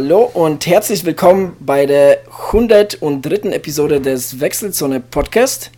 Hallo 0.00 0.30
und 0.32 0.64
herzlich 0.68 1.04
willkommen 1.04 1.56
bei 1.58 1.84
der 1.84 2.18
103. 2.52 3.50
Episode 3.50 4.00
des 4.00 4.38
Wechselzone 4.38 5.00
Podcast. 5.00 5.72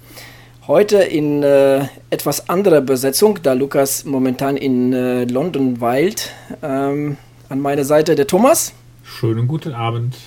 Heute 0.66 0.98
in 0.98 1.42
äh, 1.42 1.86
etwas 2.10 2.50
anderer 2.50 2.82
Besetzung, 2.82 3.38
da 3.42 3.54
Lukas 3.54 4.04
momentan 4.04 4.58
in 4.58 4.92
äh, 4.92 5.24
London 5.24 5.80
weilt. 5.80 6.34
Ähm, 6.62 7.16
an 7.48 7.60
meiner 7.60 7.84
Seite 7.84 8.14
der 8.14 8.26
Thomas. 8.26 8.74
Schönen 9.04 9.48
guten 9.48 9.72
Abend. 9.72 10.18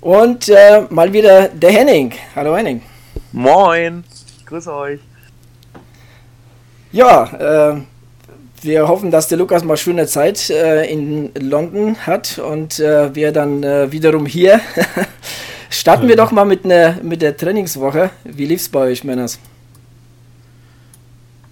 Und 0.00 0.48
äh, 0.48 0.86
mal 0.90 1.12
wieder 1.12 1.46
der 1.46 1.70
Henning. 1.70 2.14
Hallo 2.34 2.56
Henning. 2.56 2.82
Moin. 3.30 4.02
Grüße 4.44 4.74
euch. 4.74 4.98
Ja, 6.90 7.74
äh, 7.74 7.80
wir 8.62 8.88
hoffen, 8.88 9.10
dass 9.10 9.28
der 9.28 9.38
Lukas 9.38 9.64
mal 9.64 9.76
schöne 9.76 10.06
Zeit 10.06 10.50
äh, 10.50 10.84
in 10.90 11.30
London 11.38 11.96
hat 12.06 12.38
und 12.38 12.78
äh, 12.80 13.14
wir 13.14 13.32
dann 13.32 13.62
äh, 13.62 13.92
wiederum 13.92 14.26
hier. 14.26 14.60
Starten 15.70 16.04
ja. 16.04 16.10
wir 16.10 16.16
doch 16.16 16.32
mal 16.32 16.44
mit, 16.44 16.64
ne, 16.64 16.98
mit 17.02 17.22
der 17.22 17.36
Trainingswoche. 17.36 18.10
Wie 18.24 18.46
lief 18.46 18.60
es 18.60 18.68
bei 18.68 18.80
euch, 18.80 19.04
Männers? 19.04 19.38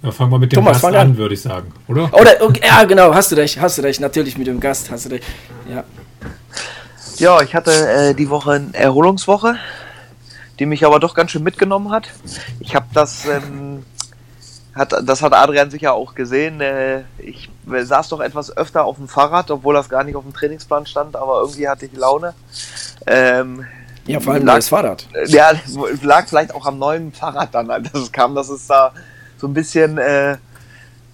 Ja, 0.02 0.10
fangen 0.10 0.30
wir 0.32 0.38
mit 0.38 0.52
dem 0.52 0.56
Thomas, 0.56 0.82
Gast 0.82 0.94
an, 0.94 1.16
würde 1.16 1.34
ich 1.34 1.40
sagen, 1.40 1.72
oder? 1.88 2.12
Oder 2.12 2.36
okay, 2.40 2.60
ja, 2.62 2.84
genau, 2.84 3.14
hast 3.14 3.32
du 3.32 3.36
recht, 3.36 3.58
hast 3.58 3.78
du 3.78 3.82
recht, 3.82 4.00
natürlich 4.00 4.36
mit 4.36 4.46
dem 4.46 4.60
Gast, 4.60 4.90
hast 4.90 5.06
du 5.06 5.10
recht. 5.12 5.24
Ja, 5.66 5.82
ja 7.16 7.40
ich 7.40 7.54
hatte 7.54 7.70
äh, 7.70 8.14
die 8.14 8.28
Woche 8.28 8.52
eine 8.52 8.74
Erholungswoche, 8.74 9.56
die 10.58 10.66
mich 10.66 10.84
aber 10.84 11.00
doch 11.00 11.14
ganz 11.14 11.30
schön 11.30 11.42
mitgenommen 11.42 11.90
hat. 11.90 12.10
Ich 12.60 12.74
habe 12.74 12.86
das 12.92 13.24
ähm, 13.24 13.82
hat, 14.74 14.94
das 15.04 15.22
hat 15.22 15.32
Adrian 15.32 15.70
sicher 15.70 15.94
auch 15.94 16.14
gesehen. 16.14 16.60
Äh, 16.60 17.02
ich 17.18 17.48
saß 17.66 18.08
doch 18.08 18.20
etwas 18.20 18.56
öfter 18.56 18.84
auf 18.84 18.96
dem 18.96 19.08
Fahrrad, 19.08 19.50
obwohl 19.50 19.74
das 19.74 19.88
gar 19.88 20.04
nicht 20.04 20.16
auf 20.16 20.24
dem 20.24 20.34
Trainingsplan 20.34 20.86
stand, 20.86 21.16
aber 21.16 21.40
irgendwie 21.40 21.68
hatte 21.68 21.86
ich 21.86 21.92
Laune. 21.92 22.34
Ähm, 23.06 23.64
ja, 24.06 24.20
vor 24.20 24.34
allem 24.34 24.44
lag, 24.44 24.54
neues 24.54 24.68
Fahrrad. 24.68 25.06
Ja, 25.26 25.52
lag 26.02 26.28
vielleicht 26.28 26.54
auch 26.54 26.66
am 26.66 26.78
neuen 26.78 27.12
Fahrrad 27.12 27.54
dann, 27.54 27.70
als 27.70 27.92
es 27.94 28.12
kam, 28.12 28.34
dass 28.34 28.48
es 28.48 28.66
da 28.66 28.92
so 29.38 29.46
ein 29.46 29.54
bisschen, 29.54 29.96
äh, 29.98 30.36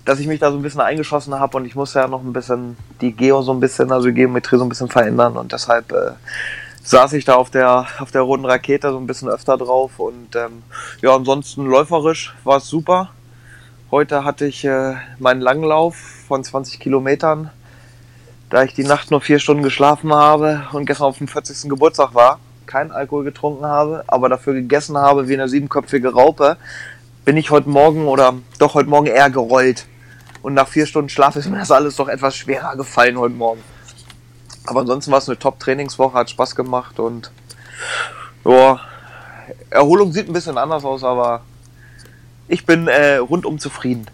dass 0.04 0.18
ich 0.18 0.26
mich 0.26 0.40
da 0.40 0.50
so 0.50 0.56
ein 0.56 0.62
bisschen 0.62 0.80
eingeschossen 0.80 1.38
habe 1.38 1.56
und 1.58 1.66
ich 1.66 1.74
musste 1.74 2.00
ja 2.00 2.08
noch 2.08 2.22
ein 2.22 2.32
bisschen 2.32 2.76
die 3.00 3.12
Geo 3.12 3.42
so 3.42 3.52
ein 3.52 3.60
bisschen, 3.60 3.92
also 3.92 4.08
die 4.08 4.14
Geometrie 4.14 4.56
so 4.56 4.64
ein 4.64 4.68
bisschen 4.70 4.88
verändern 4.88 5.36
und 5.36 5.52
deshalb 5.52 5.92
äh, 5.92 6.12
saß 6.82 7.12
ich 7.12 7.26
da 7.26 7.34
auf 7.34 7.50
der 7.50 7.86
auf 7.98 8.10
der 8.10 8.22
roten 8.22 8.46
Rakete 8.46 8.90
so 8.90 8.98
ein 8.98 9.06
bisschen 9.06 9.28
öfter 9.28 9.58
drauf 9.58 9.98
und 9.98 10.34
ähm, 10.34 10.62
ja, 11.02 11.14
ansonsten 11.14 11.66
läuferisch 11.66 12.34
war 12.42 12.56
es 12.56 12.66
super 12.66 13.10
Heute 13.90 14.24
hatte 14.24 14.46
ich 14.46 14.64
äh, 14.64 14.94
meinen 15.18 15.40
Langlauf 15.40 15.96
von 16.28 16.44
20 16.44 16.78
Kilometern, 16.78 17.50
da 18.48 18.62
ich 18.62 18.72
die 18.72 18.84
Nacht 18.84 19.10
nur 19.10 19.20
vier 19.20 19.40
Stunden 19.40 19.64
geschlafen 19.64 20.14
habe 20.14 20.62
und 20.70 20.86
gestern 20.86 21.06
auf 21.06 21.18
dem 21.18 21.26
40. 21.26 21.68
Geburtstag 21.68 22.14
war, 22.14 22.38
kein 22.66 22.92
Alkohol 22.92 23.24
getrunken 23.24 23.66
habe, 23.66 24.04
aber 24.06 24.28
dafür 24.28 24.54
gegessen 24.54 24.96
habe 24.96 25.26
wie 25.26 25.34
eine 25.34 25.48
siebenköpfige 25.48 26.12
Raupe, 26.12 26.56
bin 27.24 27.36
ich 27.36 27.50
heute 27.50 27.68
Morgen 27.68 28.06
oder 28.06 28.34
doch 28.60 28.74
heute 28.74 28.88
Morgen 28.88 29.06
eher 29.06 29.28
gerollt. 29.28 29.86
Und 30.40 30.54
nach 30.54 30.68
vier 30.68 30.86
Stunden 30.86 31.08
Schlaf 31.08 31.34
ist 31.34 31.50
mir 31.50 31.58
das 31.58 31.72
alles 31.72 31.96
doch 31.96 32.06
etwas 32.06 32.36
schwerer 32.36 32.76
gefallen 32.76 33.18
heute 33.18 33.34
Morgen. 33.34 33.64
Aber 34.66 34.82
ansonsten 34.82 35.10
war 35.10 35.18
es 35.18 35.28
eine 35.28 35.40
Top-Trainingswoche, 35.40 36.16
hat 36.16 36.30
Spaß 36.30 36.54
gemacht 36.54 37.00
und 37.00 37.32
ja, 38.44 38.78
Erholung 39.68 40.12
sieht 40.12 40.28
ein 40.28 40.32
bisschen 40.32 40.58
anders 40.58 40.84
aus, 40.84 41.02
aber 41.02 41.42
ich 42.50 42.66
bin 42.66 42.88
äh, 42.88 43.16
rundum 43.16 43.58
zufrieden. 43.58 44.06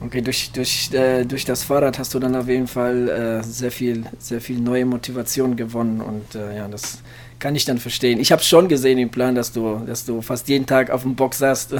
Okay, 0.00 0.20
durch, 0.20 0.50
durch, 0.52 0.92
äh, 0.92 1.24
durch 1.24 1.44
das 1.44 1.64
Fahrrad 1.64 1.98
hast 1.98 2.12
du 2.14 2.18
dann 2.18 2.36
auf 2.36 2.46
jeden 2.46 2.66
Fall 2.66 3.08
äh, 3.08 3.42
sehr 3.42 3.70
viel, 3.70 4.04
sehr 4.18 4.40
viel 4.40 4.58
neue 4.58 4.84
Motivation 4.84 5.56
gewonnen 5.56 6.00
und 6.00 6.34
äh, 6.34 6.56
ja, 6.56 6.68
das 6.68 6.98
kann 7.38 7.56
ich 7.56 7.64
dann 7.64 7.78
verstehen. 7.78 8.20
Ich 8.20 8.30
habe 8.30 8.42
schon 8.42 8.68
gesehen 8.68 8.98
im 8.98 9.10
Plan, 9.10 9.34
dass 9.34 9.50
du, 9.52 9.80
dass 9.86 10.04
du 10.04 10.20
fast 10.20 10.48
jeden 10.48 10.66
Tag 10.66 10.90
auf 10.90 11.02
dem 11.02 11.14
Box 11.14 11.38
saßt 11.38 11.74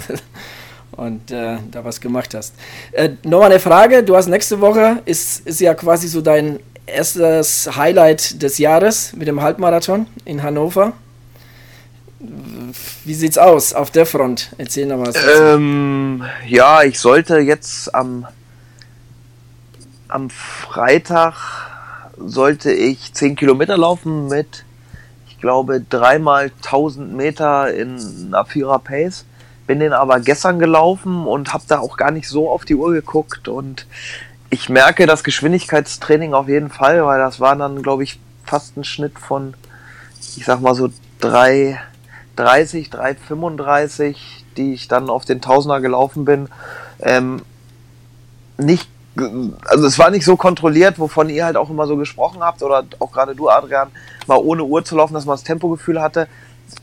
und 0.92 1.30
äh, 1.30 1.58
da 1.70 1.84
was 1.84 2.00
gemacht 2.00 2.34
hast. 2.34 2.54
Äh, 2.92 3.10
Nochmal 3.24 3.50
eine 3.50 3.60
Frage, 3.60 4.02
du 4.02 4.16
hast 4.16 4.28
nächste 4.28 4.60
Woche, 4.60 5.02
ist, 5.04 5.46
ist 5.46 5.60
ja 5.60 5.74
quasi 5.74 6.08
so 6.08 6.22
dein 6.22 6.60
erstes 6.86 7.76
Highlight 7.76 8.42
des 8.42 8.58
Jahres 8.58 9.12
mit 9.14 9.28
dem 9.28 9.42
Halbmarathon 9.42 10.06
in 10.24 10.42
Hannover. 10.42 10.94
Wie 13.04 13.14
sieht's 13.14 13.38
aus 13.38 13.72
auf 13.72 13.90
der 13.90 14.06
Front? 14.06 14.50
Erzähl 14.58 14.86
noch 14.86 15.06
was. 15.06 15.16
Ähm, 15.38 16.24
ja, 16.46 16.82
ich 16.82 16.98
sollte 16.98 17.38
jetzt 17.38 17.94
am, 17.94 18.26
am 20.08 20.30
Freitag 20.30 21.34
sollte 22.16 22.72
ich 22.72 23.12
10 23.12 23.36
Kilometer 23.36 23.76
laufen 23.76 24.28
mit, 24.28 24.64
ich 25.28 25.40
glaube, 25.40 25.80
dreimal 25.80 26.52
1000 26.62 27.14
Meter 27.14 27.72
in 27.72 27.98
einer 28.26 28.44
Vierer 28.44 28.78
Pace. 28.78 29.24
Bin 29.66 29.80
den 29.80 29.92
aber 29.92 30.20
gestern 30.20 30.58
gelaufen 30.58 31.26
und 31.26 31.54
habe 31.54 31.64
da 31.66 31.78
auch 31.78 31.96
gar 31.96 32.10
nicht 32.10 32.28
so 32.28 32.50
auf 32.50 32.64
die 32.64 32.74
Uhr 32.74 32.92
geguckt 32.92 33.48
und 33.48 33.86
ich 34.50 34.68
merke 34.68 35.06
das 35.06 35.24
Geschwindigkeitstraining 35.24 36.34
auf 36.34 36.48
jeden 36.48 36.70
Fall, 36.70 37.04
weil 37.04 37.18
das 37.18 37.40
war 37.40 37.56
dann, 37.56 37.82
glaube 37.82 38.04
ich, 38.04 38.20
fast 38.44 38.76
ein 38.76 38.84
Schnitt 38.84 39.18
von, 39.18 39.54
ich 40.36 40.44
sag 40.44 40.60
mal 40.60 40.74
so 40.74 40.90
drei 41.18 41.80
30, 42.36 42.90
335, 42.90 44.44
die 44.56 44.74
ich 44.74 44.88
dann 44.88 45.10
auf 45.10 45.24
den 45.24 45.40
Tausender 45.40 45.80
gelaufen 45.80 46.24
bin, 46.24 46.48
ähm, 47.00 47.42
nicht, 48.56 48.88
also 49.66 49.86
es 49.86 49.98
war 49.98 50.10
nicht 50.10 50.24
so 50.24 50.36
kontrolliert, 50.36 50.98
wovon 50.98 51.28
ihr 51.28 51.44
halt 51.44 51.56
auch 51.56 51.70
immer 51.70 51.86
so 51.86 51.96
gesprochen 51.96 52.42
habt, 52.42 52.62
oder 52.62 52.84
auch 52.98 53.12
gerade 53.12 53.34
du, 53.34 53.48
Adrian, 53.48 53.88
mal 54.26 54.38
ohne 54.38 54.64
Uhr 54.64 54.84
zu 54.84 54.96
laufen, 54.96 55.14
dass 55.14 55.24
man 55.24 55.34
das 55.34 55.44
Tempogefühl 55.44 56.00
hatte, 56.00 56.28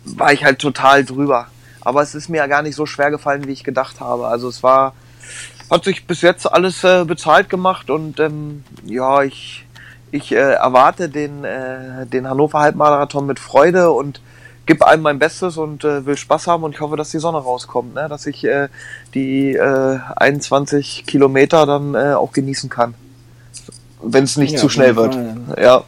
war 0.06 0.32
ich 0.32 0.44
halt 0.44 0.60
total 0.60 1.04
drüber. 1.04 1.48
Aber 1.82 2.02
es 2.02 2.16
ist 2.16 2.30
mir 2.30 2.38
ja 2.38 2.48
gar 2.48 2.62
nicht 2.62 2.76
so 2.76 2.86
schwer 2.86 3.10
gefallen, 3.10 3.48
wie 3.48 3.52
ich 3.52 3.64
gedacht 3.64 4.00
habe. 4.00 4.28
Also 4.28 4.48
es 4.48 4.62
war, 4.62 4.94
hat 5.70 5.84
sich 5.84 6.06
bis 6.06 6.22
jetzt 6.22 6.52
alles 6.52 6.84
äh, 6.84 7.06
bezahlt 7.06 7.50
gemacht 7.50 7.90
und 7.90 8.20
ähm, 8.20 8.64
ja, 8.86 9.24
ich, 9.24 9.66
ich 10.12 10.32
äh, 10.32 10.36
erwarte 10.36 11.10
den, 11.10 11.44
äh, 11.44 12.06
den 12.06 12.30
Hannover 12.30 12.60
Halbmarathon 12.60 13.26
mit 13.26 13.40
Freude 13.40 13.92
und 13.92 14.22
gebe 14.66 14.88
einem 14.88 15.04
mein 15.04 15.20
Bestes 15.20 15.58
und 15.58 15.84
äh, 15.84 16.06
will 16.06 16.18
Spaß 16.18 16.48
haben 16.48 16.64
und 16.64 16.76
ich 16.76 16.82
hoffe, 16.82 16.96
dass 16.96 17.12
die 17.12 17.20
Sonne 17.20 17.40
rauskommt, 17.40 17.96
ne? 17.96 18.08
dass 18.08 18.26
ich 18.26 18.44
äh, 18.44 18.70
die 19.14 19.54
äh, 19.54 20.00
21 20.16 21.06
Kilometer 21.06 21.66
dann 21.66 21.96
äh, 21.96 22.14
auch 22.14 22.32
genießen 22.32 22.70
kann. 22.70 22.94
Wenn 24.02 24.24
es 24.24 24.38
nicht 24.38 24.54
ja, 24.54 24.60
zu 24.60 24.70
schnell 24.70 24.96
wird. 24.96 25.16
Ja. 25.58 25.84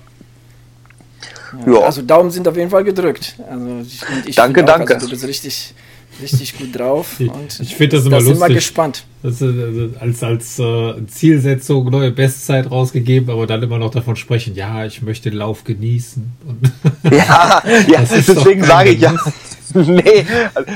ja. 1.65 1.79
Also 1.79 2.01
Daumen 2.01 2.31
sind 2.31 2.47
auf 2.47 2.55
jeden 2.55 2.69
Fall 2.69 2.83
gedrückt. 2.83 3.35
Also 3.49 3.79
ich, 3.81 4.01
ich 4.25 4.35
danke, 4.35 4.61
auch, 4.61 4.65
danke. 4.65 4.93
Also 4.95 5.07
du 5.07 5.11
bist 5.11 5.25
richtig 5.25 5.73
richtig 6.21 6.57
gut 6.57 6.77
drauf. 6.77 7.19
Und 7.19 7.59
ich 7.59 7.75
finde 7.75 7.97
das 7.97 8.05
immer 8.05 8.17
da 8.17 8.23
lustig. 8.23 8.37
Sind 8.37 8.47
wir 8.49 8.55
gespannt. 8.55 9.05
Das 9.21 9.41
ist, 9.41 9.41
also 9.41 9.89
als 9.99 10.23
als 10.23 10.59
äh, 10.59 11.07
Zielsetzung 11.07 11.89
neue 11.89 12.11
Bestzeit 12.11 12.69
rausgegeben, 12.69 13.29
aber 13.29 13.47
dann 13.47 13.63
immer 13.63 13.79
noch 13.79 13.91
davon 13.91 14.15
sprechen, 14.15 14.55
ja, 14.55 14.85
ich 14.85 15.01
möchte 15.01 15.29
den 15.29 15.39
Lauf 15.39 15.63
genießen. 15.63 16.31
ja, 17.03 17.63
ja 17.87 18.01
deswegen 18.01 18.63
sage 18.63 18.91
ich 18.91 19.01
ja. 19.01 19.15
nee, 19.73 20.25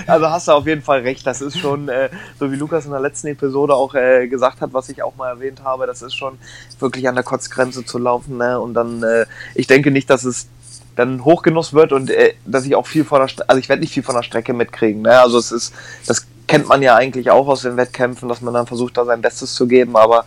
also 0.07 0.29
hast 0.29 0.47
du 0.47 0.53
auf 0.53 0.65
jeden 0.65 0.81
Fall 0.81 1.01
recht. 1.01 1.25
Das 1.27 1.41
ist 1.41 1.59
schon, 1.59 1.89
äh, 1.89 2.09
so 2.39 2.51
wie 2.51 2.55
Lukas 2.55 2.85
in 2.85 2.91
der 2.91 2.99
letzten 2.99 3.27
Episode 3.27 3.75
auch 3.75 3.93
äh, 3.93 4.27
gesagt 4.27 4.61
hat, 4.61 4.73
was 4.73 4.89
ich 4.89 5.03
auch 5.03 5.15
mal 5.15 5.29
erwähnt 5.29 5.63
habe, 5.63 5.85
das 5.85 6.01
ist 6.01 6.15
schon 6.15 6.37
wirklich 6.79 7.07
an 7.07 7.15
der 7.15 7.23
Kotzgrenze 7.23 7.85
zu 7.85 7.97
laufen. 7.99 8.37
Ne? 8.37 8.59
Und 8.59 8.73
dann, 8.73 9.03
äh, 9.03 9.25
ich 9.55 9.67
denke 9.67 9.91
nicht, 9.91 10.09
dass 10.09 10.23
es 10.23 10.47
dann 10.97 11.23
Hochgenuss 11.23 11.73
wird 11.73 11.93
und 11.93 12.09
äh, 12.09 12.33
dass 12.45 12.65
ich 12.65 12.75
auch 12.75 12.87
viel 12.87 13.05
von 13.05 13.19
der, 13.19 13.29
St 13.29 13.47
also 13.47 13.59
ich 13.59 13.69
werde 13.69 13.81
nicht 13.81 13.93
viel 13.93 14.03
von 14.03 14.15
der 14.15 14.23
Strecke 14.23 14.53
mitkriegen. 14.53 15.03
Ne? 15.03 15.19
Also 15.19 15.37
es 15.37 15.51
ist, 15.51 15.73
das 16.07 16.25
kennt 16.47 16.67
man 16.67 16.81
ja 16.81 16.95
eigentlich 16.95 17.29
auch 17.29 17.47
aus 17.47 17.61
den 17.61 17.77
Wettkämpfen, 17.77 18.27
dass 18.27 18.41
man 18.41 18.53
dann 18.53 18.65
versucht, 18.65 18.97
da 18.97 19.05
sein 19.05 19.21
Bestes 19.21 19.53
zu 19.53 19.67
geben. 19.67 19.95
Aber 19.95 20.25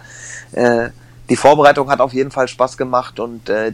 äh, 0.53 0.91
die 1.29 1.37
Vorbereitung 1.37 1.91
hat 1.91 2.00
auf 2.00 2.12
jeden 2.12 2.31
Fall 2.31 2.47
Spaß 2.47 2.77
gemacht 2.77 3.19
und 3.19 3.49
äh, 3.49 3.73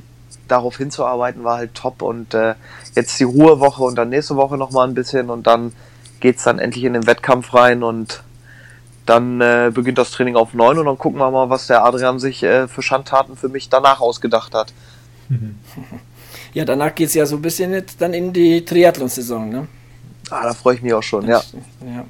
darauf 0.49 0.79
hinzuarbeiten 0.79 1.44
war 1.44 1.59
halt 1.59 1.75
top. 1.75 2.00
Und 2.00 2.32
äh, 2.32 2.55
jetzt 2.94 3.20
die 3.20 3.25
Ruhewoche 3.25 3.82
und 3.82 3.97
dann 3.97 4.09
nächste 4.09 4.37
Woche 4.37 4.56
nochmal 4.56 4.88
ein 4.88 4.94
bisschen 4.94 5.29
und 5.29 5.47
dann 5.47 5.73
geht's 6.20 6.44
dann 6.44 6.59
endlich 6.59 6.85
in 6.85 6.94
den 6.94 7.06
Wettkampf 7.06 7.53
rein 7.53 7.82
und 7.82 8.23
dann 9.05 9.41
äh, 9.43 9.70
beginnt 9.73 9.99
das 9.99 10.11
Training 10.12 10.35
auf 10.35 10.55
neun 10.55 10.79
und 10.79 10.87
dann 10.87 10.99
gucken 10.99 11.20
wir 11.20 11.31
mal, 11.31 11.50
was 11.50 11.67
der 11.67 11.85
Adrian 11.85 12.19
sich 12.19 12.43
äh, 12.43 12.67
für 12.69 12.82
Schandtaten 12.82 13.37
für 13.37 13.50
mich 13.50 13.69
danach 13.69 14.00
ausgedacht 14.00 14.55
hat. 14.55 14.73
Ja, 16.56 16.64
danach 16.64 16.94
geht 16.94 17.08
es 17.08 17.14
ja 17.14 17.26
so 17.26 17.37
ein 17.37 17.43
bisschen 17.43 17.70
jetzt 17.75 18.00
dann 18.00 18.14
in 18.14 18.32
die 18.32 18.64
Triathlon-Saison, 18.64 19.50
ne? 19.50 19.69
Ah, 20.31 20.44
da 20.44 20.55
freue 20.55 20.76
ich 20.76 20.81
mich 20.81 20.94
auch 20.94 21.03
schon, 21.03 21.29
ja. 21.29 21.43
ja. 21.85 22.06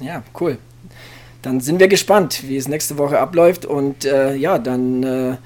Ja, 0.00 0.22
cool. 0.40 0.56
Dann 1.42 1.60
sind 1.60 1.78
wir 1.78 1.88
gespannt, 1.88 2.42
wie 2.48 2.56
es 2.56 2.68
nächste 2.68 2.96
Woche 2.96 3.18
abläuft 3.18 3.66
und 3.66 4.06
äh, 4.06 4.34
ja, 4.34 4.58
dann 4.58 5.02
äh, 5.02 5.36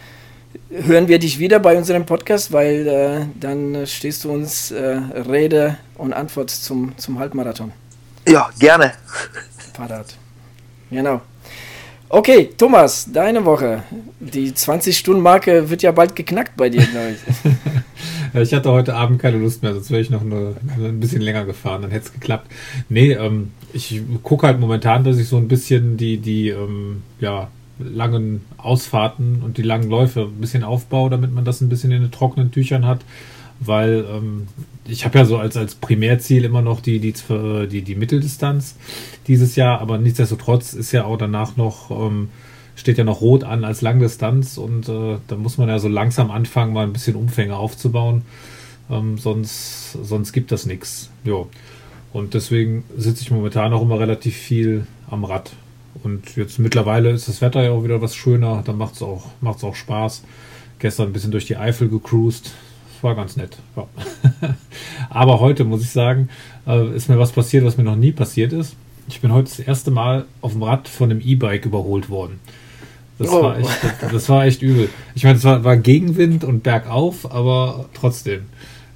hören 0.70 1.08
wir 1.08 1.18
dich 1.18 1.40
wieder 1.40 1.58
bei 1.58 1.76
unserem 1.76 2.06
Podcast, 2.06 2.52
weil 2.52 2.86
äh, 2.86 3.26
dann 3.34 3.84
stehst 3.84 4.22
du 4.22 4.30
uns 4.30 4.70
äh, 4.70 5.00
Rede 5.28 5.76
und 5.96 6.12
Antwort 6.12 6.50
zum, 6.50 6.96
zum 6.98 7.18
Halbmarathon. 7.18 7.72
Ja, 8.28 8.48
gerne. 8.60 8.92
Parat. 9.72 10.16
Genau. 10.88 11.20
Okay, 12.08 12.50
Thomas, 12.56 13.10
deine 13.12 13.44
Woche. 13.44 13.82
Die 14.20 14.52
20-Stunden-Marke 14.52 15.68
wird 15.68 15.82
ja 15.82 15.90
bald 15.90 16.14
geknackt 16.14 16.56
bei 16.56 16.70
dir, 16.70 16.82
ich. 16.82 18.40
ich 18.40 18.54
hatte 18.54 18.70
heute 18.70 18.94
Abend 18.94 19.20
keine 19.20 19.38
Lust 19.38 19.62
mehr, 19.62 19.74
sonst 19.74 19.90
wäre 19.90 20.00
ich 20.00 20.10
noch 20.10 20.20
eine, 20.20 20.54
ein 20.78 21.00
bisschen 21.00 21.20
länger 21.20 21.44
gefahren, 21.44 21.82
dann 21.82 21.90
hätte 21.90 22.06
es 22.06 22.12
geklappt. 22.12 22.50
Nee, 22.88 23.12
ähm, 23.12 23.50
ich 23.72 24.00
gucke 24.22 24.46
halt 24.46 24.60
momentan, 24.60 25.02
dass 25.02 25.18
ich 25.18 25.28
so 25.28 25.36
ein 25.36 25.48
bisschen 25.48 25.96
die, 25.96 26.18
die 26.18 26.50
ähm, 26.50 27.02
ja, 27.18 27.48
langen 27.78 28.44
Ausfahrten 28.56 29.42
und 29.42 29.58
die 29.58 29.62
langen 29.62 29.90
Läufe 29.90 30.22
ein 30.22 30.40
bisschen 30.40 30.62
aufbaue, 30.62 31.10
damit 31.10 31.34
man 31.34 31.44
das 31.44 31.60
ein 31.60 31.68
bisschen 31.68 31.90
in 31.90 32.02
den 32.02 32.12
trockenen 32.12 32.52
Tüchern 32.52 32.86
hat. 32.86 33.00
Weil 33.58 34.04
ähm, 34.08 34.46
ich 34.88 35.04
habe 35.04 35.18
ja 35.18 35.24
so 35.24 35.38
als, 35.38 35.56
als 35.56 35.74
Primärziel 35.74 36.44
immer 36.44 36.62
noch 36.62 36.80
die, 36.80 36.98
die, 36.98 37.14
die, 37.70 37.82
die 37.82 37.94
Mitteldistanz 37.94 38.76
dieses 39.26 39.56
Jahr, 39.56 39.80
aber 39.80 39.98
nichtsdestotrotz 39.98 40.72
ist 40.72 40.92
ja 40.92 41.04
auch 41.04 41.18
danach 41.18 41.56
noch, 41.56 41.90
ähm, 41.90 42.28
steht 42.74 42.98
ja 42.98 43.04
noch 43.04 43.20
Rot 43.20 43.44
an 43.44 43.64
als 43.64 43.82
Langdistanz 43.82 44.58
und 44.58 44.88
äh, 44.88 45.18
da 45.26 45.36
muss 45.36 45.58
man 45.58 45.68
ja 45.68 45.78
so 45.78 45.88
langsam 45.88 46.30
anfangen, 46.30 46.72
mal 46.72 46.84
ein 46.84 46.92
bisschen 46.92 47.16
Umfänge 47.16 47.56
aufzubauen. 47.56 48.22
Ähm, 48.90 49.18
sonst, 49.18 49.92
sonst 50.02 50.32
gibt 50.32 50.52
das 50.52 50.66
nichts. 50.66 51.10
Und 52.12 52.34
deswegen 52.34 52.84
sitze 52.96 53.22
ich 53.22 53.30
momentan 53.30 53.72
auch 53.72 53.82
immer 53.82 53.98
relativ 53.98 54.36
viel 54.36 54.86
am 55.10 55.24
Rad. 55.24 55.52
Und 56.04 56.36
jetzt 56.36 56.58
mittlerweile 56.58 57.10
ist 57.10 57.28
das 57.28 57.40
Wetter 57.40 57.64
ja 57.64 57.72
auch 57.72 57.82
wieder 57.82 58.00
was 58.00 58.14
schöner, 58.14 58.62
da 58.64 58.72
macht 58.72 58.94
es 58.94 59.02
auch, 59.02 59.24
macht's 59.40 59.64
auch 59.64 59.74
Spaß. 59.74 60.22
Gestern 60.78 61.08
ein 61.08 61.12
bisschen 61.12 61.30
durch 61.30 61.46
die 61.46 61.56
Eifel 61.56 61.88
gecruised 61.88 62.52
war 63.02 63.14
ganz 63.14 63.36
nett. 63.36 63.56
Ja. 63.76 63.86
Aber 65.10 65.40
heute 65.40 65.64
muss 65.64 65.82
ich 65.82 65.90
sagen, 65.90 66.28
äh, 66.66 66.94
ist 66.94 67.08
mir 67.08 67.18
was 67.18 67.32
passiert, 67.32 67.64
was 67.64 67.76
mir 67.76 67.84
noch 67.84 67.96
nie 67.96 68.12
passiert 68.12 68.52
ist. 68.52 68.76
Ich 69.08 69.20
bin 69.20 69.32
heute 69.32 69.48
das 69.48 69.60
erste 69.60 69.90
Mal 69.90 70.24
auf 70.40 70.52
dem 70.52 70.62
Rad 70.62 70.88
von 70.88 71.10
einem 71.10 71.20
E-Bike 71.20 71.64
überholt 71.64 72.10
worden. 72.10 72.40
Das, 73.18 73.28
oh. 73.30 73.42
war 73.42 73.58
echt, 73.58 73.70
das 74.12 74.28
war 74.28 74.44
echt 74.44 74.62
übel. 74.62 74.90
Ich 75.14 75.24
meine, 75.24 75.38
es 75.38 75.44
war, 75.44 75.64
war 75.64 75.76
Gegenwind 75.76 76.44
und 76.44 76.62
bergauf, 76.62 77.30
aber 77.32 77.86
trotzdem. 77.94 78.46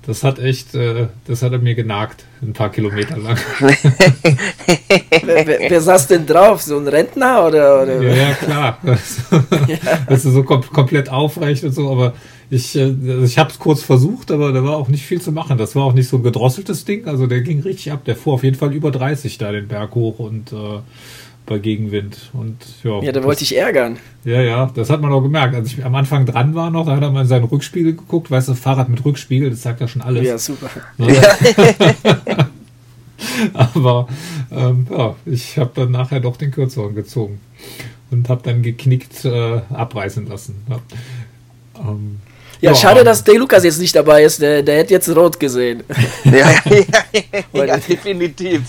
Das 0.06 0.25
hat 0.25 0.38
echt, 0.38 0.75
äh, 0.75 1.08
das 1.26 1.43
hat 1.43 1.53
er 1.53 1.58
mir 1.58 1.75
genagt, 1.75 2.25
ein 2.43 2.55
paar 2.55 2.70
Kilometer 2.70 3.19
lang. 3.19 3.37
wer, 3.61 5.46
wer, 5.46 5.58
wer, 5.69 5.81
saß 5.81 6.08
denn 6.08 6.26
drauf? 6.26 6.62
So 6.62 6.79
ein 6.79 6.88
Rentner 6.88 7.46
oder? 7.46 7.82
oder? 7.82 8.03
Ja, 8.03 8.14
ja, 8.14 8.35
klar. 8.35 8.79
ja. 8.85 8.96
Das 10.08 10.25
ist 10.25 10.32
so 10.32 10.43
kom 10.43 10.62
komplett 10.62 11.11
aufrecht 11.11 11.64
und 11.64 11.73
so, 11.73 11.93
aber 11.93 12.14
ich, 12.50 12.76
äh, 12.76 12.93
ich 13.25 13.38
habe 13.38 13.50
es 13.50 13.58
kurz 13.58 13.82
versucht, 13.82 14.31
aber 14.31 14.52
da 14.52 14.64
war 14.64 14.76
auch 14.76 14.88
nicht 14.88 15.05
viel 15.05 15.20
zu 15.20 15.32
machen. 15.32 15.56
Das 15.56 15.76
war 15.76 15.85
auch 15.85 15.94
nicht 15.94 16.08
so 16.08 16.17
ein 16.17 16.23
gedrosseltes 16.23 16.85
Ding, 16.85 17.06
also 17.06 17.26
der 17.26 17.43
ging 17.43 17.61
richtig 17.61 17.93
ab. 17.93 18.05
Der 18.05 18.17
fuhr 18.17 18.35
auf 18.35 18.43
jeden 18.43 18.56
Fall 18.56 18.75
über 18.75 18.91
30 18.91 19.38
da 19.38 19.52
den 19.52 19.69
Berg 19.69 19.94
hoch 19.94 20.19
und 20.19 20.52
äh, 20.52 20.81
bei 21.47 21.58
Gegenwind. 21.58 22.31
Und, 22.32 22.56
ja, 22.82 23.02
ja, 23.02 23.12
da 23.12 23.23
wollte 23.23 23.44
ich 23.44 23.56
ärgern. 23.56 23.99
Ja, 24.25 24.43
ja, 24.43 24.70
das 24.75 24.91
hat 24.91 25.00
man 25.00 25.12
auch 25.12 25.23
gemerkt. 25.23 25.55
Als 25.55 25.69
ich 25.69 25.85
am 25.85 25.94
Anfang 25.94 26.26
dran 26.26 26.55
war 26.55 26.70
noch, 26.70 26.87
da 26.87 26.97
hat 26.97 27.02
er 27.02 27.11
mal 27.11 27.23
in 27.23 27.29
seinen 27.29 27.44
Rückspiegel 27.44 27.94
geguckt. 27.94 28.31
Weißt 28.31 28.49
du, 28.49 28.55
Fahrrad 28.55 28.88
mit 28.88 29.05
Rückspiegel, 29.05 29.50
das 29.50 29.62
sagt 29.62 29.81
ja 29.81 29.88
schon 29.88 30.03
alles. 30.03 30.26
Ja, 30.26 30.38
super. 30.38 30.69
Ne? 30.99 31.17
Aber 33.53 34.08
ähm, 34.50 34.87
ja, 34.91 35.14
ich 35.26 35.58
habe 35.58 35.70
dann 35.75 35.91
nachher 35.91 36.20
doch 36.20 36.37
den 36.37 36.50
kürzeren 36.50 36.94
gezogen 36.94 37.41
und 38.11 38.29
habe 38.29 38.43
dann 38.43 38.62
geknickt 38.62 39.25
äh, 39.25 39.61
abreißen 39.70 40.26
lassen. 40.26 40.62
Ja. 40.69 40.81
Ähm, 41.79 42.20
ja, 42.60 42.74
schade, 42.74 43.04
dass 43.04 43.24
De 43.24 43.36
Lukas 43.36 43.64
jetzt 43.64 43.80
nicht 43.80 43.94
dabei 43.94 44.24
ist. 44.24 44.40
Der, 44.40 44.62
der 44.62 44.78
hätte 44.78 44.94
jetzt 44.94 45.08
rot 45.14 45.38
gesehen. 45.38 45.82
Ja, 46.24 46.50
ja, 47.52 47.64
ja 47.64 47.76
definitiv. 47.76 48.62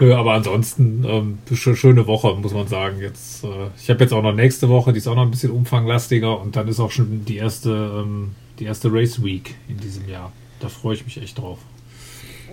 Ja, 0.00 0.16
aber 0.18 0.34
ansonsten 0.34 1.04
ähm, 1.04 1.38
schöne 1.54 2.06
Woche, 2.06 2.34
muss 2.34 2.52
man 2.52 2.68
sagen. 2.68 3.00
Jetzt, 3.00 3.44
äh, 3.44 3.48
ich 3.78 3.88
habe 3.90 4.04
jetzt 4.04 4.12
auch 4.12 4.22
noch 4.22 4.34
nächste 4.34 4.68
Woche, 4.68 4.92
die 4.92 4.98
ist 4.98 5.08
auch 5.08 5.16
noch 5.16 5.22
ein 5.22 5.30
bisschen 5.30 5.50
umfanglastiger 5.50 6.40
und 6.40 6.54
dann 6.56 6.68
ist 6.68 6.80
auch 6.80 6.90
schon 6.90 7.24
die 7.24 7.36
erste, 7.36 7.70
ähm, 7.70 8.34
die 8.58 8.64
erste 8.64 8.92
Race 8.92 9.22
Week 9.22 9.54
in 9.68 9.78
diesem 9.78 10.08
Jahr. 10.08 10.32
Da 10.60 10.68
freue 10.68 10.94
ich 10.94 11.04
mich 11.04 11.20
echt 11.20 11.38
drauf. 11.38 11.58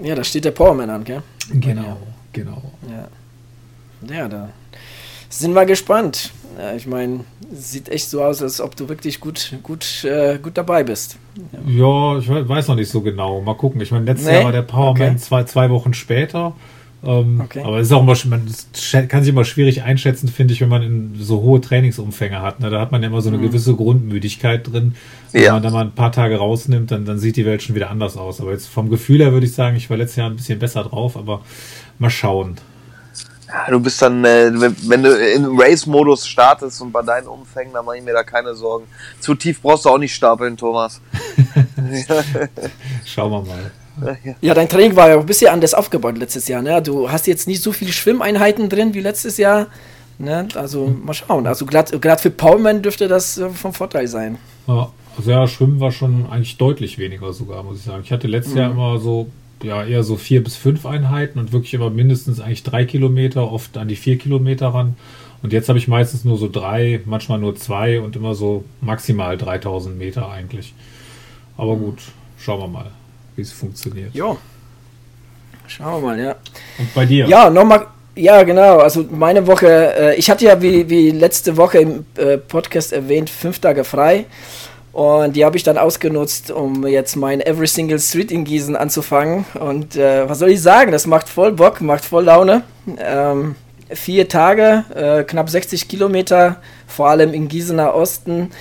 Ja, 0.01 0.15
da 0.15 0.23
steht 0.23 0.45
der 0.45 0.51
Powerman 0.51 0.89
an, 0.89 1.03
gell? 1.03 1.21
Genau, 1.51 1.97
genau. 2.31 2.71
Ja, 2.89 4.15
ja 4.15 4.27
da 4.27 4.50
sind 5.33 5.53
wir 5.53 5.65
gespannt. 5.65 6.31
Ja, 6.57 6.75
ich 6.75 6.88
meine, 6.88 7.21
sieht 7.51 7.89
echt 7.89 8.09
so 8.09 8.23
aus, 8.23 8.41
als 8.41 8.61
ob 8.61 8.75
du 8.75 8.89
wirklich 8.89 9.19
gut, 9.19 9.53
gut, 9.63 10.03
äh, 10.03 10.38
gut 10.38 10.57
dabei 10.57 10.83
bist. 10.83 11.17
Ja. 11.67 12.13
ja. 12.13 12.19
ich 12.19 12.29
weiß 12.29 12.67
noch 12.67 12.75
nicht 12.75 12.89
so 12.89 13.01
genau. 13.01 13.41
Mal 13.41 13.55
gucken. 13.55 13.81
Ich 13.81 13.91
meine, 13.91 14.05
letztes 14.05 14.27
nee? 14.27 14.35
Jahr 14.35 14.45
war 14.45 14.51
der 14.51 14.61
Powerman 14.61 15.09
okay. 15.09 15.17
zwei, 15.17 15.44
zwei 15.44 15.69
Wochen 15.69 15.94
später. 15.94 16.53
Ähm, 17.05 17.41
okay. 17.44 17.61
Aber 17.63 17.79
es 17.79 17.88
ist 17.88 17.94
auch 17.94 18.01
immer, 18.01 18.15
man 18.27 18.47
kann 19.09 19.23
sich 19.23 19.33
immer 19.33 19.44
schwierig 19.44 19.83
einschätzen, 19.83 20.29
finde 20.29 20.53
ich, 20.53 20.61
wenn 20.61 20.69
man 20.69 20.83
in 20.83 21.15
so 21.19 21.41
hohe 21.41 21.59
Trainingsumfänge 21.59 22.41
hat. 22.41 22.61
Ne? 22.61 22.69
Da 22.69 22.79
hat 22.79 22.91
man 22.91 23.01
ja 23.01 23.09
immer 23.09 23.21
so 23.21 23.29
eine 23.29 23.39
mhm. 23.39 23.44
gewisse 23.44 23.75
Grundmüdigkeit 23.75 24.71
drin. 24.71 24.95
Wenn 25.31 25.44
ja. 25.44 25.53
man 25.53 25.63
da 25.63 25.69
mal 25.69 25.85
ein 25.85 25.91
paar 25.91 26.11
Tage 26.11 26.38
rausnimmt, 26.38 26.91
dann, 26.91 27.05
dann 27.05 27.19
sieht 27.19 27.35
die 27.35 27.45
Welt 27.45 27.61
schon 27.61 27.75
wieder 27.75 27.89
anders 27.89 28.15
aus. 28.15 28.39
Aber 28.39 28.51
jetzt 28.51 28.67
vom 28.67 28.89
Gefühl 28.89 29.19
her 29.19 29.33
würde 29.33 29.45
ich 29.45 29.53
sagen, 29.53 29.75
ich 29.75 29.89
war 29.89 29.97
letztes 29.97 30.17
Jahr 30.17 30.29
ein 30.29 30.38
bisschen 30.38 30.59
besser 30.59 30.83
drauf, 30.83 31.17
aber 31.17 31.41
mal 32.00 32.09
schauen. 32.09 32.55
Ja, 33.53 33.69
du 33.69 33.79
bist 33.79 34.01
dann, 34.01 34.25
äh, 34.25 34.51
wenn 34.51 35.03
du 35.03 35.15
im 35.15 35.59
Race-Modus 35.59 36.27
startest 36.27 36.81
und 36.81 36.91
bei 36.91 37.03
deinen 37.03 37.27
Umfängen, 37.27 37.71
dann 37.71 37.85
mache 37.85 37.97
ich 37.97 38.03
mir 38.03 38.13
da 38.13 38.23
keine 38.23 38.55
Sorgen. 38.55 38.88
Zu 39.19 39.35
tief 39.35 39.61
brauchst 39.61 39.85
du 39.85 39.89
auch 39.89 40.00
nicht 40.00 40.15
stapeln, 40.15 40.57
Thomas. 40.57 41.00
Schauen 43.05 43.31
wir 43.31 43.41
mal. 43.41 43.71
Ja, 44.41 44.55
dein 44.55 44.67
Training 44.67 44.95
war 44.95 45.09
ja 45.09 45.17
auch 45.17 45.19
ein 45.19 45.27
bisschen 45.27 45.51
anders 45.51 45.75
aufgebaut 45.75 46.17
letztes 46.17 46.47
Jahr. 46.47 46.63
Ne? 46.63 46.81
Du 46.81 47.11
hast 47.11 47.27
jetzt 47.27 47.47
nicht 47.47 47.61
so 47.61 47.71
viele 47.71 47.91
Schwimmeinheiten 47.91 48.69
drin 48.69 48.95
wie 48.95 49.01
letztes 49.01 49.38
Jahr. 49.38 49.67
Ne? 50.17 50.47
Also 50.55 50.88
mal 50.88 51.13
schauen. 51.13 51.45
Also 51.45 51.67
gerade 51.67 52.21
für 52.21 52.31
Paulman 52.31 52.81
dürfte 52.81 53.07
das 53.07 53.38
äh, 53.38 53.50
vom 53.50 53.73
Vorteil 53.73 54.07
sein. 54.07 54.39
Ja, 54.67 54.91
also 55.15 55.29
ja, 55.29 55.47
Schwimmen 55.47 55.79
war 55.79 55.91
schon 55.91 56.25
eigentlich 56.31 56.57
deutlich 56.57 56.97
weniger 56.97 57.33
sogar, 57.33 57.61
muss 57.61 57.77
ich 57.77 57.83
sagen. 57.83 58.01
Ich 58.03 58.11
hatte 58.11 58.27
letztes 58.27 58.53
mhm. 58.53 58.59
Jahr 58.59 58.71
immer 58.71 58.97
so, 58.97 59.27
ja, 59.61 59.85
eher 59.85 60.03
so 60.03 60.17
vier 60.17 60.44
bis 60.44 60.55
fünf 60.55 60.85
Einheiten 60.85 61.39
und 61.39 61.53
wirklich 61.53 61.73
immer 61.73 61.89
mindestens 61.89 62.39
eigentlich 62.39 62.63
drei 62.63 62.85
Kilometer, 62.85 63.51
oft 63.51 63.77
an 63.77 63.88
die 63.88 63.95
vier 63.95 64.17
Kilometer 64.17 64.69
ran. 64.69 64.95
Und 65.41 65.53
jetzt 65.53 65.69
habe 65.69 65.77
ich 65.77 65.88
meistens 65.88 66.23
nur 66.23 66.38
so 66.38 66.50
drei, 66.50 67.01
manchmal 67.05 67.39
nur 67.39 67.55
zwei 67.55 68.00
und 68.00 68.15
immer 68.15 68.33
so 68.33 68.63
maximal 68.81 69.38
3000 69.38 69.97
Meter 69.97 70.29
eigentlich. 70.29 70.73
Aber 71.57 71.75
gut, 71.75 72.00
schauen 72.38 72.61
wir 72.61 72.67
mal 72.67 72.91
wie 73.36 73.41
es 73.41 73.51
funktioniert. 73.51 74.13
Ja. 74.13 74.36
Schauen 75.67 76.01
wir 76.01 76.07
mal, 76.07 76.19
ja. 76.19 76.36
Und 76.77 76.93
bei 76.93 77.05
dir? 77.05 77.27
Ja, 77.27 77.50
nochmal. 77.50 77.88
Ja, 78.15 78.43
genau. 78.43 78.77
Also 78.77 79.05
meine 79.10 79.48
Woche, 79.48 79.67
äh, 79.67 80.15
ich 80.15 80.29
hatte 80.29 80.45
ja 80.45 80.62
wie, 80.62 80.88
wie 80.88 81.10
letzte 81.10 81.57
Woche 81.57 81.79
im 81.79 82.05
äh, 82.15 82.38
Podcast 82.38 82.93
erwähnt, 82.93 83.29
fünf 83.29 83.60
Tage 83.60 83.83
frei. 83.83 84.25
Und 84.93 85.35
die 85.35 85.43
habe 85.43 85.57
ich 85.57 85.63
dann 85.63 85.79
ausgenutzt, 85.79 86.51
um 86.51 86.85
jetzt 86.85 87.15
mein 87.15 87.41
Every 87.41 87.65
Single 87.65 88.00
Street 88.00 88.31
in 88.31 88.43
Gießen 88.45 88.75
anzufangen. 88.75 89.43
Und 89.59 89.95
äh, 89.95 90.29
was 90.29 90.39
soll 90.39 90.50
ich 90.50 90.62
sagen? 90.62 90.91
Das 90.91 91.07
macht 91.07 91.27
voll 91.27 91.51
Bock, 91.51 91.81
macht 91.81 92.05
voll 92.05 92.25
Laune. 92.25 92.62
Ähm, 93.00 93.55
vier 93.89 94.29
Tage, 94.29 94.85
äh, 94.93 95.23
knapp 95.23 95.50
60 95.50 95.88
Kilometer, 95.88 96.57
vor 96.88 97.09
allem 97.09 97.33
im 97.33 97.47
Gießener 97.47 97.95
Osten. 97.95 98.51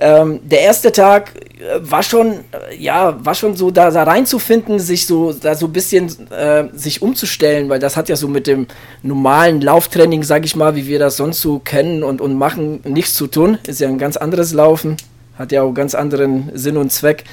Ähm, 0.00 0.40
der 0.44 0.62
erste 0.62 0.90
Tag 0.90 1.32
äh, 1.36 1.78
war 1.80 2.02
schon, 2.02 2.32
äh, 2.32 2.76
ja, 2.76 3.24
war 3.24 3.34
schon 3.34 3.56
so 3.56 3.70
da, 3.70 3.90
da 3.90 4.02
reinzufinden, 4.02 4.78
sich 4.78 5.06
so, 5.06 5.32
da 5.32 5.54
so 5.54 5.66
ein 5.66 5.72
bisschen 5.72 6.08
äh, 6.30 6.64
sich 6.72 7.02
umzustellen, 7.02 7.68
weil 7.68 7.80
das 7.80 7.96
hat 7.96 8.08
ja 8.08 8.16
so 8.16 8.28
mit 8.28 8.46
dem 8.46 8.66
normalen 9.02 9.60
Lauftraining, 9.60 10.22
sag 10.22 10.44
ich 10.44 10.54
mal, 10.54 10.76
wie 10.76 10.86
wir 10.86 10.98
das 10.98 11.16
sonst 11.16 11.40
so 11.40 11.58
kennen 11.60 12.02
und, 12.02 12.20
und 12.20 12.34
machen, 12.34 12.80
nichts 12.84 13.14
zu 13.14 13.26
tun. 13.26 13.58
Ist 13.66 13.80
ja 13.80 13.88
ein 13.88 13.98
ganz 13.98 14.16
anderes 14.16 14.52
Laufen, 14.52 14.96
hat 15.38 15.52
ja 15.52 15.62
auch 15.62 15.72
ganz 15.72 15.94
anderen 15.94 16.50
Sinn 16.54 16.76
und 16.76 16.92
Zweck. 16.92 17.24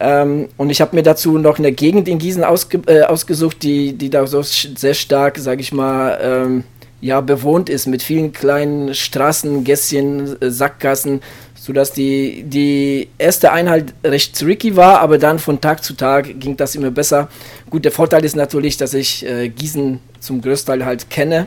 Ähm, 0.00 0.48
und 0.56 0.70
ich 0.70 0.80
habe 0.80 0.96
mir 0.96 1.02
dazu 1.02 1.38
noch 1.38 1.58
eine 1.58 1.72
Gegend 1.72 2.08
in 2.08 2.18
Gießen 2.18 2.44
ausge 2.44 2.80
äh, 2.86 3.02
ausgesucht, 3.02 3.62
die, 3.62 3.92
die 3.92 4.10
da 4.10 4.26
so 4.26 4.42
sehr 4.42 4.94
stark, 4.94 5.38
sag 5.38 5.60
ich 5.60 5.72
mal, 5.72 6.18
ähm, 6.20 6.64
ja, 7.00 7.20
bewohnt 7.20 7.68
ist 7.68 7.86
mit 7.86 8.02
vielen 8.02 8.32
kleinen 8.32 8.94
Straßen, 8.94 9.62
Gässchen, 9.62 10.36
Sackgassen 10.40 11.20
sodass 11.64 11.92
die, 11.92 12.42
die 12.42 13.08
erste 13.16 13.50
Einheit 13.50 13.94
recht 14.04 14.38
tricky 14.38 14.76
war, 14.76 15.00
aber 15.00 15.16
dann 15.16 15.38
von 15.38 15.62
Tag 15.62 15.82
zu 15.82 15.94
Tag 15.94 16.38
ging 16.38 16.58
das 16.58 16.74
immer 16.74 16.90
besser. 16.90 17.28
Gut, 17.70 17.86
der 17.86 17.92
Vorteil 17.92 18.22
ist 18.22 18.36
natürlich, 18.36 18.76
dass 18.76 18.92
ich 18.92 19.24
äh, 19.24 19.48
Gießen 19.48 19.98
zum 20.20 20.42
größten 20.42 20.74
Teil 20.74 20.84
halt 20.84 21.08
kenne 21.08 21.46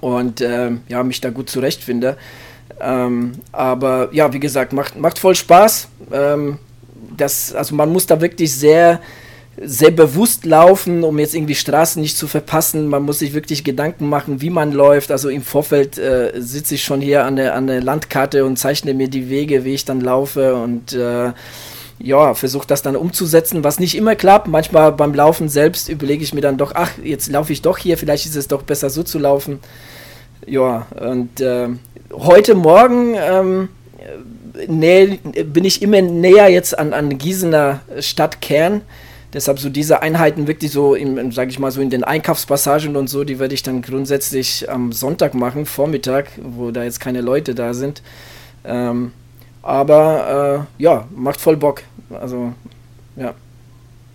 und 0.00 0.40
äh, 0.40 0.72
ja, 0.88 1.04
mich 1.04 1.20
da 1.20 1.30
gut 1.30 1.48
zurechtfinde. 1.50 2.16
Ähm, 2.82 3.32
aber 3.52 4.08
ja, 4.12 4.32
wie 4.32 4.40
gesagt, 4.40 4.72
macht, 4.72 4.98
macht 4.98 5.18
voll 5.18 5.34
Spaß. 5.34 5.88
Ähm, 6.12 6.58
das, 7.16 7.54
also 7.54 7.74
man 7.74 7.92
muss 7.92 8.06
da 8.06 8.20
wirklich 8.20 8.54
sehr 8.54 9.00
sehr 9.60 9.90
bewusst 9.90 10.46
laufen, 10.46 11.04
um 11.04 11.18
jetzt 11.18 11.34
irgendwie 11.34 11.54
Straßen 11.54 12.00
nicht 12.00 12.16
zu 12.16 12.26
verpassen. 12.26 12.88
Man 12.88 13.02
muss 13.02 13.18
sich 13.18 13.34
wirklich 13.34 13.64
Gedanken 13.64 14.08
machen, 14.08 14.40
wie 14.40 14.50
man 14.50 14.72
läuft. 14.72 15.10
Also 15.10 15.28
im 15.28 15.42
Vorfeld 15.42 15.98
äh, 15.98 16.32
sitze 16.36 16.74
ich 16.74 16.84
schon 16.84 17.00
hier 17.00 17.24
an 17.26 17.36
der, 17.36 17.54
an 17.54 17.66
der 17.66 17.82
Landkarte 17.82 18.44
und 18.46 18.58
zeichne 18.58 18.94
mir 18.94 19.08
die 19.08 19.28
Wege, 19.28 19.64
wie 19.64 19.74
ich 19.74 19.84
dann 19.84 20.00
laufe. 20.00 20.54
Und 20.54 20.94
äh, 20.94 21.32
ja, 21.98 22.34
versuche 22.34 22.66
das 22.66 22.82
dann 22.82 22.96
umzusetzen, 22.96 23.62
was 23.62 23.78
nicht 23.78 23.96
immer 23.96 24.16
klappt. 24.16 24.48
Manchmal 24.48 24.90
beim 24.92 25.14
Laufen 25.14 25.48
selbst 25.48 25.88
überlege 25.88 26.24
ich 26.24 26.32
mir 26.32 26.40
dann 26.40 26.56
doch, 26.56 26.72
ach, 26.74 26.90
jetzt 27.02 27.30
laufe 27.30 27.52
ich 27.52 27.62
doch 27.62 27.78
hier, 27.78 27.98
vielleicht 27.98 28.26
ist 28.26 28.36
es 28.36 28.48
doch 28.48 28.62
besser 28.62 28.90
so 28.90 29.02
zu 29.02 29.18
laufen. 29.18 29.60
Ja, 30.46 30.86
und 30.98 31.40
äh, 31.40 31.68
heute 32.12 32.54
Morgen 32.54 33.14
ähm, 33.16 33.68
näh, 34.68 35.18
bin 35.44 35.64
ich 35.64 35.82
immer 35.82 36.02
näher 36.02 36.48
jetzt 36.48 36.78
an, 36.78 36.92
an 36.92 37.16
Gießener 37.18 37.80
Stadtkern. 38.00 38.82
Deshalb 39.32 39.58
so 39.58 39.70
diese 39.70 40.02
Einheiten 40.02 40.46
wirklich 40.46 40.72
so, 40.72 40.94
sage 41.30 41.50
ich 41.50 41.58
mal, 41.58 41.70
so 41.70 41.80
in 41.80 41.88
den 41.88 42.04
Einkaufspassagen 42.04 42.96
und 42.96 43.08
so, 43.08 43.24
die 43.24 43.38
werde 43.38 43.54
ich 43.54 43.62
dann 43.62 43.80
grundsätzlich 43.80 44.68
am 44.70 44.92
Sonntag 44.92 45.32
machen, 45.32 45.64
Vormittag, 45.64 46.26
wo 46.42 46.70
da 46.70 46.84
jetzt 46.84 47.00
keine 47.00 47.22
Leute 47.22 47.54
da 47.54 47.72
sind. 47.72 48.02
Ähm, 48.64 49.12
aber 49.62 50.66
äh, 50.78 50.82
ja, 50.82 51.08
macht 51.14 51.40
voll 51.40 51.56
Bock. 51.56 51.82
Also, 52.10 52.52
ja. 53.16 53.32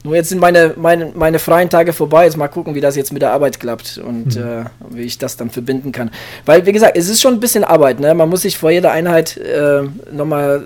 Nur 0.07 0.15
jetzt 0.15 0.29
sind 0.29 0.39
meine, 0.39 0.73
meine, 0.77 1.11
meine 1.15 1.37
freien 1.37 1.69
Tage 1.69 1.91
vorbei. 1.91 2.23
Jetzt 2.23 2.37
mal 2.37 2.47
gucken, 2.47 2.75
wie 2.75 2.79
das 2.79 2.95
jetzt 2.95 3.11
mit 3.11 3.21
der 3.21 3.33
Arbeit 3.33 3.59
klappt 3.59 3.97
und 3.97 4.37
mhm. 4.37 4.41
äh, 4.41 4.65
wie 4.89 5.01
ich 5.01 5.17
das 5.17 5.35
dann 5.35 5.49
verbinden 5.49 5.91
kann. 5.91 6.11
Weil, 6.45 6.65
wie 6.65 6.71
gesagt, 6.71 6.95
es 6.95 7.09
ist 7.09 7.21
schon 7.21 7.33
ein 7.33 7.39
bisschen 7.41 7.65
Arbeit. 7.65 7.99
Ne? 7.99 8.13
Man 8.13 8.29
muss 8.29 8.43
sich 8.43 8.57
vor 8.57 8.71
jeder 8.71 8.93
Einheit 8.93 9.35
äh, 9.35 9.81
nochmal 10.13 10.63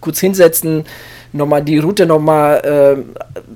kurz 0.00 0.20
hinsetzen, 0.20 0.84
nochmal 1.32 1.64
die 1.64 1.78
Route 1.78 2.06
nochmal 2.06 3.04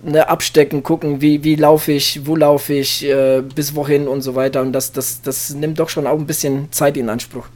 äh, 0.04 0.10
ne, 0.10 0.28
abstecken, 0.28 0.82
gucken, 0.82 1.20
wie, 1.20 1.44
wie 1.44 1.54
laufe 1.54 1.92
ich, 1.92 2.26
wo 2.26 2.34
laufe 2.34 2.74
ich, 2.74 3.04
äh, 3.04 3.42
bis 3.42 3.76
wohin 3.76 4.08
und 4.08 4.22
so 4.22 4.34
weiter. 4.34 4.60
Und 4.60 4.72
das, 4.72 4.90
das, 4.90 5.22
das 5.22 5.54
nimmt 5.54 5.78
doch 5.78 5.88
schon 5.88 6.08
auch 6.08 6.18
ein 6.18 6.26
bisschen 6.26 6.72
Zeit 6.72 6.96
in 6.96 7.08
Anspruch. 7.08 7.46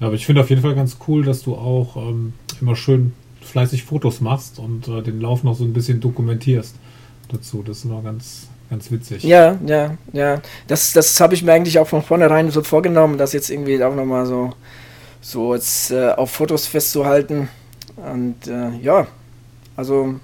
Ja, 0.00 0.06
aber 0.06 0.16
ich 0.16 0.24
finde 0.24 0.40
auf 0.40 0.48
jeden 0.48 0.62
Fall 0.62 0.74
ganz 0.74 0.96
cool, 1.06 1.22
dass 1.22 1.42
du 1.42 1.54
auch 1.54 1.98
ähm, 1.98 2.32
immer 2.62 2.76
schön 2.76 3.12
fleißig 3.44 3.84
Fotos 3.84 4.20
machst 4.20 4.58
und 4.58 4.88
äh, 4.88 5.02
den 5.02 5.20
Lauf 5.20 5.42
noch 5.42 5.54
so 5.54 5.64
ein 5.64 5.72
bisschen 5.72 6.00
dokumentierst 6.00 6.74
dazu. 7.28 7.62
Das 7.66 7.78
ist 7.78 7.84
immer 7.84 8.02
ganz, 8.02 8.48
ganz 8.70 8.90
witzig. 8.90 9.22
Ja, 9.22 9.58
ja, 9.66 9.96
ja. 10.12 10.40
Das, 10.66 10.92
das 10.92 11.18
habe 11.20 11.34
ich 11.34 11.42
mir 11.42 11.52
eigentlich 11.52 11.78
auch 11.78 11.88
von 11.88 12.02
vornherein 12.02 12.50
so 12.50 12.62
vorgenommen, 12.62 13.18
das 13.18 13.32
jetzt 13.32 13.50
irgendwie 13.50 13.82
auch 13.82 13.94
nochmal 13.94 14.26
so, 14.26 14.52
so 15.20 15.54
jetzt 15.54 15.90
äh, 15.90 16.10
auf 16.10 16.30
Fotos 16.30 16.66
festzuhalten. 16.66 17.48
Und 17.96 18.46
äh, 18.46 18.76
ja, 18.82 19.06
also 19.76 20.14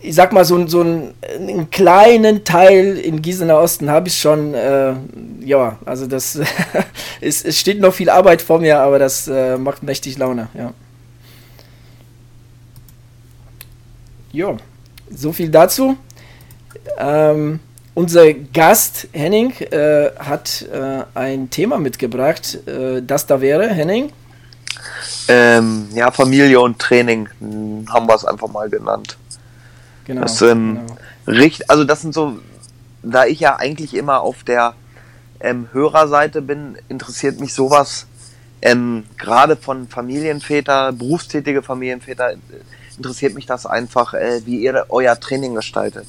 ich 0.00 0.14
sag 0.14 0.32
mal, 0.32 0.44
so, 0.44 0.66
so 0.66 0.80
einen, 0.80 1.14
einen 1.22 1.70
kleinen 1.70 2.44
Teil 2.44 2.96
in 2.98 3.20
Gießener 3.22 3.58
Osten 3.58 3.90
habe 3.90 4.08
ich 4.08 4.18
schon, 4.18 4.54
äh, 4.54 4.94
ja, 5.44 5.78
also 5.84 6.06
das, 6.06 6.38
es, 7.20 7.44
es 7.44 7.58
steht 7.58 7.80
noch 7.80 7.94
viel 7.94 8.10
Arbeit 8.10 8.42
vor 8.42 8.60
mir, 8.60 8.80
aber 8.80 8.98
das 8.98 9.28
äh, 9.28 9.58
macht 9.58 9.82
mächtig 9.82 10.18
Laune, 10.18 10.48
ja. 10.54 10.72
Ja, 14.38 14.56
so 15.10 15.32
viel 15.32 15.48
dazu. 15.48 15.96
Ähm, 16.96 17.58
unser 17.94 18.32
Gast 18.32 19.08
Henning 19.10 19.50
äh, 19.72 20.10
hat 20.16 20.62
äh, 20.72 21.02
ein 21.16 21.50
Thema 21.50 21.78
mitgebracht, 21.78 22.56
äh, 22.68 23.02
das 23.02 23.26
da 23.26 23.40
wäre, 23.40 23.66
Henning. 23.66 24.12
Ähm, 25.26 25.88
ja, 25.92 26.12
Familie 26.12 26.60
und 26.60 26.78
Training 26.78 27.28
hm, 27.40 27.86
haben 27.92 28.06
wir 28.06 28.14
es 28.14 28.24
einfach 28.24 28.46
mal 28.46 28.70
genannt. 28.70 29.18
Genau. 30.04 30.20
Das, 30.20 30.40
ähm, 30.42 30.82
genau. 30.86 31.40
Richt, 31.40 31.68
also 31.68 31.82
das 31.82 32.02
sind 32.02 32.14
so, 32.14 32.38
da 33.02 33.26
ich 33.26 33.40
ja 33.40 33.56
eigentlich 33.56 33.92
immer 33.92 34.20
auf 34.20 34.44
der 34.44 34.74
ähm, 35.40 35.66
Hörerseite 35.72 36.42
bin, 36.42 36.78
interessiert 36.88 37.40
mich 37.40 37.54
sowas 37.54 38.06
ähm, 38.62 39.02
gerade 39.16 39.56
von 39.56 39.88
Familienväter, 39.88 40.92
berufstätige 40.92 41.60
Familienväter 41.60 42.34
interessiert 42.98 43.34
mich 43.34 43.46
das 43.46 43.64
einfach, 43.64 44.14
äh, 44.14 44.42
wie 44.44 44.60
ihr 44.60 44.86
euer 44.90 45.18
Training 45.18 45.54
gestaltet. 45.54 46.06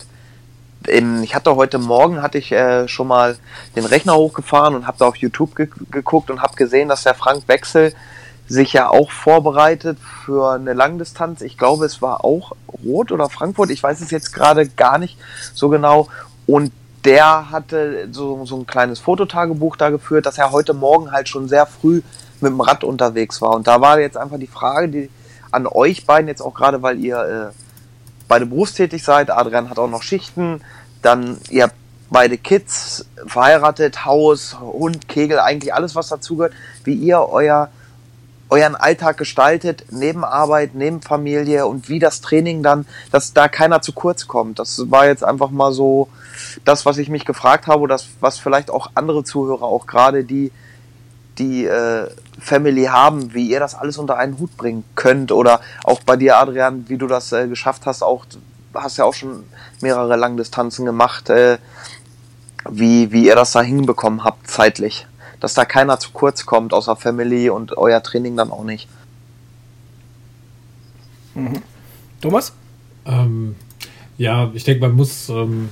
Ähm, 0.88 1.24
ich 1.24 1.36
hatte 1.36 1.56
heute 1.56 1.78
Morgen 1.78 2.22
hatte 2.22 2.38
ich 2.38 2.52
äh, 2.52 2.88
schon 2.88 3.08
mal 3.08 3.38
den 3.76 3.86
Rechner 3.86 4.16
hochgefahren 4.16 4.76
und 4.76 4.88
habe 4.88 4.98
da 4.98 5.06
auf 5.06 5.16
YouTube 5.16 5.56
ge 5.56 5.68
geguckt 5.92 6.30
und 6.30 6.42
habe 6.42 6.56
gesehen, 6.56 6.90
dass 6.90 7.04
der 7.04 7.16
Frank 7.16 7.48
Wechsel 7.48 7.94
sich 8.48 8.74
ja 8.74 8.90
auch 8.90 9.12
vorbereitet 9.12 10.00
für 10.26 10.54
eine 10.54 10.74
Langdistanz. 10.74 11.42
Ich 11.42 11.58
glaube, 11.58 11.86
es 11.86 12.02
war 12.02 12.26
auch 12.26 12.54
Rot 12.84 13.12
oder 13.12 13.30
Frankfurt. 13.30 13.70
Ich 13.70 13.84
weiß 13.84 14.02
es 14.02 14.10
jetzt 14.10 14.34
gerade 14.34 14.68
gar 14.68 14.98
nicht 14.98 15.18
so 15.54 15.70
genau. 15.70 16.08
Und 16.48 16.72
der 17.06 17.52
hatte 17.52 18.10
so, 18.12 18.46
so 18.46 18.58
ein 18.58 18.66
kleines 18.66 19.00
Fototagebuch 19.00 19.76
da 19.76 19.92
geführt, 19.92 20.26
dass 20.26 20.40
er 20.40 20.52
heute 20.52 20.74
Morgen 20.74 21.12
halt 21.12 21.30
schon 21.30 21.48
sehr 21.48 21.68
früh 21.68 22.02
mit 22.42 22.52
dem 22.52 22.60
Rad 22.60 22.84
unterwegs 22.84 23.42
war. 23.42 23.52
Und 23.52 23.68
da 23.68 23.82
war 23.82 24.00
jetzt 24.00 24.18
einfach 24.18 24.40
die 24.40 24.48
Frage, 24.48 24.90
die, 24.90 25.10
an 25.52 25.68
euch 25.68 26.06
beiden 26.06 26.28
jetzt 26.28 26.42
auch 26.42 26.54
gerade, 26.54 26.82
weil 26.82 27.00
ihr 27.00 27.52
äh, 27.52 27.54
beide 28.28 28.46
berufstätig 28.46 29.04
seid. 29.04 29.30
Adrian 29.32 29.70
hat 29.70 29.80
auch 29.80 29.90
noch 29.90 30.04
Schichten. 30.04 30.62
Dann 31.02 31.38
ihr 31.50 31.64
habt 31.64 31.76
beide 32.10 32.38
Kids, 32.38 33.06
verheiratet, 33.26 34.06
Haus, 34.06 34.60
Hund, 34.60 35.08
Kegel, 35.08 35.40
eigentlich 35.40 35.74
alles, 35.74 35.96
was 35.96 36.10
dazugehört. 36.10 36.54
Wie 36.84 36.94
ihr 36.94 37.20
euer 37.20 37.70
euren 38.50 38.76
Alltag 38.76 39.18
gestaltet, 39.18 39.86
neben 39.92 40.24
Arbeit, 40.24 40.74
neben 40.74 41.02
Familie 41.02 41.68
und 41.68 41.88
wie 41.88 42.00
das 42.00 42.22
Training 42.22 42.64
dann, 42.64 42.86
dass 43.12 43.34
da 43.34 43.48
keiner 43.48 43.82
zu 43.82 43.94
kurz 43.94 44.28
kommt. 44.28 44.60
Das 44.60 44.90
war 44.90 45.06
jetzt 45.06 45.24
einfach 45.24 45.52
mal 45.52 45.72
so 45.72 46.10
das, 46.66 46.86
was 46.86 46.98
ich 46.98 47.10
mich 47.10 47.26
gefragt 47.26 47.68
habe, 47.68 47.88
das, 47.88 48.08
was 48.20 48.40
vielleicht 48.40 48.72
auch 48.72 48.90
andere 48.96 49.24
Zuhörer, 49.24 49.64
auch 49.64 49.86
gerade 49.86 50.24
die, 50.24 50.52
die 51.38 51.66
äh, 51.66 52.08
Family 52.40 52.86
haben, 52.86 53.34
wie 53.34 53.50
ihr 53.50 53.60
das 53.60 53.76
alles 53.76 53.98
unter 53.98 54.18
einen 54.18 54.40
Hut 54.40 54.56
bringen 54.58 54.84
könnt 54.96 55.32
oder 55.32 55.62
auch 55.84 56.02
bei 56.02 56.16
dir, 56.16 56.38
Adrian, 56.38 56.88
wie 56.88 56.98
du 56.98 57.08
das 57.08 57.32
äh, 57.32 57.48
geschafft 57.48 57.86
hast, 57.86 58.04
auch 58.04 58.26
hast 58.74 58.98
ja 58.98 59.06
auch 59.06 59.14
schon 59.14 59.44
mehrere 59.82 60.16
Langdistanzen 60.16 60.86
gemacht, 60.86 61.30
äh, 61.30 61.58
wie, 62.70 63.12
wie 63.12 63.26
ihr 63.26 63.36
das 63.36 63.52
da 63.52 63.62
hinbekommen 63.62 64.24
habt 64.24 64.50
zeitlich, 64.50 65.08
dass 65.40 65.54
da 65.54 65.66
keiner 65.66 66.00
zu 66.00 66.12
kurz 66.12 66.46
kommt 66.46 66.74
außer 66.74 66.96
Family 66.96 67.50
und 67.50 67.78
euer 67.78 68.04
Training 68.04 68.36
dann 68.36 68.52
auch 68.52 68.64
nicht. 68.64 68.88
Mhm. 71.36 71.62
Thomas? 72.22 72.54
Ähm, 73.06 73.56
ja, 74.18 74.52
ich 74.54 74.66
denke, 74.66 74.82
man 74.82 74.96
muss 74.96 75.30
ähm, 75.30 75.70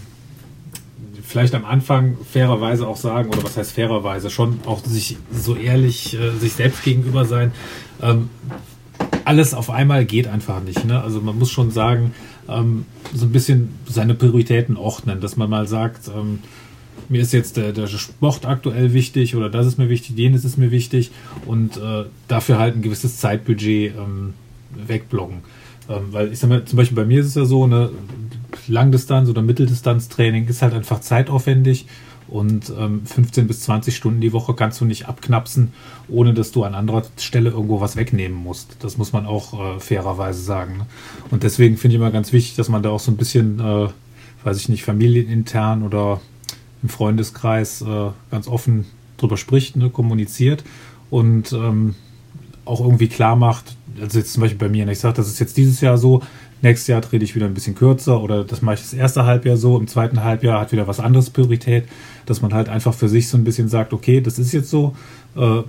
vielleicht 1.28 1.54
am 1.56 1.66
Anfang 1.66 2.18
fairerweise 2.32 2.88
auch 2.88 2.96
sagen, 2.96 3.30
oder 3.30 3.44
was 3.44 3.58
heißt 3.58 3.74
fairerweise, 3.74 4.30
schon 4.30 4.60
auch 4.66 4.84
sich 4.84 5.18
so 5.32 5.56
ehrlich 5.56 6.18
äh, 6.18 6.32
sich 6.40 6.54
selbst 6.54 6.84
gegenüber 6.84 7.26
sein. 7.26 7.52
Ähm, 8.02 8.30
alles 9.26 9.54
auf 9.54 9.70
einmal 9.70 10.06
geht 10.06 10.28
einfach 10.28 10.64
nicht. 10.64 10.86
Ne? 10.86 11.02
Also 11.02 11.20
man 11.20 11.38
muss 11.38 11.52
schon 11.52 11.70
sagen, 11.70 12.14
ähm, 12.48 12.86
so 13.14 13.26
ein 13.26 13.34
bisschen 13.34 13.70
seine 13.86 14.14
Prioritäten 14.14 14.78
ordnen, 14.78 15.20
dass 15.20 15.36
man 15.36 15.50
mal 15.50 15.68
sagt, 15.68 16.08
ähm, 16.08 16.40
mir 17.10 17.22
ist 17.22 17.34
jetzt 17.34 17.58
der, 17.58 17.74
der, 17.74 17.88
Sport 17.88 18.46
aktuell 18.46 18.94
wichtig 18.94 19.36
oder 19.36 19.50
das 19.50 19.68
ist 19.68 19.78
mir 19.78 19.90
wichtig, 19.90 20.18
jenes 20.18 20.46
ist 20.46 20.58
mir 20.58 20.72
wichtig 20.72 21.12
und 21.46 21.76
äh, 21.76 22.06
dafür 22.30 22.58
halt 22.58 22.76
ein 22.76 22.82
gewisses 22.82 23.18
Zeitbudget 23.18 23.94
ähm, 23.98 24.34
wegblocken. 24.88 25.40
Ähm, 25.90 26.08
weil 26.12 26.32
ich 26.32 26.40
sag 26.40 26.50
mal, 26.50 26.64
zum 26.64 26.78
Beispiel 26.78 26.96
bei 26.96 27.06
mir 27.06 27.20
ist 27.20 27.28
es 27.28 27.36
ja 27.36 27.46
so, 27.46 27.64
eine 27.66 27.92
Langdistanz- 28.68 29.30
oder 29.30 29.42
Mitteldistanztraining 29.42 30.48
ist 30.48 30.62
halt 30.62 30.74
einfach 30.74 31.02
zeitaufwendig 31.02 31.88
und 32.28 32.72
ähm, 32.78 33.06
15 33.06 33.48
bis 33.48 33.62
20 33.62 33.96
Stunden 33.96 34.20
die 34.20 34.34
Woche 34.34 34.54
kannst 34.54 34.82
du 34.82 34.86
nicht 34.86 35.08
abknapsen, 35.08 35.72
ohne 36.10 36.34
dass 36.34 36.52
du 36.52 36.64
an 36.64 36.76
anderer 36.76 37.04
Stelle 37.18 37.52
irgendwo 37.52 37.80
was 37.80 37.96
wegnehmen 37.96 38.38
musst. 38.38 38.78
Das 38.80 38.98
muss 38.98 39.14
man 39.14 39.26
auch 39.26 39.78
äh, 39.78 39.80
fairerweise 39.80 40.42
sagen. 40.42 40.80
Ne? 40.80 40.86
Und 41.32 41.44
deswegen 41.44 41.78
finde 41.78 41.96
ich 41.96 42.02
immer 42.02 42.12
ganz 42.12 42.34
wichtig, 42.34 42.56
dass 42.56 42.70
man 42.70 42.84
da 42.84 42.90
auch 42.90 43.00
so 43.00 43.12
ein 43.12 43.18
bisschen, 43.18 43.60
äh, 43.60 43.88
weiß 44.44 44.58
ich 44.58 44.70
nicht, 44.70 44.84
familienintern 44.84 45.84
oder 45.84 46.20
im 46.84 46.90
Freundeskreis 46.90 47.82
äh, 47.82 48.10
ganz 48.30 48.48
offen 48.48 48.86
drüber 49.18 49.38
spricht, 49.38 49.76
ne, 49.76 49.90
kommuniziert 49.90 50.64
und 51.10 51.54
ähm, 51.54 51.96
auch 52.66 52.82
irgendwie 52.82 53.08
klar 53.08 53.36
macht, 53.36 53.76
also 54.00 54.20
jetzt 54.20 54.34
zum 54.34 54.42
Beispiel 54.42 54.60
bei 54.60 54.70
mir, 54.70 54.84
und 54.84 54.90
ich 54.90 55.00
sage, 55.00 55.16
das 55.16 55.28
ist 55.28 55.40
jetzt 55.40 55.58
dieses 55.58 55.82
Jahr 55.82 55.98
so, 55.98 56.22
nächstes 56.62 56.88
Jahr 56.88 57.02
trete 57.02 57.24
ich 57.24 57.36
wieder 57.36 57.46
ein 57.46 57.54
bisschen 57.54 57.76
kürzer 57.76 58.22
oder 58.22 58.44
das 58.44 58.62
mache 58.62 58.76
ich 58.76 58.82
das 58.82 58.94
erste 58.94 59.26
Halbjahr 59.26 59.58
so, 59.58 59.78
im 59.78 59.88
zweiten 59.88 60.24
Halbjahr 60.24 60.62
hat 60.62 60.72
wieder 60.72 60.88
was 60.88 61.00
anderes 61.00 61.30
Priorität, 61.30 61.86
dass 62.26 62.42
man 62.42 62.54
halt 62.54 62.70
einfach 62.70 62.94
für 62.94 63.10
sich 63.10 63.28
so 63.28 63.38
ein 63.38 63.44
bisschen 63.44 63.70
sagt, 63.70 63.94
okay, 63.94 64.22
das 64.22 64.40
ist 64.40 64.52
jetzt 64.54 64.70
so, 64.70 64.96
äh, 65.36 65.62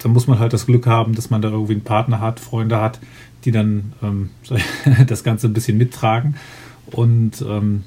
dann 0.00 0.12
muss 0.12 0.26
man 0.26 0.38
halt 0.38 0.52
das 0.52 0.66
Glück 0.66 0.86
haben, 0.86 1.14
dass 1.14 1.30
man 1.30 1.42
da 1.42 1.48
irgendwie 1.48 1.72
einen 1.72 1.82
Partner 1.82 2.20
hat, 2.20 2.40
Freunde 2.40 2.80
hat, 2.80 3.00
die 3.44 3.50
dann 3.50 3.92
ähm, 4.02 4.30
das 5.06 5.24
Ganze 5.24 5.48
ein 5.48 5.52
bisschen 5.52 5.78
mittragen 5.78 6.36
und 6.86 7.42
ähm, 7.42 7.84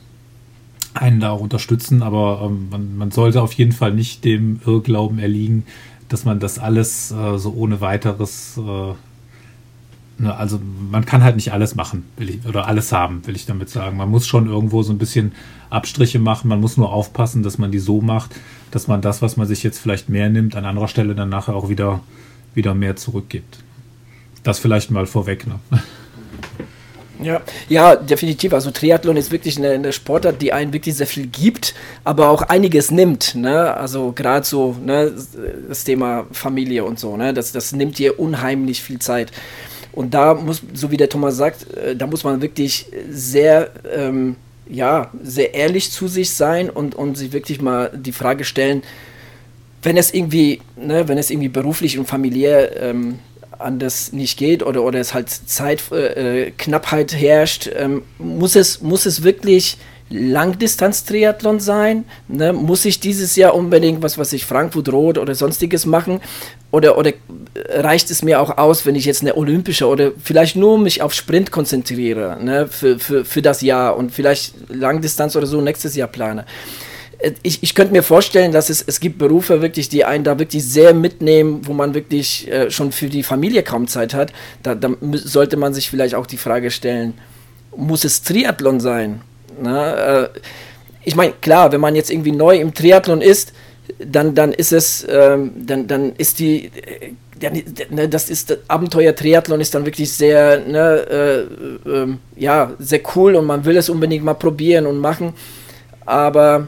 einen 0.93 1.21
da 1.21 1.31
auch 1.31 1.39
unterstützen, 1.39 2.03
aber 2.03 2.41
ähm, 2.45 2.67
man, 2.69 2.97
man, 2.97 3.11
sollte 3.11 3.41
auf 3.41 3.53
jeden 3.53 3.71
Fall 3.71 3.93
nicht 3.93 4.25
dem 4.25 4.59
Irrglauben 4.65 5.19
erliegen, 5.19 5.65
dass 6.09 6.25
man 6.25 6.39
das 6.39 6.59
alles 6.59 7.11
äh, 7.11 7.37
so 7.37 7.53
ohne 7.53 7.79
weiteres 7.79 8.57
äh, 8.57 8.93
Ne, 10.21 10.35
also 10.35 10.59
man 10.91 11.03
kann 11.03 11.23
halt 11.23 11.35
nicht 11.35 11.51
alles 11.51 11.73
machen, 11.73 12.05
will 12.17 12.29
ich, 12.29 12.45
oder 12.45 12.67
alles 12.67 12.91
haben, 12.91 13.25
will 13.25 13.35
ich 13.35 13.47
damit 13.47 13.71
sagen. 13.71 13.97
Man 13.97 14.07
muss 14.07 14.27
schon 14.27 14.47
irgendwo 14.47 14.83
so 14.83 14.93
ein 14.93 14.99
bisschen 14.99 15.31
Abstriche 15.71 16.19
machen. 16.19 16.47
Man 16.47 16.61
muss 16.61 16.77
nur 16.77 16.93
aufpassen, 16.93 17.41
dass 17.41 17.57
man 17.57 17.71
die 17.71 17.79
so 17.79 18.01
macht, 18.01 18.35
dass 18.69 18.87
man 18.87 19.01
das, 19.01 19.23
was 19.23 19.35
man 19.35 19.47
sich 19.47 19.63
jetzt 19.63 19.79
vielleicht 19.79 20.09
mehr 20.09 20.29
nimmt, 20.29 20.55
an 20.55 20.65
anderer 20.65 20.87
Stelle 20.87 21.15
dann 21.15 21.29
nachher 21.29 21.55
auch 21.55 21.69
wieder, 21.69 22.01
wieder 22.53 22.75
mehr 22.75 22.95
zurückgibt. 22.95 23.57
Das 24.43 24.59
vielleicht 24.59 24.91
mal 24.91 25.07
vorweg. 25.07 25.47
Ne? 25.47 25.55
Ja, 27.19 27.41
ja, 27.67 27.95
definitiv. 27.95 28.53
Also 28.53 28.69
Triathlon 28.69 29.17
ist 29.17 29.31
wirklich 29.31 29.57
eine, 29.57 29.71
eine, 29.71 29.93
Sportart, 29.93 30.39
die 30.41 30.53
einen 30.53 30.71
wirklich 30.71 30.95
sehr 30.95 31.07
viel 31.07 31.27
gibt, 31.27 31.73
aber 32.03 32.29
auch 32.29 32.43
einiges 32.43 32.91
nimmt. 32.91 33.33
Ne? 33.33 33.73
Also 33.73 34.11
gerade 34.11 34.45
so 34.45 34.75
ne, 34.83 35.11
das 35.67 35.83
Thema 35.83 36.25
Familie 36.31 36.83
und 36.83 36.99
so, 36.99 37.17
ne? 37.17 37.33
das, 37.33 37.51
das 37.51 37.73
nimmt 37.73 37.97
dir 37.97 38.19
unheimlich 38.19 38.81
viel 38.81 38.99
Zeit. 38.99 39.31
Und 39.93 40.13
da 40.13 40.33
muss, 40.33 40.61
so 40.73 40.91
wie 40.91 40.97
der 40.97 41.09
Thomas 41.09 41.37
sagt, 41.37 41.71
äh, 41.73 41.95
da 41.95 42.07
muss 42.07 42.23
man 42.23 42.41
wirklich 42.41 42.85
sehr, 43.09 43.71
ähm, 43.93 44.35
ja, 44.69 45.11
sehr 45.21 45.53
ehrlich 45.53 45.91
zu 45.91 46.07
sich 46.07 46.31
sein 46.31 46.69
und, 46.69 46.95
und 46.95 47.17
sich 47.17 47.33
wirklich 47.33 47.61
mal 47.61 47.91
die 47.93 48.13
Frage 48.13 48.45
stellen, 48.45 48.83
wenn 49.83 49.97
es 49.97 50.13
irgendwie, 50.13 50.61
ne, 50.77 51.07
wenn 51.07 51.17
es 51.17 51.29
irgendwie 51.29 51.49
beruflich 51.49 51.97
und 51.97 52.07
familiär 52.07 52.81
ähm, 52.81 53.19
anders 53.57 54.13
nicht 54.13 54.37
geht 54.37 54.63
oder, 54.63 54.83
oder 54.83 54.99
es 54.99 55.13
halt 55.13 55.29
Zeitknappheit 55.29 57.13
äh, 57.13 57.17
herrscht, 57.17 57.69
ähm, 57.75 58.03
muss, 58.17 58.55
es, 58.55 58.81
muss 58.81 59.05
es 59.05 59.23
wirklich 59.23 59.77
Langdistanz-Triathlon 60.11 61.59
sein? 61.59 62.05
Ne? 62.27 62.53
Muss 62.53 62.85
ich 62.85 62.99
dieses 62.99 63.35
Jahr 63.35 63.55
unbedingt 63.55 64.03
was, 64.03 64.17
was 64.17 64.33
ich 64.33 64.45
Frankfurt 64.45 64.91
Rot 64.91 65.17
oder 65.17 65.33
sonstiges 65.35 65.85
machen? 65.85 66.21
Oder, 66.69 66.97
oder 66.97 67.13
reicht 67.69 68.11
es 68.11 68.21
mir 68.21 68.39
auch 68.39 68.57
aus, 68.57 68.85
wenn 68.85 68.95
ich 68.95 69.05
jetzt 69.05 69.21
eine 69.21 69.35
olympische 69.35 69.87
oder 69.87 70.11
vielleicht 70.23 70.55
nur 70.55 70.77
mich 70.77 71.01
auf 71.01 71.13
Sprint 71.13 71.51
konzentriere 71.51 72.37
ne? 72.41 72.67
für, 72.67 72.99
für, 72.99 73.25
für 73.25 73.41
das 73.41 73.61
Jahr 73.61 73.97
und 73.97 74.13
vielleicht 74.13 74.53
Langdistanz 74.69 75.35
oder 75.35 75.47
so 75.47 75.61
nächstes 75.61 75.95
Jahr 75.95 76.07
plane? 76.07 76.45
Äh, 77.21 77.31
ich, 77.43 77.63
ich 77.63 77.75
könnte 77.75 77.93
mir 77.93 78.03
vorstellen, 78.03 78.51
dass 78.51 78.69
es, 78.69 78.81
es 78.81 78.99
gibt 78.99 79.17
Berufe 79.17 79.61
wirklich, 79.61 79.89
die 79.89 80.05
einen 80.05 80.23
da 80.23 80.39
wirklich 80.39 80.63
sehr 80.63 80.93
mitnehmen, 80.93 81.61
wo 81.65 81.73
man 81.73 81.93
wirklich 81.93 82.49
äh, 82.51 82.69
schon 82.69 82.91
für 82.91 83.07
die 83.07 83.23
Familie 83.23 83.63
kaum 83.63 83.87
Zeit 83.87 84.13
hat. 84.13 84.33
Da, 84.63 84.75
da 84.75 84.89
sollte 85.13 85.57
man 85.57 85.73
sich 85.73 85.89
vielleicht 85.89 86.15
auch 86.15 86.25
die 86.25 86.37
Frage 86.37 86.71
stellen, 86.71 87.13
muss 87.75 88.03
es 88.03 88.21
Triathlon 88.23 88.79
sein? 88.79 89.21
Na, 89.61 90.23
äh, 90.23 90.29
ich 91.03 91.15
meine, 91.15 91.33
klar, 91.41 91.71
wenn 91.71 91.81
man 91.81 91.95
jetzt 91.95 92.11
irgendwie 92.11 92.31
neu 92.31 92.57
im 92.57 92.73
Triathlon 92.73 93.21
ist, 93.21 93.53
dann, 93.99 94.35
dann 94.35 94.53
ist 94.53 94.71
es, 94.71 95.05
ähm, 95.09 95.51
dann, 95.55 95.87
dann 95.87 96.13
ist 96.15 96.39
die, 96.39 96.65
äh, 96.65 97.13
ne, 97.89 98.07
das 98.07 98.29
ist 98.29 98.57
Abenteuer 98.67 99.15
Triathlon 99.15 99.61
ist 99.61 99.73
dann 99.73 99.85
wirklich 99.85 100.11
sehr, 100.11 100.59
ne, 100.59 101.47
äh, 101.85 101.89
äh, 101.89 102.07
ja, 102.35 102.71
sehr 102.79 103.01
cool 103.15 103.35
und 103.35 103.45
man 103.45 103.65
will 103.65 103.77
es 103.77 103.89
unbedingt 103.89 104.23
mal 104.23 104.35
probieren 104.35 104.85
und 104.85 104.99
machen. 104.99 105.33
Aber 106.05 106.67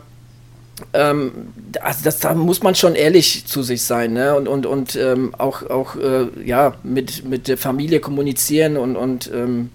ähm, 0.94 1.32
also 1.82 2.04
das, 2.04 2.20
da 2.20 2.34
muss 2.34 2.64
man 2.64 2.76
schon 2.76 2.96
ehrlich 2.96 3.46
zu 3.46 3.64
sich 3.64 3.84
sein 3.84 4.14
ne? 4.14 4.36
und, 4.36 4.48
und, 4.48 4.66
und 4.66 4.96
ähm, 4.96 5.34
auch, 5.38 5.64
auch 5.70 5.96
äh, 5.96 6.28
ja, 6.44 6.76
mit, 6.84 7.26
mit 7.26 7.48
der 7.48 7.58
Familie 7.58 8.00
kommunizieren 8.00 8.78
und, 8.78 8.96
und 8.96 9.32
ähm, 9.34 9.70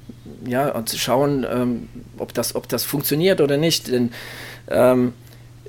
ja, 0.48 0.70
und 0.70 0.90
schauen, 0.90 1.46
ähm, 1.50 1.88
ob, 2.18 2.34
das, 2.34 2.54
ob 2.54 2.68
das 2.68 2.84
funktioniert 2.84 3.40
oder 3.40 3.56
nicht. 3.56 3.88
Denn, 3.88 4.10
ähm, 4.68 5.12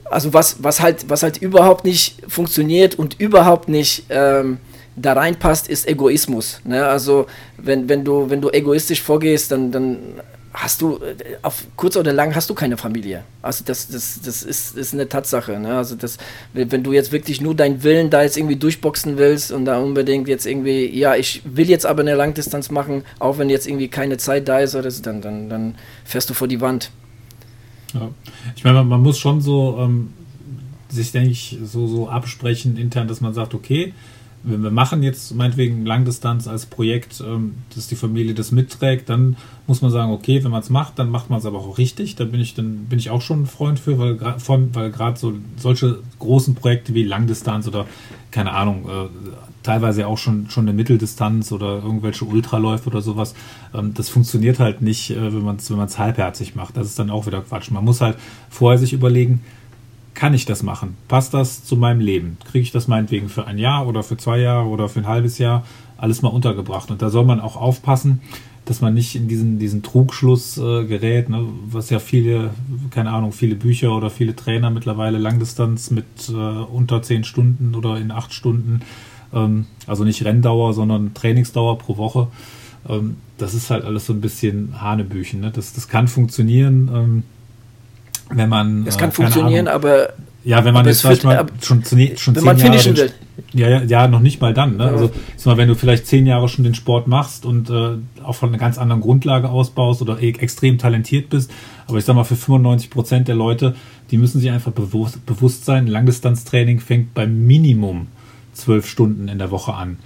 also 0.10 0.34
was, 0.34 0.64
was, 0.64 0.82
halt, 0.82 1.10
was 1.10 1.24
halt 1.24 1.38
überhaupt 1.38 1.86
nicht 1.86 2.22
funktioniert 2.28 2.96
und 2.96 3.20
überhaupt 3.20 3.70
nicht 3.70 4.06
ähm, 4.10 4.58
da 4.96 5.14
reinpasst, 5.14 5.68
ist 5.68 5.88
Egoismus. 5.88 6.62
Ne? 6.64 6.86
Also 6.86 7.28
wenn, 7.58 7.90
wenn, 7.90 8.04
du, 8.04 8.30
wenn 8.30 8.42
du 8.42 8.50
egoistisch 8.50 9.02
vorgehst, 9.02 9.52
dann, 9.52 9.72
dann 9.72 9.98
hast 10.54 10.82
du, 10.82 10.98
äh, 10.98 11.38
auf 11.42 11.66
kurz 11.76 11.96
oder 11.96 12.12
lang 12.12 12.34
hast 12.36 12.50
du 12.50 12.54
keine 12.54 12.78
Familie. 12.78 13.24
Also 13.42 13.64
das, 13.66 13.88
das, 13.88 14.22
das 14.22 14.44
ist, 14.44 14.76
ist 14.76 14.94
eine 14.94 15.08
Tatsache. 15.08 15.60
Ne? 15.60 15.78
Also 15.78 15.96
das, 15.96 16.18
wenn 16.54 16.84
du 16.84 16.92
jetzt 16.92 17.12
wirklich 17.12 17.42
nur 17.42 17.56
deinen 17.56 17.84
Willen 17.84 18.10
da 18.10 18.24
jetzt 18.24 18.38
irgendwie 18.38 18.56
durchboxen 18.56 19.18
willst 19.18 19.52
und 19.52 19.66
da 19.66 19.80
unbedingt 19.80 20.28
jetzt 20.28 20.46
irgendwie, 20.46 20.86
ja, 20.88 21.16
ich 21.16 21.42
will 21.46 21.70
jetzt 21.70 21.86
aber 21.86 22.02
eine 22.02 22.16
Langdistanz 22.16 22.72
machen, 22.72 23.04
auch 23.20 23.38
wenn 23.38 23.50
jetzt 23.50 23.68
irgendwie 23.68 23.88
keine 23.90 24.18
Zeit 24.18 24.48
da 24.48 24.60
ist 24.60 24.76
oder 24.76 24.90
so, 24.90 25.04
dann, 25.04 25.22
dann, 25.22 25.50
dann 25.50 25.76
fährst 26.04 26.30
du 26.30 26.34
vor 26.34 26.48
die 26.48 26.62
Wand. 26.62 26.92
Ja. 27.94 28.10
Ich 28.56 28.64
meine, 28.64 28.84
man, 28.84 29.02
muss 29.02 29.18
schon 29.18 29.42
so 29.42 29.78
ähm, 29.80 30.14
sich, 30.90 31.12
denke 31.12 31.30
ich, 31.30 31.58
so, 31.64 31.88
so 31.88 32.10
absprechen 32.10 32.78
intern, 32.78 33.08
dass 33.08 33.22
man 33.22 33.34
sagt, 33.34 33.54
okay, 33.54 33.94
wir 34.44 34.72
machen 34.72 35.04
jetzt 35.04 35.36
meinetwegen 35.36 35.86
Langdistanz 35.86 36.48
als 36.48 36.66
Projekt, 36.66 37.22
ähm, 37.26 37.56
dass 37.76 37.88
die 37.88 37.96
Familie 37.96 38.34
das 38.34 38.52
mitträgt, 38.52 39.10
dann 39.10 39.36
muss 39.68 39.82
man 39.82 39.92
sagen, 39.92 40.12
okay, 40.12 40.44
wenn 40.44 40.52
man 40.52 40.62
es 40.62 40.70
macht, 40.70 40.98
dann 40.98 41.10
macht 41.10 41.30
man 41.30 41.40
es 41.40 41.46
aber 41.46 41.60
auch 41.60 41.78
richtig. 41.78 42.16
Da 42.16 42.24
bin 42.24 42.40
ich 42.40 42.56
dann 42.56 42.86
bin 42.86 43.00
ich 43.00 43.10
auch 43.10 43.22
schon 43.22 43.44
ein 43.44 43.46
Freund 43.48 43.80
für, 43.80 44.00
weil 44.00 44.40
von, 44.40 44.74
weil 44.74 44.92
gerade 44.92 45.20
so 45.20 45.34
solche 45.58 46.00
großen 46.20 46.56
Projekte 46.56 46.94
wie 46.94 47.04
Langdistanz 47.04 47.68
oder 47.68 47.86
keine 48.32 48.52
Ahnung, 48.52 48.86
äh, 48.88 49.08
teilweise 49.64 50.08
auch 50.08 50.18
schon 50.18 50.50
schon 50.50 50.66
eine 50.66 50.74
Mitteldistanz 50.74 51.52
oder 51.52 51.84
irgendwelche 51.84 52.24
Ultraläufe 52.24 52.90
oder 52.90 53.02
sowas, 53.02 53.36
ähm, 53.74 53.94
das 53.94 54.08
funktioniert 54.08 54.60
halt 54.60 54.82
nicht, 54.82 55.12
äh, 55.12 55.34
wenn 55.34 55.44
man 55.44 55.58
es 55.58 55.70
wenn 55.70 55.78
man 55.78 55.88
es 55.88 56.00
halbherzig 56.00 56.56
macht. 56.56 56.78
Das 56.78 56.88
ist 56.88 56.98
dann 56.98 57.10
auch 57.10 57.26
wieder 57.28 57.42
Quatsch. 57.42 57.72
Man 57.72 57.84
muss 57.84 58.00
halt 58.00 58.18
vorher 58.50 58.80
sich 58.80 58.94
überlegen, 58.94 59.42
kann 60.20 60.34
ich 60.34 60.44
das 60.44 60.64
machen? 60.64 60.98
Passt 61.08 61.34
das 61.34 61.64
zu 61.64 61.78
meinem 61.78 62.02
Leben? 62.02 62.38
Kriege 62.44 62.64
ich 62.64 62.72
das 62.74 62.90
meinetwegen 62.90 63.30
für 63.30 63.48
ein 63.48 63.58
Jahr 63.58 63.88
oder 63.88 64.04
für 64.04 64.18
zwei 64.18 64.38
Jahre 64.40 64.68
oder 64.68 64.90
für 64.90 65.00
ein 65.00 65.08
halbes 65.08 65.38
Jahr 65.38 65.66
alles 65.96 66.22
mal 66.22 66.28
untergebracht? 66.28 66.92
Und 66.92 67.02
da 67.02 67.10
soll 67.10 67.24
man 67.24 67.40
auch 67.40 67.56
aufpassen, 67.56 68.20
dass 68.66 68.82
man 68.82 68.94
nicht 68.94 69.16
in 69.16 69.30
diesen, 69.30 69.60
diesen 69.60 69.82
Trugschluss 69.82 70.58
äh, 70.58 70.84
gerät, 70.84 71.30
ne, 71.30 71.48
was 71.72 71.90
ja 71.90 72.00
viele, 72.00 72.50
keine 72.90 73.12
Ahnung, 73.12 73.32
viele 73.32 73.56
Bücher 73.56 73.96
oder 73.96 74.10
viele 74.10 74.36
Trainer 74.36 74.70
mittlerweile 74.70 75.20
Langdistanz 75.20 75.90
mit 75.90 76.06
äh, 76.28 76.34
unter 76.34 77.02
zehn 77.02 77.24
Stunden 77.24 77.74
oder 77.74 77.98
in 77.98 78.12
acht 78.12 78.34
Stunden, 78.34 78.82
ähm, 79.34 79.68
also 79.88 80.04
nicht 80.04 80.26
Renndauer, 80.26 80.74
sondern 80.74 81.14
Trainingsdauer 81.14 81.78
pro 81.78 81.96
Woche. 81.96 82.28
Ähm, 82.90 83.16
das 83.38 83.54
ist 83.54 83.70
halt 83.70 83.86
alles 83.86 84.06
so 84.06 84.12
ein 84.12 84.20
bisschen 84.20 84.82
Hanebüchen. 84.82 85.40
Ne? 85.40 85.50
Das, 85.50 85.72
das 85.72 85.88
kann 85.88 86.10
funktionieren. 86.10 86.92
Ähm, 86.94 87.24
wenn 88.30 88.50
man. 88.50 88.86
Es 88.88 88.98
kann 88.98 89.10
äh, 89.10 89.14
funktionieren, 89.14 89.68
Ahnung, 89.68 89.84
aber. 89.84 90.10
Ja, 90.46 90.64
wenn 90.64 90.74
man 90.74 90.86
jetzt 90.86 91.02
vielleicht 91.02 91.26
mal 91.26 91.46
schon, 91.62 91.84
schon 91.84 92.00
wenn 92.00 92.16
zehn 92.16 92.44
man 92.44 92.58
Jahre. 92.58 92.78
Den, 92.78 92.98
will. 92.98 93.12
Ja, 93.54 93.68
ja, 93.68 93.82
ja, 93.84 94.08
noch 94.08 94.20
nicht 94.20 94.40
mal 94.42 94.54
dann. 94.54 94.78
Ne? 94.78 94.86
Ja. 94.86 94.92
Also, 94.92 95.12
mal, 95.46 95.58
wenn 95.58 95.68
du 95.68 95.76
vielleicht 95.76 96.08
zehn 96.08 96.26
Jahre 96.26 96.48
schon 96.48 96.64
den 96.64 96.76
Sport 96.76 97.08
machst 97.08 97.46
und 97.46 97.70
äh, 97.70 97.98
auch 98.24 98.36
von 98.36 98.50
einer 98.50 98.58
ganz 98.58 98.78
anderen 98.78 99.02
Grundlage 99.02 99.50
ausbaust 99.50 100.02
oder 100.02 100.22
e 100.22 100.30
extrem 100.30 100.78
talentiert 100.78 101.30
bist, 101.30 101.52
aber 101.88 101.98
ich 101.98 102.06
sag 102.06 102.16
mal, 102.16 102.24
für 102.24 102.36
95 102.36 102.90
Prozent 102.90 103.28
der 103.28 103.36
Leute, 103.36 103.76
die 104.12 104.18
müssen 104.18 104.40
sich 104.40 104.50
einfach 104.50 104.72
bewusst, 104.72 105.26
bewusst 105.26 105.66
sein, 105.66 105.88
Langdistanztraining 105.88 106.80
fängt 106.80 107.14
beim 107.14 107.46
Minimum 107.46 108.08
zwölf 108.54 108.88
Stunden 108.88 109.28
in 109.28 109.40
der 109.40 109.52
Woche 109.52 109.74
an. 109.74 109.98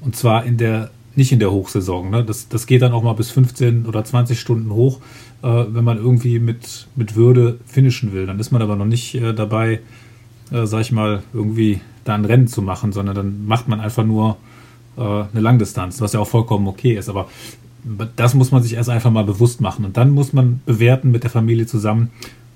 Und 0.00 0.16
zwar 0.16 0.44
in 0.44 0.56
der, 0.56 0.90
nicht 1.14 1.32
in 1.32 1.38
der 1.38 1.50
Hochsaison. 1.50 2.10
Ne? 2.10 2.24
Das, 2.24 2.48
das 2.48 2.66
geht 2.66 2.82
dann 2.82 2.92
auch 2.92 3.02
mal 3.02 3.14
bis 3.14 3.30
15 3.30 3.86
oder 3.86 4.04
20 4.04 4.38
Stunden 4.38 4.70
hoch 4.70 5.00
äh, 5.42 5.64
wenn 5.68 5.84
man 5.84 5.98
irgendwie 5.98 6.38
mit, 6.38 6.88
mit 6.96 7.16
Würde 7.16 7.58
finishen 7.66 8.12
will. 8.12 8.26
Dann 8.26 8.38
ist 8.38 8.50
man 8.50 8.62
aber 8.62 8.76
noch 8.76 8.86
nicht 8.86 9.14
äh, 9.14 9.34
dabei, 9.34 9.80
äh, 10.50 10.66
sag 10.66 10.82
ich 10.82 10.92
mal, 10.92 11.22
irgendwie 11.32 11.80
da 12.04 12.14
ein 12.14 12.24
Rennen 12.24 12.48
zu 12.48 12.62
machen, 12.62 12.92
sondern 12.92 13.14
dann 13.14 13.46
macht 13.46 13.68
man 13.68 13.80
einfach 13.80 14.04
nur 14.04 14.36
äh, 14.96 15.00
eine 15.02 15.40
Langdistanz, 15.40 16.00
was 16.00 16.12
ja 16.12 16.20
auch 16.20 16.28
vollkommen 16.28 16.66
okay 16.66 16.96
ist. 16.96 17.08
Aber 17.08 17.28
das 18.16 18.34
muss 18.34 18.50
man 18.50 18.62
sich 18.62 18.74
erst 18.74 18.90
einfach 18.90 19.10
mal 19.10 19.24
bewusst 19.24 19.60
machen. 19.60 19.84
Und 19.84 19.96
dann 19.96 20.10
muss 20.10 20.32
man 20.32 20.60
bewerten 20.66 21.10
mit 21.10 21.22
der 21.22 21.30
Familie 21.30 21.66
zusammen, 21.66 22.10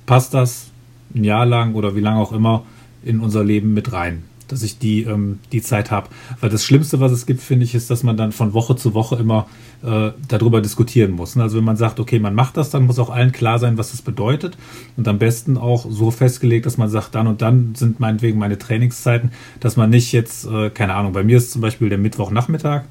passt 0.06 0.34
das 0.34 0.70
ein 1.14 1.24
Jahr 1.24 1.46
lang 1.46 1.74
oder 1.74 1.96
wie 1.96 2.00
lange 2.00 2.20
auch 2.20 2.32
immer 2.32 2.64
in 3.02 3.20
unser 3.20 3.44
Leben 3.44 3.74
mit 3.74 3.92
rein 3.92 4.24
dass 4.48 4.62
ich 4.62 4.78
die, 4.78 5.02
ähm, 5.02 5.38
die 5.52 5.62
Zeit 5.62 5.90
habe. 5.90 6.08
Weil 6.40 6.50
das 6.50 6.64
Schlimmste, 6.64 7.00
was 7.00 7.12
es 7.12 7.26
gibt, 7.26 7.40
finde 7.40 7.64
ich, 7.64 7.74
ist, 7.74 7.90
dass 7.90 8.02
man 8.02 8.16
dann 8.16 8.32
von 8.32 8.52
Woche 8.52 8.76
zu 8.76 8.94
Woche 8.94 9.16
immer 9.16 9.46
äh, 9.82 10.10
darüber 10.28 10.60
diskutieren 10.60 11.12
muss. 11.12 11.36
Ne? 11.36 11.42
Also 11.42 11.58
wenn 11.58 11.64
man 11.64 11.76
sagt, 11.76 12.00
okay, 12.00 12.18
man 12.18 12.34
macht 12.34 12.56
das, 12.56 12.70
dann 12.70 12.86
muss 12.86 12.98
auch 12.98 13.10
allen 13.10 13.32
klar 13.32 13.58
sein, 13.58 13.78
was 13.78 13.90
das 13.90 14.02
bedeutet. 14.02 14.56
Und 14.96 15.06
am 15.08 15.18
besten 15.18 15.56
auch 15.56 15.86
so 15.88 16.10
festgelegt, 16.10 16.66
dass 16.66 16.76
man 16.76 16.88
sagt, 16.88 17.14
dann 17.14 17.26
und 17.26 17.42
dann 17.42 17.74
sind 17.74 18.00
meinetwegen 18.00 18.38
meine 18.38 18.58
Trainingszeiten, 18.58 19.32
dass 19.60 19.76
man 19.76 19.90
nicht 19.90 20.12
jetzt, 20.12 20.46
äh, 20.46 20.70
keine 20.70 20.94
Ahnung, 20.94 21.12
bei 21.12 21.24
mir 21.24 21.36
ist 21.36 21.52
zum 21.52 21.62
Beispiel 21.62 21.88
der 21.88 21.98
Mittwochnachmittag, 21.98 22.84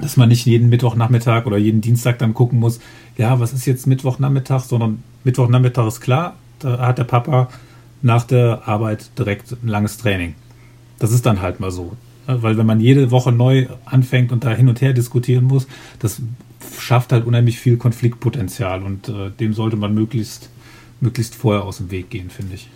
dass 0.00 0.16
man 0.16 0.28
nicht 0.28 0.46
jeden 0.46 0.68
Mittwochnachmittag 0.68 1.46
oder 1.46 1.56
jeden 1.56 1.80
Dienstag 1.80 2.18
dann 2.18 2.34
gucken 2.34 2.60
muss, 2.60 2.80
ja, 3.16 3.40
was 3.40 3.52
ist 3.52 3.66
jetzt 3.66 3.86
Mittwochnachmittag, 3.86 4.60
sondern 4.60 5.02
Mittwochnachmittag 5.24 5.86
ist 5.88 6.00
klar, 6.00 6.36
da 6.60 6.78
hat 6.78 6.98
der 6.98 7.04
Papa 7.04 7.48
nach 8.02 8.24
der 8.24 8.62
Arbeit 8.66 9.10
direkt 9.18 9.52
ein 9.52 9.68
langes 9.68 9.98
Training. 9.98 10.34
Das 10.98 11.12
ist 11.12 11.26
dann 11.26 11.40
halt 11.42 11.60
mal 11.60 11.70
so. 11.70 11.96
Weil 12.26 12.58
wenn 12.58 12.66
man 12.66 12.80
jede 12.80 13.10
Woche 13.10 13.32
neu 13.32 13.66
anfängt 13.86 14.32
und 14.32 14.44
da 14.44 14.50
hin 14.50 14.68
und 14.68 14.80
her 14.80 14.92
diskutieren 14.92 15.44
muss, 15.44 15.66
das 15.98 16.20
schafft 16.78 17.12
halt 17.12 17.26
unheimlich 17.26 17.58
viel 17.58 17.76
Konfliktpotenzial 17.76 18.82
und 18.82 19.08
äh, 19.08 19.30
dem 19.30 19.54
sollte 19.54 19.76
man 19.76 19.94
möglichst, 19.94 20.50
möglichst 21.00 21.34
vorher 21.34 21.64
aus 21.64 21.78
dem 21.78 21.90
Weg 21.90 22.10
gehen, 22.10 22.28
finde 22.28 22.56
ich. 22.56 22.68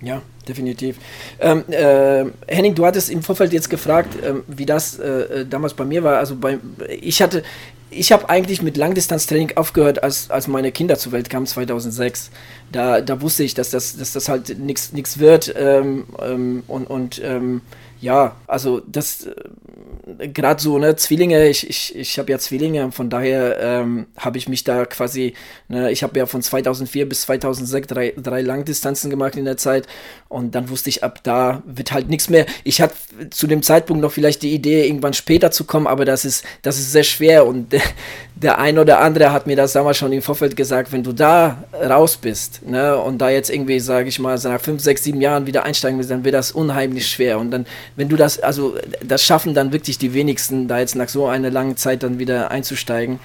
Ja, 0.00 0.22
definitiv. 0.46 0.96
Ähm, 1.40 1.64
äh, 1.68 2.26
Henning, 2.46 2.74
du 2.74 2.86
hattest 2.86 3.10
im 3.10 3.22
Vorfeld 3.22 3.52
jetzt 3.52 3.68
gefragt, 3.68 4.14
äh, 4.22 4.34
wie 4.46 4.66
das 4.66 4.98
äh, 4.98 5.44
damals 5.46 5.74
bei 5.74 5.84
mir 5.84 6.04
war. 6.04 6.18
Also 6.18 6.36
bei, 6.36 6.58
ich 7.00 7.20
hatte, 7.20 7.42
ich 7.90 8.12
habe 8.12 8.28
eigentlich 8.28 8.62
mit 8.62 8.76
Langdistanztraining 8.76 9.56
aufgehört, 9.56 10.02
als, 10.02 10.30
als 10.30 10.48
meine 10.48 10.72
Kinder 10.72 10.98
zur 10.98 11.12
Welt 11.12 11.30
kamen 11.30 11.46
2006. 11.46 12.30
Da, 12.72 13.00
da 13.00 13.20
wusste 13.20 13.44
ich, 13.44 13.54
dass 13.54 13.70
das, 13.70 13.96
dass 13.96 14.12
das 14.12 14.28
halt 14.28 14.58
nichts 14.58 15.18
wird 15.18 15.54
ähm, 15.56 16.06
ähm, 16.20 16.62
und, 16.66 16.86
und 16.88 17.20
ähm, 17.24 17.62
ja, 18.00 18.36
also 18.46 18.80
das 18.86 19.26
äh, 19.26 20.28
gerade 20.28 20.62
so, 20.62 20.78
ne, 20.78 20.94
Zwillinge, 20.96 21.48
ich, 21.48 21.68
ich, 21.68 21.94
ich 21.96 22.18
habe 22.18 22.30
ja 22.30 22.38
Zwillinge, 22.38 22.92
von 22.92 23.10
daher 23.10 23.58
ähm, 23.60 24.06
habe 24.16 24.38
ich 24.38 24.48
mich 24.48 24.64
da 24.64 24.84
quasi, 24.84 25.34
ne, 25.68 25.90
ich 25.90 26.02
habe 26.02 26.18
ja 26.18 26.26
von 26.26 26.40
2004 26.40 27.08
bis 27.08 27.22
2006 27.22 27.86
drei, 27.88 28.14
drei 28.16 28.42
Langdistanzen 28.42 29.10
gemacht 29.10 29.36
in 29.36 29.44
der 29.44 29.56
Zeit 29.56 29.86
und 30.28 30.54
dann 30.54 30.70
wusste 30.70 30.90
ich, 30.90 31.02
ab 31.02 31.20
da 31.24 31.62
wird 31.66 31.92
halt 31.92 32.08
nichts 32.08 32.30
mehr. 32.30 32.46
Ich 32.64 32.80
hatte 32.80 32.94
zu 33.30 33.46
dem 33.46 33.62
Zeitpunkt 33.62 34.02
noch 34.02 34.12
vielleicht 34.12 34.42
die 34.42 34.54
Idee, 34.54 34.86
irgendwann 34.86 35.14
später 35.14 35.50
zu 35.50 35.64
kommen, 35.64 35.86
aber 35.86 36.04
das 36.04 36.24
ist, 36.24 36.44
das 36.62 36.78
ist 36.78 36.92
sehr 36.92 37.04
schwer 37.04 37.46
und 37.46 37.72
der, 38.34 38.58
ein 38.58 38.78
oder 38.78 39.00
andere 39.00 39.32
hat 39.32 39.46
mir 39.46 39.56
das 39.56 39.72
damals 39.72 39.96
schon 39.96 40.12
im 40.12 40.22
Vorfeld 40.22 40.56
gesagt, 40.56 40.92
wenn 40.92 41.02
du 41.02 41.12
da 41.12 41.64
raus 41.72 42.16
bist, 42.16 42.66
ne, 42.66 42.96
und 42.96 43.18
da 43.18 43.30
jetzt 43.30 43.50
irgendwie, 43.50 43.80
sage 43.80 44.08
ich 44.08 44.18
mal, 44.18 44.38
nach 44.38 44.60
fünf, 44.60 44.82
sechs, 44.82 45.04
sieben 45.04 45.20
Jahren 45.20 45.46
wieder 45.46 45.64
einsteigen 45.64 45.98
willst, 45.98 46.10
dann 46.10 46.24
wird 46.24 46.34
das 46.34 46.52
unheimlich 46.52 47.08
schwer 47.08 47.38
und 47.38 47.50
dann 47.50 47.66
wenn 47.96 48.08
du 48.08 48.16
das, 48.16 48.38
also 48.38 48.76
das 49.02 49.24
schaffen 49.24 49.54
dann 49.54 49.72
wirklich 49.72 49.98
die 49.98 50.14
wenigsten, 50.14 50.68
da 50.68 50.78
jetzt 50.78 50.94
nach 50.94 51.08
so 51.08 51.26
einer 51.26 51.50
langen 51.50 51.76
Zeit 51.76 52.02
dann 52.02 52.18
wieder 52.18 52.50
einzusteigen. 52.50 53.18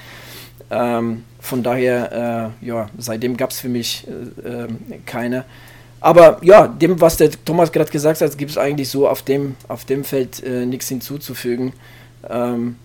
Ähm, 0.71 1.23
von 1.39 1.61
daher, 1.61 2.53
äh, 2.61 2.65
ja, 2.65 2.89
seitdem 2.97 3.37
gab 3.37 3.51
es 3.51 3.59
für 3.59 3.69
mich 3.69 4.07
äh, 4.43 4.63
äh, 4.63 4.67
keine. 5.05 5.45
Aber 5.99 6.39
ja, 6.41 6.67
dem, 6.67 6.99
was 6.99 7.17
der 7.17 7.31
Thomas 7.31 7.71
gerade 7.71 7.91
gesagt 7.91 8.21
hat, 8.21 8.37
gibt 8.37 8.51
es 8.51 8.57
eigentlich 8.57 8.89
so 8.89 9.07
auf 9.07 9.21
dem, 9.21 9.55
auf 9.67 9.85
dem 9.85 10.03
Feld 10.03 10.43
äh, 10.43 10.65
nichts 10.65 10.89
hinzuzufügen. 10.89 11.73
Ähm, 12.29 12.77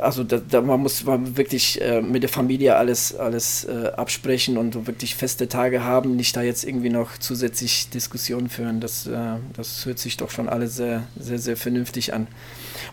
also 0.00 0.24
da, 0.24 0.38
da, 0.38 0.60
man 0.60 0.80
muss 0.80 1.04
man 1.04 1.36
wirklich 1.36 1.80
äh, 1.80 2.00
mit 2.00 2.22
der 2.22 2.30
Familie 2.30 2.76
alles, 2.76 3.14
alles 3.14 3.64
äh, 3.64 3.88
absprechen 3.96 4.58
und 4.58 4.86
wirklich 4.86 5.14
feste 5.14 5.48
Tage 5.48 5.84
haben, 5.84 6.16
nicht 6.16 6.36
da 6.36 6.42
jetzt 6.42 6.64
irgendwie 6.64 6.90
noch 6.90 7.18
zusätzlich 7.18 7.90
Diskussionen 7.90 8.48
führen. 8.48 8.80
Das, 8.80 9.06
äh, 9.06 9.36
das 9.54 9.86
hört 9.86 9.98
sich 9.98 10.16
doch 10.16 10.30
schon 10.30 10.48
alles 10.48 10.76
sehr, 10.76 11.04
sehr, 11.18 11.38
sehr 11.38 11.56
vernünftig 11.56 12.12
an. 12.12 12.26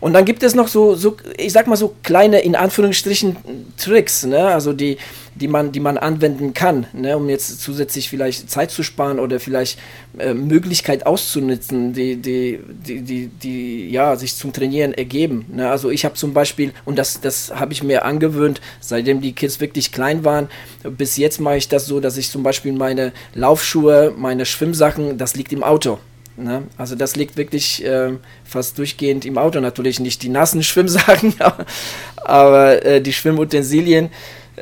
Und 0.00 0.14
dann 0.14 0.24
gibt 0.24 0.42
es 0.42 0.54
noch 0.54 0.68
so, 0.68 0.94
so 0.94 1.16
ich 1.36 1.52
sag 1.52 1.66
mal 1.66 1.76
so 1.76 1.94
kleine, 2.02 2.40
in 2.40 2.56
Anführungsstrichen, 2.56 3.36
Tricks, 3.76 4.24
ne? 4.24 4.46
Also 4.46 4.72
die, 4.72 4.98
die 5.34 5.48
man, 5.48 5.72
die 5.72 5.80
man 5.80 5.98
anwenden 5.98 6.54
kann, 6.54 6.86
ne, 6.92 7.16
um 7.16 7.28
jetzt 7.28 7.60
zusätzlich 7.60 8.08
vielleicht 8.08 8.50
Zeit 8.50 8.70
zu 8.70 8.82
sparen 8.82 9.18
oder 9.18 9.40
vielleicht 9.40 9.78
äh, 10.18 10.34
Möglichkeit 10.34 11.06
auszunutzen, 11.06 11.92
die, 11.92 12.16
die, 12.16 12.60
die, 12.68 13.00
die, 13.00 13.26
die 13.28 13.90
ja, 13.90 14.16
sich 14.16 14.36
zum 14.36 14.52
Trainieren 14.52 14.92
ergeben. 14.92 15.46
Ne? 15.48 15.70
Also 15.70 15.90
ich 15.90 16.04
habe 16.04 16.14
zum 16.14 16.34
Beispiel, 16.34 16.72
und 16.84 16.98
das, 16.98 17.20
das 17.20 17.52
habe 17.54 17.72
ich 17.72 17.82
mir 17.82 18.04
angewöhnt, 18.04 18.60
seitdem 18.80 19.20
die 19.20 19.32
Kids 19.32 19.60
wirklich 19.60 19.92
klein 19.92 20.24
waren, 20.24 20.48
bis 20.82 21.16
jetzt 21.16 21.40
mache 21.40 21.56
ich 21.56 21.68
das 21.68 21.86
so, 21.86 22.00
dass 22.00 22.16
ich 22.16 22.30
zum 22.30 22.42
Beispiel 22.42 22.72
meine 22.72 23.12
Laufschuhe, 23.34 24.12
meine 24.16 24.44
Schwimmsachen, 24.44 25.18
das 25.18 25.34
liegt 25.34 25.52
im 25.52 25.62
Auto. 25.62 25.98
Ne? 26.36 26.62
Also 26.76 26.94
das 26.94 27.16
liegt 27.16 27.36
wirklich 27.36 27.84
äh, 27.84 28.12
fast 28.44 28.78
durchgehend 28.78 29.24
im 29.24 29.38
Auto. 29.38 29.60
Natürlich 29.60 30.00
nicht 30.00 30.22
die 30.22 30.28
nassen 30.28 30.62
Schwimmsachen, 30.62 31.34
aber, 32.16 32.84
äh, 32.84 33.00
die 33.00 33.12
Schwimmutensilien 33.12 34.10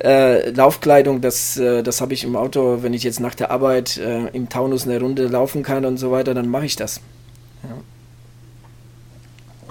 äh, 0.02 0.50
Laufkleidung, 0.50 1.20
das, 1.20 1.56
äh, 1.56 1.82
das 1.82 2.00
habe 2.00 2.14
ich 2.14 2.24
im 2.24 2.36
Auto, 2.36 2.82
wenn 2.82 2.94
ich 2.94 3.02
jetzt 3.02 3.20
nach 3.20 3.34
der 3.34 3.50
Arbeit 3.50 3.96
äh, 3.98 4.28
im 4.28 4.48
Taunus 4.48 4.86
eine 4.86 5.00
Runde 5.00 5.26
laufen 5.26 5.62
kann 5.62 5.84
und 5.84 5.98
so 5.98 6.10
weiter, 6.10 6.34
dann 6.34 6.48
mache 6.48 6.66
ich 6.66 6.76
das. 6.76 7.00
Ja. 7.62 7.70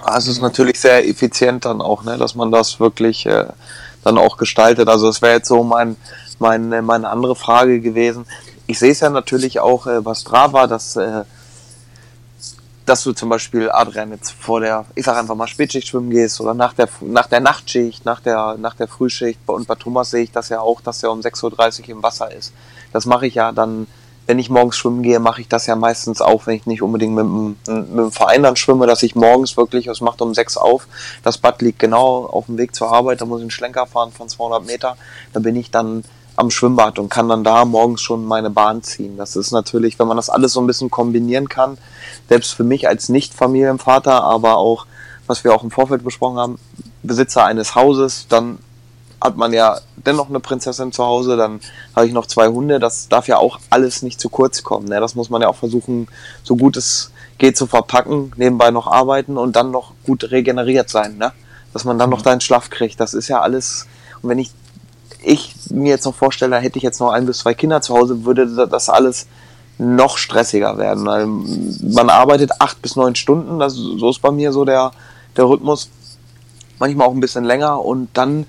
Also 0.02 0.30
es 0.30 0.38
ist 0.38 0.42
natürlich 0.42 0.80
sehr 0.80 1.06
effizient 1.06 1.64
dann 1.64 1.80
auch, 1.80 2.04
ne, 2.04 2.16
dass 2.16 2.34
man 2.34 2.50
das 2.50 2.80
wirklich 2.80 3.26
äh, 3.26 3.46
dann 4.02 4.18
auch 4.18 4.36
gestaltet. 4.36 4.88
Also 4.88 5.08
es 5.08 5.20
wäre 5.20 5.34
jetzt 5.34 5.48
so 5.48 5.62
mein, 5.62 5.96
mein, 6.38 6.72
äh, 6.72 6.82
meine 6.82 7.08
andere 7.08 7.36
Frage 7.36 7.80
gewesen. 7.80 8.26
Ich 8.66 8.78
sehe 8.78 8.92
es 8.92 9.00
ja 9.00 9.10
natürlich 9.10 9.60
auch 9.60 9.86
äh, 9.86 10.04
was 10.04 10.22
Strava, 10.22 10.66
dass 10.66 10.96
äh, 10.96 11.24
dass 12.86 13.04
du 13.04 13.12
zum 13.12 13.28
Beispiel 13.28 13.70
Adrian 13.70 14.10
jetzt 14.10 14.32
vor 14.32 14.60
der, 14.60 14.84
ich 14.94 15.04
sag 15.04 15.16
einfach 15.16 15.34
mal 15.34 15.46
Spätschicht 15.46 15.88
schwimmen 15.88 16.10
gehst 16.10 16.40
oder 16.40 16.54
nach 16.54 16.72
der, 16.72 16.88
nach 17.00 17.26
der 17.26 17.40
Nachtschicht, 17.40 18.04
nach 18.04 18.20
der, 18.20 18.56
nach 18.58 18.74
der 18.74 18.88
Frühschicht. 18.88 19.38
Und 19.46 19.68
bei 19.68 19.74
Thomas 19.74 20.10
sehe 20.10 20.24
ich 20.24 20.32
das 20.32 20.48
ja 20.48 20.60
auch, 20.60 20.80
dass 20.80 21.02
er 21.02 21.12
um 21.12 21.20
6.30 21.20 21.82
Uhr 21.82 21.88
im 21.90 22.02
Wasser 22.02 22.32
ist. 22.32 22.52
Das 22.92 23.06
mache 23.06 23.26
ich 23.26 23.34
ja 23.34 23.52
dann, 23.52 23.86
wenn 24.26 24.38
ich 24.38 24.50
morgens 24.50 24.76
schwimmen 24.76 25.02
gehe, 25.02 25.20
mache 25.20 25.40
ich 25.40 25.48
das 25.48 25.66
ja 25.66 25.76
meistens 25.76 26.20
auch, 26.20 26.46
wenn 26.46 26.56
ich 26.56 26.66
nicht 26.66 26.82
unbedingt 26.82 27.14
mit, 27.14 27.26
mit, 27.26 27.88
mit 27.88 27.98
dem 27.98 28.12
Verein 28.12 28.42
dann 28.42 28.56
schwimme, 28.56 28.86
dass 28.86 29.02
ich 29.02 29.14
morgens 29.14 29.56
wirklich, 29.56 29.86
es 29.86 30.00
macht 30.00 30.22
um 30.22 30.34
6 30.34 30.56
auf, 30.56 30.86
das 31.22 31.38
Bad 31.38 31.62
liegt 31.62 31.78
genau 31.78 32.26
auf 32.26 32.46
dem 32.46 32.58
Weg 32.58 32.74
zur 32.74 32.92
Arbeit, 32.92 33.20
da 33.20 33.24
muss 33.24 33.40
ich 33.40 33.44
einen 33.44 33.50
Schlenker 33.50 33.86
fahren 33.86 34.12
von 34.12 34.28
200 34.28 34.66
Meter, 34.66 34.96
da 35.32 35.40
bin 35.40 35.56
ich 35.56 35.70
dann 35.70 36.04
am 36.40 36.50
Schwimmbad 36.50 36.98
und 36.98 37.08
kann 37.08 37.28
dann 37.28 37.44
da 37.44 37.64
morgens 37.64 38.00
schon 38.00 38.24
meine 38.24 38.50
Bahn 38.50 38.82
ziehen. 38.82 39.16
Das 39.16 39.36
ist 39.36 39.52
natürlich, 39.52 39.98
wenn 39.98 40.08
man 40.08 40.16
das 40.16 40.30
alles 40.30 40.52
so 40.52 40.60
ein 40.60 40.66
bisschen 40.66 40.90
kombinieren 40.90 41.48
kann, 41.48 41.78
selbst 42.28 42.54
für 42.54 42.64
mich 42.64 42.88
als 42.88 43.08
Nicht-Familienvater, 43.08 44.24
aber 44.24 44.56
auch, 44.56 44.86
was 45.26 45.44
wir 45.44 45.54
auch 45.54 45.62
im 45.62 45.70
Vorfeld 45.70 46.02
besprochen 46.02 46.38
haben, 46.38 46.58
Besitzer 47.02 47.44
eines 47.44 47.74
Hauses, 47.74 48.26
dann 48.28 48.58
hat 49.20 49.36
man 49.36 49.52
ja 49.52 49.78
dennoch 49.96 50.28
eine 50.28 50.40
Prinzessin 50.40 50.92
zu 50.92 51.04
Hause, 51.04 51.36
dann 51.36 51.60
habe 51.94 52.06
ich 52.06 52.12
noch 52.12 52.26
zwei 52.26 52.48
Hunde, 52.48 52.78
das 52.78 53.08
darf 53.08 53.28
ja 53.28 53.36
auch 53.36 53.60
alles 53.68 54.02
nicht 54.02 54.20
zu 54.20 54.30
kurz 54.30 54.62
kommen. 54.62 54.88
Ne? 54.88 54.98
Das 54.98 55.14
muss 55.14 55.30
man 55.30 55.42
ja 55.42 55.48
auch 55.48 55.56
versuchen, 55.56 56.08
so 56.42 56.56
gut 56.56 56.76
es 56.76 57.10
geht 57.38 57.56
zu 57.56 57.66
verpacken, 57.66 58.32
nebenbei 58.36 58.70
noch 58.70 58.86
arbeiten 58.86 59.36
und 59.36 59.56
dann 59.56 59.70
noch 59.70 59.92
gut 60.04 60.30
regeneriert 60.30 60.88
sein, 60.88 61.18
ne? 61.18 61.32
dass 61.72 61.84
man 61.84 61.98
dann 61.98 62.10
noch 62.10 62.22
deinen 62.22 62.40
Schlaf 62.40 62.70
kriegt. 62.70 62.98
Das 62.98 63.14
ist 63.14 63.28
ja 63.28 63.40
alles, 63.40 63.86
und 64.22 64.30
wenn 64.30 64.38
ich 64.38 64.52
ich 65.22 65.54
mir 65.70 65.90
jetzt 65.90 66.04
noch 66.04 66.14
vorstelle, 66.14 66.56
hätte 66.56 66.78
ich 66.78 66.82
jetzt 66.82 67.00
noch 67.00 67.10
ein 67.10 67.26
bis 67.26 67.38
zwei 67.38 67.54
Kinder 67.54 67.80
zu 67.80 67.94
Hause, 67.94 68.24
würde 68.24 68.66
das 68.66 68.88
alles 68.88 69.26
noch 69.78 70.18
stressiger 70.18 70.76
werden. 70.78 71.04
Man 71.94 72.10
arbeitet 72.10 72.52
acht 72.58 72.82
bis 72.82 72.96
neun 72.96 73.14
Stunden, 73.14 73.58
das, 73.58 73.74
so 73.74 74.10
ist 74.10 74.20
bei 74.20 74.30
mir 74.30 74.52
so 74.52 74.64
der, 74.64 74.92
der 75.36 75.44
Rhythmus. 75.48 75.88
Manchmal 76.78 77.08
auch 77.08 77.12
ein 77.12 77.20
bisschen 77.20 77.44
länger 77.44 77.82
und 77.84 78.08
dann 78.14 78.46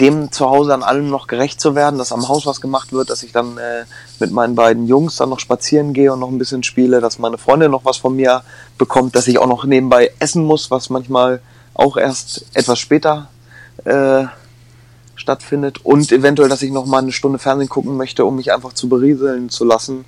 dem 0.00 0.30
zu 0.30 0.50
Hause 0.50 0.74
an 0.74 0.82
allem 0.82 1.08
noch 1.08 1.26
gerecht 1.26 1.60
zu 1.60 1.74
werden, 1.74 1.98
dass 1.98 2.12
am 2.12 2.28
Haus 2.28 2.44
was 2.44 2.60
gemacht 2.60 2.92
wird, 2.92 3.08
dass 3.08 3.22
ich 3.22 3.32
dann 3.32 3.56
äh, 3.56 3.84
mit 4.18 4.30
meinen 4.30 4.54
beiden 4.54 4.86
Jungs 4.86 5.16
dann 5.16 5.30
noch 5.30 5.40
spazieren 5.40 5.94
gehe 5.94 6.12
und 6.12 6.20
noch 6.20 6.28
ein 6.28 6.38
bisschen 6.38 6.62
spiele, 6.62 7.00
dass 7.00 7.18
meine 7.18 7.38
Freundin 7.38 7.70
noch 7.70 7.84
was 7.84 7.96
von 7.96 8.14
mir 8.14 8.42
bekommt, 8.76 9.16
dass 9.16 9.26
ich 9.26 9.38
auch 9.38 9.46
noch 9.46 9.64
nebenbei 9.64 10.12
essen 10.18 10.44
muss, 10.44 10.70
was 10.70 10.90
manchmal 10.90 11.40
auch 11.72 11.96
erst 11.96 12.44
etwas 12.54 12.78
später 12.78 13.28
äh, 13.84 14.24
stattfindet 15.26 15.84
und 15.84 16.12
eventuell, 16.12 16.48
dass 16.48 16.62
ich 16.62 16.70
noch 16.70 16.86
mal 16.86 16.98
eine 16.98 17.10
Stunde 17.10 17.40
Fernsehen 17.40 17.68
gucken 17.68 17.96
möchte, 17.96 18.24
um 18.24 18.36
mich 18.36 18.52
einfach 18.52 18.72
zu 18.72 18.88
berieseln 18.88 19.50
zu 19.50 19.64
lassen. 19.64 20.04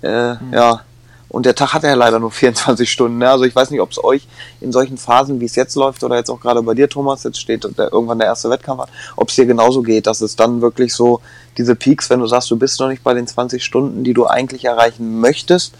Äh, 0.00 0.34
mhm. 0.34 0.52
Ja, 0.52 0.82
und 1.28 1.44
der 1.44 1.56
Tag 1.56 1.74
hat 1.74 1.82
ja 1.82 1.94
leider 1.94 2.20
nur 2.20 2.30
24 2.30 2.90
Stunden. 2.90 3.18
Ne? 3.18 3.28
Also 3.28 3.44
ich 3.44 3.54
weiß 3.54 3.70
nicht, 3.72 3.80
ob 3.80 3.90
es 3.90 4.02
euch 4.02 4.28
in 4.60 4.70
solchen 4.70 4.96
Phasen, 4.96 5.40
wie 5.40 5.46
es 5.46 5.56
jetzt 5.56 5.74
läuft, 5.74 6.04
oder 6.04 6.16
jetzt 6.16 6.30
auch 6.30 6.40
gerade 6.40 6.62
bei 6.62 6.74
dir, 6.74 6.88
Thomas, 6.88 7.24
jetzt 7.24 7.40
steht 7.40 7.64
der, 7.76 7.92
irgendwann 7.92 8.20
der 8.20 8.28
erste 8.28 8.48
Wettkampf 8.48 8.82
an, 8.82 8.88
ob 9.16 9.28
es 9.28 9.34
dir 9.34 9.46
genauso 9.46 9.82
geht, 9.82 10.06
dass 10.06 10.20
es 10.20 10.36
dann 10.36 10.60
wirklich 10.62 10.94
so 10.94 11.20
diese 11.58 11.74
Peaks, 11.74 12.08
wenn 12.08 12.20
du 12.20 12.26
sagst, 12.28 12.48
du 12.52 12.56
bist 12.56 12.78
noch 12.78 12.88
nicht 12.88 13.02
bei 13.02 13.14
den 13.14 13.26
20 13.26 13.64
Stunden, 13.64 14.04
die 14.04 14.14
du 14.14 14.26
eigentlich 14.26 14.64
erreichen 14.64 15.20
möchtest, 15.20 15.74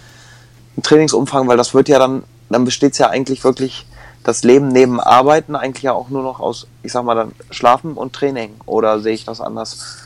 im 0.76 0.82
Trainingsumfang, 0.82 1.46
weil 1.46 1.56
das 1.56 1.74
wird 1.74 1.88
ja 1.88 2.00
dann, 2.00 2.24
dann 2.48 2.64
besteht 2.64 2.92
es 2.92 2.98
ja 2.98 3.08
eigentlich 3.08 3.44
wirklich 3.44 3.86
das 4.24 4.44
Leben 4.44 4.68
neben 4.68 5.00
Arbeiten 5.00 5.56
eigentlich 5.56 5.82
ja 5.82 5.92
auch 5.92 6.10
nur 6.10 6.22
noch 6.22 6.40
aus, 6.40 6.66
ich 6.82 6.92
sag 6.92 7.04
mal 7.04 7.14
dann, 7.14 7.32
Schlafen 7.50 7.94
und 7.94 8.12
Training. 8.12 8.50
Oder 8.66 9.00
sehe 9.00 9.14
ich 9.14 9.24
das 9.24 9.40
anders? 9.40 9.98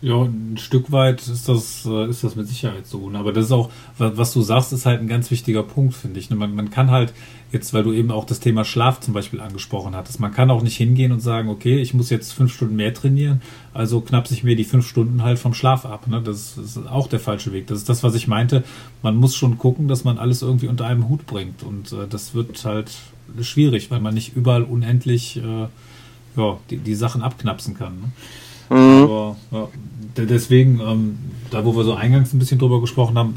Ja, 0.00 0.22
ein 0.22 0.56
Stück 0.58 0.92
weit 0.92 1.26
ist 1.26 1.48
das, 1.48 1.84
äh, 1.84 2.08
ist 2.08 2.22
das 2.22 2.36
mit 2.36 2.46
Sicherheit 2.46 2.86
so. 2.86 3.10
Ne? 3.10 3.18
Aber 3.18 3.32
das 3.32 3.46
ist 3.46 3.52
auch, 3.52 3.68
was 3.98 4.32
du 4.32 4.42
sagst, 4.42 4.72
ist 4.72 4.86
halt 4.86 5.00
ein 5.00 5.08
ganz 5.08 5.32
wichtiger 5.32 5.64
Punkt, 5.64 5.94
finde 5.94 6.20
ich. 6.20 6.30
Ne? 6.30 6.36
Man, 6.36 6.54
man 6.54 6.70
kann 6.70 6.92
halt 6.92 7.12
jetzt, 7.50 7.74
weil 7.74 7.82
du 7.82 7.92
eben 7.92 8.12
auch 8.12 8.24
das 8.24 8.38
Thema 8.38 8.64
Schlaf 8.64 9.00
zum 9.00 9.12
Beispiel 9.12 9.40
angesprochen 9.40 9.96
hattest, 9.96 10.20
man 10.20 10.32
kann 10.32 10.52
auch 10.52 10.62
nicht 10.62 10.76
hingehen 10.76 11.10
und 11.10 11.18
sagen, 11.18 11.48
okay, 11.48 11.78
ich 11.78 11.94
muss 11.94 12.10
jetzt 12.10 12.32
fünf 12.32 12.54
Stunden 12.54 12.76
mehr 12.76 12.94
trainieren, 12.94 13.42
also 13.74 14.00
knapp 14.00 14.28
sich 14.28 14.44
mir 14.44 14.54
die 14.54 14.64
fünf 14.64 14.86
Stunden 14.86 15.24
halt 15.24 15.40
vom 15.40 15.54
Schlaf 15.54 15.84
ab. 15.84 16.06
Ne? 16.06 16.22
Das 16.22 16.56
ist 16.56 16.78
auch 16.86 17.08
der 17.08 17.18
falsche 17.18 17.52
Weg. 17.52 17.66
Das 17.66 17.78
ist 17.78 17.88
das, 17.88 18.04
was 18.04 18.14
ich 18.14 18.28
meinte. 18.28 18.62
Man 19.02 19.16
muss 19.16 19.34
schon 19.34 19.58
gucken, 19.58 19.88
dass 19.88 20.04
man 20.04 20.18
alles 20.18 20.42
irgendwie 20.42 20.68
unter 20.68 20.86
einem 20.86 21.08
Hut 21.08 21.26
bringt. 21.26 21.64
Und 21.64 21.92
äh, 21.92 22.06
das 22.08 22.34
wird 22.34 22.64
halt 22.64 22.92
schwierig, 23.40 23.90
weil 23.90 24.00
man 24.00 24.14
nicht 24.14 24.36
überall 24.36 24.62
unendlich 24.62 25.36
äh, 25.36 25.68
ja, 26.36 26.58
die, 26.70 26.78
die 26.78 26.94
Sachen 26.94 27.22
abknapsen 27.22 27.74
kann. 27.74 28.00
Ne? 28.00 28.76
Mhm. 28.76 29.02
Aber 29.02 29.36
ja, 29.50 29.68
deswegen, 30.16 30.80
ähm, 30.80 31.18
da 31.50 31.64
wo 31.64 31.76
wir 31.76 31.84
so 31.84 31.94
eingangs 31.94 32.32
ein 32.32 32.38
bisschen 32.38 32.58
drüber 32.58 32.80
gesprochen 32.80 33.16
haben, 33.18 33.36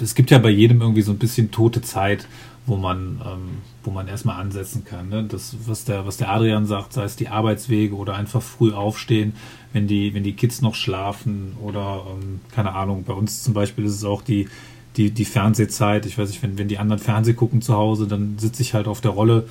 es 0.00 0.14
gibt 0.14 0.30
ja 0.30 0.38
bei 0.38 0.50
jedem 0.50 0.80
irgendwie 0.80 1.02
so 1.02 1.12
ein 1.12 1.18
bisschen 1.18 1.50
tote 1.50 1.82
Zeit, 1.82 2.26
wo 2.66 2.76
man, 2.76 3.20
ähm, 3.24 3.58
wo 3.82 3.90
man 3.90 4.08
erstmal 4.08 4.40
ansetzen 4.40 4.84
kann. 4.84 5.08
Ne? 5.08 5.24
Das, 5.24 5.56
was 5.66 5.84
der, 5.84 6.06
was 6.06 6.16
der 6.16 6.30
Adrian 6.30 6.66
sagt, 6.66 6.92
sei 6.92 7.04
es 7.04 7.16
die 7.16 7.28
Arbeitswege 7.28 7.94
oder 7.94 8.14
einfach 8.14 8.42
früh 8.42 8.72
aufstehen, 8.72 9.34
wenn 9.72 9.86
die, 9.86 10.14
wenn 10.14 10.22
die 10.22 10.34
Kids 10.34 10.62
noch 10.62 10.74
schlafen 10.74 11.54
oder 11.62 12.04
ähm, 12.08 12.40
keine 12.52 12.72
Ahnung, 12.72 13.04
bei 13.04 13.12
uns 13.12 13.42
zum 13.42 13.54
Beispiel 13.54 13.84
ist 13.84 13.94
es 13.94 14.04
auch 14.04 14.22
die, 14.22 14.48
die, 14.96 15.10
die 15.10 15.24
Fernsehzeit. 15.24 16.06
Ich 16.06 16.18
weiß 16.18 16.30
nicht, 16.30 16.42
wenn, 16.42 16.58
wenn 16.58 16.68
die 16.68 16.78
anderen 16.78 17.00
Fernseh 17.00 17.34
gucken 17.34 17.62
zu 17.62 17.74
Hause, 17.74 18.06
dann 18.06 18.38
sitze 18.38 18.62
ich 18.62 18.74
halt 18.74 18.88
auf 18.88 19.00
der 19.00 19.12
Rolle. 19.12 19.46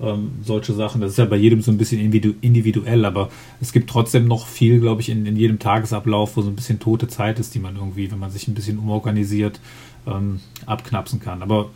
Ähm, 0.00 0.32
solche 0.42 0.72
Sachen. 0.72 1.00
Das 1.00 1.12
ist 1.12 1.18
ja 1.18 1.24
bei 1.24 1.36
jedem 1.36 1.62
so 1.62 1.70
ein 1.70 1.78
bisschen 1.78 2.00
individuell, 2.00 3.04
aber 3.04 3.28
es 3.60 3.72
gibt 3.72 3.88
trotzdem 3.88 4.26
noch 4.26 4.48
viel, 4.48 4.80
glaube 4.80 5.02
ich, 5.02 5.08
in, 5.08 5.24
in 5.24 5.36
jedem 5.36 5.60
Tagesablauf, 5.60 6.36
wo 6.36 6.42
so 6.42 6.50
ein 6.50 6.56
bisschen 6.56 6.80
tote 6.80 7.06
Zeit 7.06 7.38
ist, 7.38 7.54
die 7.54 7.60
man 7.60 7.76
irgendwie, 7.76 8.10
wenn 8.10 8.18
man 8.18 8.32
sich 8.32 8.48
ein 8.48 8.54
bisschen 8.54 8.78
umorganisiert, 8.78 9.60
ähm, 10.08 10.40
abknapsen 10.66 11.20
kann. 11.20 11.42
Aber 11.42 11.70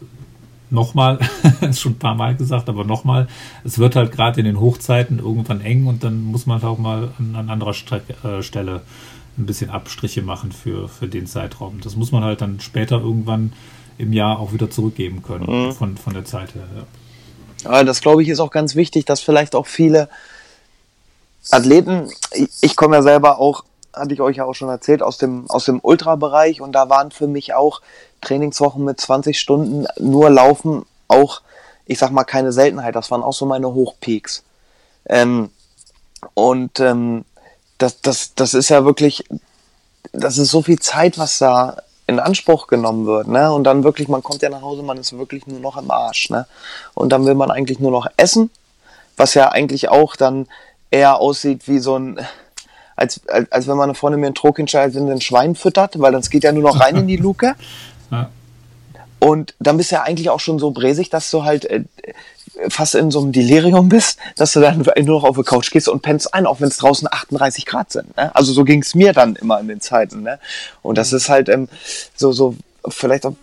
nochmal, 0.70 1.20
ist 1.60 1.80
schon 1.80 1.92
ein 1.92 1.98
paar 1.98 2.16
Mal 2.16 2.34
gesagt, 2.34 2.68
aber 2.68 2.84
nochmal, 2.84 3.28
es 3.62 3.78
wird 3.78 3.94
halt 3.94 4.10
gerade 4.10 4.40
in 4.40 4.46
den 4.46 4.58
Hochzeiten 4.58 5.20
irgendwann 5.20 5.60
eng 5.60 5.86
und 5.86 6.02
dann 6.02 6.22
muss 6.22 6.46
man 6.46 6.60
halt 6.60 6.64
auch 6.64 6.78
mal 6.78 7.10
an, 7.18 7.36
an 7.36 7.50
anderer 7.50 7.74
Strecke, 7.74 8.14
äh, 8.26 8.42
Stelle 8.42 8.82
ein 9.38 9.46
bisschen 9.46 9.70
Abstriche 9.70 10.22
machen 10.22 10.52
für, 10.52 10.88
für 10.88 11.08
den 11.08 11.26
Zeitraum. 11.26 11.80
Das 11.80 11.96
muss 11.96 12.12
man 12.12 12.24
halt 12.24 12.40
dann 12.40 12.60
später 12.60 13.00
irgendwann 13.00 13.52
im 13.98 14.12
Jahr 14.12 14.38
auch 14.38 14.52
wieder 14.52 14.70
zurückgeben 14.70 15.22
können 15.22 15.66
mhm. 15.66 15.72
von, 15.72 15.96
von 15.96 16.14
der 16.14 16.24
Zeit 16.24 16.54
her. 16.54 16.64
Ja. 17.64 17.72
ja 17.72 17.84
das 17.84 18.00
glaube 18.00 18.22
ich 18.22 18.28
ist 18.28 18.40
auch 18.40 18.50
ganz 18.50 18.74
wichtig, 18.74 19.04
dass 19.04 19.20
vielleicht 19.20 19.54
auch 19.54 19.66
viele 19.66 20.08
Athleten, 21.50 22.10
ich, 22.32 22.48
ich 22.60 22.76
komme 22.76 22.96
ja 22.96 23.02
selber 23.02 23.38
auch, 23.38 23.64
hatte 23.92 24.14
ich 24.14 24.20
euch 24.20 24.36
ja 24.36 24.44
auch 24.44 24.54
schon 24.54 24.68
erzählt, 24.68 25.02
aus 25.02 25.18
dem, 25.18 25.48
aus 25.48 25.64
dem 25.64 25.80
Ultrabereich 25.82 26.60
und 26.60 26.72
da 26.72 26.88
waren 26.88 27.10
für 27.10 27.26
mich 27.26 27.54
auch 27.54 27.80
Trainingswochen 28.20 28.84
mit 28.84 29.00
20 29.00 29.38
Stunden 29.38 29.86
nur 29.98 30.30
Laufen 30.30 30.84
auch, 31.08 31.42
ich 31.86 31.98
sag 31.98 32.10
mal, 32.10 32.24
keine 32.24 32.52
Seltenheit. 32.52 32.94
Das 32.94 33.10
waren 33.10 33.22
auch 33.22 33.32
so 33.32 33.46
meine 33.46 33.72
Hochpeaks. 33.72 34.44
Ähm, 35.06 35.50
und 36.34 36.80
ähm, 36.80 37.24
das, 37.78 38.00
das, 38.00 38.34
das 38.34 38.54
ist 38.54 38.68
ja 38.68 38.84
wirklich, 38.84 39.24
das 40.12 40.38
ist 40.38 40.50
so 40.50 40.62
viel 40.62 40.78
Zeit, 40.78 41.18
was 41.18 41.38
da 41.38 41.76
in 42.06 42.20
Anspruch 42.20 42.66
genommen 42.66 43.06
wird, 43.06 43.28
ne? 43.28 43.52
Und 43.52 43.64
dann 43.64 43.84
wirklich, 43.84 44.08
man 44.08 44.22
kommt 44.22 44.42
ja 44.42 44.48
nach 44.48 44.62
Hause, 44.62 44.82
man 44.82 44.96
ist 44.96 45.16
wirklich 45.16 45.46
nur 45.46 45.60
noch 45.60 45.76
im 45.76 45.90
Arsch, 45.90 46.30
ne? 46.30 46.46
Und 46.94 47.10
dann 47.10 47.26
will 47.26 47.34
man 47.34 47.50
eigentlich 47.50 47.80
nur 47.80 47.90
noch 47.90 48.06
essen, 48.16 48.50
was 49.16 49.34
ja 49.34 49.50
eigentlich 49.50 49.90
auch 49.90 50.16
dann 50.16 50.46
eher 50.90 51.16
aussieht 51.16 51.68
wie 51.68 51.78
so 51.78 51.98
ein, 51.98 52.18
als, 52.96 53.20
als, 53.28 53.52
als 53.52 53.68
wenn 53.68 53.76
meine 53.76 53.94
Freundin 53.94 54.20
mir 54.20 54.26
einen 54.26 54.34
Trog 54.34 54.56
hinschaltet, 54.56 54.96
wenn 54.96 55.10
ein 55.10 55.20
Schwein 55.20 55.54
füttert, 55.54 56.00
weil 56.00 56.12
das 56.12 56.30
geht 56.30 56.44
ja 56.44 56.52
nur 56.52 56.62
noch 56.62 56.80
rein 56.80 56.96
in 56.96 57.06
die 57.06 57.16
Luke. 57.16 57.54
Ja. 58.10 58.30
Und 59.18 59.54
dann 59.58 59.76
bist 59.76 59.90
du 59.90 59.96
ja 59.96 60.02
eigentlich 60.04 60.30
auch 60.30 60.40
schon 60.40 60.58
so 60.58 60.70
bräsig, 60.70 61.10
dass 61.10 61.30
du 61.30 61.44
halt 61.44 61.66
äh, 61.66 61.84
fast 62.68 62.94
in 62.94 63.10
so 63.10 63.20
einem 63.20 63.32
Delirium 63.32 63.88
bist, 63.88 64.18
dass 64.36 64.52
du 64.52 64.60
dann 64.60 64.78
nur 64.78 65.20
noch 65.20 65.24
auf 65.24 65.36
die 65.36 65.42
Couch 65.42 65.70
gehst 65.70 65.88
und 65.88 66.02
pennst 66.02 66.34
ein, 66.34 66.46
auch 66.46 66.60
wenn 66.60 66.68
es 66.68 66.78
draußen 66.78 67.08
38 67.10 67.66
Grad 67.66 67.92
sind. 67.92 68.16
Ne? 68.16 68.34
Also 68.34 68.52
so 68.52 68.64
ging 68.64 68.82
es 68.82 68.94
mir 68.94 69.12
dann 69.12 69.36
immer 69.36 69.60
in 69.60 69.68
den 69.68 69.80
Zeiten. 69.80 70.22
Ne? 70.22 70.38
Und 70.82 70.98
das 70.98 71.12
ist 71.12 71.28
halt 71.28 71.48
ähm, 71.48 71.68
so, 72.14 72.32
so 72.32 72.56
vielleicht 72.88 73.26
auch 73.26 73.34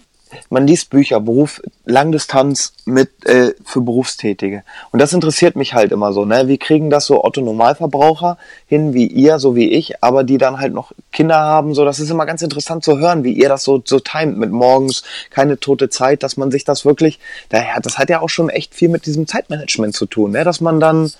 man 0.49 0.67
liest 0.67 0.89
Bücher, 0.89 1.19
Beruf, 1.19 1.61
Langdistanz 1.85 2.73
mit 2.85 3.25
äh, 3.25 3.53
für 3.63 3.81
Berufstätige. 3.81 4.63
Und 4.91 4.99
das 4.99 5.13
interessiert 5.13 5.55
mich 5.55 5.73
halt 5.73 5.91
immer 5.91 6.13
so, 6.13 6.25
ne? 6.25 6.47
Wie 6.47 6.57
kriegen 6.57 6.89
das 6.89 7.05
so 7.05 7.23
Otto 7.23 7.41
Normalverbraucher 7.41 8.37
hin, 8.65 8.93
wie 8.93 9.07
ihr, 9.07 9.39
so 9.39 9.55
wie 9.55 9.71
ich, 9.71 10.03
aber 10.03 10.23
die 10.23 10.37
dann 10.37 10.59
halt 10.59 10.73
noch 10.73 10.91
Kinder 11.11 11.37
haben, 11.37 11.73
so 11.73 11.85
das 11.85 11.99
ist 11.99 12.09
immer 12.09 12.25
ganz 12.25 12.41
interessant 12.41 12.83
zu 12.83 12.97
hören, 12.97 13.23
wie 13.23 13.33
ihr 13.33 13.49
das 13.49 13.63
so 13.63 13.81
so 13.85 13.99
timet 13.99 14.37
mit 14.37 14.51
morgens 14.51 15.03
keine 15.29 15.59
tote 15.59 15.89
Zeit, 15.89 16.23
dass 16.23 16.37
man 16.37 16.51
sich 16.51 16.63
das 16.63 16.85
wirklich, 16.85 17.19
daher, 17.49 17.79
das 17.81 17.97
hat 17.97 18.09
ja 18.09 18.21
auch 18.21 18.29
schon 18.29 18.49
echt 18.49 18.73
viel 18.73 18.89
mit 18.89 19.05
diesem 19.05 19.27
Zeitmanagement 19.27 19.95
zu 19.95 20.05
tun, 20.05 20.31
ne? 20.31 20.43
Dass 20.43 20.61
man 20.61 20.79
dann 20.79 21.11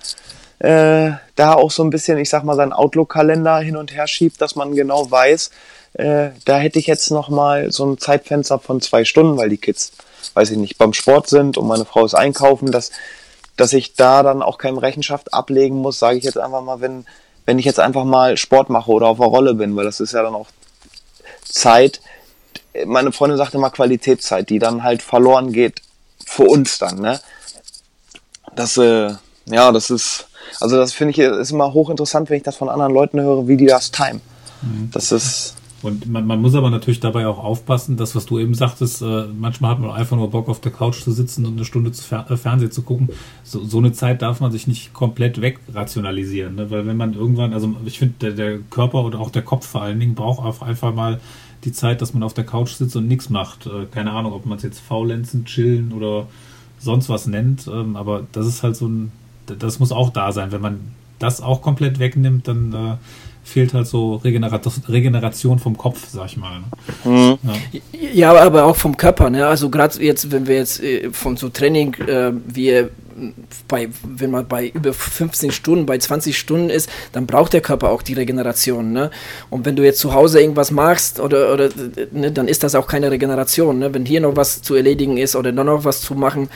äh, 0.58 1.12
da 1.34 1.52
auch 1.52 1.70
so 1.70 1.82
ein 1.84 1.90
bisschen, 1.90 2.18
ich 2.18 2.30
sag 2.30 2.44
mal, 2.44 2.56
seinen 2.56 2.72
Outlook-Kalender 2.72 3.58
hin 3.58 3.76
und 3.76 3.94
her 3.94 4.06
schiebt, 4.06 4.40
dass 4.40 4.56
man 4.56 4.74
genau 4.74 5.10
weiß, 5.10 5.50
äh, 5.96 6.30
da 6.44 6.58
hätte 6.58 6.78
ich 6.78 6.86
jetzt 6.86 7.10
noch 7.10 7.30
mal 7.30 7.72
so 7.72 7.86
ein 7.86 7.98
Zeitfenster 7.98 8.58
von 8.58 8.80
zwei 8.80 9.04
Stunden, 9.04 9.38
weil 9.38 9.48
die 9.48 9.56
Kids, 9.56 9.92
weiß 10.34 10.50
ich 10.50 10.58
nicht, 10.58 10.76
beim 10.76 10.92
Sport 10.92 11.28
sind 11.28 11.56
und 11.56 11.66
meine 11.66 11.86
Frau 11.86 12.04
ist 12.04 12.14
einkaufen, 12.14 12.70
dass, 12.70 12.90
dass 13.56 13.72
ich 13.72 13.94
da 13.94 14.22
dann 14.22 14.42
auch 14.42 14.58
keine 14.58 14.82
Rechenschaft 14.82 15.32
ablegen 15.32 15.76
muss, 15.76 15.98
sage 15.98 16.18
ich 16.18 16.24
jetzt 16.24 16.38
einfach 16.38 16.62
mal, 16.62 16.80
wenn, 16.82 17.06
wenn 17.46 17.58
ich 17.58 17.64
jetzt 17.64 17.80
einfach 17.80 18.04
mal 18.04 18.36
Sport 18.36 18.68
mache 18.68 18.90
oder 18.90 19.06
auf 19.06 19.18
der 19.18 19.26
Rolle 19.26 19.54
bin, 19.54 19.74
weil 19.74 19.86
das 19.86 20.00
ist 20.00 20.12
ja 20.12 20.22
dann 20.22 20.34
auch 20.34 20.48
Zeit, 21.44 22.00
meine 22.84 23.12
Freundin 23.12 23.38
sagte 23.38 23.56
mal 23.56 23.70
Qualitätszeit, 23.70 24.50
die 24.50 24.58
dann 24.58 24.82
halt 24.82 25.00
verloren 25.00 25.52
geht 25.52 25.80
für 26.26 26.44
uns 26.44 26.78
dann, 26.78 27.00
ne? 27.00 27.20
Das, 28.54 28.76
äh, 28.76 29.14
ja, 29.46 29.72
das 29.72 29.90
ist, 29.90 30.28
also 30.60 30.76
das 30.76 30.92
finde 30.92 31.12
ich 31.12 31.18
ist 31.18 31.52
immer 31.52 31.72
hochinteressant, 31.72 32.28
wenn 32.28 32.38
ich 32.38 32.42
das 32.42 32.56
von 32.56 32.68
anderen 32.68 32.92
Leuten 32.92 33.20
höre, 33.20 33.48
wie 33.48 33.56
die 33.56 33.66
das 33.66 33.90
time. 33.90 34.20
Mhm. 34.62 34.90
Das 34.92 35.12
ist, 35.12 35.55
und 35.82 36.08
man, 36.08 36.26
man, 36.26 36.40
muss 36.40 36.54
aber 36.54 36.70
natürlich 36.70 37.00
dabei 37.00 37.26
auch 37.26 37.38
aufpassen, 37.38 37.96
dass 37.96 38.16
was 38.16 38.24
du 38.24 38.38
eben 38.38 38.54
sagtest, 38.54 39.02
äh, 39.02 39.24
manchmal 39.38 39.72
hat 39.72 39.78
man 39.78 39.90
einfach 39.90 40.16
nur 40.16 40.30
Bock 40.30 40.48
auf 40.48 40.60
der 40.60 40.72
Couch 40.72 41.02
zu 41.02 41.12
sitzen 41.12 41.44
und 41.44 41.54
eine 41.54 41.64
Stunde 41.66 41.92
zu 41.92 42.02
Fer 42.02 42.30
äh, 42.30 42.36
Fernsehen 42.36 42.70
zu 42.70 42.82
gucken. 42.82 43.10
So, 43.44 43.62
so, 43.62 43.78
eine 43.78 43.92
Zeit 43.92 44.22
darf 44.22 44.40
man 44.40 44.50
sich 44.50 44.66
nicht 44.66 44.94
komplett 44.94 45.40
wegrationalisieren, 45.40 46.54
ne? 46.54 46.70
weil 46.70 46.86
wenn 46.86 46.96
man 46.96 47.12
irgendwann, 47.12 47.52
also 47.52 47.74
ich 47.84 47.98
finde, 47.98 48.14
der, 48.20 48.32
der, 48.32 48.58
Körper 48.70 49.04
oder 49.04 49.20
auch 49.20 49.30
der 49.30 49.42
Kopf 49.42 49.66
vor 49.66 49.82
allen 49.82 50.00
Dingen 50.00 50.14
braucht 50.14 50.44
auch 50.44 50.62
einfach 50.62 50.94
mal 50.94 51.20
die 51.64 51.72
Zeit, 51.72 52.00
dass 52.00 52.14
man 52.14 52.22
auf 52.22 52.34
der 52.34 52.44
Couch 52.44 52.70
sitzt 52.70 52.96
und 52.96 53.06
nichts 53.06 53.28
macht. 53.28 53.66
Äh, 53.66 53.86
keine 53.90 54.12
Ahnung, 54.12 54.32
ob 54.32 54.46
man 54.46 54.56
es 54.56 54.62
jetzt 54.62 54.80
faulenzen, 54.80 55.44
chillen 55.44 55.92
oder 55.92 56.26
sonst 56.78 57.08
was 57.10 57.26
nennt, 57.26 57.66
ähm, 57.68 57.96
aber 57.96 58.26
das 58.32 58.46
ist 58.46 58.62
halt 58.62 58.76
so 58.76 58.88
ein, 58.88 59.12
das 59.46 59.78
muss 59.78 59.92
auch 59.92 60.10
da 60.10 60.32
sein. 60.32 60.52
Wenn 60.52 60.62
man 60.62 60.80
das 61.18 61.40
auch 61.40 61.62
komplett 61.62 61.98
wegnimmt, 61.98 62.48
dann 62.48 62.72
äh, 62.72 62.96
fehlt 63.46 63.72
halt 63.74 63.86
so 63.86 64.16
Regeneration 64.16 65.58
vom 65.58 65.78
Kopf, 65.78 66.08
sag 66.10 66.26
ich 66.26 66.36
mal. 66.36 66.58
Ne? 66.58 66.66
Mhm. 67.04 67.38
Ja. 68.12 68.32
ja. 68.32 68.42
aber 68.42 68.64
auch 68.64 68.76
vom 68.76 68.96
Körper. 68.96 69.30
Ne? 69.30 69.46
Also 69.46 69.70
gerade 69.70 70.02
jetzt, 70.02 70.32
wenn 70.32 70.46
wir 70.46 70.56
jetzt 70.56 70.82
äh, 70.82 71.10
von 71.10 71.36
so 71.36 71.48
Training, 71.48 71.94
äh, 71.94 72.32
wie 72.46 72.88
bei, 73.68 73.88
wenn 74.04 74.30
man 74.30 74.46
bei 74.46 74.68
über 74.68 74.92
15 74.92 75.50
Stunden, 75.50 75.86
bei 75.86 75.96
20 75.96 76.36
Stunden 76.36 76.70
ist, 76.70 76.90
dann 77.12 77.26
braucht 77.26 77.52
der 77.52 77.60
Körper 77.60 77.90
auch 77.90 78.02
die 78.02 78.12
Regeneration. 78.14 78.92
Ne? 78.92 79.10
Und 79.48 79.64
wenn 79.64 79.76
du 79.76 79.84
jetzt 79.84 80.00
zu 80.00 80.12
Hause 80.12 80.40
irgendwas 80.40 80.70
machst, 80.70 81.20
oder, 81.20 81.52
oder 81.52 81.70
ne, 82.12 82.32
dann 82.32 82.48
ist 82.48 82.62
das 82.62 82.74
auch 82.74 82.86
keine 82.86 83.10
Regeneration. 83.10 83.78
Ne? 83.78 83.94
Wenn 83.94 84.04
hier 84.04 84.20
noch 84.20 84.36
was 84.36 84.60
zu 84.60 84.74
erledigen 84.74 85.16
ist 85.16 85.36
oder 85.36 85.52
dann 85.52 85.66
noch 85.66 85.84
was 85.84 86.00
zu 86.00 86.14
machen, 86.14 86.48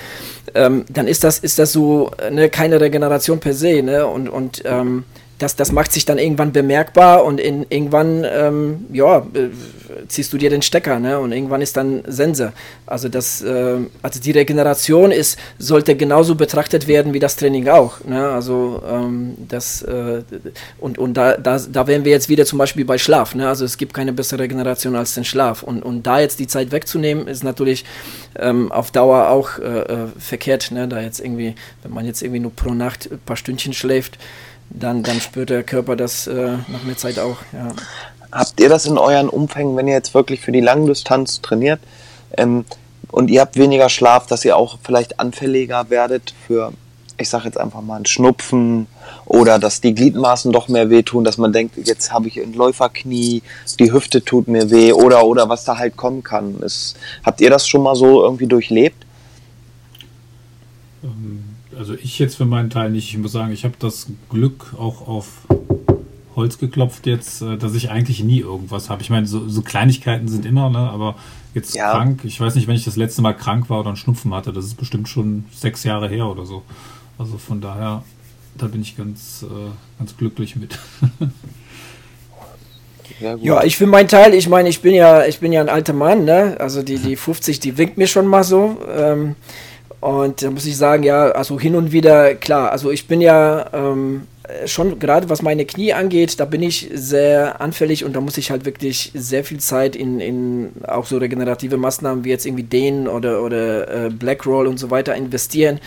ähm, 0.55 0.85
dann 0.91 1.07
ist 1.07 1.25
das, 1.25 1.39
ist 1.39 1.59
das 1.59 1.73
so 1.73 2.11
ne, 2.31 2.51
keine 2.51 2.81
Regeneration 2.81 3.41
per 3.41 3.55
se. 3.55 3.83
Ne? 3.83 4.07
Und, 4.07 4.29
und 4.29 4.63
ähm, 4.67 5.05
das, 5.41 5.57
das 5.57 5.73
macht 5.73 5.93
sich 5.93 6.05
dann 6.05 6.19
irgendwann 6.19 6.53
bemerkbar 6.53 7.25
und 7.25 7.41
in, 7.41 7.65
irgendwann, 7.71 8.25
ähm, 8.31 8.87
ja, 8.93 9.19
äh, 9.19 9.49
ziehst 10.07 10.33
du 10.33 10.39
dir 10.39 10.51
den 10.51 10.61
Stecker, 10.61 10.99
ne? 10.99 11.19
Und 11.19 11.33
irgendwann 11.33 11.63
ist 11.63 11.77
dann 11.77 12.03
Sense. 12.07 12.53
Also 12.87 13.09
das, 13.09 13.41
äh, 13.41 13.79
also 14.03 14.21
die 14.21 14.33
Regeneration 14.33 15.11
ist, 15.11 15.39
sollte 15.59 15.97
genauso 15.97 16.35
betrachtet 16.35 16.87
werden 16.87 17.15
wie 17.15 17.21
das 17.21 17.37
Training 17.37 17.69
auch. 17.69 18.05
Ne? 18.05 18.29
Also 18.29 18.83
ähm, 18.87 19.35
das 19.49 19.83
äh, 19.83 20.23
und, 20.79 20.99
und 20.99 21.15
da, 21.15 21.37
da, 21.39 21.59
da 21.59 21.87
wären 21.87 22.05
wir 22.05 22.13
jetzt 22.13 22.29
wieder 22.29 22.45
zum 22.45 22.59
Beispiel 22.59 22.85
bei 22.85 22.99
Schlaf. 22.99 23.35
Ne? 23.35 23.49
Also 23.49 23.65
es 23.65 23.79
gibt 23.79 23.95
keine 23.95 24.13
bessere 24.13 24.41
Regeneration 24.41 24.95
als 24.95 25.15
den 25.15 25.25
Schlaf. 25.25 25.63
Und, 25.63 25.83
und 25.83 26.07
da 26.07 26.21
jetzt 26.21 26.39
die 26.39 26.47
Zeit 26.47 26.71
wegzunehmen, 26.71 27.27
ist 27.27 27.45
natürlich 27.45 27.85
ähm, 28.39 28.71
auf 28.71 28.91
Dauer 28.91 29.29
auch 29.29 29.59
äh, 29.59 29.63
äh 29.63 30.07
verkehrt. 30.19 30.71
Ne? 30.71 30.87
Da 30.87 31.01
jetzt 31.01 31.21
irgendwie, 31.21 31.55
wenn 31.83 31.93
man 31.93 32.05
jetzt 32.05 32.23
irgendwie 32.23 32.41
nur 32.41 32.53
pro 32.55 32.75
Nacht 32.75 33.09
ein 33.11 33.19
paar 33.25 33.37
Stündchen 33.37 33.73
schläft, 33.73 34.19
dann, 34.71 35.03
dann 35.03 35.21
spürt 35.21 35.51
der 35.51 35.63
Körper 35.63 35.97
das 35.97 36.27
äh, 36.27 36.57
nach 36.69 36.85
einer 36.85 36.97
Zeit 36.97 37.19
auch. 37.19 37.37
Ja. 37.53 37.73
Habt 38.33 38.61
ihr 38.61 38.69
das 38.69 38.87
in 38.87 38.97
euren 38.97 39.29
Umfängen, 39.29 39.77
wenn 39.77 39.89
ihr 39.89 39.95
jetzt 39.95 40.15
wirklich 40.15 40.41
für 40.41 40.53
die 40.53 40.61
Langdistanz 40.61 41.41
trainiert 41.41 41.81
ähm, 42.37 42.65
und 43.11 43.29
ihr 43.31 43.41
habt 43.41 43.57
weniger 43.57 43.89
Schlaf, 43.89 44.27
dass 44.27 44.45
ihr 44.45 44.57
auch 44.57 44.79
vielleicht 44.83 45.19
anfälliger 45.19 45.91
werdet 45.91 46.33
für, 46.47 46.73
ich 47.19 47.29
sage 47.29 47.47
jetzt 47.47 47.59
einfach 47.59 47.83
mal, 47.83 47.97
einen 47.97 48.07
Schnupfen 48.07 48.87
oder 49.25 49.59
dass 49.59 49.81
die 49.81 49.95
Gliedmaßen 49.95 50.53
doch 50.53 50.69
mehr 50.69 50.91
wehtun, 50.91 51.25
dass 51.25 51.39
man 51.39 51.53
denkt, 51.53 51.77
jetzt 51.77 52.13
habe 52.13 52.29
ich 52.29 52.41
ein 52.41 52.53
Läuferknie, 52.53 53.43
die 53.81 53.93
Hüfte 53.93 54.25
tut 54.25 54.47
mir 54.47 54.71
weh 54.71 54.93
oder 54.93 55.27
oder 55.27 55.49
was 55.49 55.65
da 55.65 55.77
halt 55.77 55.97
kommen 55.97 56.23
kann. 56.23 56.61
Ist, 56.61 56.97
habt 57.25 57.41
ihr 57.41 57.51
das 57.51 57.67
schon 57.67 57.83
mal 57.83 57.97
so 57.97 58.23
irgendwie 58.23 58.47
durchlebt? 58.47 59.05
Ähm 61.03 61.50
also 61.81 61.95
ich 61.95 62.19
jetzt 62.19 62.37
für 62.37 62.45
meinen 62.45 62.69
Teil 62.69 62.91
nicht. 62.91 63.09
Ich 63.09 63.17
muss 63.17 63.33
sagen, 63.33 63.53
ich 63.53 63.65
habe 63.65 63.75
das 63.79 64.07
Glück 64.29 64.75
auch 64.79 65.09
auf 65.09 65.27
Holz 66.37 66.59
geklopft 66.59 67.07
jetzt, 67.07 67.41
äh, 67.41 67.57
dass 67.57 67.75
ich 67.75 67.91
eigentlich 67.91 68.23
nie 68.23 68.41
irgendwas 68.41 68.91
habe. 68.91 69.01
Ich 69.01 69.09
meine, 69.09 69.27
so, 69.27 69.49
so, 69.49 69.63
Kleinigkeiten 69.63 70.29
sind 70.29 70.45
immer, 70.45 70.69
ne? 70.69 70.79
aber 70.79 71.17
jetzt 71.55 71.75
ja. 71.75 71.91
krank, 71.91 72.21
ich 72.25 72.39
weiß 72.39 72.55
nicht, 72.55 72.69
wenn 72.69 72.77
ich 72.77 72.85
das 72.85 72.97
letzte 72.97 73.23
Mal 73.23 73.33
krank 73.33 73.71
war 73.71 73.81
oder 73.81 73.89
einen 73.89 73.97
Schnupfen 73.97 74.35
hatte, 74.35 74.53
das 74.53 74.67
ist 74.67 74.75
bestimmt 74.75 75.09
schon 75.09 75.47
sechs 75.53 75.83
Jahre 75.83 76.09
her 76.09 76.27
oder 76.27 76.45
so. 76.45 76.63
Also 77.19 77.39
von 77.39 77.63
daher, 77.63 78.05
da 78.59 78.67
bin 78.67 78.83
ich 78.83 78.97
ganz, 78.97 79.43
äh, 79.49 79.71
ganz 79.99 80.17
glücklich 80.17 80.57
mit. 80.57 80.79
Ja, 83.19 83.35
ja, 83.37 83.65
ich 83.65 83.77
für 83.77 83.87
meinen 83.87 84.09
Teil, 84.09 84.33
ich 84.33 84.49
meine, 84.49 84.71
ich 84.71 84.81
bin 84.81 84.95
ja, 84.95 85.27
ich 85.27 85.41
bin 85.41 85.53
ja 85.53 85.61
ein 85.61 85.69
alter 85.69 85.93
Mann, 85.93 86.25
ne? 86.25 86.57
Also 86.59 86.83
die, 86.83 86.97
die 86.97 87.17
50, 87.17 87.61
die 87.61 87.77
winkt 87.77 87.99
mir 87.99 88.07
schon 88.07 88.27
mal 88.27 88.45
so. 88.45 88.79
Ähm, 88.89 89.35
und 90.01 90.43
da 90.43 90.51
muss 90.51 90.67
ich 90.67 90.77
sagen, 90.77 91.03
ja, 91.03 91.31
also 91.31 91.61
hin 91.61 91.75
und 91.75 91.93
wieder, 91.93 92.35
klar, 92.35 92.73
also 92.73 92.91
ich 92.91 93.07
bin 93.07 93.21
ja, 93.21 93.67
ähm, 93.73 94.23
schon 94.67 94.99
gerade 94.99 95.29
was 95.29 95.43
meine 95.43 95.65
Knie 95.65 95.93
angeht, 95.93 96.41
da 96.41 96.45
bin 96.45 96.63
ich 96.63 96.89
sehr 96.93 97.61
anfällig 97.61 98.05
und 98.05 98.15
da 98.15 98.21
muss 98.21 98.39
ich 98.39 98.51
halt 98.51 98.65
wirklich 98.65 99.13
sehr 99.15 99.45
viel 99.45 99.59
Zeit 99.59 99.97
in, 99.97 100.21
in 100.21 100.71
auch 100.87 101.07
so 101.07 101.19
regenerative 101.19 101.77
Maßnahmen 101.77 102.25
wie 102.25 102.31
jetzt 102.31 102.47
irgendwie 102.47 102.65
Dehnen 102.65 103.09
oder, 103.09 103.43
oder 103.43 104.07
äh, 104.07 104.11
Black 104.11 104.47
Roll 104.47 104.67
und 104.67 104.79
so 104.79 104.91
weiter 104.91 105.15
investieren. 105.15 105.81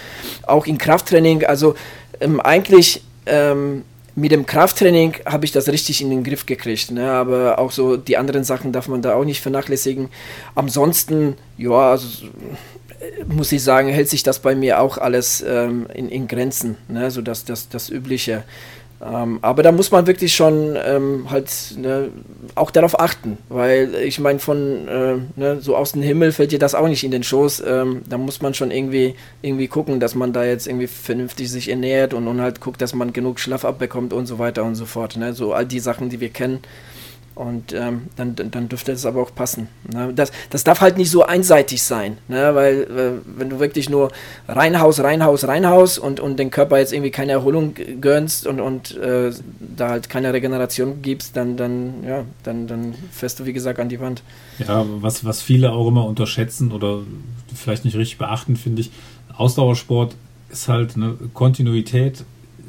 Auch 0.44 0.66
in 0.66 0.78
Krafttraining. 0.78 1.46
Also 1.46 1.76
ähm, 2.20 2.40
eigentlich 2.40 3.04
ähm, 3.26 3.84
mit 4.16 4.32
dem 4.32 4.46
Krafttraining 4.46 5.16
habe 5.26 5.46
ich 5.46 5.52
das 5.52 5.68
richtig 5.70 6.02
in 6.02 6.10
den 6.10 6.24
Griff 6.24 6.46
gekriegt. 6.46 6.92
Ne? 6.92 7.12
Aber 7.12 7.60
auch 7.60 7.72
so 7.72 7.98
die 7.98 8.18
anderen 8.18 8.44
Sachen 8.44 8.72
darf 8.72 8.88
man 8.88 9.02
da 9.02 9.16
auch 9.16 9.26
nicht 9.26 9.42
vernachlässigen. 9.42 10.10
Ansonsten, 10.56 11.36
ja, 11.58 11.92
also 11.92 12.28
muss 13.28 13.52
ich 13.52 13.64
sagen, 13.64 13.90
hält 13.90 14.10
sich 14.10 14.24
das 14.24 14.40
bei 14.40 14.56
mir 14.56 14.80
auch 14.80 14.98
alles 14.98 15.44
ähm, 15.48 15.88
in, 15.94 16.10
in, 16.10 16.28
Grenzen, 16.28 16.78
ne? 16.88 17.12
so 17.12 17.22
das, 17.22 17.46
das, 17.46 17.70
das 17.70 17.90
Übliche. 17.90 18.44
Ähm, 19.04 19.40
aber 19.42 19.64
da 19.64 19.72
muss 19.72 19.92
man 19.92 20.08
wirklich 20.08 20.34
schon 20.34 20.78
ähm, 20.82 21.30
halt 21.30 21.52
ne, 21.78 22.10
auch 22.56 22.72
darauf 22.72 23.00
achten, 23.00 23.38
weil 23.50 23.96
ich 23.96 24.20
meine, 24.20 24.40
von 24.40 24.88
äh, 24.88 25.16
ne, 25.36 25.60
so 25.60 25.76
aus 25.76 25.92
dem 25.92 26.02
Himmel 26.02 26.32
fällt 26.32 26.54
dir 26.54 26.60
das 26.60 26.74
auch 26.74 26.88
nicht 26.88 27.04
in 27.04 27.12
den 27.12 27.24
Schoß. 27.24 27.64
Ähm, 27.68 28.04
da 28.08 28.18
muss 28.18 28.42
man 28.42 28.54
schon 28.54 28.72
irgendwie, 28.72 29.16
irgendwie 29.42 29.68
gucken, 29.68 30.00
dass 30.00 30.16
man 30.16 30.32
da 30.32 30.46
jetzt 30.46 30.68
irgendwie 30.68 30.88
vernünftig 30.88 31.52
sich 31.52 31.70
ernährt 31.70 32.14
und, 32.14 32.28
und 32.28 32.40
halt 32.40 32.62
guckt, 32.62 32.82
dass 32.82 32.94
man 32.94 33.12
genug 33.12 33.40
Schlaf 33.40 33.66
abbekommt 33.66 34.14
und 34.14 34.26
so 34.26 34.40
weiter 34.40 34.64
und 34.64 34.76
so 34.76 34.86
fort. 34.86 35.18
Ne? 35.18 35.34
So 35.34 35.54
all 35.54 35.66
die 35.66 35.80
Sachen, 35.80 36.10
die 36.10 36.22
wir 36.22 36.30
kennen. 36.30 36.60
Und 37.36 37.74
ähm, 37.74 38.04
dann, 38.16 38.36
dann 38.36 38.70
dürfte 38.70 38.92
es 38.92 39.08
aber 39.08 39.22
auch 39.22 39.34
passen. 39.34 39.68
Ne? 39.92 40.14
Das, 40.16 40.32
das 40.52 40.64
darf 40.64 40.82
halt 40.82 40.98
nicht 40.98 41.10
so 41.10 41.24
einseitig 41.24 41.82
sein, 41.82 42.18
ne? 42.28 42.54
weil 42.54 42.84
äh, 42.84 43.38
wenn 43.38 43.50
du 43.50 43.60
wirklich 43.60 43.90
nur 43.90 44.12
reinhaus, 44.48 45.00
reinhaus, 45.00 45.48
reinhaus 45.48 45.98
und, 45.98 46.20
und 46.20 46.38
den 46.38 46.52
Körper 46.52 46.78
jetzt 46.78 46.94
irgendwie 46.94 47.10
keine 47.10 47.32
Erholung 47.32 47.74
gönnst 48.00 48.46
und, 48.46 48.60
und 48.60 48.96
äh, 48.98 49.32
da 49.60 49.90
halt 49.90 50.10
keine 50.10 50.32
Regeneration 50.32 51.02
gibst, 51.02 51.36
dann, 51.36 51.58
dann, 51.58 52.04
ja, 52.08 52.24
dann, 52.44 52.68
dann 52.68 52.94
fährst 53.12 53.40
du 53.40 53.46
wie 53.46 53.54
gesagt 53.54 53.80
an 53.80 53.90
die 53.90 54.00
Wand. 54.00 54.22
Ja, 54.60 54.86
was, 55.02 55.26
was 55.26 55.42
viele 55.42 55.72
auch 55.72 55.88
immer 55.88 56.06
unterschätzen 56.06 56.72
oder 56.72 57.00
vielleicht 57.56 57.84
nicht 57.84 57.96
richtig 57.98 58.20
beachten, 58.20 58.58
finde 58.58 58.82
ich, 58.82 58.92
Ausdauersport 59.36 60.16
ist 60.52 60.68
halt 60.68 60.96
eine 60.96 61.16
Kontinuität, 61.34 62.24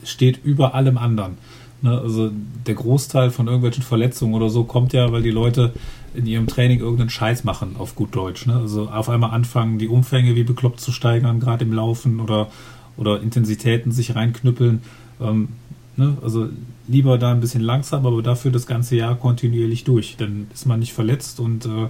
steht 0.05 0.43
über 0.43 0.75
allem 0.75 0.97
anderen. 0.97 1.37
Ne? 1.85 2.01
Also 2.01 2.31
der 2.67 2.75
Großteil 2.75 3.31
von 3.31 3.47
irgendwelchen 3.47 3.83
Verletzungen 3.83 4.33
oder 4.33 4.49
so 4.49 4.65
kommt 4.65 4.95
ja, 4.95 5.13
weil 5.13 5.23
die 5.23 5.31
Leute 5.31 5.75
in 6.15 6.25
ihrem 6.25 6.47
Training 6.47 6.81
irgendeinen 6.81 7.11
Scheiß 7.11 7.45
machen, 7.45 7.77
auf 7.79 7.95
gut 7.95 8.17
Deutsch. 8.17 8.47
Ne? 8.47 8.55
Also 8.55 8.89
auf 8.89 9.11
einmal 9.11 9.33
anfangen, 9.33 9.79
die 9.79 9.89
Umfänge 9.89 10.35
wie 10.35 10.45
bekloppt 10.45 10.81
zu 10.81 10.93
steigern, 10.93 11.41
gerade 11.41 11.67
im 11.67 11.75
Laufen 11.75 12.21
oder, 12.21 12.49
oder 12.97 13.21
Intensitäten 13.21 13.93
sich 13.93 14.15
reinknüppeln. 14.17 14.81
Ähm, 15.21 15.49
ne? 15.97 16.17
Also 16.23 16.49
lieber 16.89 17.19
da 17.19 17.33
ein 17.33 17.41
bisschen 17.41 17.61
langsam, 17.61 18.07
aber 18.07 18.23
dafür 18.23 18.51
das 18.51 18.67
ganze 18.67 18.97
Jahr 18.97 19.15
kontinuierlich 19.17 19.85
durch. 19.85 20.17
Dann 20.17 20.47
ist 20.55 20.65
man 20.65 20.81
nicht 20.81 20.95
verletzt 20.95 21.39
und 21.39 21.67
äh, 21.67 21.89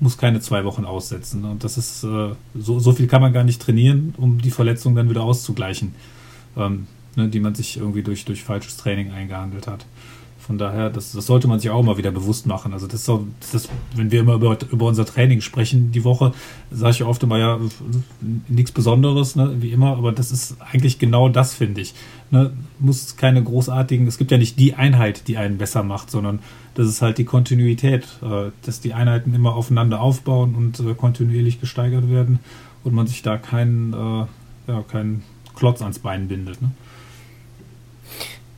muss 0.00 0.18
keine 0.18 0.40
zwei 0.40 0.64
Wochen 0.64 0.84
aussetzen. 0.84 1.44
Und 1.44 1.62
das 1.62 1.78
ist, 1.78 2.02
äh, 2.02 2.30
so, 2.58 2.80
so 2.80 2.90
viel 2.90 3.06
kann 3.06 3.22
man 3.22 3.32
gar 3.32 3.44
nicht 3.44 3.62
trainieren, 3.62 4.12
um 4.16 4.40
die 4.40 4.50
Verletzung 4.50 4.96
dann 4.96 5.08
wieder 5.08 5.22
auszugleichen. 5.22 5.94
Ähm, 6.56 6.88
ne, 7.16 7.28
die 7.28 7.40
man 7.40 7.54
sich 7.54 7.78
irgendwie 7.78 8.02
durch, 8.02 8.24
durch 8.24 8.44
falsches 8.44 8.76
Training 8.76 9.10
eingehandelt 9.10 9.66
hat. 9.66 9.86
Von 10.46 10.58
daher, 10.58 10.90
das, 10.90 11.10
das 11.10 11.26
sollte 11.26 11.48
man 11.48 11.58
sich 11.58 11.70
auch 11.70 11.82
mal 11.82 11.96
wieder 11.96 12.12
bewusst 12.12 12.46
machen. 12.46 12.72
Also 12.72 12.86
das 12.86 13.10
das 13.50 13.68
wenn 13.96 14.12
wir 14.12 14.20
immer 14.20 14.34
über, 14.34 14.56
über 14.70 14.86
unser 14.86 15.04
Training 15.04 15.40
sprechen 15.40 15.90
die 15.90 16.04
Woche, 16.04 16.34
sage 16.70 16.92
ich 16.92 17.02
oft 17.02 17.20
immer, 17.24 17.36
ja, 17.36 17.58
nichts 18.46 18.70
Besonderes, 18.70 19.34
ne, 19.34 19.56
wie 19.58 19.72
immer, 19.72 19.96
aber 19.96 20.12
das 20.12 20.30
ist 20.30 20.56
eigentlich 20.60 21.00
genau 21.00 21.28
das, 21.28 21.54
finde 21.54 21.80
ich. 21.80 21.94
Ne, 22.30 22.52
muss 22.78 23.16
keine 23.16 23.42
großartigen, 23.42 24.06
es 24.06 24.18
gibt 24.18 24.30
ja 24.30 24.38
nicht 24.38 24.60
die 24.60 24.74
Einheit, 24.74 25.26
die 25.26 25.36
einen 25.36 25.58
besser 25.58 25.82
macht, 25.82 26.12
sondern 26.12 26.38
das 26.74 26.86
ist 26.86 27.02
halt 27.02 27.18
die 27.18 27.24
Kontinuität, 27.24 28.04
äh, 28.22 28.52
dass 28.62 28.80
die 28.80 28.94
Einheiten 28.94 29.34
immer 29.34 29.56
aufeinander 29.56 30.00
aufbauen 30.00 30.54
und 30.54 30.78
äh, 30.78 30.94
kontinuierlich 30.94 31.60
gesteigert 31.60 32.08
werden 32.08 32.38
und 32.84 32.94
man 32.94 33.08
sich 33.08 33.22
da 33.22 33.36
keinen, 33.36 33.92
äh, 33.92 34.26
ja, 34.68 34.82
keinen 34.86 35.24
Klotz 35.56 35.82
ans 35.82 35.98
Bein 35.98 36.28
bindet. 36.28 36.62
Ne? 36.62 36.70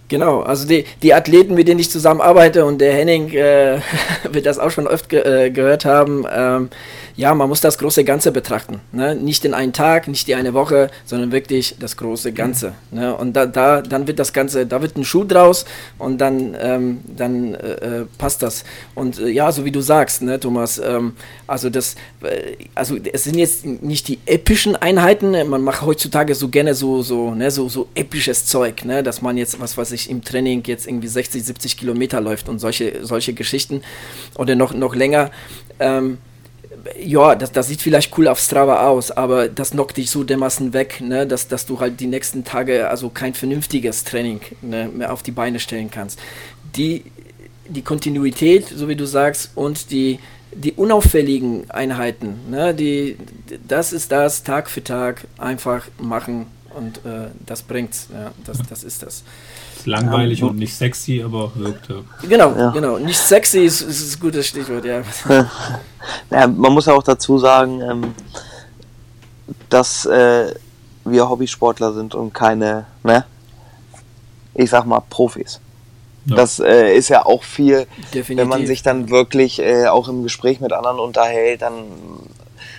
Genau, 0.09 0.41
also 0.41 0.67
die, 0.67 0.85
die 1.03 1.13
Athleten, 1.13 1.55
mit 1.55 1.69
denen 1.69 1.81
ich 1.81 1.91
zusammenarbeite 1.91 2.65
und 2.65 2.81
der 2.81 2.95
Henning 2.95 3.31
äh, 3.33 3.81
wird 4.33 4.47
das 4.47 4.59
auch 4.59 4.71
schon 4.71 4.87
oft 4.87 5.09
ge 5.11 5.21
äh, 5.21 5.51
gehört 5.51 5.85
haben, 5.85 6.25
ähm, 6.35 6.71
ja, 7.19 7.35
man 7.35 7.49
muss 7.49 7.61
das 7.61 7.79
große 7.79 8.05
Ganze 8.05 8.31
betrachten. 8.31 8.81
Ne? 8.93 9.17
Nicht 9.17 9.45
in 9.45 9.53
einen 9.53 9.73
Tag, 9.73 10.07
nicht 10.07 10.29
die 10.29 10.37
eine 10.37 10.55
Woche, 10.55 10.89
sondern 11.05 11.33
wirklich 11.33 11.75
das 11.81 11.97
große 11.97 12.33
Ganze. 12.33 12.75
Mhm. 12.93 12.99
Ne? 12.99 13.17
Und 13.17 13.33
da, 13.33 13.45
da, 13.45 13.83
dann 13.83 14.07
wird 14.07 14.21
das 14.21 14.33
Ganze, 14.33 14.67
da 14.67 14.81
wird 14.81 14.97
ein 14.97 15.05
Schuh 15.05 15.25
draus 15.25 15.65
und 15.99 16.19
dann, 16.19 16.57
ähm, 16.61 17.01
dann 17.05 17.55
äh, 17.55 18.03
äh, 18.03 18.07
passt 18.19 18.43
das. 18.45 18.63
Und 18.95 19.19
äh, 19.19 19.31
ja, 19.31 19.51
so 19.51 19.65
wie 19.65 19.73
du 19.73 19.81
sagst, 19.81 20.23
ne, 20.23 20.39
Thomas, 20.39 20.79
ähm, 20.79 21.15
also 21.49 21.71
das, 21.71 21.97
äh, 22.23 22.55
also 22.77 22.97
es 23.13 23.25
sind 23.25 23.37
jetzt 23.37 23.67
nicht 23.67 24.07
die 24.07 24.21
epischen 24.25 24.77
Einheiten, 24.77 25.33
man 25.49 25.63
macht 25.63 25.83
heutzutage 25.83 26.37
so 26.37 26.49
gerne 26.49 26.75
so, 26.75 27.03
so, 27.03 27.35
ne, 27.35 27.51
so, 27.51 27.69
so 27.69 27.89
episches 27.97 28.47
Zeug, 28.47 28.85
ne, 28.85 29.03
dass 29.03 29.23
man 29.23 29.37
jetzt, 29.37 29.59
was 29.61 29.77
weiß 29.77 29.91
ich, 29.91 29.98
im 30.07 30.23
Training 30.23 30.63
jetzt 30.67 30.87
irgendwie 30.87 31.09
60, 31.09 31.45
70 31.45 31.77
Kilometer 31.77 32.21
läuft 32.21 32.49
und 32.49 32.59
solche, 32.59 33.05
solche 33.05 33.35
Geschichten 33.35 33.83
oder 34.37 34.55
noch, 34.55 34.73
noch 34.73 34.95
länger. 34.95 35.31
Ähm, 35.81 36.19
ja, 37.01 37.35
das, 37.35 37.53
das 37.53 37.69
sieht 37.69 37.83
vielleicht 37.83 38.17
cool 38.19 38.29
auf 38.29 38.39
Strava 38.39 38.87
aus, 38.89 39.11
aber 39.11 39.49
das 39.49 39.73
knockt 39.73 39.97
dich 39.97 40.11
so 40.11 40.25
dermaßen 40.25 40.73
weg, 40.73 41.01
ne, 41.01 41.27
dass, 41.27 41.49
dass 41.49 41.67
du 41.67 41.81
halt 41.81 42.01
die 42.01 42.07
nächsten 42.07 42.45
Tage 42.45 42.89
also 42.89 43.09
kein 43.09 43.35
vernünftiges 43.35 44.05
Training 44.05 44.41
ne, 44.63 44.89
mehr 44.93 45.13
auf 45.13 45.23
die 45.23 45.31
Beine 45.31 45.61
stellen 45.61 45.91
kannst. 45.91 46.19
Die, 46.77 47.05
die 47.69 47.83
Kontinuität, 47.83 48.69
so 48.69 48.89
wie 48.89 48.97
du 48.97 49.07
sagst, 49.07 49.51
und 49.55 49.91
die, 49.91 50.19
die 50.53 50.73
unauffälligen 50.73 51.71
Einheiten, 51.71 52.37
ne, 52.51 52.75
die, 52.75 53.17
das 53.67 53.93
ist 53.93 54.13
das 54.13 54.43
Tag 54.43 54.71
für 54.71 54.83
Tag 54.83 55.27
einfach 55.39 55.87
machen 55.99 56.47
und 56.75 56.99
äh, 56.99 57.29
das 57.47 57.63
bringt's. 57.63 58.09
Ja, 58.13 58.33
das, 58.45 58.59
das 58.69 58.85
ist 58.85 59.03
das 59.03 59.25
langweilig 59.87 60.43
um, 60.43 60.51
und 60.51 60.57
nicht 60.57 60.75
sexy, 60.75 61.23
aber 61.25 61.53
wirkte. 61.55 62.05
Genau, 62.29 62.55
ja. 62.57 62.71
genau. 62.71 62.99
Nicht 62.99 63.19
sexy 63.19 63.61
ist, 63.61 63.81
ist 63.81 64.17
ein 64.17 64.21
gutes 64.21 64.47
Stichwort, 64.47 64.85
ja. 64.85 65.03
ja 66.31 66.47
man 66.47 66.73
muss 66.73 66.87
ja 66.87 66.95
auch 66.95 67.03
dazu 67.03 67.39
sagen, 67.39 67.81
ähm, 67.81 68.15
dass 69.69 70.07
äh, 70.07 70.55
wir 71.05 71.29
Hobbysportler 71.29 71.93
sind 71.93 72.15
und 72.15 72.33
keine, 72.33 72.87
ne? 73.03 73.25
Ich 74.55 74.71
sag 74.71 74.85
mal, 74.87 75.01
Profis. 75.09 75.61
Ja. 76.27 76.37
Das 76.37 76.59
äh, 76.59 76.95
ist 76.95 77.09
ja 77.09 77.25
auch 77.25 77.43
viel, 77.43 77.87
Definitiv. 78.13 78.37
wenn 78.37 78.49
man 78.49 78.67
sich 78.67 78.83
dann 78.83 79.09
wirklich 79.09 79.61
äh, 79.61 79.87
auch 79.87 80.09
im 80.09 80.23
Gespräch 80.23 80.61
mit 80.61 80.73
anderen 80.73 80.99
unterhält, 80.99 81.63
dann 81.63 81.85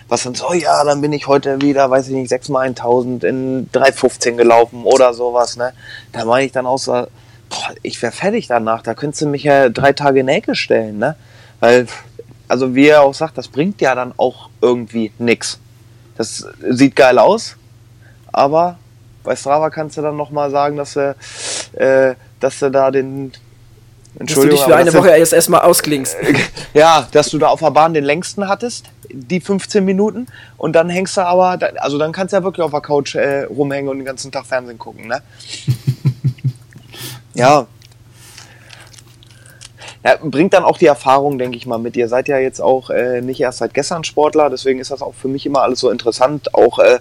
was 0.10 0.24
dann 0.24 0.34
so, 0.34 0.54
ja, 0.54 0.84
dann 0.84 1.02
bin 1.02 1.13
ich 1.13 1.28
heute 1.28 1.62
wieder, 1.62 1.89
weiß 1.89 2.08
ich 2.08 2.15
nicht, 2.15 2.30
6 2.30 2.50
mal 2.50 2.67
1000 2.67 3.24
in 3.24 3.72
315 3.72 4.38
gelaufen 4.38 4.84
oder 4.84 5.13
sowas, 5.13 5.56
ne? 5.56 5.74
Da 6.12 6.26
meine 6.26 6.48
ich 6.48 6.52
dann 6.52 6.65
auch 6.65 6.80
so, 6.80 6.91
boah, 6.93 7.74
ich 7.84 8.02
wäre 8.02 8.12
fertig 8.12 8.48
danach, 8.48 8.82
da 8.82 8.95
könntest 8.95 9.22
du 9.22 9.28
mich 9.28 9.43
ja 9.43 9.69
drei 9.69 9.93
Tage 9.93 10.24
Nägel 10.24 10.56
stellen, 10.56 10.98
ne? 10.98 11.15
Weil, 11.60 11.88
also 12.48 12.74
wie 12.74 12.88
er 12.88 13.04
auch 13.04 13.13
sagt, 13.13 13.38
das 13.38 13.48
bringt 13.48 13.82
ja 13.82 13.93
dann 13.93 14.13
auch 14.17 14.50
irgendwie 14.62 15.12
nix. 15.19 15.60
Das 16.17 16.45
sieht 16.69 16.95
geil 16.95 17.19
aus, 17.19 17.56
aber 18.32 18.80
bei 19.24 19.36
Strava 19.36 19.69
kannst 19.69 19.98
du 19.98 20.02
dann 20.02 20.17
nochmal 20.17 20.50
sagen, 20.50 20.76
dass 20.76 20.93
du, 20.93 21.15
äh, 21.74 22.15
dass 22.39 22.60
du 22.60 22.72
da 22.72 22.89
den 22.89 23.32
dass 24.15 24.36
du 24.36 24.48
dich 24.48 24.62
für 24.62 24.76
eine 24.76 24.93
Woche 24.93 25.10
erst 25.10 25.34
erstmal 25.34 25.62
ausklingst. 25.62 26.17
Ja, 26.74 27.08
dass 27.12 27.30
du 27.30 27.39
da 27.39 27.48
auf 27.48 27.62
der 27.62 27.72
Bahn 27.72 27.95
den 27.95 28.04
längsten 28.04 28.48
hattest, 28.48 28.86
die 29.10 29.41
15 29.41 29.84
Minuten, 29.84 30.28
und 30.56 30.74
dann 30.74 30.88
hängst 30.88 31.17
du 31.17 31.22
aber, 31.22 31.58
also 31.78 31.98
dann 31.98 32.12
kannst 32.12 32.32
du 32.32 32.38
ja 32.38 32.43
wirklich 32.43 32.63
auf 32.63 32.69
der 32.69 32.82
Couch 32.82 33.15
äh, 33.15 33.45
rumhängen 33.45 33.89
und 33.89 33.98
den 33.98 34.06
ganzen 34.06 34.32
Tag 34.32 34.45
Fernsehen 34.45 34.78
gucken, 34.78 35.08
ne? 35.08 35.24
ja. 37.34 37.65
Ja, 40.06 40.15
bringt 40.22 40.54
dann 40.54 40.63
auch 40.63 40.78
die 40.78 40.86
Erfahrung, 40.86 41.39
denke 41.39 41.58
ich 41.58 41.65
mal, 41.65 41.80
mit. 41.80 41.98
Ihr 41.98 42.08
seid 42.08 42.28
ja 42.28 42.38
jetzt 42.38 42.62
auch 42.62 42.91
äh, 42.91 43.22
nicht 43.22 43.41
erst 43.41 43.58
seit 43.58 43.74
gestern 43.74 44.04
Sportler, 44.04 44.52
deswegen 44.52 44.80
ist 44.80 44.91
das 44.91 45.02
auch 45.02 45.15
für 45.15 45.28
mich 45.28 45.45
immer 45.48 45.63
alles 45.63 45.80
so 45.80 45.89
interessant, 45.89 46.54
auch 46.54 46.78
äh, 46.78 47.00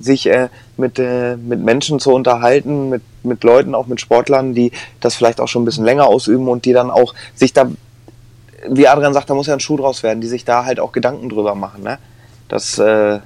sich 0.00 0.26
äh, 0.26 0.48
mit, 0.76 0.98
äh, 0.98 1.36
mit 1.36 1.60
Menschen 1.60 2.00
zu 2.00 2.12
unterhalten, 2.12 2.88
mit, 2.88 3.02
mit 3.22 3.44
Leuten, 3.44 3.74
auch 3.74 3.86
mit 3.86 4.00
Sportlern, 4.00 4.54
die 4.54 4.72
das 5.00 5.14
vielleicht 5.14 5.40
auch 5.40 5.48
schon 5.48 5.62
ein 5.62 5.64
bisschen 5.64 5.84
länger 5.84 6.06
ausüben 6.06 6.48
und 6.48 6.64
die 6.64 6.72
dann 6.72 6.90
auch 6.90 7.14
sich 7.34 7.52
da, 7.52 7.70
wie 8.68 8.88
Adrian 8.88 9.14
sagt, 9.14 9.30
da 9.30 9.34
muss 9.34 9.46
ja 9.46 9.54
ein 9.54 9.60
Schuh 9.60 9.76
draus 9.76 10.02
werden, 10.02 10.20
die 10.20 10.28
sich 10.28 10.44
da 10.44 10.64
halt 10.64 10.80
auch 10.80 10.92
Gedanken 10.92 11.28
drüber 11.28 11.54
machen, 11.54 11.82
ne? 11.82 11.98
Dass, 12.48 12.78
äh, 12.78 13.20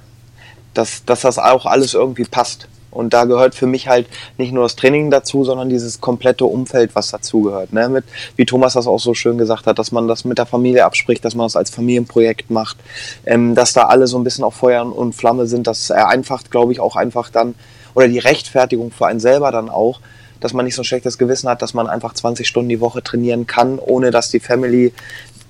dass, 0.75 1.05
dass 1.05 1.21
das 1.21 1.39
auch 1.39 1.67
alles 1.67 1.95
irgendwie 1.95 2.25
passt. 2.25 2.69
Und 2.93 3.15
da 3.15 3.25
gehört 3.25 3.55
für 3.55 3.67
mich 3.67 3.89
halt 3.89 4.07
nicht 4.39 4.53
nur 4.53 4.65
das 4.65 4.77
Training 4.77 5.11
dazu, 5.11 5.45
sondern 5.45 5.69
dieses 5.69 6.01
komplette 6.01 6.45
Umfeld, 6.45 6.95
was 6.95 7.11
dazugehört. 7.11 7.73
Ne? 7.73 7.89
Mit, 7.89 8.05
wie 8.37 8.47
Thomas 8.47 8.75
das 8.75 8.87
auch 8.87 9.01
so 9.01 9.15
schön 9.15 9.39
gesagt 9.39 9.67
hat, 9.67 9.79
dass 9.79 9.91
man 9.91 10.07
das 10.07 10.25
mit 10.25 10.39
der 10.39 10.47
Familie 10.47 10.85
abspricht, 10.85 11.25
dass 11.25 11.35
man 11.35 11.47
das 11.47 11.57
als 11.57 11.71
Familienprojekt 11.71 12.51
macht, 12.51 12.77
ähm, 13.25 13.55
dass 13.55 13.73
da 13.73 13.85
alle 13.85 14.07
so 14.07 14.19
ein 14.19 14.25
bisschen 14.25 14.45
auf 14.45 14.55
Feuer 14.55 14.85
und 14.85 15.15
Flamme 15.15 15.47
sind. 15.47 15.67
Das 15.67 15.87
vereinfacht, 15.87 16.51
glaube 16.51 16.73
ich, 16.73 16.81
auch 16.81 16.97
einfach 16.97 17.31
dann, 17.31 17.55
oder 17.95 18.09
die 18.09 18.19
Rechtfertigung 18.19 18.91
für 18.91 19.07
einen 19.07 19.21
selber 19.21 19.51
dann 19.51 19.69
auch, 19.69 20.01
dass 20.41 20.53
man 20.53 20.65
nicht 20.65 20.75
so 20.75 20.83
ein 20.83 20.85
schlechtes 20.85 21.19
Gewissen 21.19 21.49
hat, 21.49 21.63
dass 21.63 21.73
man 21.73 21.87
einfach 21.87 22.15
20 22.15 22.47
Stunden 22.47 22.69
die 22.69 22.81
Woche 22.81 23.03
trainieren 23.03 23.47
kann, 23.47 23.79
ohne 23.79 24.11
dass 24.11 24.31
die 24.31 24.41
Family 24.41 24.93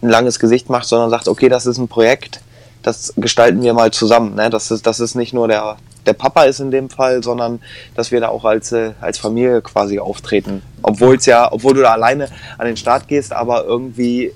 ein 0.03 0.09
langes 0.09 0.38
Gesicht 0.38 0.68
macht, 0.68 0.86
sondern 0.86 1.11
sagt, 1.11 1.28
okay, 1.28 1.49
das 1.49 1.66
ist 1.66 1.78
ein 1.78 1.88
Projekt, 1.88 2.40
das 2.82 3.14
gestalten 3.16 3.62
wir 3.62 3.74
mal 3.74 3.90
zusammen. 3.90 4.34
Ne? 4.34 4.51
Das, 4.51 4.70
ist, 4.70 4.86
das 4.86 5.01
ist 5.01 5.14
nicht 5.14 5.32
nur 5.32 5.49
der, 5.49 5.76
der 6.07 6.12
Papa 6.14 6.44
ist 6.44 6.61
in 6.61 6.70
dem 6.70 6.90
Fall, 6.90 7.22
sondern 7.22 7.61
dass 7.94 8.11
wir 8.11 8.20
da 8.20 8.28
auch 8.28 8.44
als, 8.44 8.72
äh, 8.72 8.92
als 9.00 9.18
Familie 9.18 9.62
quasi 9.62 9.98
auftreten. 9.98 10.62
Obwohl 10.82 11.16
es 11.16 11.26
ja, 11.26 11.50
obwohl 11.53 11.74
du 11.74 11.82
da 11.82 11.92
alleine 11.92 12.28
an 12.59 12.66
den 12.66 12.76
Start 12.76 13.09
gehst, 13.09 13.32
aber 13.32 13.64
irgendwie 13.64 14.32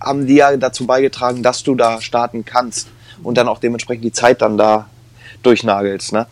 haben 0.00 0.26
die 0.26 0.36
ja 0.36 0.56
dazu 0.56 0.86
beigetragen, 0.86 1.42
dass 1.42 1.62
du 1.62 1.74
da 1.74 2.00
starten 2.00 2.44
kannst 2.44 2.88
und 3.22 3.38
dann 3.38 3.48
auch 3.48 3.58
dementsprechend 3.58 4.04
die 4.04 4.12
Zeit 4.12 4.42
dann 4.42 4.58
da 4.58 4.88
durchnagelst. 5.42 6.12
Ne? 6.12 6.26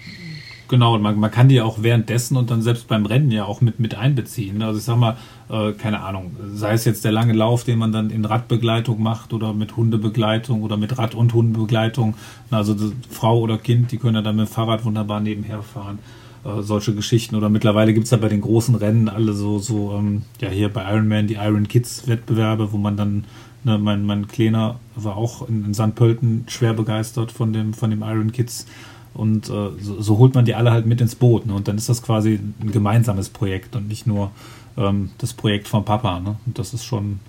Genau, 0.74 0.96
und 0.96 1.02
man, 1.02 1.16
man 1.20 1.30
kann 1.30 1.48
die 1.48 1.60
auch 1.60 1.84
währenddessen 1.84 2.36
und 2.36 2.50
dann 2.50 2.60
selbst 2.60 2.88
beim 2.88 3.06
Rennen 3.06 3.30
ja 3.30 3.44
auch 3.44 3.60
mit, 3.60 3.78
mit 3.78 3.94
einbeziehen. 3.94 4.60
Also 4.60 4.80
ich 4.80 4.84
sag 4.84 4.96
mal, 4.96 5.16
äh, 5.48 5.70
keine 5.70 6.00
Ahnung, 6.00 6.34
sei 6.52 6.72
es 6.72 6.84
jetzt 6.84 7.04
der 7.04 7.12
lange 7.12 7.32
Lauf, 7.32 7.62
den 7.62 7.78
man 7.78 7.92
dann 7.92 8.10
in 8.10 8.24
Radbegleitung 8.24 9.00
macht 9.00 9.32
oder 9.32 9.52
mit 9.52 9.76
Hundebegleitung 9.76 10.64
oder 10.64 10.76
mit 10.76 10.98
Rad- 10.98 11.14
und 11.14 11.32
Hundebegleitung. 11.32 12.14
Also 12.50 12.74
Frau 13.08 13.38
oder 13.38 13.56
Kind, 13.56 13.92
die 13.92 13.98
können 13.98 14.16
ja 14.16 14.22
dann 14.22 14.34
mit 14.34 14.48
dem 14.48 14.50
Fahrrad 14.50 14.84
wunderbar 14.84 15.20
nebenher 15.20 15.62
fahren. 15.62 16.00
Äh, 16.44 16.62
solche 16.62 16.92
Geschichten. 16.92 17.36
Oder 17.36 17.50
mittlerweile 17.50 17.94
gibt 17.94 18.06
es 18.06 18.10
ja 18.10 18.16
bei 18.16 18.28
den 18.28 18.40
großen 18.40 18.74
Rennen 18.74 19.08
alle 19.08 19.32
so, 19.32 19.60
so 19.60 19.94
ähm, 19.96 20.22
ja 20.40 20.48
hier 20.48 20.70
bei 20.70 20.92
Ironman 20.92 21.28
die 21.28 21.34
Iron 21.34 21.68
Kids 21.68 22.08
Wettbewerbe, 22.08 22.72
wo 22.72 22.78
man 22.78 22.96
dann 22.96 23.24
Ne, 23.66 23.78
mein, 23.78 24.04
mein 24.04 24.28
Kleiner 24.28 24.78
war 24.94 25.16
auch 25.16 25.48
in, 25.48 25.64
in 25.64 25.72
St. 25.72 25.94
Pölten 25.94 26.44
schwer 26.48 26.74
begeistert 26.74 27.32
von 27.32 27.54
dem, 27.54 27.72
von 27.72 27.88
dem 27.88 28.02
Iron 28.02 28.30
Kids 28.30 28.66
und 29.14 29.48
äh, 29.48 29.70
so, 29.80 30.00
so, 30.00 30.18
holt 30.18 30.34
man 30.34 30.44
die 30.44 30.54
alle 30.54 30.72
halt 30.72 30.86
mit 30.86 31.00
ins 31.00 31.14
Boot. 31.14 31.46
Ne? 31.46 31.54
Und 31.54 31.68
dann 31.68 31.76
ist 31.76 31.88
das 31.88 32.02
quasi 32.02 32.40
ein 32.60 32.72
gemeinsames 32.72 33.28
Projekt 33.28 33.76
und 33.76 33.88
nicht 33.88 34.06
nur 34.06 34.32
ähm, 34.76 35.10
das 35.18 35.32
Projekt 35.32 35.68
vom 35.68 35.84
Papa. 35.84 36.20
Ne? 36.20 36.36
Und 36.46 36.58
das 36.58 36.74
ist 36.74 36.84
schon, 36.84 37.20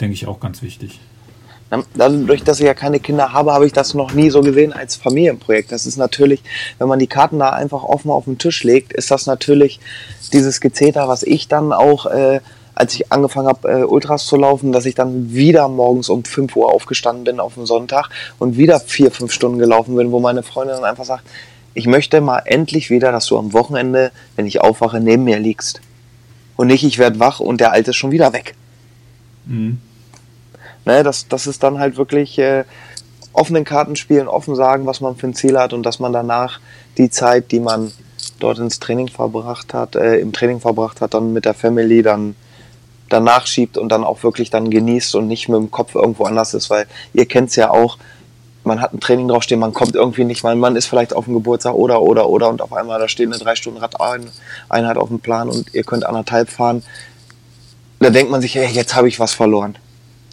denke 0.00 0.14
ich, 0.14 0.26
auch 0.26 0.40
ganz 0.40 0.62
wichtig. 0.62 1.00
Dadurch, 1.94 2.44
dass 2.44 2.60
ich 2.60 2.66
ja 2.66 2.74
keine 2.74 3.00
Kinder 3.00 3.32
habe, 3.32 3.52
habe 3.52 3.66
ich 3.66 3.72
das 3.72 3.94
noch 3.94 4.12
nie 4.12 4.30
so 4.30 4.42
gesehen 4.42 4.72
als 4.72 4.96
Familienprojekt. 4.96 5.72
Das 5.72 5.86
ist 5.86 5.96
natürlich, 5.96 6.42
wenn 6.78 6.88
man 6.88 6.98
die 6.98 7.06
Karten 7.06 7.38
da 7.38 7.50
einfach 7.50 7.82
offen 7.82 8.10
auf 8.10 8.24
den 8.24 8.38
Tisch 8.38 8.62
legt, 8.62 8.92
ist 8.92 9.10
das 9.10 9.26
natürlich 9.26 9.80
dieses 10.32 10.60
Gezeter, 10.60 11.08
was 11.08 11.22
ich 11.22 11.48
dann 11.48 11.72
auch 11.72 12.06
äh, 12.06 12.40
als 12.74 12.94
ich 12.94 13.12
angefangen 13.12 13.48
habe, 13.48 13.68
äh, 13.68 13.84
Ultras 13.84 14.26
zu 14.26 14.36
laufen, 14.36 14.72
dass 14.72 14.86
ich 14.86 14.94
dann 14.94 15.32
wieder 15.32 15.68
morgens 15.68 16.08
um 16.08 16.24
5 16.24 16.56
Uhr 16.56 16.72
aufgestanden 16.72 17.24
bin 17.24 17.40
auf 17.40 17.54
dem 17.54 17.66
Sonntag 17.66 18.08
und 18.38 18.56
wieder 18.56 18.80
vier, 18.80 19.10
fünf 19.10 19.32
Stunden 19.32 19.58
gelaufen 19.58 19.94
bin, 19.94 20.10
wo 20.10 20.20
meine 20.20 20.42
Freundin 20.42 20.76
dann 20.76 20.84
einfach 20.84 21.04
sagt, 21.04 21.24
ich 21.74 21.86
möchte 21.86 22.20
mal 22.20 22.42
endlich 22.44 22.90
wieder, 22.90 23.12
dass 23.12 23.26
du 23.26 23.38
am 23.38 23.52
Wochenende, 23.52 24.12
wenn 24.36 24.46
ich 24.46 24.60
aufwache, 24.60 25.00
neben 25.00 25.24
mir 25.24 25.38
liegst. 25.38 25.80
Und 26.56 26.68
nicht, 26.68 26.84
ich 26.84 26.98
werde 26.98 27.18
wach 27.18 27.40
und 27.40 27.60
der 27.60 27.72
Alte 27.72 27.90
ist 27.90 27.96
schon 27.96 28.12
wieder 28.12 28.32
weg. 28.32 28.54
Mhm. 29.46 29.78
Ne, 30.84 31.02
das, 31.02 31.28
das 31.28 31.46
ist 31.46 31.62
dann 31.62 31.78
halt 31.78 31.96
wirklich 31.96 32.38
äh, 32.38 32.64
offenen 33.32 33.64
Karten 33.64 33.96
spielen, 33.96 34.28
offen 34.28 34.54
sagen, 34.54 34.86
was 34.86 35.00
man 35.00 35.16
für 35.16 35.26
ein 35.26 35.34
Ziel 35.34 35.58
hat 35.58 35.72
und 35.72 35.82
dass 35.82 35.98
man 35.98 36.12
danach 36.12 36.60
die 36.98 37.10
Zeit, 37.10 37.50
die 37.50 37.60
man 37.60 37.92
dort 38.38 38.58
ins 38.58 38.78
Training 38.78 39.08
verbracht 39.08 39.74
hat, 39.74 39.96
äh, 39.96 40.16
im 40.18 40.32
Training 40.32 40.60
verbracht 40.60 41.00
hat, 41.00 41.14
dann 41.14 41.32
mit 41.32 41.44
der 41.44 41.54
Family 41.54 42.02
dann 42.02 42.36
danach 43.08 43.46
schiebt 43.46 43.78
und 43.78 43.90
dann 43.90 44.04
auch 44.04 44.22
wirklich 44.22 44.50
dann 44.50 44.70
genießt 44.70 45.14
und 45.14 45.26
nicht 45.26 45.48
mit 45.48 45.58
dem 45.58 45.70
Kopf 45.70 45.94
irgendwo 45.94 46.24
anders 46.24 46.54
ist, 46.54 46.70
weil 46.70 46.86
ihr 47.12 47.26
kennt 47.26 47.50
es 47.50 47.56
ja 47.56 47.70
auch, 47.70 47.98
man 48.64 48.80
hat 48.80 48.94
ein 48.94 49.00
Training 49.00 49.28
draufstehen, 49.28 49.60
man 49.60 49.74
kommt 49.74 49.94
irgendwie 49.94 50.24
nicht, 50.24 50.42
weil 50.42 50.56
man 50.56 50.76
ist 50.76 50.86
vielleicht 50.86 51.14
auf 51.14 51.26
dem 51.26 51.34
Geburtstag 51.34 51.74
oder, 51.74 52.00
oder, 52.00 52.28
oder 52.28 52.48
und 52.48 52.62
auf 52.62 52.72
einmal 52.72 52.98
da 52.98 53.08
steht 53.08 53.26
eine 53.26 53.38
drei 53.38 53.54
Stunden 53.54 53.78
Radeinheit 53.78 54.96
auf 54.96 55.08
dem 55.08 55.20
Plan 55.20 55.48
und 55.48 55.74
ihr 55.74 55.84
könnt 55.84 56.04
anderthalb 56.04 56.48
fahren. 56.48 56.82
Da 58.00 58.10
denkt 58.10 58.30
man 58.30 58.40
sich, 58.40 58.54
hey, 58.54 58.68
jetzt 58.68 58.94
habe 58.94 59.08
ich 59.08 59.20
was 59.20 59.34
verloren. 59.34 59.76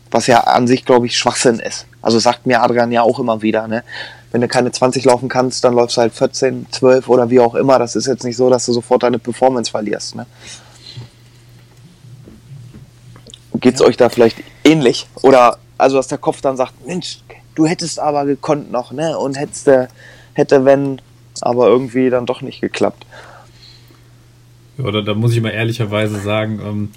Was 0.09 0.27
ja 0.27 0.41
an 0.41 0.67
sich, 0.67 0.85
glaube 0.85 1.05
ich, 1.05 1.17
Schwachsinn 1.17 1.59
ist. 1.59 1.85
Also 2.01 2.19
sagt 2.19 2.45
mir 2.45 2.61
Adrian 2.61 2.91
ja 2.91 3.01
auch 3.01 3.19
immer 3.19 3.41
wieder, 3.41 3.67
ne? 3.67 3.83
Wenn 4.31 4.41
du 4.41 4.47
keine 4.47 4.71
20 4.71 5.03
laufen 5.05 5.29
kannst, 5.29 5.63
dann 5.63 5.73
läufst 5.73 5.97
du 5.97 6.01
halt 6.01 6.13
14, 6.13 6.67
12 6.71 7.09
oder 7.09 7.29
wie 7.29 7.39
auch 7.41 7.55
immer. 7.55 7.79
Das 7.79 7.95
ist 7.95 8.07
jetzt 8.07 8.23
nicht 8.23 8.37
so, 8.37 8.49
dass 8.49 8.65
du 8.65 8.73
sofort 8.73 9.03
deine 9.03 9.19
Performance 9.19 9.71
verlierst, 9.71 10.15
ne? 10.15 10.25
Geht 13.61 13.75
es 13.75 13.79
ja. 13.79 13.87
euch 13.87 13.97
da 13.97 14.09
vielleicht 14.09 14.43
ähnlich? 14.63 15.07
Oder 15.21 15.57
also, 15.77 15.97
dass 15.97 16.07
der 16.07 16.17
Kopf 16.17 16.41
dann 16.41 16.57
sagt, 16.57 16.85
Mensch, 16.85 17.19
du 17.55 17.65
hättest 17.65 17.99
aber 17.99 18.25
gekonnt 18.25 18.71
noch, 18.71 18.91
ne? 18.91 19.17
Und 19.17 19.37
hättest, 19.39 19.69
hätte, 20.33 20.65
wenn, 20.65 21.01
aber 21.41 21.67
irgendwie 21.67 22.09
dann 22.09 22.25
doch 22.25 22.41
nicht 22.41 22.61
geklappt. 22.61 23.05
Ja, 24.77 24.91
da, 24.91 25.01
da 25.01 25.13
muss 25.13 25.33
ich 25.33 25.41
mal 25.41 25.49
ehrlicherweise 25.49 26.19
sagen, 26.19 26.59
ähm, 26.63 26.89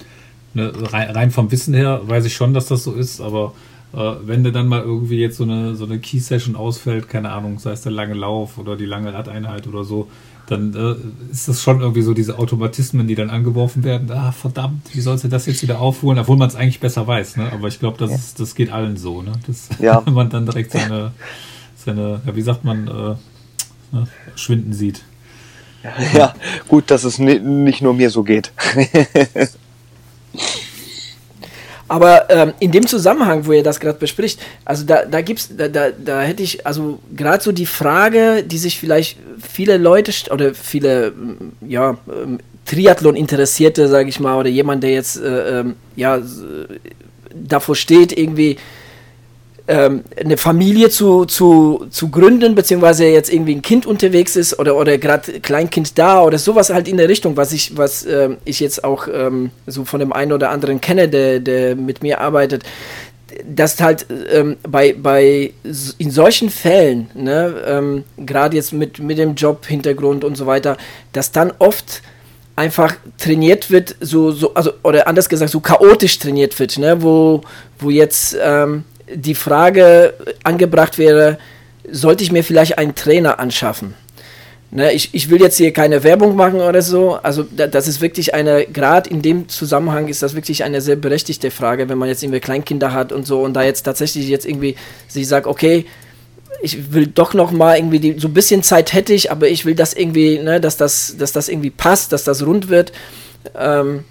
ne, 0.55 0.73
rein, 0.93 1.11
rein, 1.11 1.31
vom 1.31 1.51
Wissen 1.51 1.75
her 1.75 2.01
weiß 2.05 2.25
ich 2.25 2.35
schon, 2.35 2.55
dass 2.55 2.67
das 2.67 2.85
so 2.85 2.93
ist, 2.93 3.21
aber 3.21 3.55
äh, 3.93 4.15
wenn 4.25 4.45
dir 4.45 4.53
dann 4.53 4.69
mal 4.69 4.83
irgendwie 4.83 5.19
jetzt 5.19 5.37
so 5.37 5.45
eine, 5.45 5.75
so 5.75 5.85
eine 5.85 5.99
Key-Session 5.99 6.57
ausfällt, 6.57 7.09
keine 7.09 7.31
Ahnung, 7.31 7.59
sei 7.59 7.73
es 7.73 7.83
der 7.83 7.93
lange 7.93 8.15
Lauf 8.15 8.59
oder 8.59 8.77
die 8.77 8.87
lange 8.87 9.13
Radeinheit 9.13 9.67
oder 9.67 9.85
so, 9.85 10.09
dann 10.47 10.75
äh, 10.75 11.33
ist 11.33 11.49
das 11.49 11.63
schon 11.63 11.81
irgendwie 11.81 12.03
so 12.03 12.13
diese 12.13 12.39
Automatismen, 12.39 13.07
die 13.07 13.15
dann 13.15 13.31
angeworfen 13.31 13.83
werden. 13.85 14.11
Ah, 14.11 14.33
verdammt, 14.33 14.95
wie 14.95 15.01
sollst 15.01 15.25
du 15.25 15.29
das 15.29 15.47
jetzt 15.47 15.63
wieder 15.63 15.81
aufholen, 15.81 16.19
obwohl 16.19 16.37
man 16.37 16.49
es 16.49 16.55
eigentlich 16.55 16.81
besser 16.81 17.07
weiß. 17.07 17.37
Ne? 17.37 17.51
Aber 17.53 17.69
ich 17.69 17.79
glaube, 17.79 17.97
das, 17.99 18.11
ja. 18.11 18.19
das 18.39 18.55
geht 18.55 18.71
allen 18.71 18.97
so. 18.97 19.23
Ne? 19.23 19.33
Das, 19.47 19.69
ja. 19.79 20.05
Wenn 20.05 20.15
man 20.15 20.31
dann 20.31 20.47
direkt 20.47 20.73
seine, 20.73 21.13
seine 21.77 22.21
ja, 22.27 22.37
wie 22.37 22.43
sagt 22.43 22.65
man, 22.65 22.89
äh, 22.89 23.97
ne, 23.97 24.07
schwinden 24.37 24.73
sieht. 24.73 25.03
Ja, 26.15 26.35
gut, 26.69 26.91
dass 26.91 27.05
es 27.05 27.19
nicht 27.19 27.83
nur 27.83 27.93
mir 27.93 28.09
so 28.09 28.23
geht. 28.23 28.53
Aber 31.87 32.31
ähm, 32.31 32.55
in 32.61 32.73
dem 32.73 32.87
Zusammenhang, 32.87 33.47
wo 33.47 33.53
ihr 33.53 33.63
das 33.63 33.81
gerade 33.81 33.99
bespricht, 33.99 34.41
also 34.65 34.85
da, 34.85 35.05
da 35.05 35.21
gibt's, 35.21 35.51
da, 35.55 35.69
da, 35.69 35.91
da 35.91 36.23
hätte 36.23 36.43
ich, 36.43 36.67
also 36.67 36.99
gerade 37.15 37.43
so 37.43 37.53
die 37.53 37.67
Frage, 37.67 38.43
die 38.43 38.59
sich 38.59 38.79
vielleicht 38.79 39.19
viele 39.39 39.77
Leute 39.77 40.13
oder 40.31 40.55
viele, 40.55 41.13
ja, 41.67 41.99
ähm, 42.09 42.39
Triathlon-Interessierte, 42.65 43.89
sage 43.89 44.09
ich 44.09 44.21
mal, 44.21 44.39
oder 44.39 44.49
jemand, 44.49 44.83
der 44.83 44.93
jetzt, 44.93 45.21
äh, 45.21 45.61
ähm, 45.61 45.77
ja, 45.97 46.21
davor 47.35 47.77
steht, 47.77 48.17
irgendwie 48.17 48.57
ähm, 49.67 50.05
eine 50.19 50.37
Familie 50.37 50.91
zu, 50.91 51.25
zu, 51.25 51.87
zu 51.91 52.11
gründen, 52.11 52.55
beziehungsweise 52.55 53.07
jetzt 53.07 53.33
irgendwie 53.33 53.55
ein 53.55 53.63
Kind 53.63 53.87
unterwegs 53.87 54.37
ist 54.37 54.59
oder, 54.59 54.77
oder 54.77 54.99
gerade 54.99 55.41
Kleinkind 55.41 55.99
da 55.99 56.23
oder 56.23 56.39
sowas 56.39 56.71
halt 56.71 56.87
in 56.87 56.99
der 56.99 57.09
Richtung, 57.09 57.37
was 57.37 57.53
ich, 57.53 57.77
was 57.77 58.05
ähm, 58.05 58.37
ich 58.45 58.61
jetzt 58.61 58.85
auch 58.85 59.09
ähm, 59.13 59.51
so 59.67 59.85
von 59.85 60.01
dem 60.01 60.13
einen 60.13 60.33
oder 60.33 60.51
anderen 60.51 60.81
kenne, 60.81 61.09
der, 61.09 61.41
der 61.41 61.77
mit 61.77 62.03
mir 62.03 62.21
arbeitet, 62.21 62.63
dass 63.49 63.81
halt 63.81 64.07
ähm, 64.31 64.57
bei, 64.69 64.93
bei 64.93 65.53
in 65.99 66.11
solchen 66.11 66.51
Fällen, 66.51 67.11
ne, 67.15 67.55
ähm, 67.67 68.05
gerade 68.19 68.57
jetzt 68.57 68.73
mit, 68.73 68.99
mit 68.99 69.19
dem 69.19 69.35
Job-Hintergrund 69.35 70.25
und 70.25 70.37
so 70.37 70.47
weiter, 70.47 70.77
dass 71.13 71.33
dann 71.33 71.53
oft 71.59 72.03
einfach 72.57 72.95
trainiert 73.19 73.71
wird, 73.71 73.97
so, 74.01 74.31
so, 74.31 74.55
also, 74.55 74.73
oder 74.83 75.09
anders 75.09 75.29
gesagt, 75.29 75.51
so 75.51 75.61
chaotisch 75.61 76.19
trainiert 76.19 76.59
wird, 76.59 76.79
ne, 76.79 77.03
wo, 77.03 77.41
wo 77.79 77.91
jetzt 77.91 78.37
ähm, 78.41 78.85
die 79.13 79.35
Frage 79.35 80.15
angebracht 80.43 80.99
wäre, 80.99 81.39
sollte 81.91 82.25
ich 82.25 82.33
mir 82.33 82.45
vielleicht 82.45 82.79
einen 82.79 82.95
Trainer 82.95 83.39
anschaffen? 83.39 83.95
Ne, 84.71 84.93
ich, 84.93 85.11
ich 85.13 85.31
will 85.31 85.41
jetzt 85.41 85.57
hier 85.57 85.73
keine 85.73 86.03
Werbung 86.03 86.35
machen 86.35 86.61
oder 86.61 86.83
so. 86.83 87.15
Also 87.23 87.45
da, 87.45 87.69
das 87.69 87.87
ist 87.87 88.01
wirklich 88.01 88.35
eine, 88.35 88.67
gerade 88.67 89.09
in 89.09 89.23
dem 89.23 89.49
Zusammenhang 89.49 90.09
ist 90.09 90.21
das 90.21 90.35
wirklich 90.35 90.65
eine 90.65 90.81
sehr 90.81 90.97
berechtigte 90.97 91.53
Frage, 91.53 91.89
wenn 91.89 91.97
man 91.97 92.09
jetzt 92.09 92.25
irgendwie 92.25 92.41
Kleinkinder 92.41 92.93
hat 92.93 93.13
und 93.13 93.25
so 93.25 93.43
und 93.43 93.55
da 93.55 93.63
jetzt 93.63 93.83
tatsächlich 93.83 94.27
jetzt 94.29 94.45
irgendwie 94.47 94.75
sich 95.07 95.29
sagt, 95.29 95.47
okay, 95.47 95.87
ich 96.61 96.93
will 96.93 97.07
doch 97.07 97.35
noch 97.35 97.53
mal 97.53 97.77
irgendwie 97.77 98.01
die, 98.01 98.19
so 98.19 98.27
ein 98.27 98.35
bisschen 98.35 98.65
Zeit 98.65 98.93
hätte 98.93 99.13
ich, 99.13 99.31
aber 99.31 99.49
ich 99.49 99.65
will 99.65 99.77
das 99.77 99.95
irgendwie, 99.95 100.39
ne, 100.39 100.61
dass 100.61 100.77
das, 100.77 101.17
dass 101.19 101.31
das 101.31 101.49
irgendwie 101.49 101.71
passt, 101.71 102.13
dass 102.13 102.25
das 102.25 102.45
rund 102.45 102.69
wird. 102.69 102.91
Ähm, 103.57 104.03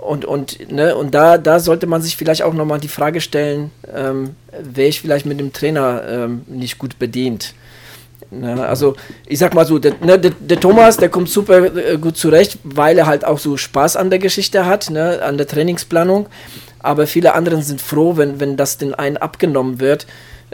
und, 0.00 0.24
und, 0.24 0.72
ne, 0.72 0.96
und 0.96 1.14
da, 1.14 1.36
da 1.36 1.60
sollte 1.60 1.86
man 1.86 2.00
sich 2.00 2.16
vielleicht 2.16 2.42
auch 2.42 2.54
nochmal 2.54 2.80
die 2.80 2.88
Frage 2.88 3.20
stellen, 3.20 3.70
ähm, 3.94 4.34
wäre 4.58 4.88
ich 4.88 5.00
vielleicht 5.00 5.26
mit 5.26 5.38
dem 5.38 5.52
Trainer 5.52 6.02
ähm, 6.08 6.42
nicht 6.46 6.78
gut 6.78 6.98
bedient? 6.98 7.54
Ne, 8.30 8.66
also 8.66 8.94
ich 9.26 9.38
sag 9.38 9.54
mal 9.54 9.66
so, 9.66 9.78
der, 9.78 9.94
ne, 10.02 10.18
der, 10.18 10.30
der, 10.38 10.58
Thomas, 10.58 10.96
der 10.96 11.08
kommt 11.08 11.28
super 11.28 11.76
äh, 11.76 11.98
gut 11.98 12.16
zurecht, 12.16 12.58
weil 12.62 12.96
er 12.96 13.06
halt 13.06 13.24
auch 13.24 13.38
so 13.38 13.56
Spaß 13.56 13.96
an 13.96 14.08
der 14.08 14.18
Geschichte 14.18 14.66
hat, 14.66 14.88
ne, 14.90 15.20
an 15.22 15.36
der 15.36 15.46
Trainingsplanung. 15.46 16.26
Aber 16.78 17.06
viele 17.06 17.34
anderen 17.34 17.62
sind 17.62 17.82
froh, 17.82 18.16
wenn, 18.16 18.40
wenn 18.40 18.56
das 18.56 18.78
den 18.78 18.94
einen 18.94 19.18
abgenommen 19.18 19.80
wird 19.80 20.06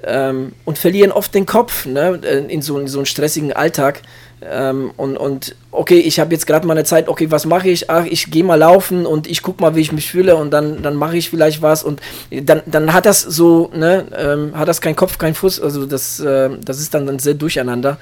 ähm, 0.03 0.53
und 0.65 0.79
verlieren 0.79 1.13
oft 1.13 1.35
den 1.35 1.47
Kopf 1.47 1.87
ne, 1.87 2.15
in, 2.49 2.63
so, 2.63 2.79
in 2.81 2.89
so 2.89 2.99
einem 2.99 3.07
stressigen 3.07 3.53
Alltag. 3.53 4.03
Ähm, 4.43 4.91
und, 4.97 5.17
und 5.17 5.57
okay, 5.71 5.99
ich 5.99 6.21
habe 6.21 6.33
jetzt 6.33 6.47
gerade 6.47 6.67
mal 6.67 6.75
eine 6.75 6.85
Zeit, 6.85 7.09
okay, 7.09 7.31
was 7.31 7.47
mache 7.47 7.71
ich? 7.71 7.89
Ach, 7.89 8.05
ich 8.05 8.31
gehe 8.31 8.45
mal 8.45 8.57
laufen 8.57 9.07
und 9.07 9.27
ich 9.27 9.43
gucke 9.43 9.63
mal, 9.63 9.75
wie 9.75 9.81
ich 9.81 9.93
mich 9.93 10.11
fühle 10.11 10.37
und 10.37 10.51
dann, 10.51 10.83
dann 10.83 10.95
mache 10.95 11.17
ich 11.17 11.31
vielleicht 11.31 11.63
was 11.63 11.83
und 11.83 12.03
dann, 12.31 12.61
dann 12.67 12.93
hat 12.93 13.07
das 13.07 13.23
so, 13.23 13.71
ne, 13.75 14.07
ähm, 14.15 14.57
hat 14.57 14.69
das 14.69 14.83
kein 14.83 14.95
Kopf, 14.95 15.17
kein 15.17 15.35
Fuß, 15.35 15.61
also 15.61 15.87
das, 15.87 16.21
äh, 16.21 16.51
das 16.63 16.81
ist 16.81 16.93
dann, 16.93 17.07
dann 17.07 17.19
sehr 17.19 17.35
durcheinander. 17.35 17.99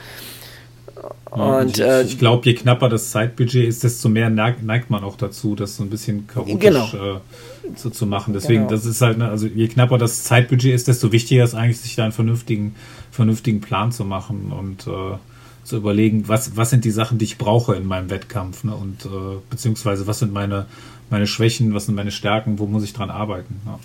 Und, 1.30 1.78
ich, 1.78 1.85
äh, 1.85 2.03
ich 2.03 2.18
glaube, 2.18 2.45
je 2.45 2.55
knapper 2.55 2.89
das 2.89 3.11
Zeitbudget 3.11 3.66
ist, 3.66 3.85
desto 3.85 4.09
mehr 4.09 4.30
neigt 4.30 4.91
man 4.91 5.03
auch 5.03 5.16
dazu, 5.16 5.55
das 5.55 5.76
so 5.76 5.82
ein 5.82 5.91
bisschen 5.91 6.26
chaotisch 6.26 6.59
genau. 6.61 6.87
äh, 6.87 7.74
zu, 7.74 7.91
zu 7.91 8.07
machen. 8.07 8.35
Deswegen, 8.35 8.62
genau. 8.62 8.70
das 8.70 8.87
ist 8.87 9.01
halt, 9.01 9.18
ne, 9.18 9.28
also 9.28 9.47
je 9.47 9.66
knapper 9.68 9.99
das 9.99 10.24
Zeitbudget 10.24 10.74
ist, 10.74 10.87
desto 10.89 11.11
wichtiger 11.11 11.43
ist 11.45 11.55
eigentlich, 11.55 11.80
sich 11.80 11.97
da 11.97 12.05
einen 12.05 12.12
vernünftigen, 12.12 12.74
vernünftigen 13.11 13.61
Plan 13.61 13.91
zu 13.91 14.05
machen 14.05 14.53
und 14.57 14.87
äh, 14.87 15.16
zu 15.64 15.76
überlegen, 15.76 16.28
was, 16.28 16.56
was 16.56 16.70
sind 16.70 16.84
die 16.84 16.90
Sachen, 16.90 17.18
die 17.18 17.24
ich 17.24 17.38
brauche 17.38 17.74
in 17.74 17.86
meinem 17.86 18.10
Wettkampf, 18.10 18.64
ne? 18.64 18.74
Und 18.74 19.04
äh, 19.06 19.38
beziehungsweise 19.50 20.06
was 20.06 20.18
sind 20.18 20.32
meine, 20.32 20.66
meine 21.10 21.26
Schwächen, 21.26 21.74
was 21.74 21.86
sind 21.86 21.94
meine 21.94 22.10
Stärken, 22.10 22.58
wo 22.58 22.66
muss 22.66 22.84
ich 22.84 22.92
dran 22.92 23.10
arbeiten. 23.10 23.60
Ja. 23.66 23.78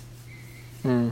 Hm. 0.82 1.10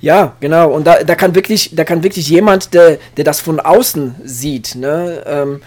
Ja, 0.00 0.36
genau. 0.40 0.70
Und 0.70 0.86
da, 0.86 1.02
da 1.02 1.14
kann 1.14 1.34
wirklich, 1.34 1.74
da 1.74 1.84
kann 1.84 2.02
wirklich 2.02 2.28
jemand, 2.28 2.74
der, 2.74 2.98
der 3.16 3.24
das 3.24 3.40
von 3.40 3.60
außen 3.60 4.14
sieht, 4.24 4.74
ne, 4.74 5.22
ähm, 5.26 5.62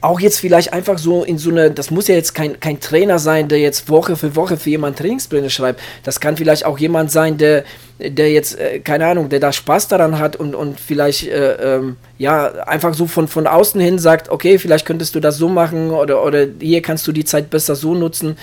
auch 0.00 0.20
jetzt 0.20 0.38
vielleicht 0.38 0.72
einfach 0.72 0.98
so 0.98 1.24
in 1.24 1.38
so 1.38 1.50
eine, 1.50 1.70
das 1.70 1.90
muss 1.90 2.08
ja 2.08 2.14
jetzt 2.14 2.34
kein, 2.34 2.60
kein 2.60 2.80
Trainer 2.80 3.18
sein, 3.18 3.48
der 3.48 3.58
jetzt 3.58 3.88
Woche 3.88 4.16
für 4.16 4.36
Woche 4.36 4.56
für 4.56 4.70
jemanden 4.70 4.98
Trainingspläne 4.98 5.50
schreibt. 5.50 5.80
Das 6.04 6.20
kann 6.20 6.36
vielleicht 6.36 6.64
auch 6.64 6.78
jemand 6.78 7.10
sein, 7.10 7.36
der, 7.36 7.64
der 7.98 8.30
jetzt, 8.30 8.58
äh, 8.58 8.78
keine 8.80 9.06
Ahnung, 9.06 9.28
der 9.28 9.40
da 9.40 9.52
Spaß 9.52 9.88
daran 9.88 10.18
hat 10.18 10.36
und, 10.36 10.54
und 10.54 10.78
vielleicht, 10.78 11.26
äh, 11.26 11.76
ähm, 11.76 11.96
ja, 12.16 12.46
einfach 12.64 12.94
so 12.94 13.06
von, 13.06 13.28
von 13.28 13.46
außen 13.46 13.80
hin 13.80 13.98
sagt, 13.98 14.28
okay, 14.28 14.58
vielleicht 14.58 14.86
könntest 14.86 15.14
du 15.14 15.20
das 15.20 15.36
so 15.36 15.48
machen 15.48 15.90
oder, 15.90 16.24
oder 16.24 16.46
hier 16.60 16.82
kannst 16.82 17.06
du 17.06 17.12
die 17.12 17.24
Zeit 17.24 17.50
besser 17.50 17.74
so 17.74 17.94
nutzen 17.94 18.36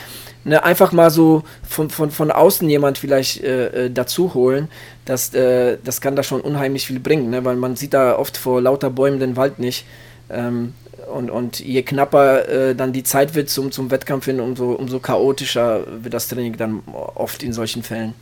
ne, 0.46 0.64
einfach 0.64 0.92
mal 0.92 1.10
so 1.10 1.44
von, 1.68 1.90
von, 1.90 2.12
von 2.12 2.32
außen 2.32 2.70
jemand 2.70 2.98
vielleicht 2.98 3.44
äh, 3.44 3.86
äh, 3.86 3.92
dazu 3.92 4.34
holen, 4.34 4.70
das, 5.04 5.34
äh, 5.34 5.78
das 5.84 6.00
kann 6.00 6.16
da 6.16 6.24
schon 6.24 6.42
unheimlich 6.42 6.88
viel 6.88 7.00
bringen, 7.00 7.30
ne, 7.30 7.44
weil 7.44 7.58
man 7.58 7.76
sieht 7.76 7.94
da 7.94 8.18
oft 8.18 8.38
vor 8.38 8.62
lauter 8.62 8.90
Bäumen 8.90 9.20
den 9.20 9.36
Wald 9.36 9.60
nicht. 9.60 9.86
Ähm, 10.30 10.74
und, 11.14 11.30
und 11.30 11.60
je 11.60 11.84
knapper 11.84 12.48
äh, 12.48 12.76
dann 12.76 12.94
die 12.94 13.04
Zeit 13.04 13.36
wird 13.36 13.50
zum, 13.50 13.72
zum 13.72 13.92
Wettkampf 13.92 14.26
hin, 14.26 14.40
umso, 14.40 14.72
umso 14.74 15.00
chaotischer 15.00 15.86
wird 16.04 16.14
das 16.14 16.28
Training 16.28 16.58
dann 16.58 16.82
oft 17.16 17.44
in 17.44 17.54
solchen 17.54 17.84
Fällen. 17.84 18.14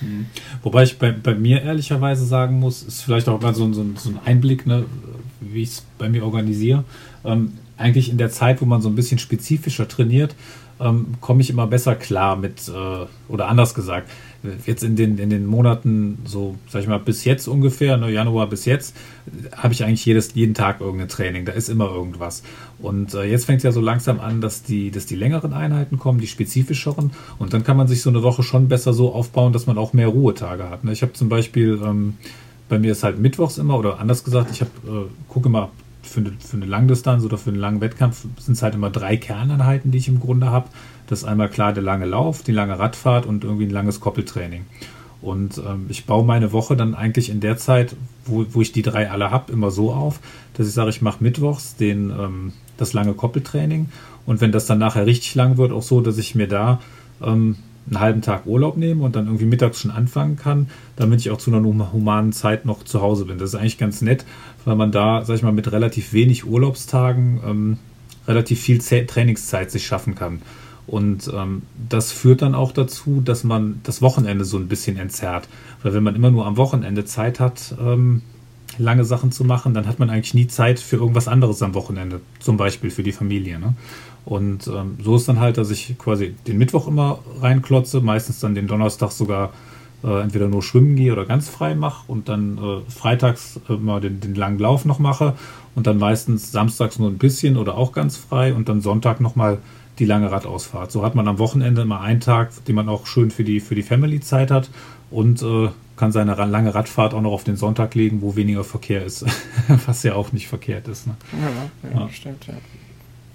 Mhm. 0.00 0.26
Wobei 0.62 0.84
ich 0.84 0.98
bei, 0.98 1.12
bei 1.12 1.34
mir 1.34 1.62
ehrlicherweise 1.62 2.24
sagen 2.24 2.58
muss, 2.58 2.82
ist 2.82 3.02
vielleicht 3.02 3.28
auch 3.28 3.40
mal 3.40 3.54
so, 3.54 3.72
so, 3.72 3.84
so 3.96 4.10
ein 4.10 4.18
Einblick, 4.24 4.66
ne, 4.66 4.84
wie 5.40 5.62
ich 5.62 5.70
es 5.70 5.84
bei 5.98 6.08
mir 6.08 6.24
organisiere. 6.24 6.84
Ähm, 7.24 7.52
eigentlich 7.76 8.10
in 8.10 8.18
der 8.18 8.30
Zeit, 8.30 8.60
wo 8.60 8.66
man 8.66 8.82
so 8.82 8.88
ein 8.88 8.94
bisschen 8.94 9.18
spezifischer 9.18 9.88
trainiert, 9.88 10.34
ähm, 10.80 11.14
komme 11.20 11.40
ich 11.40 11.50
immer 11.50 11.66
besser 11.66 11.94
klar 11.94 12.36
mit, 12.36 12.68
äh, 12.68 13.06
oder 13.28 13.48
anders 13.48 13.74
gesagt, 13.74 14.10
jetzt 14.66 14.82
in 14.82 14.96
den, 14.96 15.18
in 15.18 15.30
den 15.30 15.46
Monaten, 15.46 16.18
so, 16.24 16.56
sag 16.68 16.82
ich 16.82 16.88
mal, 16.88 16.98
bis 16.98 17.24
jetzt 17.24 17.46
ungefähr, 17.46 17.96
ne, 17.96 18.10
Januar 18.10 18.48
bis 18.48 18.64
jetzt, 18.64 18.96
habe 19.56 19.72
ich 19.72 19.84
eigentlich 19.84 20.04
jedes, 20.04 20.34
jeden 20.34 20.54
Tag 20.54 20.80
irgendein 20.80 21.08
Training. 21.08 21.44
Da 21.44 21.52
ist 21.52 21.68
immer 21.68 21.90
irgendwas. 21.90 22.42
Und 22.78 23.14
äh, 23.14 23.24
jetzt 23.24 23.44
fängt 23.44 23.58
es 23.58 23.64
ja 23.64 23.72
so 23.72 23.80
langsam 23.80 24.20
an, 24.20 24.40
dass 24.40 24.62
die, 24.62 24.90
dass 24.90 25.06
die 25.06 25.16
längeren 25.16 25.52
Einheiten 25.52 25.98
kommen, 25.98 26.20
die 26.20 26.26
spezifischeren. 26.26 27.10
Und 27.38 27.52
dann 27.52 27.64
kann 27.64 27.76
man 27.76 27.88
sich 27.88 28.02
so 28.02 28.10
eine 28.10 28.22
Woche 28.22 28.42
schon 28.42 28.68
besser 28.68 28.92
so 28.92 29.12
aufbauen, 29.12 29.52
dass 29.52 29.66
man 29.66 29.76
auch 29.76 29.92
mehr 29.92 30.08
Ruhetage 30.08 30.70
hat. 30.70 30.84
Ne? 30.84 30.92
Ich 30.92 31.02
habe 31.02 31.12
zum 31.12 31.28
Beispiel, 31.28 31.80
ähm, 31.84 32.14
bei 32.68 32.78
mir 32.78 32.92
ist 32.92 33.02
halt 33.02 33.18
Mittwochs 33.18 33.58
immer, 33.58 33.78
oder 33.78 34.00
anders 34.00 34.24
gesagt, 34.24 34.50
ich 34.52 34.60
habe, 34.62 34.70
äh, 34.86 35.08
gucke 35.28 35.48
mal 35.48 35.68
für 36.02 36.20
eine, 36.20 36.32
für 36.38 36.56
eine 36.56 36.66
Langdistanz 36.66 37.24
oder 37.24 37.38
für 37.38 37.50
einen 37.50 37.58
langen 37.58 37.80
Wettkampf 37.80 38.26
sind 38.38 38.54
es 38.54 38.62
halt 38.62 38.74
immer 38.74 38.90
drei 38.90 39.16
Kerneinheiten, 39.16 39.90
die 39.90 39.98
ich 39.98 40.08
im 40.08 40.20
Grunde 40.20 40.50
habe. 40.50 40.68
Das 41.10 41.22
ist 41.22 41.24
einmal 41.24 41.50
klar 41.50 41.72
der 41.72 41.82
lange 41.82 42.06
Lauf, 42.06 42.44
die 42.44 42.52
lange 42.52 42.78
Radfahrt 42.78 43.26
und 43.26 43.42
irgendwie 43.42 43.66
ein 43.66 43.70
langes 43.70 43.98
Koppeltraining. 43.98 44.64
Und 45.20 45.58
ähm, 45.58 45.86
ich 45.88 46.06
baue 46.06 46.24
meine 46.24 46.52
Woche 46.52 46.76
dann 46.76 46.94
eigentlich 46.94 47.30
in 47.30 47.40
der 47.40 47.56
Zeit, 47.56 47.96
wo, 48.24 48.46
wo 48.50 48.62
ich 48.62 48.70
die 48.70 48.82
drei 48.82 49.10
alle 49.10 49.32
habe, 49.32 49.52
immer 49.52 49.72
so 49.72 49.92
auf, 49.92 50.20
dass 50.54 50.68
ich 50.68 50.72
sage, 50.72 50.88
ich 50.90 51.02
mache 51.02 51.22
mittwochs 51.22 51.74
den, 51.74 52.10
ähm, 52.10 52.52
das 52.76 52.92
lange 52.92 53.14
Koppeltraining. 53.14 53.88
Und 54.24 54.40
wenn 54.40 54.52
das 54.52 54.66
dann 54.66 54.78
nachher 54.78 55.04
richtig 55.04 55.34
lang 55.34 55.56
wird, 55.56 55.72
auch 55.72 55.82
so, 55.82 56.00
dass 56.00 56.16
ich 56.16 56.36
mir 56.36 56.46
da 56.46 56.80
ähm, 57.20 57.56
einen 57.88 58.00
halben 58.00 58.22
Tag 58.22 58.46
Urlaub 58.46 58.76
nehme 58.76 59.02
und 59.02 59.16
dann 59.16 59.26
irgendwie 59.26 59.46
mittags 59.46 59.80
schon 59.80 59.90
anfangen 59.90 60.36
kann, 60.36 60.68
damit 60.94 61.18
ich 61.18 61.30
auch 61.30 61.38
zu 61.38 61.52
einer 61.52 61.92
humanen 61.92 62.32
Zeit 62.32 62.66
noch 62.66 62.84
zu 62.84 63.02
Hause 63.02 63.24
bin. 63.24 63.38
Das 63.38 63.50
ist 63.52 63.56
eigentlich 63.56 63.78
ganz 63.78 64.00
nett, 64.00 64.24
weil 64.64 64.76
man 64.76 64.92
da, 64.92 65.24
sag 65.24 65.34
ich 65.34 65.42
mal, 65.42 65.52
mit 65.52 65.72
relativ 65.72 66.12
wenig 66.12 66.46
Urlaubstagen 66.46 67.40
ähm, 67.44 67.78
relativ 68.28 68.60
viel 68.60 68.78
Trainingszeit 68.78 69.72
sich 69.72 69.86
schaffen 69.86 70.14
kann. 70.14 70.40
Und 70.90 71.30
ähm, 71.32 71.62
das 71.88 72.10
führt 72.10 72.42
dann 72.42 72.56
auch 72.56 72.72
dazu, 72.72 73.22
dass 73.24 73.44
man 73.44 73.80
das 73.84 74.02
Wochenende 74.02 74.44
so 74.44 74.56
ein 74.56 74.66
bisschen 74.66 74.96
entzerrt. 74.96 75.48
Weil 75.84 75.94
wenn 75.94 76.02
man 76.02 76.16
immer 76.16 76.32
nur 76.32 76.46
am 76.46 76.56
Wochenende 76.56 77.04
Zeit 77.04 77.38
hat, 77.38 77.76
ähm, 77.80 78.22
lange 78.76 79.04
Sachen 79.04 79.30
zu 79.30 79.44
machen, 79.44 79.72
dann 79.72 79.86
hat 79.86 80.00
man 80.00 80.10
eigentlich 80.10 80.34
nie 80.34 80.48
Zeit 80.48 80.80
für 80.80 80.96
irgendwas 80.96 81.28
anderes 81.28 81.62
am 81.62 81.74
Wochenende. 81.74 82.20
Zum 82.40 82.56
Beispiel 82.56 82.90
für 82.90 83.04
die 83.04 83.12
Familie. 83.12 83.60
Ne? 83.60 83.74
Und 84.24 84.66
ähm, 84.66 84.98
so 85.00 85.14
ist 85.14 85.28
dann 85.28 85.38
halt, 85.38 85.58
dass 85.58 85.70
ich 85.70 85.96
quasi 85.96 86.34
den 86.48 86.58
Mittwoch 86.58 86.88
immer 86.88 87.20
reinklotze, 87.40 88.00
meistens 88.00 88.40
dann 88.40 88.56
den 88.56 88.66
Donnerstag 88.66 89.12
sogar 89.12 89.52
äh, 90.02 90.22
entweder 90.22 90.48
nur 90.48 90.64
schwimmen 90.64 90.96
gehe 90.96 91.12
oder 91.12 91.24
ganz 91.24 91.48
frei 91.48 91.76
mache 91.76 92.02
und 92.10 92.28
dann 92.28 92.58
äh, 92.58 92.90
freitags 92.90 93.60
immer 93.68 94.00
den, 94.00 94.18
den 94.18 94.34
langen 94.34 94.58
Lauf 94.58 94.84
noch 94.84 94.98
mache 94.98 95.34
und 95.76 95.86
dann 95.86 95.98
meistens 95.98 96.50
samstags 96.50 96.98
nur 96.98 97.10
ein 97.10 97.18
bisschen 97.18 97.56
oder 97.56 97.76
auch 97.76 97.92
ganz 97.92 98.16
frei 98.16 98.54
und 98.54 98.68
dann 98.68 98.80
Sonntag 98.80 99.20
nochmal 99.20 99.58
die 100.00 100.06
lange 100.06 100.32
Radausfahrt. 100.32 100.90
So 100.90 101.04
hat 101.04 101.14
man 101.14 101.28
am 101.28 101.38
Wochenende 101.38 101.82
immer 101.82 102.00
einen 102.00 102.20
Tag, 102.20 102.64
den 102.64 102.74
man 102.74 102.88
auch 102.88 103.06
schön 103.06 103.30
für 103.30 103.44
die, 103.44 103.60
für 103.60 103.74
die 103.74 103.82
Family-Zeit 103.82 104.50
hat 104.50 104.70
und 105.10 105.42
äh, 105.42 105.68
kann 105.96 106.10
seine 106.10 106.34
lange 106.34 106.74
Radfahrt 106.74 107.12
auch 107.12 107.20
noch 107.20 107.32
auf 107.32 107.44
den 107.44 107.56
Sonntag 107.56 107.94
legen, 107.94 108.22
wo 108.22 108.34
weniger 108.34 108.64
Verkehr 108.64 109.04
ist, 109.04 109.24
was 109.86 110.02
ja 110.02 110.14
auch 110.14 110.32
nicht 110.32 110.48
verkehrt 110.48 110.88
ist. 110.88 111.06
Ne? 111.06 111.14
Ja, 111.32 111.90
ja, 111.90 112.00
ja, 112.00 112.08
stimmt, 112.08 112.46
ja. 112.46 112.54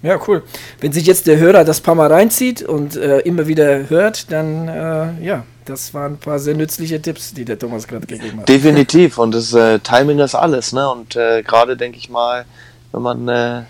Ja, 0.02 0.20
cool. 0.28 0.42
Wenn 0.80 0.92
sich 0.92 1.06
jetzt 1.06 1.26
der 1.26 1.38
Hörer 1.38 1.64
das 1.64 1.80
paar 1.80 1.94
Mal 1.94 2.12
reinzieht 2.12 2.62
und 2.62 2.96
äh, 2.96 3.20
immer 3.20 3.46
wieder 3.46 3.88
hört, 3.88 4.30
dann 4.30 4.68
äh, 4.68 5.24
ja, 5.24 5.44
das 5.64 5.94
waren 5.94 6.14
ein 6.14 6.18
paar 6.18 6.38
sehr 6.38 6.54
nützliche 6.54 7.00
Tipps, 7.00 7.32
die 7.32 7.44
der 7.44 7.58
Thomas 7.58 7.88
gerade 7.88 8.06
gegeben 8.06 8.40
hat. 8.40 8.48
Definitiv. 8.48 9.18
Und 9.18 9.34
das 9.34 9.52
äh, 9.54 9.78
Timing 9.80 10.18
ist 10.18 10.34
alles, 10.34 10.72
ne? 10.72 10.88
Und 10.90 11.16
äh, 11.16 11.42
gerade 11.42 11.76
denke 11.76 11.98
ich 11.98 12.10
mal, 12.10 12.44
wenn 12.92 13.02
man 13.02 13.28
äh, 13.28 13.62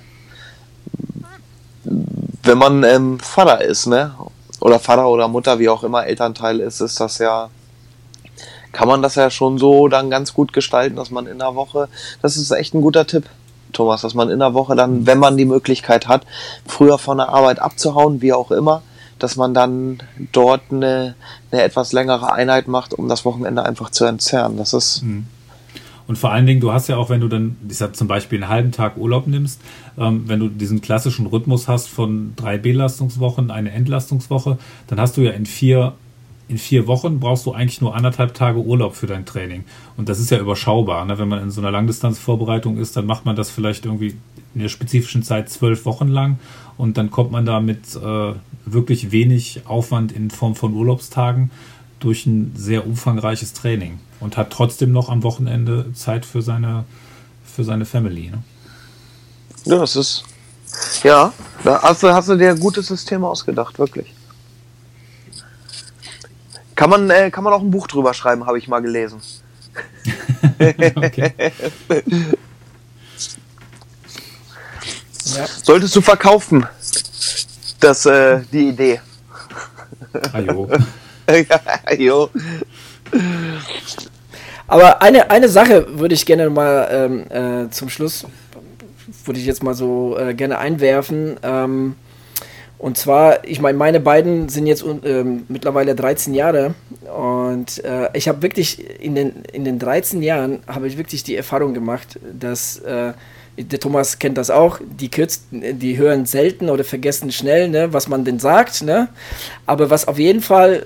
wenn 2.47 2.59
man 2.59 2.85
ähm, 2.85 3.19
Vater 3.21 3.61
ist, 3.61 3.87
ne? 3.87 4.15
Oder 4.61 4.79
Vater 4.79 5.09
oder 5.09 5.29
Mutter, 5.29 5.59
wie 5.59 5.69
auch 5.69 5.85
immer 5.85 6.07
Elternteil 6.07 6.61
ist, 6.61 6.81
ist 6.81 6.99
das 6.99 7.19
ja 7.19 7.51
kann 8.77 8.89
man 8.89 9.01
das 9.01 9.15
ja 9.15 9.31
schon 9.31 9.57
so 9.57 9.89
dann 9.89 10.11
ganz 10.11 10.35
gut 10.35 10.53
gestalten, 10.53 10.97
dass 10.97 11.11
man 11.11 11.27
in 11.27 11.39
der 11.39 11.55
Woche, 11.55 11.89
das 12.21 12.37
ist 12.37 12.51
echt 12.51 12.75
ein 12.75 12.83
guter 12.83 13.07
Tipp. 13.07 13.25
Thomas, 13.73 14.03
dass 14.03 14.13
man 14.13 14.29
in 14.29 14.39
der 14.39 14.53
Woche 14.53 14.77
dann, 14.77 15.07
wenn 15.07 15.19
man 15.19 15.39
die 15.39 15.47
Möglichkeit 15.47 16.09
hat, 16.09 16.27
früher 16.67 16.99
von 16.99 17.17
der 17.17 17.31
Arbeit 17.31 17.59
abzuhauen, 17.59 18.21
wie 18.21 18.35
auch 18.35 18.51
immer, 18.51 18.83
dass 19.19 19.37
man 19.37 19.55
dann 19.55 20.01
dort 20.33 20.61
eine, 20.71 21.15
eine 21.51 21.63
etwas 21.63 21.93
längere 21.93 22.33
Einheit 22.33 22.69
macht, 22.69 22.93
um 22.93 23.09
das 23.09 23.25
Wochenende 23.25 23.65
einfach 23.65 23.89
zu 23.89 24.05
entzerren. 24.05 24.59
Das 24.59 24.75
ist. 24.75 25.03
Mhm. 25.03 25.27
Und 26.07 26.17
vor 26.17 26.31
allen 26.31 26.47
Dingen, 26.47 26.61
du 26.61 26.71
hast 26.71 26.89
ja 26.89 26.97
auch, 26.99 27.09
wenn 27.09 27.21
du 27.21 27.29
dann 27.29 27.57
ich 27.69 27.79
sag, 27.79 27.97
zum 27.97 28.09
Beispiel 28.09 28.43
einen 28.43 28.51
halben 28.51 28.73
Tag 28.73 28.97
Urlaub 28.97 29.27
nimmst, 29.27 29.61
ähm, 29.99 30.25
wenn 30.27 30.41
du 30.41 30.49
diesen 30.49 30.81
klassischen 30.81 31.27
Rhythmus 31.27 31.69
hast 31.69 31.89
von 31.89 32.33
drei 32.37 32.59
Belastungswochen, 32.59 33.51
eine 33.51 33.73
Entlastungswoche, 33.73 34.59
dann 34.87 35.01
hast 35.01 35.17
du 35.17 35.23
ja 35.23 35.33
in 35.33 35.47
vier 35.47 35.95
in 36.49 36.59
vier 36.59 36.87
Wochen 36.87 37.19
brauchst 37.19 37.45
du 37.47 37.53
eigentlich 37.53 37.81
nur 37.81 37.97
anderthalb 37.97 38.35
Tage 38.35 38.61
Urlaub 38.61 38.95
für 38.95 39.07
dein 39.07 39.27
Training. 39.27 39.65
Und 39.97 40.09
das 40.09 40.21
ist 40.21 40.31
ja 40.31 40.39
überschaubar. 40.39 41.05
Ne? 41.05 41.19
Wenn 41.19 41.29
man 41.29 41.43
in 41.43 41.51
so 41.51 41.61
einer 41.61 41.73
Langdistanzvorbereitung 41.73 42.79
ist, 42.79 42.97
dann 42.97 43.07
macht 43.07 43.25
man 43.25 43.35
das 43.35 43.51
vielleicht 43.51 43.85
irgendwie 43.85 44.15
in 44.55 44.61
der 44.61 44.69
spezifischen 44.69 45.23
Zeit 45.23 45.51
zwölf 45.51 45.85
Wochen 45.85 46.09
lang 46.09 46.39
und 46.77 46.97
dann 46.99 47.11
kommt 47.11 47.33
man 47.33 47.45
da 47.45 47.61
mit 47.61 47.97
äh, 47.97 48.33
wirklich 48.65 49.11
wenig 49.11 49.63
Aufwand 49.67 50.13
in 50.13 50.31
Form 50.31 50.55
von 50.55 50.73
Urlaubstagen 50.73 51.51
durch 52.01 52.27
ein 52.27 52.53
sehr 52.55 52.87
umfangreiches 52.87 53.53
Training 53.53 53.99
und 54.21 54.37
hat 54.37 54.51
trotzdem 54.51 54.93
noch 54.93 55.09
am 55.09 55.23
Wochenende 55.23 55.93
Zeit 55.95 56.25
für 56.25 56.43
seine, 56.43 56.85
für 57.45 57.65
seine 57.65 57.85
Family. 57.85 58.31
Ne? 58.31 58.43
Ja, 59.67 59.79
das 59.79 59.97
ist. 59.97 60.25
Ja, 61.03 61.33
da 61.65 61.83
hast 61.83 62.03
du, 62.03 62.09
hast 62.13 62.29
du 62.29 62.37
dir 62.37 62.51
ein 62.51 62.61
gutes 62.61 62.87
System 62.87 63.25
ausgedacht, 63.25 63.79
wirklich. 63.81 64.15
Kann 66.77 66.89
man, 66.91 67.11
äh, 67.11 67.31
kann 67.33 67.43
man 67.43 67.53
auch 67.53 67.63
ein 67.63 67.71
Buch 67.71 67.89
drüber 67.89 68.15
schreiben, 68.15 68.47
habe 68.47 68.59
ich 68.59 68.69
mal 68.69 68.81
gelesen. 68.81 69.21
ja. 75.25 75.47
Solltest 75.65 75.97
du 75.97 76.01
verkaufen, 76.01 76.65
das, 77.81 78.07
äh, 78.07 78.43
die 78.53 78.69
Idee. 78.69 79.01
Ajo. 80.33 80.71
Ajo. 81.85 82.31
Aber 84.69 85.03
eine, 85.03 85.29
eine 85.29 85.49
Sache 85.49 85.99
würde 85.99 86.15
ich 86.15 86.25
gerne 86.25 86.51
mal 86.51 86.89
ähm, 86.91 87.67
äh, 87.67 87.71
zum 87.71 87.89
Schluss, 87.89 88.25
würde 89.27 89.41
ich 89.41 89.47
jetzt 89.47 89.63
mal 89.63 89.75
so 89.75 90.17
äh, 90.19 90.35
gerne 90.35 90.59
einwerfen. 90.59 91.37
Ähm, 91.43 91.97
und 92.79 92.99
zwar, 92.99 93.45
ich 93.45 93.61
meine, 93.61 93.79
meine 93.79 94.01
beiden 94.01 94.49
sind 94.51 94.67
jetzt 94.67 94.85
ähm, 95.05 95.45
mittlerweile 95.49 95.95
13 95.95 96.35
Jahre 96.35 96.75
und 97.17 97.83
äh, 97.85 98.11
ich 98.13 98.29
habe 98.29 98.43
wirklich 98.43 99.01
in 99.01 99.15
den, 99.15 99.33
in 99.53 99.65
den 99.65 99.79
13 99.79 100.21
Jahren 100.21 100.59
habe 100.67 100.87
ich 100.87 100.99
wirklich 100.99 101.25
die 101.25 101.37
Erfahrung 101.37 101.73
gemacht, 101.73 102.21
dass, 102.39 102.79
äh, 102.81 103.15
der 103.57 103.81
Thomas 103.81 104.19
kennt 104.19 104.37
das 104.37 104.51
auch, 104.51 104.79
die 104.85 105.09
Kids, 105.09 105.47
die 105.51 105.97
hören 105.97 106.27
selten 106.27 106.69
oder 106.69 106.85
vergessen 106.85 107.33
schnell, 107.33 107.71
ne, 107.71 107.95
was 107.95 108.09
man 108.09 108.27
denn 108.27 108.39
sagt, 108.39 108.83
ne? 108.83 109.09
Aber 109.65 109.89
was 109.89 110.07
auf 110.07 110.19
jeden 110.19 110.43
Fall 110.43 110.85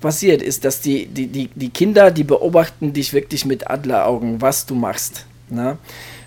passiert, 0.00 0.42
ist, 0.42 0.64
dass 0.64 0.80
die, 0.80 1.06
die, 1.06 1.26
die, 1.28 1.48
die 1.54 1.70
Kinder, 1.70 2.10
die 2.10 2.24
beobachten 2.24 2.92
dich 2.92 3.12
wirklich 3.12 3.44
mit 3.44 3.70
Adleraugen, 3.70 4.40
was 4.40 4.66
du 4.66 4.74
machst. 4.74 5.24
Ne? 5.48 5.78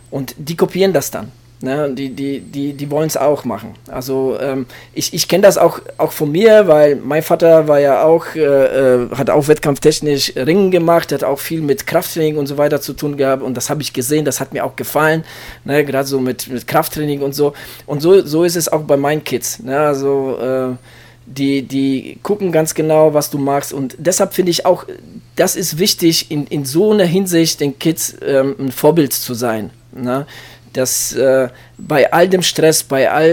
Und 0.10 0.36
die 0.38 0.56
kopieren 0.56 0.94
das 0.94 1.12
dann. 1.12 1.32
Ne, 1.64 1.90
die, 1.94 2.10
die, 2.10 2.42
die, 2.42 2.74
die 2.74 2.92
wollen 2.92 3.08
es 3.08 3.16
auch 3.16 3.46
machen. 3.46 3.76
Also 3.88 4.38
ähm, 4.42 4.66
ich, 4.94 5.14
ich 5.14 5.30
kenne 5.30 5.44
das 5.44 5.58
auch, 5.58 5.80
auch 5.98 6.12
von 6.12 6.30
mir, 6.30 6.68
weil 6.68 6.98
mein 6.98 7.24
Vater 7.24 7.70
war 7.70 7.80
ja 7.80 8.04
auch, 8.04 8.26
äh, 8.36 8.42
äh, 8.42 9.10
hat 9.16 9.30
auch 9.30 9.48
wettkampftechnisch 9.48 10.34
Ringen 10.36 10.72
gemacht, 10.72 11.14
hat 11.14 11.24
auch 11.24 11.40
viel 11.40 11.62
mit 11.62 11.88
Krafttraining 11.88 12.36
und 12.36 12.48
so 12.48 12.58
weiter 12.58 12.82
zu 12.82 12.92
tun 12.92 13.16
gehabt 13.16 13.42
und 13.42 13.56
das 13.56 13.70
habe 13.70 13.82
ich 13.82 13.94
gesehen, 13.94 14.26
das 14.26 14.42
hat 14.42 14.52
mir 14.52 14.66
auch 14.66 14.76
gefallen, 14.76 15.24
ne, 15.64 15.86
gerade 15.86 16.06
so 16.06 16.20
mit, 16.20 16.50
mit 16.50 16.68
Krafttraining 16.68 17.22
und 17.22 17.34
so. 17.34 17.54
Und 17.86 18.02
so, 18.02 18.20
so 18.26 18.44
ist 18.44 18.58
es 18.58 18.68
auch 18.68 18.82
bei 18.82 18.98
meinen 18.98 19.24
Kids. 19.24 19.60
Ne, 19.60 19.80
also 19.80 20.38
äh, 20.42 20.76
die, 21.26 21.62
die 21.62 22.20
gucken 22.24 22.52
ganz 22.52 22.74
genau, 22.74 23.14
was 23.14 23.30
du 23.30 23.38
magst 23.38 23.72
und 23.72 23.96
deshalb 24.00 24.34
finde 24.34 24.52
ich 24.52 24.66
auch, 24.66 24.86
das 25.38 25.56
ist 25.56 25.80
wichtig, 25.80 26.30
in, 26.30 26.46
in 26.46 26.66
so 26.66 26.92
einer 26.92 27.06
Hinsicht 27.06 27.62
den 27.62 27.80
Kids 27.80 28.18
ähm, 28.22 28.54
ein 28.60 28.72
Vorbild 28.74 29.14
zu 29.14 29.34
sein. 29.34 29.70
Ne? 29.96 30.26
Dass 30.74 31.14
äh, 31.14 31.50
bei 31.78 32.12
all 32.12 32.28
dem 32.28 32.42
Stress, 32.42 32.84
bei 32.84 33.10
all 33.10 33.30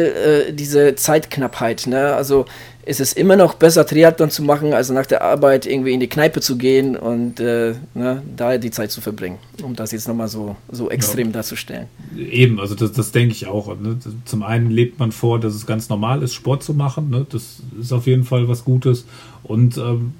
äh, 0.48 0.52
dieser 0.52 0.96
Zeitknappheit, 0.96 1.86
ne, 1.86 2.14
also 2.14 2.44
ist 2.86 3.00
es 3.00 3.12
immer 3.12 3.36
noch 3.36 3.54
besser, 3.54 3.86
Triathlon 3.86 4.30
zu 4.30 4.42
machen, 4.42 4.72
als 4.72 4.90
nach 4.90 5.06
der 5.06 5.22
Arbeit 5.22 5.66
irgendwie 5.66 5.92
in 5.92 6.00
die 6.00 6.08
Kneipe 6.08 6.40
zu 6.40 6.56
gehen 6.56 6.96
und 6.96 7.38
äh, 7.38 7.74
ne, 7.94 8.22
da 8.36 8.58
die 8.58 8.70
Zeit 8.70 8.90
zu 8.90 9.00
verbringen, 9.00 9.38
um 9.62 9.76
das 9.76 9.92
jetzt 9.92 10.08
nochmal 10.08 10.28
so, 10.28 10.56
so 10.70 10.90
extrem 10.90 11.28
ja. 11.28 11.34
darzustellen. 11.34 11.86
Eben, 12.16 12.58
also 12.58 12.74
das, 12.74 12.92
das 12.92 13.12
denke 13.12 13.32
ich 13.32 13.46
auch. 13.46 13.68
Ne? 13.78 13.98
Zum 14.24 14.42
einen 14.42 14.70
lebt 14.70 14.98
man 14.98 15.12
vor, 15.12 15.38
dass 15.38 15.54
es 15.54 15.66
ganz 15.66 15.88
normal 15.88 16.22
ist, 16.22 16.34
Sport 16.34 16.62
zu 16.62 16.74
machen. 16.74 17.10
Ne? 17.10 17.26
Das 17.30 17.60
ist 17.78 17.92
auf 17.92 18.06
jeden 18.06 18.24
Fall 18.24 18.48
was 18.48 18.64
Gutes. 18.64 19.04
Und 19.42 19.76
ähm, 19.76 20.14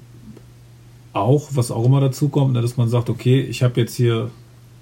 auch, 1.13 1.49
was 1.53 1.71
auch 1.71 1.85
immer 1.85 1.99
dazu 1.99 2.29
kommt, 2.29 2.53
ne, 2.53 2.61
dass 2.61 2.77
man 2.77 2.89
sagt, 2.89 3.09
okay, 3.09 3.41
ich 3.41 3.63
habe 3.63 3.81
jetzt 3.81 3.95
hier 3.95 4.29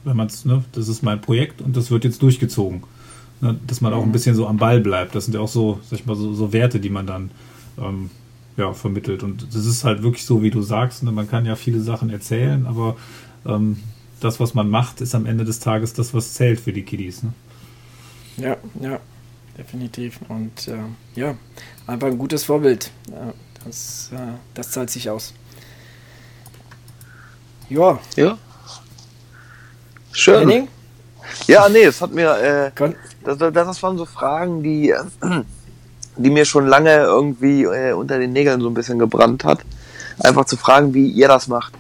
wenn 0.04 0.18
man 0.18 0.28
es, 0.28 0.46
ne, 0.46 0.64
das 0.72 0.88
ist 0.88 1.04
mein 1.04 1.22
Projekt 1.22 1.62
und 1.62 1.76
das 1.76 1.92
wird 1.92 2.04
jetzt 2.04 2.22
durchgezogen. 2.22 2.84
Ne, 3.42 3.58
dass 3.68 3.82
man 3.82 3.94
auch 3.94 4.02
ein 4.02 4.10
mhm. 4.10 4.14
bisschen 4.14 4.36
so 4.36 4.48
am 4.48 4.58
Ball 4.58 4.82
bleibt. 4.82 5.16
Das 5.16 5.26
sind 5.26 5.34
ja 5.34 5.40
auch 5.40 5.48
so, 5.48 5.80
sag 5.90 6.00
ich 6.00 6.06
mal, 6.06 6.16
so, 6.16 6.34
so 6.34 6.52
Werte, 6.52 6.80
die 6.80 6.90
man 6.90 7.08
dann 7.08 7.32
ähm, 7.78 8.10
ja, 8.58 8.74
vermittelt. 8.74 9.24
Und 9.24 9.54
das 9.54 9.66
ist 9.66 9.84
halt 9.84 10.04
wirklich 10.04 10.26
so, 10.26 10.44
wie 10.44 10.52
du 10.52 10.62
sagst. 10.62 11.04
Ne, 11.04 11.12
man 11.12 11.30
kann 11.30 11.46
ja 11.46 11.56
viele 11.56 11.80
Sachen 11.80 12.10
erzählen, 12.10 12.66
aber 12.66 12.98
ähm, 13.46 13.78
das, 14.20 14.40
was 14.40 14.54
man 14.54 14.70
macht, 14.70 15.02
ist 15.02 15.16
am 15.16 15.26
Ende 15.26 15.46
des 15.46 15.60
Tages 15.60 15.94
das, 15.94 16.14
was 16.14 16.34
zählt 16.34 16.60
für 16.60 16.74
die 16.74 16.84
Kiddies. 16.84 17.24
Ne? 17.24 17.34
Ja, 18.38 18.58
ja, 18.82 19.00
definitiv. 19.58 20.20
Und 20.28 20.68
äh, 20.68 20.78
ja, 21.16 21.36
einfach 21.88 22.08
ein 22.08 22.18
gutes 22.18 22.44
Vorbild. 22.44 22.92
Das, 23.64 24.12
äh, 24.14 24.34
das 24.54 24.72
zahlt 24.72 24.90
sich 24.90 25.10
aus. 25.10 25.34
Ja. 27.70 28.00
Ja, 28.18 28.38
Schön. 30.20 30.40
Henning? 30.40 30.68
Ja, 31.48 31.70
nee, 31.70 31.84
es 31.84 32.02
hat 32.02 32.12
mir, 32.12 32.72
äh, 32.76 32.92
das, 33.24 33.38
das, 33.38 33.84
waren 33.84 33.98
so 33.98 34.06
Fragen, 34.06 34.62
die, 34.64 34.90
äh, 34.90 35.04
die 36.18 36.30
mir 36.30 36.44
schon 36.44 36.68
lange 36.68 36.96
irgendwie 36.96 37.64
äh, 37.64 37.94
unter 37.94 38.20
den 38.20 38.34
Nägeln 38.34 38.60
so 38.60 38.68
ein 38.68 38.74
bisschen 38.74 39.00
gebrannt 39.00 39.46
hat. 39.46 39.60
Einfach 40.20 40.44
zu 40.44 40.58
fragen, 40.58 40.94
wie 40.94 41.08
ihr 41.08 41.30
das 41.30 41.48
macht. 41.48 41.74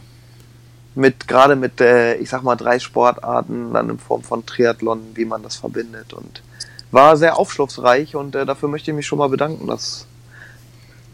Mit, 0.95 1.27
gerade 1.27 1.57
mit, 1.57 1.81
äh, 1.81 2.15
ich 2.15 2.29
sag 2.29 2.43
mal, 2.43 2.55
drei 2.55 2.79
Sportarten, 2.79 3.73
dann 3.73 3.89
in 3.89 3.99
Form 3.99 4.23
von 4.23 4.45
Triathlon, 4.45 5.01
wie 5.15 5.25
man 5.25 5.43
das 5.43 5.57
verbindet 5.57 6.13
und 6.13 6.41
war 6.91 7.17
sehr 7.17 7.37
aufschlussreich 7.37 8.15
und 8.15 8.35
äh, 8.35 8.45
dafür 8.45 8.69
möchte 8.69 8.91
ich 8.91 8.95
mich 8.95 9.05
schon 9.05 9.19
mal 9.19 9.29
bedanken. 9.29 9.67
Das, 9.67 10.05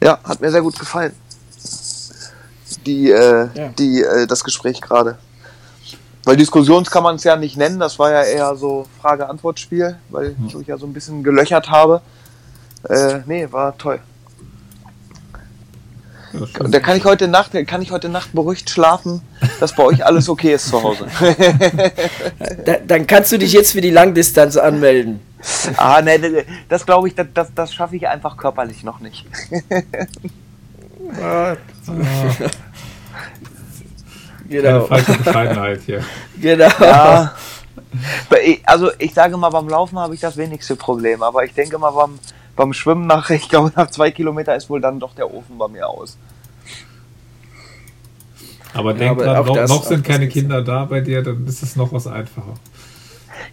ja, 0.01 0.19
hat 0.23 0.41
mir 0.41 0.51
sehr 0.51 0.61
gut 0.61 0.77
gefallen. 0.77 1.13
Die, 2.85 3.09
äh, 3.09 3.49
ja. 3.53 3.67
die, 3.69 4.03
äh, 4.03 4.27
das 4.27 4.43
Gespräch 4.43 4.79
gerade. 4.79 5.17
Weil 6.25 6.37
Diskussions 6.37 6.89
kann 6.89 7.03
man 7.03 7.15
es 7.15 7.23
ja 7.23 7.35
nicht 7.35 7.55
nennen, 7.55 7.79
das 7.79 7.99
war 7.99 8.11
ja 8.11 8.23
eher 8.23 8.55
so 8.55 8.87
Frage-Antwort-Spiel, 8.99 9.95
weil 10.09 10.35
hm. 10.35 10.47
ich 10.47 10.55
euch 10.55 10.67
ja 10.67 10.77
so 10.77 10.87
ein 10.87 10.93
bisschen 10.93 11.23
gelöchert 11.23 11.69
habe. 11.69 12.01
Äh, 12.89 13.19
nee, 13.27 13.47
war 13.51 13.77
toll. 13.77 13.99
Ja, 16.33 16.67
da 16.67 16.79
kann 16.79 16.97
ich 16.97 17.05
heute 17.05 17.27
Nacht, 17.27 17.51
kann 17.67 17.81
ich 17.81 17.91
heute 17.91 18.09
Nacht 18.09 18.33
beruhigt 18.33 18.69
schlafen, 18.69 19.21
dass 19.59 19.73
bei 19.73 19.83
euch 19.83 20.05
alles 20.05 20.27
okay 20.27 20.55
ist 20.55 20.67
zu 20.67 20.81
Hause. 20.83 21.07
da, 22.65 22.77
dann 22.85 23.07
kannst 23.07 23.31
du 23.31 23.37
dich 23.37 23.53
jetzt 23.53 23.71
für 23.71 23.81
die 23.81 23.91
Langdistanz 23.91 24.57
anmelden. 24.57 25.21
Ah, 25.77 26.01
nee, 26.01 26.19
das 26.67 26.85
glaube 26.85 27.07
ich, 27.07 27.15
das, 27.15 27.27
das, 27.33 27.53
das 27.53 27.73
schaffe 27.73 27.95
ich 27.95 28.07
einfach 28.07 28.35
körperlich 28.35 28.83
noch 28.83 28.99
nicht. 28.99 29.25
ah. 31.21 31.55
Genau. 34.47 34.85
Keine 34.87 35.03
falsche 35.03 35.23
Bescheidenheit 35.23 35.81
hier. 35.85 36.03
genau. 36.41 36.69
Ja. 36.79 37.33
Also 38.65 38.91
ich 38.99 39.13
sage 39.13 39.37
mal, 39.37 39.49
beim 39.49 39.67
Laufen 39.67 39.97
habe 39.97 40.13
ich 40.13 40.19
das 40.19 40.37
wenigste 40.37 40.75
Problem, 40.75 41.23
aber 41.23 41.43
ich 41.45 41.53
denke 41.53 41.77
mal 41.77 41.91
beim, 41.91 42.19
beim 42.55 42.73
Schwimmen 42.73 43.07
nach, 43.07 43.29
ich 43.29 43.49
glaube 43.49 43.71
nach 43.75 43.89
zwei 43.89 44.11
Kilometern 44.11 44.57
ist 44.57 44.69
wohl 44.69 44.81
dann 44.81 44.99
doch 44.99 45.15
der 45.15 45.33
Ofen 45.33 45.57
bei 45.57 45.67
mir 45.67 45.87
aus. 45.87 46.17
Aber 48.73 48.93
denk 48.93 49.19
ja, 49.19 49.33
dran, 49.33 49.45
noch, 49.45 49.55
das, 49.55 49.69
noch 49.69 49.85
sind 49.85 50.03
keine 50.03 50.27
Kinder 50.27 50.61
da 50.61 50.83
bei 50.83 50.99
dir, 50.99 51.23
dann 51.23 51.47
ist 51.47 51.63
es 51.63 51.77
noch 51.77 51.93
was 51.93 52.07
einfacher. 52.07 52.55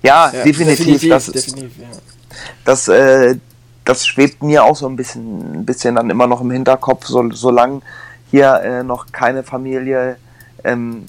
Ja, 0.02 0.32
ja 0.32 0.42
definitiv. 0.42 0.78
definitiv. 0.78 1.10
Das, 1.10 1.26
definitiv, 1.26 1.78
ja. 1.78 1.86
das, 2.64 2.88
äh, 2.88 3.36
das 3.84 4.04
schwebt 4.04 4.42
mir 4.42 4.64
auch 4.64 4.74
so 4.74 4.88
ein 4.88 4.96
bisschen, 4.96 5.60
ein 5.60 5.64
bisschen 5.64 5.94
dann 5.94 6.10
immer 6.10 6.26
noch 6.26 6.40
im 6.40 6.50
Hinterkopf, 6.50 7.06
so, 7.06 7.30
solange 7.30 7.82
hier 8.32 8.60
äh, 8.64 8.82
noch 8.82 9.12
keine 9.12 9.44
Familie 9.44 10.16
ähm, 10.64 11.06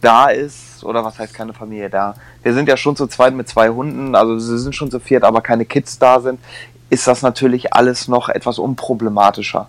da 0.00 0.28
ist, 0.28 0.84
oder 0.84 1.04
was 1.04 1.18
heißt 1.18 1.32
keine 1.32 1.54
Familie 1.54 1.88
da? 1.88 2.14
Wir 2.42 2.54
sind 2.54 2.68
ja 2.68 2.76
schon 2.76 2.96
zu 2.96 3.06
zweit 3.06 3.34
mit 3.34 3.48
zwei 3.48 3.68
Hunden, 3.68 4.14
also 4.14 4.38
sie 4.38 4.58
sind 4.58 4.74
schon 4.74 4.90
zu 4.90 4.98
viert, 5.00 5.24
aber 5.24 5.40
keine 5.40 5.64
Kids 5.64 5.98
da 5.98 6.20
sind, 6.20 6.40
ist 6.90 7.06
das 7.06 7.22
natürlich 7.22 7.72
alles 7.72 8.08
noch 8.08 8.28
etwas 8.28 8.58
unproblematischer. 8.58 9.68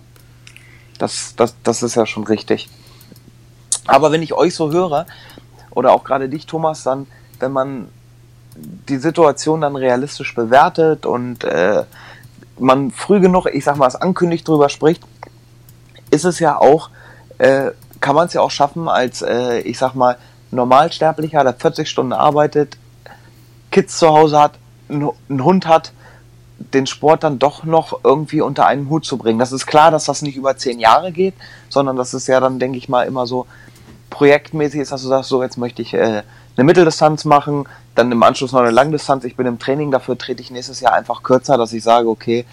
Das, 0.98 1.34
das, 1.36 1.54
das 1.62 1.82
ist 1.82 1.94
ja 1.94 2.04
schon 2.06 2.24
richtig. 2.24 2.68
Aber 3.86 4.12
wenn 4.12 4.22
ich 4.22 4.34
euch 4.34 4.54
so 4.54 4.72
höre, 4.72 5.06
oder 5.70 5.92
auch 5.92 6.04
gerade 6.04 6.28
dich, 6.28 6.46
Thomas, 6.46 6.82
dann, 6.82 7.06
wenn 7.38 7.52
man 7.52 7.88
die 8.56 8.98
Situation 8.98 9.60
dann 9.60 9.76
realistisch 9.76 10.34
bewertet 10.34 11.06
und 11.06 11.44
äh, 11.44 11.84
man 12.58 12.90
früh 12.90 13.20
genug, 13.20 13.46
ich 13.46 13.64
sag 13.64 13.76
mal, 13.76 13.88
es 13.88 13.96
ankündigt 13.96 14.46
drüber 14.46 14.68
spricht, 14.68 15.02
ist 16.10 16.24
es 16.24 16.38
ja 16.38 16.56
auch 16.56 16.90
äh, 17.38 17.70
kann 18.04 18.14
man 18.14 18.26
es 18.26 18.34
ja 18.34 18.42
auch 18.42 18.50
schaffen, 18.50 18.86
als, 18.86 19.22
äh, 19.22 19.60
ich 19.60 19.78
sag 19.78 19.94
mal, 19.94 20.18
Normalsterblicher, 20.50 21.42
der 21.42 21.54
40 21.54 21.88
Stunden 21.88 22.12
arbeitet, 22.12 22.76
Kids 23.70 23.98
zu 23.98 24.08
Hause 24.08 24.38
hat, 24.38 24.52
einen 24.90 25.42
Hund 25.42 25.66
hat, 25.66 25.92
den 26.58 26.86
Sport 26.86 27.24
dann 27.24 27.38
doch 27.38 27.64
noch 27.64 28.00
irgendwie 28.04 28.42
unter 28.42 28.66
einen 28.66 28.90
Hut 28.90 29.06
zu 29.06 29.16
bringen. 29.16 29.38
Das 29.38 29.52
ist 29.52 29.66
klar, 29.66 29.90
dass 29.90 30.04
das 30.04 30.20
nicht 30.20 30.36
über 30.36 30.54
zehn 30.58 30.80
Jahre 30.80 31.12
geht, 31.12 31.32
sondern 31.70 31.96
das 31.96 32.12
ist 32.12 32.26
ja 32.26 32.40
dann, 32.40 32.58
denke 32.58 32.76
ich 32.76 32.90
mal, 32.90 33.06
immer 33.06 33.26
so 33.26 33.46
projektmäßig 34.10 34.82
ist, 34.82 34.92
dass 34.92 35.00
du 35.00 35.08
sagst, 35.08 35.30
so 35.30 35.42
jetzt 35.42 35.56
möchte 35.56 35.80
ich 35.80 35.94
äh, 35.94 36.22
eine 36.56 36.64
Mitteldistanz 36.64 37.24
machen, 37.24 37.64
dann 37.94 38.12
im 38.12 38.22
Anschluss 38.22 38.52
noch 38.52 38.60
eine 38.60 38.70
Langdistanz. 38.70 39.24
Ich 39.24 39.34
bin 39.34 39.46
im 39.46 39.58
Training, 39.58 39.90
dafür 39.90 40.18
trete 40.18 40.42
ich 40.42 40.50
nächstes 40.50 40.80
Jahr 40.80 40.92
einfach 40.92 41.22
kürzer, 41.22 41.56
dass 41.56 41.72
ich 41.72 41.82
sage, 41.82 42.06
okay, 42.06 42.44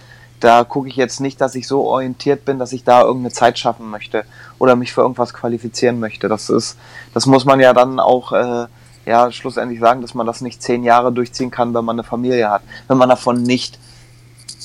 da 0.42 0.64
gucke 0.64 0.90
ich 0.90 0.96
jetzt 0.96 1.22
nicht, 1.22 1.40
dass 1.40 1.56
ich 1.56 1.68
so 1.68 1.86
orientiert 1.86 2.46
bin, 2.46 2.60
dass 2.60 2.74
ich 2.74 2.84
da 2.84 3.02
irgendeine 3.02 3.32
Zeit 3.32 3.58
schaffen 3.58 3.90
möchte 3.90 4.26
oder 4.60 4.76
mich 4.76 4.92
für 4.92 5.02
irgendwas 5.02 5.34
qualifizieren 5.34 6.00
möchte. 6.00 6.28
Das 6.28 6.50
ist, 6.50 6.78
das 7.14 7.26
muss 7.26 7.46
man 7.46 7.60
ja 7.60 7.74
dann 7.74 8.00
auch 8.00 8.32
äh, 8.34 8.66
ja 9.06 9.32
schlussendlich 9.32 9.80
sagen, 9.80 10.02
dass 10.02 10.14
man 10.14 10.28
das 10.28 10.42
nicht 10.42 10.62
zehn 10.62 10.84
Jahre 10.84 11.12
durchziehen 11.12 11.52
kann, 11.52 11.74
wenn 11.74 11.86
man 11.86 11.96
eine 11.96 12.04
Familie 12.04 12.50
hat. 12.50 12.64
Wenn 12.88 12.98
man 12.98 13.10
davon 13.10 13.44
nicht 13.44 13.80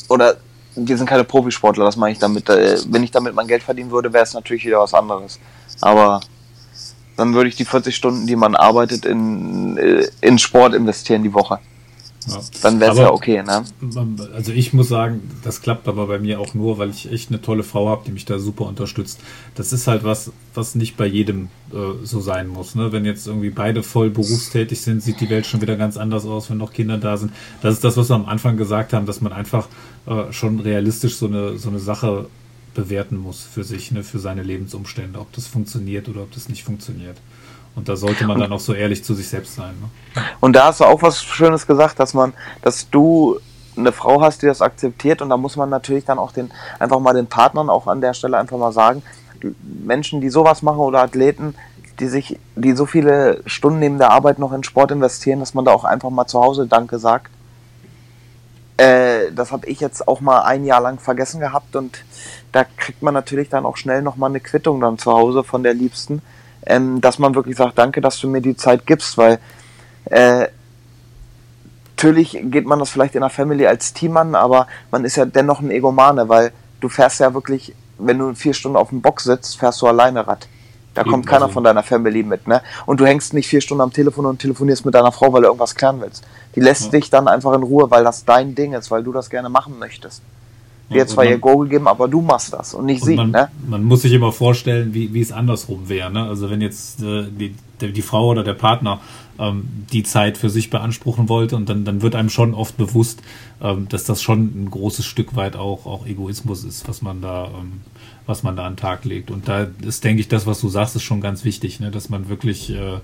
oder 0.09 0.37
wir 0.75 0.97
sind 0.97 1.09
keine 1.09 1.25
Profisportler, 1.25 1.85
das 1.85 1.97
meine 1.97 2.13
ich 2.13 2.19
damit. 2.19 2.49
Äh, 2.49 2.79
wenn 2.89 3.03
ich 3.03 3.11
damit 3.11 3.35
mein 3.35 3.47
Geld 3.47 3.63
verdienen 3.63 3.91
würde, 3.91 4.13
wäre 4.13 4.25
es 4.25 4.35
natürlich 4.35 4.65
wieder 4.65 4.81
was 4.81 4.95
anderes. 4.95 5.39
Aber 5.81 6.21
dann 7.17 7.35
würde 7.35 7.49
ich 7.49 7.57
die 7.57 7.65
40 7.65 7.95
Stunden, 7.95 8.27
die 8.27 8.37
man 8.37 8.55
arbeitet, 8.55 9.05
in, 9.05 9.77
äh, 9.77 10.07
in 10.21 10.39
Sport 10.39 10.75
investieren 10.75 11.23
die 11.23 11.33
Woche. 11.33 11.59
Ja. 12.27 12.41
Dann 12.63 12.81
wäre 12.81 12.93
es 12.93 12.99
ja 12.99 13.13
okay, 13.13 13.43
ne? 13.43 13.65
Also 14.35 14.53
ich 14.53 14.73
muss 14.73 14.89
sagen, 14.89 15.31
das 15.45 15.61
klappt 15.61 15.87
aber 15.87 16.07
bei 16.07 16.19
mir 16.19 16.41
auch 16.41 16.55
nur, 16.55 16.79
weil 16.79 16.91
ich 16.91 17.11
echt 17.11 17.31
eine 17.31 17.41
tolle 17.41 17.63
Frau 17.63 17.89
habe, 17.89 18.03
die 18.07 18.13
mich 18.13 18.25
da 18.25 18.39
super 18.39 18.67
unterstützt. 18.67 19.21
Das 19.55 19.73
ist 19.73 19.87
halt 19.87 20.03
was, 20.05 20.33
was 20.55 20.75
nicht 20.75 20.97
bei 20.97 21.07
jedem 21.07 21.49
äh, 21.73 22.05
so 22.05 22.21
sein 22.21 22.49
muss. 22.49 22.75
Ne? 22.75 22.91
Wenn 22.93 23.05
jetzt 23.05 23.27
irgendwie 23.27 23.51
beide 23.51 23.83
voll 23.83 24.11
berufstätig 24.11 24.81
sind, 24.81 25.03
sieht 25.03 25.21
die 25.21 25.31
Welt 25.31 25.47
schon 25.47 25.61
wieder 25.61 25.77
ganz 25.77 25.97
anders 25.97 26.27
aus, 26.27 26.51
wenn 26.51 26.59
noch 26.59 26.73
Kinder 26.73 26.99
da 26.99 27.17
sind. 27.17 27.33
Das 27.63 27.75
ist 27.75 27.85
das, 27.85 27.97
was 27.97 28.11
wir 28.11 28.17
am 28.17 28.27
Anfang 28.27 28.57
gesagt 28.57 28.93
haben, 28.93 29.07
dass 29.07 29.21
man 29.21 29.33
einfach 29.33 29.69
äh, 30.07 30.33
schon 30.33 30.61
realistisch 30.61 31.17
so 31.17 31.27
eine, 31.27 31.59
so 31.59 31.69
eine 31.69 31.79
Sache 31.79 32.27
bewerten 32.75 33.17
muss 33.17 33.43
für 33.43 33.65
sich, 33.65 33.91
ne, 33.91 34.05
für 34.05 34.19
seine 34.19 34.43
Lebensumstände, 34.43 35.19
ob 35.19 35.33
das 35.33 35.47
funktioniert 35.47 36.09
oder 36.09 36.23
ob 36.23 36.33
das 36.33 36.49
nicht 36.49 36.63
funktioniert. 36.63 37.17
Und 37.77 37.89
da 37.89 37.95
sollte 37.95 38.27
man 38.27 38.41
dann 38.41 38.53
auch 38.53 38.61
so 38.61 38.73
ehrlich 38.73 39.05
zu 39.05 39.15
sich 39.15 39.29
selbst 39.29 39.55
sein. 39.55 39.75
Ne? 39.81 40.23
Und 40.41 40.55
da 40.55 40.67
hast 40.67 40.81
du 40.81 40.85
auch 40.85 41.03
was 41.03 41.23
Schönes 41.23 41.67
gesagt, 41.67 42.01
dass 42.01 42.15
man, 42.15 42.33
dass 42.63 42.91
du 42.91 43.39
eine 43.77 43.93
Frau 43.93 44.23
hast, 44.23 44.43
die 44.43 44.47
das 44.47 44.63
akzeptiert 44.63 45.21
und 45.21 45.29
da 45.29 45.37
muss 45.37 45.57
man 45.57 45.69
natürlich 45.69 46.07
dann 46.07 46.19
auch 46.19 46.33
den, 46.33 46.51
einfach 46.79 46.99
mal 46.99 47.13
den 47.13 47.27
Partnern 47.27 47.69
auch 47.69 47.87
an 47.87 48.01
der 48.01 48.15
Stelle 48.15 48.39
einfach 48.39 48.57
mal 48.57 48.73
sagen, 48.73 49.03
Menschen, 49.63 50.23
die 50.23 50.31
sowas 50.31 50.63
machen 50.63 50.79
oder 50.79 51.03
Athleten, 51.03 51.55
die 52.01 52.09
sich, 52.09 52.39
die 52.55 52.73
so 52.73 52.87
viele 52.87 53.43
Stunden 53.47 53.79
neben 53.79 53.99
der 53.99 54.11
Arbeit 54.11 54.39
noch 54.39 54.53
in 54.53 54.65
Sport 54.65 54.91
investieren, 54.91 55.41
dass 55.41 55.55
man 55.55 55.65
da 55.65 55.73
auch 55.73 55.85
einfach 55.85 56.11
mal 56.11 56.27
zu 56.27 56.41
Hause 56.41 56.67
Danke 56.67 56.99
sagt. 56.99 57.31
Äh, 58.77 59.33
das 59.35 59.53
habe 59.53 59.67
ich 59.67 59.81
jetzt 59.81 60.07
auch 60.07 60.21
mal 60.21 60.43
ein 60.43 60.65
Jahr 60.65 60.81
lang 60.81 60.99
vergessen 60.99 61.41
gehabt 61.41 61.77
und 61.77 62.05
da 62.53 62.65
kriegt 62.65 63.03
man 63.03 63.15
natürlich 63.15 63.49
dann 63.49 63.65
auch 63.65 63.77
schnell 63.77 64.03
nochmal 64.03 64.31
eine 64.31 64.41
Quittung 64.41 64.81
dann 64.81 64.99
zu 64.99 65.13
Hause 65.13 65.45
von 65.45 65.63
der 65.63 65.75
Liebsten, 65.75 66.23
ähm, 66.67 67.01
dass 67.01 67.19
man 67.19 67.35
wirklich 67.35 67.57
sagt, 67.57 67.79
danke, 67.79 68.01
dass 68.01 68.19
du 68.21 68.29
mir 68.29 68.41
die 68.41 68.57
Zeit 68.57 68.87
gibst, 68.87 69.17
weil 69.17 69.39
äh, 70.07 70.49
natürlich 71.97 72.39
geht 72.43 72.67
man 72.67 72.79
das 72.79 72.91
vielleicht 72.91 73.15
in 73.15 73.23
der 73.23 73.31
Family 73.31 73.67
als 73.67 73.93
Team 73.93 74.17
an, 74.17 74.35
aber 74.35 74.67
man 74.91 75.05
ist 75.05 75.17
ja 75.17 75.25
dennoch 75.25 75.61
ein 75.61 75.71
Egomane, 75.71 76.29
weil 76.29 76.53
du 76.81 76.89
fährst 76.89 77.21
ja 77.21 77.33
wirklich, 77.33 77.75
wenn 77.99 78.19
du 78.19 78.35
vier 78.35 78.53
Stunden 78.53 78.77
auf 78.77 78.91
dem 78.91 79.01
Box 79.01 79.25
sitzt, 79.25 79.59
fährst 79.59 79.81
du 79.81 79.87
alleine 79.87 80.27
Rad. 80.27 80.47
Da 80.93 81.03
Eben 81.03 81.11
kommt 81.11 81.27
keiner 81.27 81.45
also. 81.45 81.55
von 81.55 81.65
deiner 81.65 81.83
Family 81.83 82.23
mit, 82.23 82.49
ne? 82.49 82.63
Und 82.87 83.01
du 83.01 83.07
hängst 83.07 83.35
nicht 83.35 83.49
vier 83.49 83.61
Stunden 83.61 83.83
am 83.83 83.93
Telefon 83.93 84.27
und 84.27 84.41
telefonierst 84.41 84.85
mit 84.85 84.95
deiner 84.95 85.13
Frau, 85.13 85.33
weil 85.33 85.43
du 85.43 85.49
irgendwas 85.49 85.75
klären 85.75 86.01
willst. 86.01 86.25
Die 86.55 86.61
lässt 86.61 86.85
ja. 86.85 86.91
dich 86.93 87.11
dann 87.11 87.29
einfach 87.29 87.53
in 87.53 87.63
Ruhe, 87.63 87.91
weil 87.91 88.03
das 88.03 88.25
dein 88.25 88.55
Ding 88.55 88.73
ist, 88.73 88.91
weil 88.91 89.03
du 89.03 89.13
das 89.13 89.29
gerne 89.29 89.49
machen 89.49 89.79
möchtest. 89.79 90.23
Die 90.91 91.01
hat 91.01 91.09
zwar 91.09 91.25
ihr 91.25 91.39
Go 91.39 91.59
gegeben, 91.59 91.89
aber 91.89 92.07
du 92.07 92.21
machst 92.21 92.53
das 92.53 92.73
und 92.73 92.87
nicht 92.87 93.03
und 93.03 93.09
sie. 93.09 93.17
Man, 93.17 93.31
ne? 93.33 93.49
man 93.67 93.83
muss 93.83 94.03
sich 94.03 94.13
immer 94.13 94.31
vorstellen, 94.31 94.95
wie, 94.95 95.13
wie 95.13 95.21
es 95.21 95.33
andersrum 95.33 95.89
wäre. 95.89 96.13
Ne? 96.13 96.23
Also 96.23 96.49
wenn 96.49 96.61
jetzt 96.61 97.03
äh, 97.03 97.25
die, 97.29 97.55
die 97.81 98.03
Frau 98.03 98.29
oder 98.29 98.45
der 98.45 98.55
Partner 98.55 99.01
ähm, 99.39 99.69
die 99.93 100.05
Zeit 100.05 100.39
für 100.39 100.49
sich 100.49 100.71
beanspruchen 100.71 101.29
wollte 101.29 101.57
und 101.57 101.69
dann, 101.69 101.85
dann 101.85 102.03
wird 102.03 102.15
einem 102.15 102.31
schon 102.31 102.55
oft 102.55 102.77
bewusst, 102.77 103.21
ähm, 103.61 103.89
dass 103.89 104.05
das 104.05 104.23
schon 104.23 104.65
ein 104.65 104.71
großes 104.71 105.05
Stück 105.05 105.35
weit 105.35 105.57
auch, 105.57 105.87
auch 105.87 106.07
Egoismus 106.07 106.63
ist, 106.63 106.89
was 106.89 107.03
man 107.03 107.21
da, 107.21 107.47
ähm, 107.47 107.81
was 108.27 108.45
man 108.45 108.55
da 108.55 108.65
an 108.65 108.75
den 108.75 108.79
Tag 108.79 109.05
legt. 109.05 109.33
Und 109.33 109.49
da 109.49 109.67
ist, 109.83 110.05
denke 110.05 110.21
ich, 110.21 110.29
das, 110.29 110.47
was 110.47 110.61
du 110.61 110.69
sagst, 110.69 110.95
ist 110.95 111.03
schon 111.03 111.21
ganz 111.21 111.45
wichtig, 111.45 111.81
ne? 111.81 111.91
dass 111.91 112.11
man 112.11 112.29
wirklich 112.29 112.71
äh, 112.71 113.01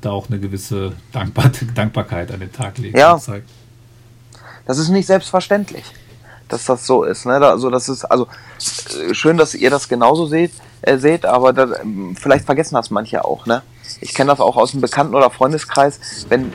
da 0.00 0.12
auch 0.12 0.28
eine 0.28 0.38
gewisse 0.38 0.92
Dankbar 1.10 1.50
Dankbarkeit 1.74 2.30
an 2.30 2.38
den 2.38 2.52
Tag 2.52 2.78
legt. 2.78 2.96
Ja. 2.96 3.20
Das 4.64 4.78
ist 4.78 4.90
nicht 4.90 5.06
selbstverständlich 5.06 5.82
dass 6.48 6.64
das 6.64 6.86
so 6.86 7.04
ist. 7.04 7.26
Ne? 7.26 7.34
Also 7.34 7.70
das 7.70 7.88
ist 7.88 8.04
also 8.04 8.26
äh, 9.08 9.14
schön, 9.14 9.36
dass 9.36 9.54
ihr 9.54 9.70
das 9.70 9.88
genauso 9.88 10.26
seht, 10.26 10.52
äh, 10.82 10.98
seht 10.98 11.24
aber 11.26 11.52
da, 11.52 11.68
vielleicht 12.14 12.46
vergessen 12.46 12.74
das 12.74 12.90
manche 12.90 13.24
auch. 13.24 13.46
Ne? 13.46 13.62
Ich 14.00 14.14
kenne 14.14 14.30
das 14.30 14.40
auch 14.40 14.56
aus 14.56 14.72
dem 14.72 14.80
Bekannten- 14.80 15.14
oder 15.14 15.30
Freundeskreis, 15.30 16.26
wenn 16.28 16.52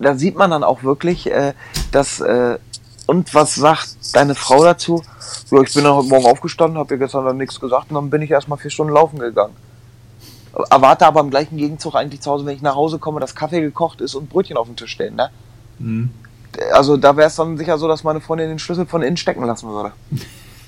da 0.00 0.16
sieht 0.16 0.36
man 0.36 0.50
dann 0.50 0.64
auch 0.64 0.82
wirklich, 0.82 1.30
äh, 1.30 1.54
dass 1.92 2.20
äh, 2.20 2.58
und 3.06 3.34
was 3.34 3.54
sagt 3.54 3.96
deine 4.14 4.34
Frau 4.34 4.64
dazu? 4.64 5.02
So, 5.46 5.62
ich 5.62 5.72
bin 5.74 5.84
dann 5.84 5.94
heute 5.94 6.08
Morgen 6.08 6.26
aufgestanden, 6.26 6.78
habe 6.78 6.94
ihr 6.94 6.98
gestern 6.98 7.24
dann 7.24 7.36
nichts 7.36 7.60
gesagt 7.60 7.90
und 7.90 7.96
dann 7.96 8.10
bin 8.10 8.22
ich 8.22 8.30
erstmal 8.30 8.58
vier 8.58 8.70
Stunden 8.70 8.92
laufen 8.92 9.18
gegangen. 9.18 9.54
Erwarte 10.70 11.06
aber 11.06 11.20
im 11.20 11.30
gleichen 11.30 11.56
Gegenzug 11.56 11.94
eigentlich 11.94 12.20
zu 12.20 12.30
Hause, 12.30 12.46
wenn 12.46 12.56
ich 12.56 12.62
nach 12.62 12.76
Hause 12.76 12.98
komme, 12.98 13.20
dass 13.20 13.34
Kaffee 13.34 13.60
gekocht 13.60 14.00
ist 14.00 14.14
und 14.14 14.30
Brötchen 14.30 14.56
auf 14.56 14.66
dem 14.66 14.76
Tisch 14.76 14.92
stehen. 14.92 15.16
Ne? 15.16 15.30
Mhm 15.78 16.10
also 16.72 16.96
da 16.96 17.16
wäre 17.16 17.28
es 17.28 17.36
dann 17.36 17.56
sicher 17.56 17.78
so, 17.78 17.88
dass 17.88 18.04
meine 18.04 18.20
Freundin 18.20 18.48
den 18.48 18.58
Schlüssel 18.58 18.86
von 18.86 19.02
innen 19.02 19.16
stecken 19.16 19.44
lassen 19.44 19.68
würde. 19.68 19.92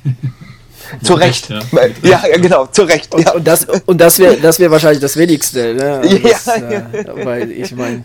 zu 1.02 1.14
Recht. 1.14 1.48
Ja. 1.48 1.60
ja. 2.02 2.36
genau, 2.38 2.66
zu 2.66 2.82
Recht. 2.82 3.14
Und, 3.14 3.24
ja. 3.24 3.32
und 3.32 3.46
das, 3.46 3.64
und 3.64 4.00
das 4.00 4.18
wäre 4.18 4.36
das 4.36 4.58
wär 4.58 4.70
wahrscheinlich 4.70 5.00
das 5.00 5.16
Wenigste. 5.16 5.74
Ne? 5.74 6.20
Das, 6.22 6.46
ja, 6.46 6.62
äh, 6.62 7.24
weil 7.24 7.50
ich 7.50 7.74
meine, 7.74 8.04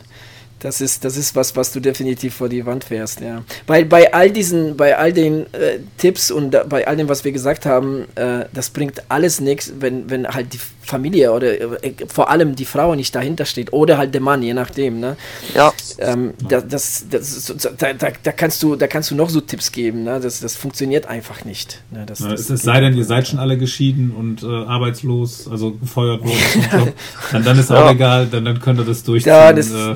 das 0.62 0.80
ist, 0.80 1.04
das 1.04 1.18
ist 1.18 1.36
was, 1.36 1.56
was 1.56 1.72
du 1.72 1.80
definitiv 1.80 2.36
vor 2.36 2.48
die 2.48 2.66
Wand 2.66 2.84
fährst, 2.84 3.20
ja. 3.22 3.44
Weil 3.66 3.86
bei 3.86 4.14
all 4.14 4.30
diesen, 4.30 4.78
bei 4.78 4.96
all 4.96 5.12
den 5.12 5.52
äh, 5.54 5.80
Tipps 5.98 6.30
und 6.30 6.52
da, 6.52 6.64
bei 6.64 6.88
all 6.88 6.98
dem, 6.98 7.10
was 7.10 7.24
wir 7.24 7.32
gesagt 7.32 7.66
haben, 7.66 8.06
äh, 8.16 8.46
das 8.54 8.70
bringt 8.70 9.02
alles 9.10 9.42
nichts, 9.42 9.74
wenn, 9.80 10.10
wenn 10.10 10.28
halt 10.28 10.54
die 10.54 10.60
Familie 10.92 11.32
oder 11.32 11.60
äh, 11.84 11.94
vor 12.08 12.30
allem 12.30 12.56
die 12.56 12.66
Frau 12.66 12.96
nicht 12.96 13.16
dahinter 13.16 13.46
steht 13.46 13.74
oder 13.74 13.98
halt 13.98 14.14
der 14.14 14.22
Mann, 14.22 14.44
je 14.44 14.54
nachdem, 14.54 15.00
ne? 15.00 15.16
Ja. 15.56 15.74
Ähm, 16.00 16.34
das, 16.48 16.66
das, 16.68 17.06
das, 17.10 17.54
da, 17.78 17.94
da, 17.94 18.08
da, 18.22 18.32
kannst 18.32 18.62
du, 18.62 18.76
da 18.76 18.88
kannst 18.88 19.10
du 19.10 19.16
noch 19.16 19.30
so 19.30 19.42
Tipps 19.42 19.72
geben, 19.72 20.04
ne? 20.04 20.20
Das, 20.20 20.40
das 20.42 20.56
funktioniert 20.56 21.08
einfach 21.08 21.46
nicht. 21.46 21.82
Ne? 21.92 22.06
Das, 22.06 22.20
ja, 22.20 22.34
es 22.34 22.48
sei 22.48 22.82
denn, 22.82 22.96
ihr 22.96 23.06
seid 23.06 23.28
schon 23.28 23.40
alle 23.40 23.58
geschieden 23.58 24.12
und 24.12 24.44
äh, 24.44 24.48
arbeitslos, 24.48 25.48
also 25.48 25.72
gefeuert 25.72 26.24
worden, 26.24 26.94
dann, 27.32 27.44
dann 27.44 27.60
ist 27.60 27.72
auch 27.72 27.86
ja. 27.86 27.92
egal, 27.92 28.28
dann, 28.28 28.46
dann 28.46 28.60
könnt 28.60 28.80
ihr 28.80 28.86
das 28.86 29.04
durchziehen. 29.04 29.32
Ja, 29.32 29.54
das, 29.54 29.72
äh, 29.72 29.96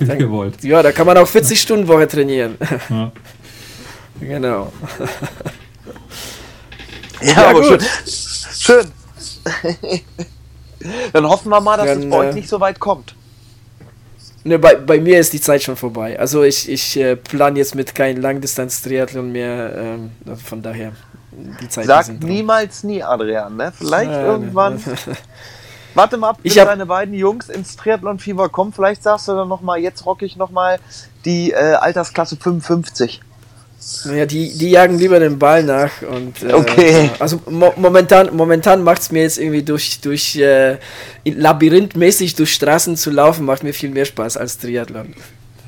dann, 0.00 0.18
gewollt. 0.18 0.62
Ja, 0.62 0.82
da 0.82 0.92
kann 0.92 1.06
man 1.06 1.16
auch 1.18 1.28
40 1.28 1.60
Stunden 1.60 1.86
Woche 1.86 2.08
trainieren. 2.08 2.56
Ja. 2.88 3.12
genau. 4.20 4.72
Ja, 7.20 7.32
ja 7.32 7.50
aber 7.50 7.60
gut. 7.60 7.82
schön. 7.82 8.82
schön. 8.82 8.99
Dann 11.12 11.28
hoffen 11.28 11.50
wir 11.50 11.60
mal, 11.60 11.76
dass 11.76 11.86
Dann, 11.86 12.02
es 12.04 12.10
bei 12.10 12.16
euch 12.16 12.30
äh, 12.30 12.34
nicht 12.34 12.48
so 12.48 12.60
weit 12.60 12.80
kommt. 12.80 13.14
Ne, 14.42 14.58
bei, 14.58 14.74
bei 14.74 14.98
mir 14.98 15.18
ist 15.18 15.32
die 15.32 15.40
Zeit 15.40 15.62
schon 15.62 15.76
vorbei. 15.76 16.18
Also 16.18 16.42
ich, 16.44 16.68
ich 16.68 16.96
äh, 16.96 17.16
plane 17.16 17.58
jetzt 17.58 17.74
mit 17.74 17.94
keinem 17.94 18.22
Langdistanz-Triathlon 18.22 19.30
mehr. 19.30 19.74
Ähm, 19.76 20.12
von 20.42 20.62
daher, 20.62 20.92
die 21.60 21.68
Zeit 21.68 21.84
Sag 21.84 22.08
niemals 22.22 22.82
nie, 22.82 23.02
Adrian. 23.02 23.56
Ne? 23.56 23.72
Vielleicht 23.76 24.10
ja, 24.10 24.24
irgendwann. 24.24 24.76
Ne. 24.76 24.82
Warte 25.94 26.16
mal 26.16 26.30
ab, 26.30 26.38
bis 26.42 26.54
deine 26.54 26.86
beiden 26.86 27.14
Jungs 27.14 27.48
ins 27.48 27.76
Triathlon-Fieber 27.76 28.48
kommen. 28.48 28.72
Vielleicht 28.72 29.02
sagst 29.02 29.28
du 29.28 29.32
dann 29.32 29.48
nochmal, 29.48 29.80
jetzt 29.80 30.06
rocke 30.06 30.24
ich 30.24 30.36
nochmal 30.36 30.78
die 31.24 31.50
äh, 31.50 31.74
Altersklasse 31.74 32.36
55. 32.36 33.20
Ja, 34.04 34.26
die, 34.26 34.56
die 34.56 34.70
jagen 34.70 34.98
lieber 34.98 35.18
den 35.18 35.38
Ball 35.38 35.62
nach. 35.62 35.90
Und, 36.02 36.42
äh, 36.42 36.52
okay. 36.52 37.10
Also 37.18 37.40
mo 37.48 37.72
momentan, 37.76 38.34
momentan 38.34 38.82
macht 38.82 39.02
es 39.02 39.12
mir 39.12 39.22
jetzt 39.22 39.38
irgendwie 39.38 39.62
durch, 39.62 40.00
durch 40.00 40.36
äh, 40.36 40.78
labyrinthmäßig 41.24 42.34
durch 42.34 42.52
Straßen 42.52 42.96
zu 42.96 43.10
laufen, 43.10 43.46
macht 43.46 43.62
mir 43.62 43.72
viel 43.72 43.90
mehr 43.90 44.04
Spaß 44.04 44.36
als 44.36 44.58
Triathlon. 44.58 45.14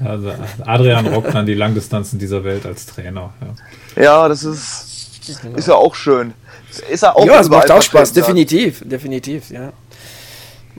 Also 0.05 0.33
Adrian 0.65 1.07
rockt 1.07 1.35
dann 1.35 1.47
die 1.47 1.55
Langdistanzen 1.55 2.19
dieser 2.19 2.43
Welt 2.45 2.67
als 2.67 2.87
Trainer. 2.87 3.33
Ja, 3.97 4.03
ja 4.03 4.29
das 4.29 4.45
ist, 4.45 5.41
genau. 5.43 5.57
ist 5.57 5.69
ja 5.69 5.75
auch 5.75 5.95
schön. 5.95 6.35
Ist 6.91 7.03
ja 7.03 7.15
auch 7.15 7.27
ja, 7.27 7.41
es 7.41 7.49
macht 7.49 7.71
auch 7.71 7.83
Spaß, 7.83 8.13
definitiv, 8.13 8.83
definitiv, 8.85 9.51
ja 9.51 9.73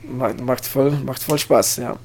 macht, 0.08 0.40
macht, 0.40 0.66
voll, 0.66 0.90
macht 1.04 1.22
voll 1.22 1.38
Spaß, 1.38 1.76
ja. 1.78 1.96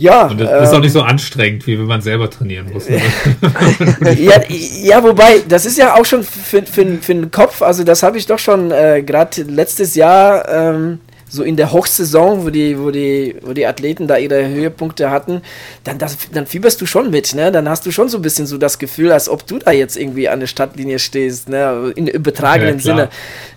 Ja. 0.00 0.26
Und 0.26 0.40
das 0.40 0.50
ähm, 0.50 0.62
ist 0.64 0.74
auch 0.74 0.80
nicht 0.80 0.92
so 0.92 1.02
anstrengend, 1.02 1.66
wie 1.66 1.78
wenn 1.78 1.86
man 1.86 2.00
selber 2.00 2.30
trainieren 2.30 2.72
muss. 2.72 2.88
Ne? 2.88 3.00
ja, 4.18 4.40
ja, 4.48 5.02
wobei, 5.02 5.42
das 5.46 5.66
ist 5.66 5.76
ja 5.76 5.94
auch 5.94 6.04
schon 6.04 6.22
für, 6.22 6.62
für, 6.62 6.86
für 7.00 7.14
den 7.14 7.30
Kopf, 7.30 7.60
also 7.62 7.84
das 7.84 8.02
habe 8.02 8.16
ich 8.16 8.26
doch 8.26 8.38
schon 8.38 8.70
äh, 8.70 9.02
gerade 9.02 9.42
letztes 9.42 9.94
Jahr 9.94 10.48
ähm, 10.48 11.00
so 11.30 11.44
in 11.44 11.56
der 11.56 11.70
Hochsaison, 11.70 12.44
wo 12.44 12.50
die, 12.50 12.78
wo 12.78 12.90
die, 12.90 13.36
wo 13.42 13.52
die 13.52 13.64
Athleten 13.64 14.08
da 14.08 14.16
ihre 14.16 14.48
Höhepunkte 14.48 15.10
hatten, 15.10 15.42
dann, 15.84 15.98
das, 15.98 16.16
dann 16.32 16.46
fieberst 16.46 16.80
du 16.80 16.86
schon 16.86 17.10
mit, 17.10 17.34
ne? 17.34 17.52
Dann 17.52 17.68
hast 17.68 17.86
du 17.86 17.92
schon 17.92 18.08
so 18.08 18.18
ein 18.18 18.22
bisschen 18.22 18.46
so 18.46 18.58
das 18.58 18.78
Gefühl, 18.78 19.12
als 19.12 19.28
ob 19.28 19.46
du 19.46 19.58
da 19.58 19.70
jetzt 19.70 19.96
irgendwie 19.96 20.28
an 20.28 20.40
der 20.40 20.48
Stadtlinie 20.48 20.98
stehst, 20.98 21.48
ne? 21.48 21.92
In 21.94 22.08
übertragenen 22.08 22.78
ja, 22.78 22.82
Sinne. 22.82 23.08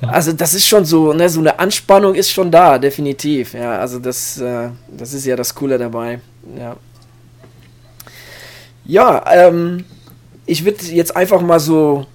Also 0.01 0.33
das 0.33 0.53
ist 0.53 0.67
schon 0.67 0.85
so, 0.85 1.13
ne? 1.13 1.29
So 1.29 1.39
eine 1.39 1.57
Anspannung 1.57 2.13
ist 2.13 2.29
schon 2.29 2.51
da, 2.51 2.77
definitiv. 2.77 3.53
Ja, 3.53 3.79
also 3.79 3.97
das, 3.97 4.39
äh, 4.39 4.69
das 4.95 5.13
ist 5.13 5.25
ja 5.25 5.35
das 5.35 5.55
Coole 5.55 5.79
dabei. 5.79 6.19
Ja. 6.57 6.77
Ja, 8.85 9.23
ähm, 9.31 9.85
ich 10.45 10.65
würde 10.65 10.83
jetzt 10.85 11.15
einfach 11.15 11.41
mal 11.41 11.59
so 11.59 12.05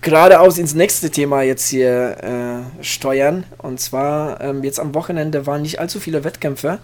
geradeaus 0.00 0.58
ins 0.58 0.74
nächste 0.74 1.10
Thema 1.10 1.42
jetzt 1.42 1.68
hier 1.68 2.64
äh, 2.80 2.84
steuern. 2.84 3.44
Und 3.58 3.80
zwar, 3.80 4.40
ähm, 4.40 4.64
jetzt 4.64 4.80
am 4.80 4.94
Wochenende 4.94 5.46
waren 5.46 5.62
nicht 5.62 5.78
allzu 5.78 6.00
viele 6.00 6.24
Wettkämpfe. 6.24 6.78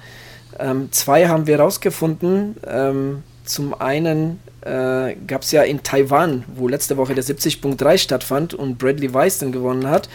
Ähm, 0.58 0.88
zwei 0.92 1.28
haben 1.28 1.46
wir 1.46 1.58
rausgefunden. 1.58 2.56
Ähm, 2.66 3.22
zum 3.44 3.78
einen 3.78 4.40
äh, 4.62 5.14
gab 5.26 5.42
es 5.42 5.52
ja 5.52 5.62
in 5.62 5.82
Taiwan, 5.82 6.44
wo 6.54 6.68
letzte 6.68 6.96
Woche 6.96 7.14
der 7.14 7.24
70.3 7.24 7.98
stattfand 7.98 8.54
und 8.54 8.78
Bradley 8.78 9.12
Weiss 9.12 9.38
dann 9.38 9.52
gewonnen 9.52 9.88
hat, 9.88 10.08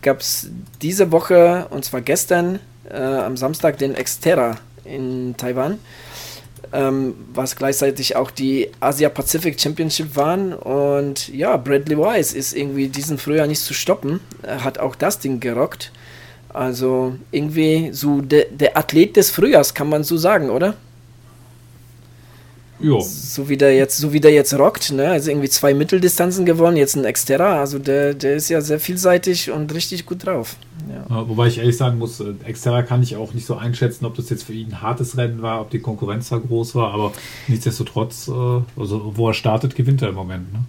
gab 0.00 0.20
es 0.20 0.48
diese 0.80 1.12
Woche, 1.12 1.66
und 1.70 1.84
zwar 1.84 2.00
gestern, 2.00 2.58
äh, 2.90 2.96
am 2.96 3.36
Samstag, 3.36 3.76
den 3.78 3.94
Xterra 3.94 4.56
in 4.84 5.34
Taiwan 5.36 5.78
ähm, 6.72 7.14
was 7.32 7.56
gleichzeitig 7.56 8.16
auch 8.16 8.30
die 8.30 8.70
Asia 8.80 9.08
Pacific 9.08 9.60
Championship 9.60 10.16
waren. 10.16 10.52
Und 10.52 11.28
ja, 11.28 11.56
Bradley 11.56 11.98
Wise 11.98 12.36
ist 12.36 12.52
irgendwie 12.52 12.88
diesen 12.88 13.18
Frühjahr 13.18 13.46
nicht 13.46 13.60
zu 13.60 13.74
stoppen. 13.74 14.20
Er 14.42 14.64
hat 14.64 14.78
auch 14.78 14.94
das 14.94 15.18
Ding 15.18 15.40
gerockt. 15.40 15.92
Also 16.52 17.14
irgendwie 17.30 17.90
so 17.92 18.20
de, 18.20 18.46
der 18.50 18.76
Athlet 18.76 19.16
des 19.16 19.30
Frühjahrs, 19.30 19.74
kann 19.74 19.88
man 19.88 20.04
so 20.04 20.16
sagen, 20.16 20.50
oder? 20.50 20.74
Jo. 22.82 23.00
So 23.00 23.48
wie 23.48 23.56
der 23.56 23.74
jetzt, 23.74 23.98
so 23.98 24.12
wie 24.12 24.20
der 24.20 24.32
jetzt 24.32 24.54
rockt, 24.54 24.92
ne? 24.92 25.10
Also 25.10 25.30
irgendwie 25.30 25.48
zwei 25.48 25.74
Mitteldistanzen 25.74 26.46
gewonnen, 26.46 26.76
jetzt 26.76 26.96
ein 26.96 27.04
Exterra. 27.04 27.60
Also 27.60 27.78
der, 27.78 28.14
der 28.14 28.36
ist 28.36 28.48
ja 28.48 28.60
sehr 28.60 28.80
vielseitig 28.80 29.50
und 29.50 29.72
richtig 29.74 30.06
gut 30.06 30.24
drauf. 30.26 30.56
Ja. 30.88 31.28
Wobei 31.28 31.48
ich 31.48 31.58
ehrlich 31.58 31.76
sagen 31.76 31.98
muss, 31.98 32.20
äh, 32.20 32.32
Exterra 32.44 32.82
kann 32.82 33.02
ich 33.02 33.16
auch 33.16 33.34
nicht 33.34 33.46
so 33.46 33.56
einschätzen, 33.56 34.06
ob 34.06 34.14
das 34.16 34.30
jetzt 34.30 34.44
für 34.44 34.52
ihn 34.52 34.68
ein 34.68 34.82
hartes 34.82 35.16
Rennen 35.16 35.42
war, 35.42 35.60
ob 35.60 35.70
die 35.70 35.80
Konkurrenz 35.80 36.30
da 36.30 36.38
groß 36.38 36.74
war, 36.74 36.92
aber 36.94 37.12
nichtsdestotrotz, 37.48 38.28
äh, 38.28 38.32
also 38.32 39.12
wo 39.14 39.28
er 39.28 39.34
startet, 39.34 39.74
gewinnt 39.74 40.02
er 40.02 40.08
im 40.08 40.14
Moment. 40.14 40.52
Ne? 40.52 40.60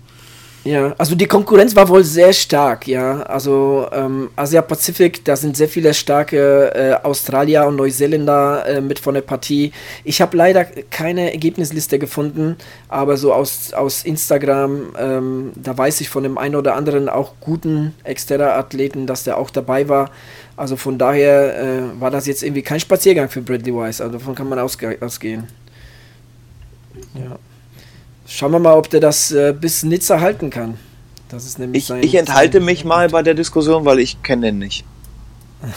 Ja, 0.63 0.93
also 0.99 1.15
die 1.15 1.25
Konkurrenz 1.25 1.75
war 1.75 1.89
wohl 1.89 2.03
sehr 2.03 2.31
stark, 2.33 2.87
ja. 2.87 3.23
Also 3.23 3.87
ähm, 3.91 4.29
Asia-Pazifik, 4.35 5.25
da 5.25 5.35
sind 5.35 5.57
sehr 5.57 5.67
viele 5.67 5.91
starke 5.91 6.71
äh, 6.75 6.93
Australier 7.03 7.65
und 7.65 7.77
Neuseeländer 7.77 8.67
äh, 8.67 8.81
mit 8.81 8.99
von 8.99 9.15
der 9.15 9.21
Partie. 9.21 9.71
Ich 10.03 10.21
habe 10.21 10.37
leider 10.37 10.65
keine 10.91 11.31
Ergebnisliste 11.31 11.97
gefunden, 11.97 12.57
aber 12.89 13.17
so 13.17 13.33
aus, 13.33 13.73
aus 13.73 14.03
Instagram, 14.03 14.93
ähm, 14.99 15.51
da 15.55 15.75
weiß 15.75 15.99
ich 16.01 16.09
von 16.09 16.21
dem 16.21 16.37
einen 16.37 16.55
oder 16.55 16.75
anderen 16.75 17.09
auch 17.09 17.33
guten 17.39 17.95
Exterra-Athleten, 18.03 19.07
dass 19.07 19.23
der 19.23 19.37
auch 19.37 19.49
dabei 19.49 19.89
war. 19.89 20.11
Also 20.57 20.75
von 20.75 20.99
daher 20.99 21.57
äh, 21.59 21.99
war 21.99 22.11
das 22.11 22.27
jetzt 22.27 22.43
irgendwie 22.43 22.61
kein 22.61 22.79
Spaziergang 22.79 23.29
für 23.29 23.41
Bradley 23.41 23.73
Wise. 23.73 24.03
Also 24.03 24.19
davon 24.19 24.35
kann 24.35 24.47
man 24.47 24.59
ausge 24.59 24.95
ausgehen. 25.01 25.47
Ja. 27.15 27.39
Schauen 28.33 28.53
wir 28.53 28.59
mal, 28.59 28.77
ob 28.77 28.89
der 28.89 29.01
das 29.01 29.33
äh, 29.33 29.53
bis 29.53 29.83
Nizza 29.83 30.21
halten 30.21 30.49
kann. 30.49 30.77
Das 31.27 31.45
ist 31.45 31.59
nämlich 31.59 31.83
ich, 31.83 31.87
sein, 31.87 32.01
ich 32.01 32.15
enthalte 32.15 32.59
sein 32.59 32.65
mich 32.65 32.85
mal 32.85 33.09
bei 33.09 33.23
der 33.23 33.33
Diskussion, 33.33 33.83
weil 33.83 33.99
ich 33.99 34.23
kenne 34.23 34.47
den 34.47 34.59
nicht. 34.59 34.85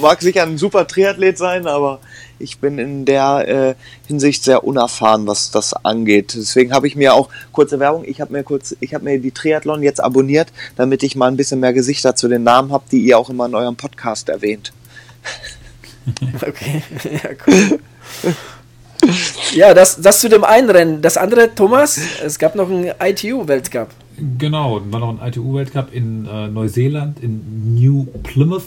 Mag 0.00 0.22
sicher 0.22 0.44
ein 0.44 0.56
super 0.56 0.86
Triathlet 0.86 1.36
sein, 1.36 1.66
aber 1.66 1.98
ich 2.38 2.58
bin 2.58 2.78
in 2.78 3.04
der 3.04 3.48
äh, 3.48 3.74
Hinsicht 4.06 4.44
sehr 4.44 4.62
unerfahren, 4.62 5.26
was 5.26 5.50
das 5.50 5.74
angeht. 5.74 6.34
Deswegen 6.36 6.72
habe 6.72 6.86
ich 6.86 6.94
mir 6.94 7.12
auch 7.12 7.28
kurze 7.50 7.80
Werbung. 7.80 8.04
Ich 8.06 8.20
habe 8.20 8.32
mir 8.32 8.44
kurz, 8.44 8.76
ich 8.78 8.94
habe 8.94 9.04
mir 9.04 9.18
die 9.18 9.32
Triathlon 9.32 9.82
jetzt 9.82 10.02
abonniert, 10.02 10.52
damit 10.76 11.02
ich 11.02 11.16
mal 11.16 11.26
ein 11.26 11.36
bisschen 11.36 11.58
mehr 11.58 11.72
Gesichter 11.72 12.14
zu 12.14 12.28
den 12.28 12.44
Namen 12.44 12.70
habe, 12.72 12.84
die 12.90 13.00
ihr 13.00 13.18
auch 13.18 13.30
immer 13.30 13.46
in 13.46 13.54
eurem 13.56 13.74
Podcast 13.74 14.28
erwähnt. 14.28 14.72
okay, 16.46 16.82
ja 17.24 17.30
cool. 17.48 17.80
Ja, 19.52 19.74
das, 19.74 20.00
das 20.00 20.20
zu 20.20 20.28
dem 20.28 20.44
einen 20.44 20.70
Rennen. 20.70 21.02
Das 21.02 21.16
andere, 21.16 21.54
Thomas, 21.54 22.00
es 22.24 22.38
gab 22.38 22.54
noch 22.54 22.70
einen 22.70 22.92
ITU-Weltcup. 23.00 23.88
Genau, 24.38 24.80
war 24.90 25.00
noch 25.00 25.20
ein 25.20 25.28
ITU-Weltcup 25.28 25.92
in 25.92 26.26
äh, 26.26 26.48
Neuseeland, 26.48 27.20
in 27.20 27.74
New 27.74 28.06
Plymouth. 28.22 28.62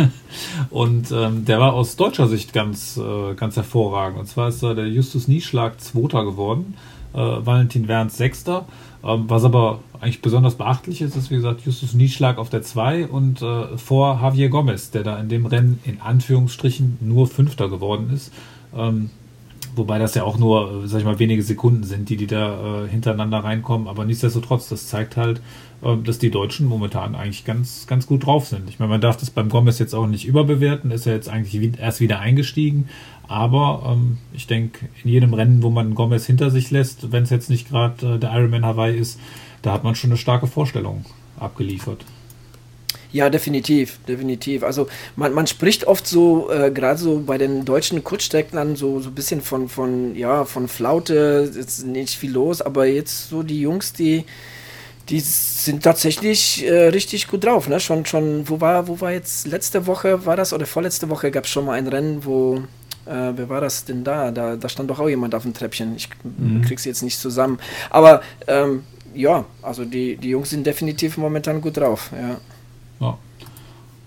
und 0.70 1.10
ähm, 1.10 1.44
der 1.44 1.58
war 1.58 1.74
aus 1.74 1.96
deutscher 1.96 2.28
Sicht 2.28 2.52
ganz, 2.52 2.96
äh, 2.96 3.34
ganz 3.34 3.56
hervorragend. 3.56 4.20
Und 4.20 4.26
zwar 4.26 4.48
ist 4.48 4.62
da 4.62 4.74
der 4.74 4.88
Justus 4.88 5.26
Nieschlag 5.26 5.80
Zweiter 5.80 6.24
geworden, 6.24 6.76
äh, 7.12 7.18
Valentin 7.18 7.88
Werns 7.88 8.16
Sechster. 8.16 8.66
Ähm, 9.02 9.24
was 9.28 9.44
aber 9.44 9.80
eigentlich 10.00 10.22
besonders 10.22 10.54
beachtlich 10.54 11.00
ist, 11.02 11.16
ist 11.16 11.30
wie 11.30 11.36
gesagt 11.36 11.62
Justus 11.62 11.94
Nieschlag 11.94 12.38
auf 12.38 12.50
der 12.50 12.62
2 12.62 13.08
und 13.08 13.42
äh, 13.42 13.76
vor 13.76 14.20
Javier 14.22 14.48
Gomez, 14.48 14.90
der 14.90 15.02
da 15.02 15.18
in 15.18 15.28
dem 15.28 15.46
Rennen 15.46 15.80
in 15.84 16.00
Anführungsstrichen 16.00 16.98
nur 17.00 17.26
Fünfter 17.26 17.68
geworden 17.68 18.10
ist. 18.14 18.32
Ähm, 18.76 19.10
Wobei 19.78 19.98
das 19.98 20.14
ja 20.14 20.24
auch 20.24 20.38
nur, 20.38 20.84
äh, 20.84 20.88
sag 20.88 20.98
ich 20.98 21.04
mal, 21.04 21.18
wenige 21.18 21.42
Sekunden 21.42 21.84
sind, 21.84 22.08
die, 22.08 22.16
die 22.16 22.26
da 22.26 22.84
äh, 22.84 22.88
hintereinander 22.88 23.38
reinkommen. 23.38 23.88
Aber 23.88 24.04
nichtsdestotrotz, 24.04 24.68
das 24.68 24.88
zeigt 24.88 25.16
halt, 25.16 25.40
äh, 25.82 25.96
dass 25.96 26.18
die 26.18 26.30
Deutschen 26.30 26.66
momentan 26.66 27.14
eigentlich 27.14 27.44
ganz, 27.44 27.86
ganz 27.86 28.06
gut 28.06 28.26
drauf 28.26 28.46
sind. 28.46 28.68
Ich 28.68 28.78
meine, 28.78 28.90
man 28.90 29.00
darf 29.00 29.16
das 29.16 29.30
beim 29.30 29.48
Gomez 29.48 29.78
jetzt 29.78 29.94
auch 29.94 30.06
nicht 30.06 30.26
überbewerten, 30.26 30.90
ist 30.90 31.06
ja 31.06 31.12
jetzt 31.12 31.28
eigentlich 31.28 31.78
erst 31.78 32.00
wieder 32.00 32.18
eingestiegen. 32.18 32.88
Aber 33.28 33.82
ähm, 33.86 34.18
ich 34.32 34.46
denke, 34.46 34.88
in 35.04 35.10
jedem 35.10 35.34
Rennen, 35.34 35.62
wo 35.62 35.70
man 35.70 35.94
Gomez 35.94 36.26
hinter 36.26 36.50
sich 36.50 36.70
lässt, 36.70 37.12
wenn 37.12 37.22
es 37.22 37.30
jetzt 37.30 37.50
nicht 37.50 37.68
gerade 37.68 38.14
äh, 38.14 38.18
der 38.18 38.32
Ironman 38.32 38.64
Hawaii 38.64 38.98
ist, 38.98 39.20
da 39.62 39.72
hat 39.72 39.84
man 39.84 39.94
schon 39.94 40.10
eine 40.10 40.18
starke 40.18 40.46
Vorstellung 40.46 41.04
abgeliefert. 41.38 42.04
Ja, 43.10 43.30
definitiv, 43.30 43.98
definitiv. 44.06 44.62
Also 44.62 44.86
man, 45.16 45.32
man 45.32 45.46
spricht 45.46 45.86
oft 45.86 46.06
so, 46.06 46.50
äh, 46.50 46.70
gerade 46.70 46.98
so 46.98 47.22
bei 47.24 47.38
den 47.38 47.64
deutschen 47.64 48.04
Kurzstrecklern 48.04 48.76
so, 48.76 49.00
so 49.00 49.08
ein 49.08 49.14
bisschen 49.14 49.40
von, 49.40 49.68
von, 49.68 50.14
ja, 50.14 50.44
von 50.44 50.68
Flaute, 50.68 51.50
ist 51.54 51.86
nicht 51.86 52.18
viel 52.18 52.32
los, 52.32 52.60
aber 52.60 52.86
jetzt 52.86 53.30
so 53.30 53.42
die 53.42 53.62
Jungs, 53.62 53.94
die, 53.94 54.24
die 55.08 55.20
sind 55.20 55.82
tatsächlich 55.82 56.66
äh, 56.66 56.88
richtig 56.88 57.28
gut 57.28 57.44
drauf. 57.44 57.66
Ne? 57.68 57.80
Schon, 57.80 58.04
schon, 58.04 58.46
wo 58.48 58.60
war, 58.60 58.88
wo 58.88 59.00
war 59.00 59.12
jetzt 59.12 59.46
letzte 59.46 59.86
Woche 59.86 60.26
war 60.26 60.36
das 60.36 60.52
oder 60.52 60.66
vorletzte 60.66 61.08
Woche 61.08 61.30
gab 61.30 61.44
es 61.44 61.50
schon 61.50 61.64
mal 61.64 61.72
ein 61.72 61.86
Rennen, 61.86 62.26
wo, 62.26 62.56
äh, 63.06 63.32
wer 63.34 63.48
war 63.48 63.62
das 63.62 63.86
denn 63.86 64.04
da? 64.04 64.30
da? 64.30 64.56
Da 64.56 64.68
stand 64.68 64.90
doch 64.90 65.00
auch 65.00 65.08
jemand 65.08 65.34
auf 65.34 65.44
dem 65.44 65.54
Treppchen. 65.54 65.96
Ich 65.96 66.10
mhm. 66.24 66.60
krieg's 66.60 66.84
jetzt 66.84 67.02
nicht 67.02 67.18
zusammen. 67.18 67.58
Aber 67.88 68.20
ähm, 68.46 68.82
ja, 69.14 69.46
also 69.62 69.86
die, 69.86 70.16
die 70.16 70.28
Jungs 70.28 70.50
sind 70.50 70.66
definitiv 70.66 71.16
momentan 71.16 71.62
gut 71.62 71.78
drauf, 71.78 72.10
ja. 72.12 72.38
Ja. 73.00 73.18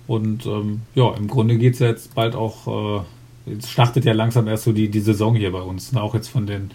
Und 0.08 0.46
ähm, 0.46 0.82
ja, 0.96 1.14
im 1.16 1.28
Grunde 1.28 1.58
geht 1.58 1.74
es 1.74 1.80
ja 1.80 1.88
jetzt 1.88 2.16
bald 2.16 2.36
auch, 2.36 3.02
äh, 3.48 3.52
jetzt 3.52 3.70
startet 3.70 4.06
ja 4.06 4.14
langsam 4.14 4.48
erst 4.48 4.64
so 4.64 4.74
die, 4.74 4.90
die 4.90 5.00
Saison 5.00 5.36
hier 5.36 5.52
bei 5.52 5.62
uns. 5.62 5.92
Ne? 5.94 6.02
Auch 6.02 6.16
jetzt 6.16 6.28
von 6.28 6.48
den 6.48 6.72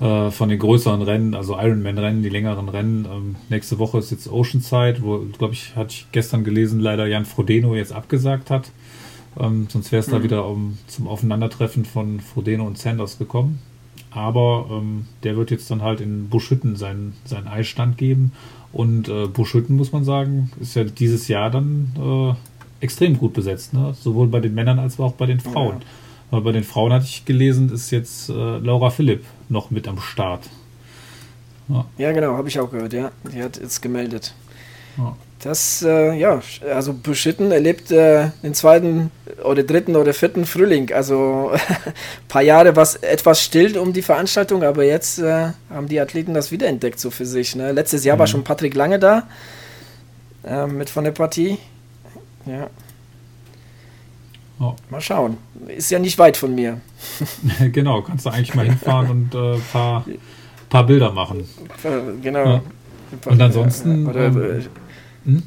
äh, 0.00 0.30
von 0.32 0.48
den 0.48 0.58
größeren 0.58 1.02
Rennen, 1.02 1.34
also 1.34 1.56
Ironman-Rennen, 1.56 2.22
die 2.22 2.28
längeren 2.28 2.68
Rennen. 2.68 3.04
Ähm, 3.04 3.36
nächste 3.48 3.78
Woche 3.78 3.98
ist 3.98 4.10
jetzt 4.10 4.28
Oceanside, 4.30 4.96
wo, 5.00 5.18
glaube 5.38 5.54
ich, 5.54 5.76
hatte 5.76 5.90
ich 5.90 6.06
gestern 6.10 6.42
gelesen, 6.42 6.80
leider 6.80 7.06
Jan 7.06 7.24
Frodeno 7.24 7.76
jetzt 7.76 7.92
abgesagt 7.92 8.50
hat. 8.50 8.70
Ähm, 9.38 9.68
sonst 9.70 9.92
wäre 9.92 10.00
es 10.00 10.08
mhm. 10.08 10.12
da 10.12 10.22
wieder 10.24 10.48
um, 10.48 10.78
zum 10.88 11.06
Aufeinandertreffen 11.06 11.84
von 11.84 12.20
Frodeno 12.20 12.66
und 12.66 12.78
Sanders 12.78 13.18
gekommen. 13.18 13.60
Aber 14.14 14.66
ähm, 14.70 15.06
der 15.22 15.36
wird 15.36 15.50
jetzt 15.50 15.70
dann 15.70 15.82
halt 15.82 16.00
in 16.00 16.28
Buschhütten 16.28 16.76
seinen, 16.76 17.14
seinen 17.24 17.48
Eisstand 17.48 17.96
geben 17.96 18.32
und 18.72 19.08
äh, 19.08 19.26
Buschhütten, 19.26 19.76
muss 19.76 19.92
man 19.92 20.04
sagen, 20.04 20.50
ist 20.60 20.74
ja 20.74 20.84
dieses 20.84 21.28
Jahr 21.28 21.50
dann 21.50 22.36
äh, 22.80 22.84
extrem 22.84 23.18
gut 23.18 23.32
besetzt. 23.32 23.74
Ne? 23.74 23.94
Sowohl 23.98 24.28
bei 24.28 24.40
den 24.40 24.54
Männern 24.54 24.78
als 24.78 24.98
auch 24.98 25.12
bei 25.12 25.26
den 25.26 25.40
Frauen. 25.40 25.76
Ja. 25.80 25.86
Aber 26.30 26.40
bei 26.42 26.52
den 26.52 26.64
Frauen 26.64 26.92
hatte 26.92 27.04
ich 27.04 27.24
gelesen, 27.24 27.70
ist 27.70 27.90
jetzt 27.90 28.30
äh, 28.30 28.58
Laura 28.58 28.90
Philipp 28.90 29.24
noch 29.48 29.70
mit 29.70 29.86
am 29.86 30.00
Start. 30.00 30.48
Ja, 31.68 31.84
ja 31.98 32.12
genau, 32.12 32.36
habe 32.36 32.48
ich 32.48 32.58
auch 32.58 32.70
gehört, 32.70 32.92
ja. 32.92 33.10
Die 33.32 33.42
hat 33.42 33.58
jetzt 33.58 33.82
gemeldet. 33.82 34.34
Ja. 34.96 35.16
Das, 35.42 35.82
äh, 35.82 36.14
ja, 36.14 36.40
also 36.72 36.92
Buschitten 36.92 37.50
erlebt 37.50 37.90
äh, 37.90 38.30
den 38.44 38.54
zweiten 38.54 39.10
oder 39.42 39.64
dritten 39.64 39.96
oder 39.96 40.14
vierten 40.14 40.46
Frühling. 40.46 40.92
Also 40.92 41.50
ein 41.52 41.60
paar 42.28 42.42
Jahre 42.42 42.76
war 42.76 42.84
es 42.84 42.94
etwas 42.94 43.42
still 43.42 43.76
um 43.76 43.92
die 43.92 44.02
Veranstaltung, 44.02 44.62
aber 44.62 44.84
jetzt 44.84 45.18
äh, 45.18 45.48
haben 45.68 45.88
die 45.88 45.98
Athleten 45.98 46.32
das 46.32 46.52
wiederentdeckt 46.52 47.00
so 47.00 47.10
für 47.10 47.26
sich. 47.26 47.56
Ne? 47.56 47.72
Letztes 47.72 48.04
Jahr 48.04 48.16
mhm. 48.16 48.20
war 48.20 48.26
schon 48.28 48.44
Patrick 48.44 48.74
Lange 48.74 49.00
da 49.00 49.24
äh, 50.44 50.66
mit 50.68 50.88
von 50.88 51.02
der 51.02 51.10
Partie. 51.10 51.58
Ja. 52.46 52.70
Oh. 54.60 54.76
Mal 54.90 55.00
schauen. 55.00 55.38
Ist 55.66 55.90
ja 55.90 55.98
nicht 55.98 56.18
weit 56.20 56.36
von 56.36 56.54
mir. 56.54 56.80
genau, 57.72 58.02
kannst 58.02 58.26
du 58.26 58.30
eigentlich 58.30 58.54
mal 58.54 58.66
hinfahren 58.68 59.10
und 59.10 59.34
ein 59.34 59.54
äh, 59.54 59.58
paar, 59.72 60.04
paar 60.68 60.86
Bilder 60.86 61.10
machen. 61.10 61.48
Genau. 62.22 62.44
Ja. 62.44 62.62
Und 63.26 63.42
ansonsten. 63.42 64.06
Oder, 64.06 64.26
ähm, 64.26 64.66
hm? 65.24 65.42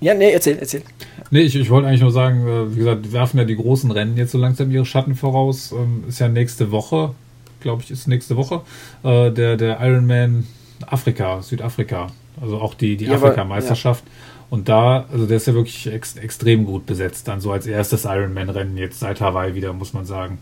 Ja, 0.00 0.14
nee, 0.14 0.30
erzähl, 0.30 0.56
erzähl. 0.58 0.82
Nee, 1.30 1.40
ich, 1.40 1.56
ich 1.56 1.70
wollte 1.70 1.88
eigentlich 1.88 2.02
nur 2.02 2.12
sagen, 2.12 2.46
äh, 2.46 2.72
wie 2.72 2.78
gesagt, 2.78 3.12
werfen 3.12 3.38
ja 3.38 3.44
die 3.44 3.56
großen 3.56 3.90
Rennen 3.90 4.16
jetzt 4.16 4.32
so 4.32 4.38
langsam 4.38 4.70
ihre 4.70 4.86
Schatten 4.86 5.14
voraus. 5.14 5.72
Ähm, 5.72 6.04
ist 6.08 6.20
ja 6.20 6.28
nächste 6.28 6.70
Woche, 6.70 7.14
glaube 7.60 7.82
ich, 7.82 7.90
ist 7.90 8.06
nächste 8.06 8.36
Woche, 8.36 8.62
äh, 9.02 9.32
der, 9.32 9.56
der 9.56 9.80
Ironman 9.80 10.46
Afrika, 10.86 11.42
Südafrika. 11.42 12.08
Also 12.40 12.60
auch 12.60 12.74
die, 12.74 12.96
die 12.96 13.06
ja, 13.06 13.14
Afrika-Meisterschaft. 13.14 14.04
Ja. 14.06 14.12
Und 14.50 14.68
da, 14.68 15.06
also 15.12 15.26
der 15.26 15.36
ist 15.36 15.46
ja 15.46 15.54
wirklich 15.54 15.92
ex, 15.92 16.16
extrem 16.16 16.64
gut 16.64 16.86
besetzt. 16.86 17.26
Dann 17.26 17.40
so 17.40 17.50
als 17.50 17.66
erstes 17.66 18.04
Ironman-Rennen 18.04 18.76
jetzt 18.76 19.00
seit 19.00 19.20
Hawaii 19.20 19.54
wieder, 19.54 19.72
muss 19.72 19.92
man 19.92 20.06
sagen, 20.06 20.38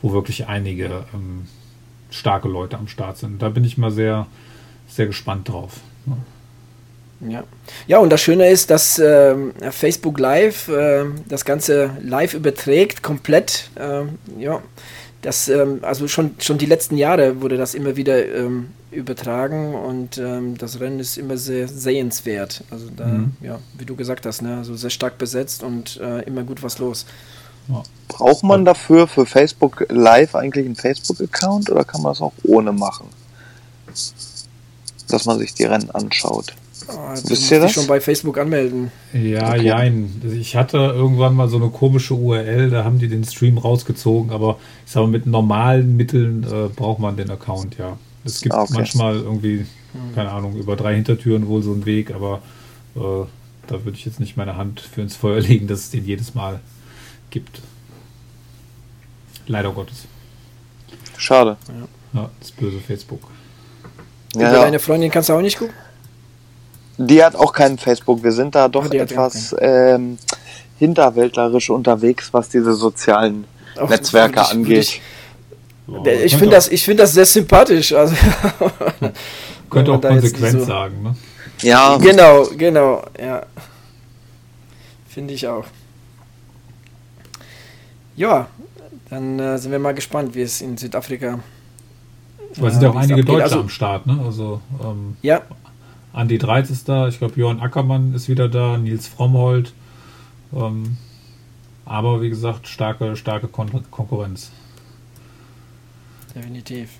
wo 0.00 0.12
wirklich 0.12 0.46
einige 0.46 1.04
ähm, 1.12 1.46
starke 2.10 2.48
Leute 2.48 2.78
am 2.78 2.86
Start 2.86 3.18
sind. 3.18 3.42
Da 3.42 3.48
bin 3.48 3.64
ich 3.64 3.76
mal 3.76 3.90
sehr, 3.90 4.28
sehr 4.88 5.06
gespannt 5.06 5.48
drauf. 5.48 5.80
Ja. 6.06 6.16
Ja. 7.28 7.44
ja, 7.86 7.98
und 7.98 8.10
das 8.10 8.22
Schöne 8.22 8.48
ist, 8.48 8.70
dass 8.70 8.98
äh, 8.98 9.34
Facebook 9.70 10.18
Live 10.18 10.68
äh, 10.68 11.04
das 11.28 11.44
Ganze 11.44 11.90
live 12.02 12.32
überträgt, 12.32 13.02
komplett. 13.02 13.70
Äh, 13.74 14.04
ja, 14.40 14.62
das, 15.22 15.48
ähm, 15.48 15.80
also 15.82 16.08
schon, 16.08 16.34
schon 16.38 16.56
die 16.56 16.66
letzten 16.66 16.96
Jahre 16.96 17.42
wurde 17.42 17.58
das 17.58 17.74
immer 17.74 17.96
wieder 17.96 18.26
ähm, 18.26 18.70
übertragen 18.90 19.74
und 19.74 20.18
ähm, 20.18 20.56
das 20.56 20.80
Rennen 20.80 20.98
ist 20.98 21.18
immer 21.18 21.36
sehr 21.36 21.68
sehenswert. 21.68 22.64
Also 22.70 22.86
da, 22.96 23.06
mhm. 23.06 23.36
ja, 23.42 23.58
wie 23.76 23.84
du 23.84 23.96
gesagt 23.96 24.24
hast, 24.24 24.40
ne, 24.40 24.56
also 24.56 24.74
sehr 24.74 24.90
stark 24.90 25.18
besetzt 25.18 25.62
und 25.62 25.98
äh, 25.98 26.22
immer 26.22 26.42
gut 26.42 26.62
was 26.62 26.78
los. 26.78 27.04
Ja. 27.68 27.82
Braucht 28.08 28.42
man 28.42 28.64
dafür 28.64 29.06
für 29.06 29.26
Facebook 29.26 29.86
Live 29.90 30.34
eigentlich 30.34 30.64
einen 30.64 30.76
Facebook-Account 30.76 31.70
oder 31.70 31.84
kann 31.84 32.02
man 32.02 32.12
das 32.12 32.22
auch 32.22 32.32
ohne 32.44 32.72
machen? 32.72 33.08
Dass 35.08 35.26
man 35.26 35.38
sich 35.38 35.54
die 35.54 35.64
Rennen 35.64 35.90
anschaut. 35.90 36.54
Oh, 36.92 37.14
du 37.14 37.30
Wisst 37.30 37.50
ihr 37.50 37.60
das? 37.60 37.72
schon 37.72 37.86
bei 37.86 38.00
Facebook 38.00 38.38
anmelden. 38.38 38.90
Ja, 39.12 39.50
okay. 39.50 39.62
jein. 39.62 40.22
Ich 40.38 40.56
hatte 40.56 40.78
irgendwann 40.78 41.34
mal 41.34 41.48
so 41.48 41.56
eine 41.56 41.68
komische 41.68 42.14
URL, 42.14 42.70
da 42.70 42.84
haben 42.84 42.98
die 42.98 43.08
den 43.08 43.24
Stream 43.24 43.58
rausgezogen, 43.58 44.30
aber 44.30 44.58
ich 44.86 44.92
sage 44.92 45.06
mal, 45.06 45.12
mit 45.12 45.26
normalen 45.26 45.96
Mitteln 45.96 46.44
äh, 46.44 46.68
braucht 46.68 47.00
man 47.00 47.16
den 47.16 47.30
Account, 47.30 47.78
ja. 47.78 47.96
Es 48.24 48.40
gibt 48.40 48.54
okay. 48.54 48.72
manchmal 48.74 49.16
irgendwie, 49.16 49.66
keine 50.14 50.30
Ahnung, 50.30 50.56
über 50.56 50.76
drei 50.76 50.94
Hintertüren 50.94 51.46
wohl 51.48 51.62
so 51.62 51.72
einen 51.72 51.86
Weg, 51.86 52.14
aber 52.14 52.42
äh, 52.96 53.00
da 53.66 53.84
würde 53.84 53.96
ich 53.96 54.04
jetzt 54.04 54.20
nicht 54.20 54.36
meine 54.36 54.56
Hand 54.56 54.80
für 54.80 55.00
ins 55.00 55.16
Feuer 55.16 55.40
legen, 55.40 55.66
dass 55.66 55.80
es 55.80 55.90
den 55.90 56.04
jedes 56.04 56.34
Mal 56.34 56.60
gibt. 57.30 57.60
Leider 59.46 59.72
Gottes. 59.72 60.04
Schade. 61.16 61.56
Ja, 61.68 62.20
ja 62.20 62.30
das 62.40 62.52
böse 62.52 62.78
Facebook. 62.78 63.22
Ja, 64.34 64.42
ja. 64.42 64.52
Deine 64.52 64.78
Freundin 64.78 65.10
kannst 65.10 65.28
du 65.28 65.32
auch 65.32 65.40
nicht 65.40 65.58
gucken? 65.58 65.74
Die 67.02 67.24
hat 67.24 67.34
auch 67.34 67.52
keinen 67.52 67.78
Facebook. 67.78 68.22
Wir 68.22 68.32
sind 68.32 68.54
da 68.54 68.68
doch 68.68 68.86
oh, 68.90 68.94
etwas 68.94 69.56
ähm, 69.58 70.18
hinterwäldlerisch 70.78 71.70
unterwegs, 71.70 72.28
was 72.32 72.50
diese 72.50 72.74
sozialen 72.74 73.46
auch 73.78 73.88
Netzwerke 73.88 74.40
ich, 74.40 74.50
angeht. 74.50 74.78
Ich, 74.78 75.02
oh, 75.88 76.04
ich 76.04 76.36
finde 76.36 76.56
das, 76.56 76.68
find 76.68 77.00
das 77.00 77.12
sehr 77.12 77.24
sympathisch. 77.24 77.94
Also, 77.94 78.14
könnte 79.70 79.92
auch 79.92 80.00
konsequent 80.02 80.60
so 80.60 80.64
sagen, 80.64 81.02
ne? 81.02 81.16
Ja. 81.62 81.96
Genau, 81.96 82.46
genau, 82.56 83.02
ja. 83.18 83.46
Finde 85.08 85.32
ich 85.32 85.48
auch. 85.48 85.64
Ja, 88.16 88.48
dann 89.08 89.38
äh, 89.38 89.56
sind 89.56 89.72
wir 89.72 89.78
mal 89.78 89.94
gespannt, 89.94 90.34
wie 90.34 90.42
es 90.42 90.60
in 90.60 90.76
Südafrika. 90.76 91.38
Weil 92.56 92.68
es 92.68 92.74
sind 92.74 92.82
ja 92.82 92.90
auch 92.90 92.96
einige 92.96 93.24
Deutsche 93.24 93.42
also, 93.44 93.60
am 93.60 93.68
Start, 93.70 94.06
ne? 94.06 94.20
Also 94.22 94.60
ähm, 94.84 95.16
ja. 95.22 95.40
Andi 96.12 96.38
Dreiz 96.38 96.70
ist 96.70 96.88
da, 96.88 97.08
ich 97.08 97.18
glaube 97.18 97.38
Johann 97.38 97.60
Ackermann 97.60 98.14
ist 98.14 98.28
wieder 98.28 98.48
da, 98.48 98.76
Nils 98.76 99.06
Frommhold. 99.06 99.72
Ähm, 100.52 100.96
aber 101.84 102.20
wie 102.20 102.30
gesagt, 102.30 102.68
starke, 102.68 103.16
starke 103.16 103.48
Kon 103.48 103.68
Konkurrenz. 103.90 104.50
Definitiv. 106.34 106.90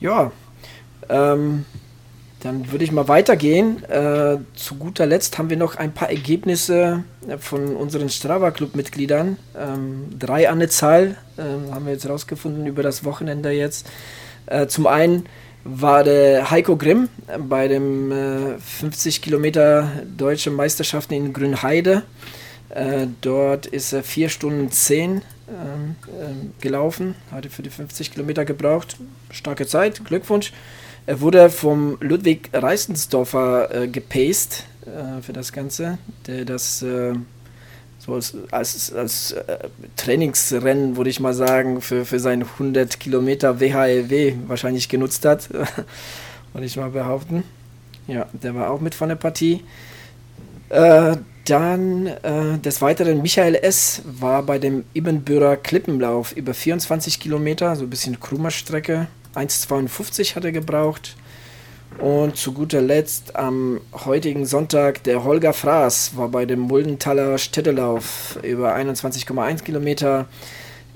Ja, 0.00 0.32
ähm, 1.08 1.64
dann 2.40 2.70
würde 2.70 2.84
ich 2.84 2.92
mal 2.92 3.08
weitergehen. 3.08 3.82
Äh, 3.84 4.38
zu 4.54 4.76
guter 4.76 5.06
Letzt 5.06 5.38
haben 5.38 5.50
wir 5.50 5.56
noch 5.56 5.76
ein 5.76 5.92
paar 5.92 6.08
Ergebnisse 6.08 7.02
äh, 7.26 7.36
von 7.38 7.74
unseren 7.74 8.08
Strava-Club-Mitgliedern. 8.08 9.38
Ähm, 9.56 10.18
drei 10.18 10.48
an 10.48 10.60
der 10.60 10.70
Zahl 10.70 11.16
äh, 11.36 11.72
haben 11.72 11.86
wir 11.86 11.92
jetzt 11.92 12.08
rausgefunden 12.08 12.66
über 12.66 12.82
das 12.82 13.04
Wochenende 13.04 13.50
jetzt. 13.50 13.90
Äh, 14.46 14.68
zum 14.68 14.86
einen 14.86 15.26
war 15.70 16.02
der 16.02 16.50
Heiko 16.50 16.76
Grimm 16.76 17.08
bei 17.48 17.68
dem 17.68 18.12
50 18.58 19.18
äh, 19.18 19.20
Kilometer 19.20 19.92
Deutsche 20.16 20.50
Meisterschaften 20.50 21.14
in 21.14 21.32
Grünheide. 21.32 22.04
Äh, 22.70 23.06
dort 23.20 23.66
ist 23.66 23.92
er 23.92 24.02
4 24.02 24.30
Stunden 24.30 24.70
10 24.70 25.10
ähm, 25.10 25.22
ähm, 26.08 26.52
gelaufen, 26.60 27.14
hatte 27.30 27.50
für 27.50 27.62
die 27.62 27.70
50 27.70 28.12
Kilometer 28.12 28.44
gebraucht. 28.44 28.96
Starke 29.30 29.66
Zeit, 29.66 30.04
Glückwunsch. 30.04 30.52
Er 31.06 31.20
wurde 31.20 31.50
vom 31.50 31.98
Ludwig 32.00 32.50
Reisensdorfer 32.52 33.74
äh, 33.74 33.88
gepaced 33.88 34.64
äh, 34.86 35.22
für 35.22 35.32
das 35.32 35.52
Ganze, 35.52 35.98
der 36.26 36.44
das 36.44 36.82
äh, 36.82 37.14
so 38.08 38.14
als, 38.14 38.34
als, 38.50 38.92
als 38.92 39.32
äh, 39.32 39.68
Trainingsrennen, 39.96 40.96
würde 40.96 41.10
ich 41.10 41.20
mal 41.20 41.34
sagen, 41.34 41.80
für, 41.80 42.04
für 42.04 42.18
seinen 42.18 42.42
100 42.42 42.98
Kilometer 42.98 43.60
WHLW 43.60 44.34
wahrscheinlich 44.46 44.88
genutzt 44.88 45.24
hat, 45.24 45.48
würde 46.52 46.66
ich 46.66 46.76
mal 46.76 46.90
behaupten. 46.90 47.44
Ja, 48.06 48.26
der 48.32 48.54
war 48.54 48.70
auch 48.70 48.80
mit 48.80 48.94
von 48.94 49.10
der 49.10 49.16
Partie. 49.16 49.62
Äh, 50.70 51.16
dann 51.44 52.06
äh, 52.06 52.58
des 52.58 52.82
Weiteren 52.82 53.22
Michael 53.22 53.54
S. 53.54 54.02
war 54.04 54.42
bei 54.42 54.58
dem 54.58 54.84
Ibbenbürer 54.94 55.56
Klippenlauf 55.56 56.32
über 56.32 56.52
24 56.52 57.20
Kilometer, 57.20 57.74
so 57.76 57.84
ein 57.84 57.90
bisschen 57.90 58.20
Krummerstrecke, 58.20 59.06
1,52 59.34 60.34
hat 60.34 60.44
er 60.44 60.52
gebraucht. 60.52 61.16
Und 61.96 62.36
zu 62.36 62.52
guter 62.52 62.80
Letzt 62.80 63.34
am 63.34 63.80
heutigen 64.04 64.46
Sonntag 64.46 65.02
der 65.04 65.24
Holger 65.24 65.52
Fraß 65.52 66.16
war 66.16 66.28
bei 66.28 66.46
dem 66.46 66.60
Muldenthaler 66.60 67.38
Städtelauf 67.38 68.38
über 68.42 68.76
21,1 68.76 69.64
Kilometer 69.64 70.26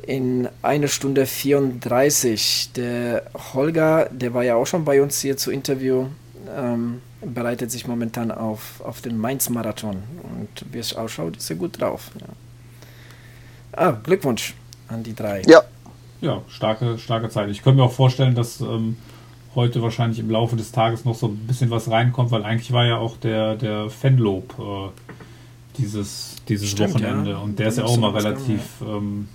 in 0.07 0.49
eine 0.63 0.89
Stunde 0.89 1.27
34. 1.27 2.73
Der 2.77 3.25
Holger, 3.55 4.09
der 4.13 4.35
war 4.35 4.45
ja 4.45 4.55
auch 4.55 4.67
schon 4.67 4.85
bei 4.85 5.03
uns 5.03 5.21
hier 5.21 5.37
zu 5.37 5.51
Interview, 5.51 6.07
ähm, 6.57 7.03
bereitet 7.21 7.71
sich 7.73 7.87
momentan 7.89 8.31
auf, 8.31 8.81
auf 8.85 9.01
den 9.01 9.19
Mainz-Marathon. 9.19 10.03
Und 10.23 10.73
wie 10.73 10.79
es 10.79 10.95
ausschaut, 10.95 11.37
ist 11.37 11.51
er 11.51 11.57
gut 11.57 11.81
drauf. 11.81 12.11
Ja. 12.21 12.27
Ah, 13.73 13.91
Glückwunsch 13.91 14.55
an 14.87 15.03
die 15.03 15.15
drei. 15.15 15.43
Ja, 15.47 15.63
ja, 16.23 16.41
starke, 16.49 16.99
starke 16.99 17.29
Zeit. 17.29 17.51
Ich 17.51 17.63
könnte 17.63 17.79
mir 17.79 17.85
auch 17.85 17.93
vorstellen, 17.93 18.37
dass 18.37 18.61
ähm, 18.61 18.97
heute 19.55 19.83
wahrscheinlich 19.83 20.19
im 20.19 20.31
Laufe 20.31 20.57
des 20.57 20.73
Tages 20.73 21.05
noch 21.05 21.15
so 21.15 21.29
ein 21.29 21.47
bisschen 21.47 21.71
was 21.71 21.91
reinkommt, 21.91 22.31
weil 22.31 22.45
eigentlich 22.45 22.73
war 22.73 22.87
ja 22.87 22.97
auch 22.97 23.17
der, 23.17 23.57
der 23.57 23.91
Fanlob 23.91 24.55
äh, 24.59 24.91
dieses, 25.79 26.37
dieses 26.49 26.71
Stimmt, 26.71 26.95
Wochenende. 26.95 27.33
Ja. 27.33 27.39
Und 27.39 27.59
der 27.59 27.69
ist 27.69 27.79
ja 27.79 27.85
auch 27.85 27.97
immer 27.97 28.15
relativ, 28.15 28.63
ähm, 28.83 29.29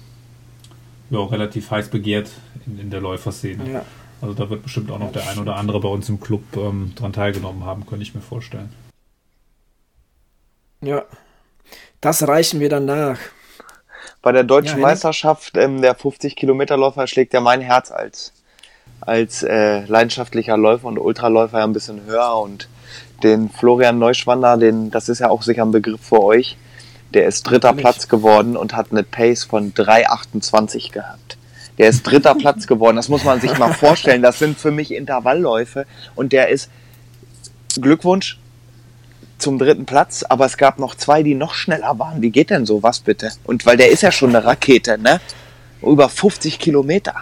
ja, 1.09 1.24
relativ 1.24 1.72
heiß 1.72 1.89
begehrt 1.89 2.30
in, 2.65 2.80
in 2.80 2.89
der 2.89 3.01
Läuferszene. 3.01 3.72
Ja. 3.72 3.86
Also 4.22 4.34
da 4.34 4.49
wird 4.49 4.63
bestimmt 4.63 4.89
auch 4.91 4.99
noch 4.99 5.11
der 5.11 5.30
ein 5.30 5.38
oder 5.38 5.55
andere 5.55 5.80
bei 5.80 5.89
uns 5.89 6.09
im 6.09 6.20
Club 6.20 6.41
ähm, 6.55 6.93
dran 6.95 7.13
teilgenommen 7.13 7.65
haben, 7.65 7.86
könnte 7.86 8.03
ich 8.03 8.15
mir 8.15 8.22
vorstellen. 8.22 8.74
Ja, 10.82 11.03
das 12.01 12.28
reichen 12.28 12.59
wir 12.59 12.70
dann 12.70 12.86
nach. 12.86 13.20
Bei 14.22 14.32
der 14.32 14.43
deutschen 14.43 14.80
ja, 14.80 14.88
Meisterschaft, 14.88 15.55
ähm, 15.55 15.82
der 15.82 15.97
50-Kilometer-Läufer 15.97 17.07
schlägt 17.07 17.34
ja 17.34 17.41
mein 17.41 17.61
Herz 17.61 17.91
als, 17.91 18.34
als 19.02 19.43
äh, 19.43 19.86
leidenschaftlicher 19.86 20.58
Läufer 20.58 20.88
und 20.88 20.98
Ultraläufer 20.98 21.60
ja 21.60 21.64
ein 21.64 21.74
bisschen 21.74 22.06
höher 22.06 22.38
und 22.38 22.68
den 23.24 23.50
Florian 23.50 24.00
Neuschwander, 24.00 24.58
den, 24.58 24.91
das 24.91 25.10
ist 25.10 25.20
ja 25.20 25.30
auch 25.30 25.43
sicher 25.43 25.64
ein 25.64 25.72
Begriff 25.72 26.02
für 26.02 26.22
euch, 26.24 26.58
der 27.14 27.26
ist 27.26 27.43
dritter 27.43 27.70
Natürlich. 27.70 27.84
Platz 27.84 28.08
geworden 28.08 28.58
und 28.58 28.76
hat 28.76 28.88
eine 28.91 29.04
Pace 29.04 29.43
von 29.43 29.74
3,28 29.74 30.91
gehabt. 30.91 31.38
Der 31.78 31.89
ist 31.89 32.04
dritter 32.04 32.36
Platz 32.39 32.68
geworden, 32.68 32.95
das 32.95 33.10
muss 33.10 33.24
man 33.24 33.39
sich 33.39 33.58
mal 33.58 33.74
vorstellen. 33.74 34.22
Das 34.22 34.39
sind 34.39 34.58
für 34.60 34.72
mich 34.72 34.93
Intervallläufe 34.93 35.86
und 36.16 36.34
der 36.34 36.50
ist 36.50 36.70
Glückwunsch, 37.80 38.39
zum 39.38 39.60
dritten 39.60 39.86
Platz, 39.86 40.24
aber 40.24 40.45
es 40.45 40.58
gab 40.58 40.80
noch 40.80 40.95
zwei, 40.95 41.24
die 41.24 41.36
noch 41.36 41.54
schneller 41.54 42.00
waren. 42.00 42.22
Wie 42.22 42.32
geht 42.32 42.50
denn 42.50 42.66
so 42.66 42.84
was 42.84 43.00
bitte? 43.00 43.32
Und 43.43 43.66
weil 43.66 43.78
der 43.78 43.91
ist 43.91 44.02
ja 44.02 44.12
schon 44.12 44.36
eine 44.36 44.43
Rakete, 44.43 44.98
ne? 44.98 45.22
Über 45.82 46.10
50 46.10 46.58
Kilometer. 46.58 47.14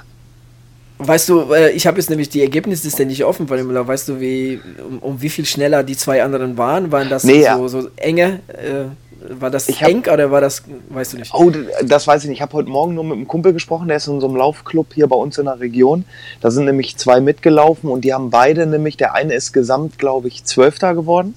Weißt 0.97 1.27
du, 1.27 1.53
äh, 1.53 1.71
ich 1.71 1.87
habe 1.87 1.97
jetzt 1.97 2.09
nämlich 2.09 2.29
die 2.29 2.41
Ergebnisse 2.41 2.87
ist 2.87 2.97
ja 2.97 3.05
nicht 3.05 3.25
offen 3.25 3.47
von 3.47 3.57
dem 3.57 3.69
Weißt 3.69 4.07
du, 4.07 4.19
wie, 4.19 4.61
um, 4.87 4.99
um, 4.99 5.21
wie 5.21 5.29
viel 5.29 5.45
schneller 5.45 5.83
die 5.83 5.97
zwei 5.97 6.23
anderen 6.23 6.57
waren? 6.57 6.91
Waren 6.91 7.09
das 7.09 7.23
nee, 7.25 7.45
so, 7.57 7.67
so 7.67 7.89
enge? 7.97 8.39
Äh, 8.47 8.85
war 9.29 9.49
das 9.49 9.67
ich 9.69 9.81
eng 9.81 10.03
oder 10.11 10.31
war 10.31 10.41
das, 10.41 10.63
weißt 10.89 11.13
du 11.13 11.17
nicht? 11.17 11.33
Oh, 11.33 11.51
das 11.83 12.07
weiß 12.07 12.23
ich 12.23 12.29
nicht. 12.29 12.37
Ich 12.37 12.41
habe 12.41 12.53
heute 12.53 12.69
Morgen 12.69 12.93
nur 12.93 13.03
mit 13.03 13.13
einem 13.13 13.27
Kumpel 13.27 13.53
gesprochen, 13.53 13.87
der 13.87 13.97
ist 13.97 14.07
in 14.07 14.21
so 14.21 14.27
einem 14.27 14.35
Laufclub 14.37 14.93
hier 14.93 15.07
bei 15.07 15.15
uns 15.15 15.37
in 15.37 15.45
der 15.45 15.59
Region. 15.59 16.05
Da 16.41 16.51
sind 16.51 16.65
nämlich 16.65 16.97
zwei 16.97 17.19
mitgelaufen 17.19 17.89
und 17.89 18.01
die 18.01 18.13
haben 18.13 18.29
beide 18.29 18.65
nämlich, 18.65 18.97
der 18.97 19.15
eine 19.15 19.33
ist 19.33 19.51
gesamt, 19.51 19.97
glaube 19.97 20.27
ich, 20.27 20.43
Zwölfter 20.43 20.93
geworden 20.93 21.35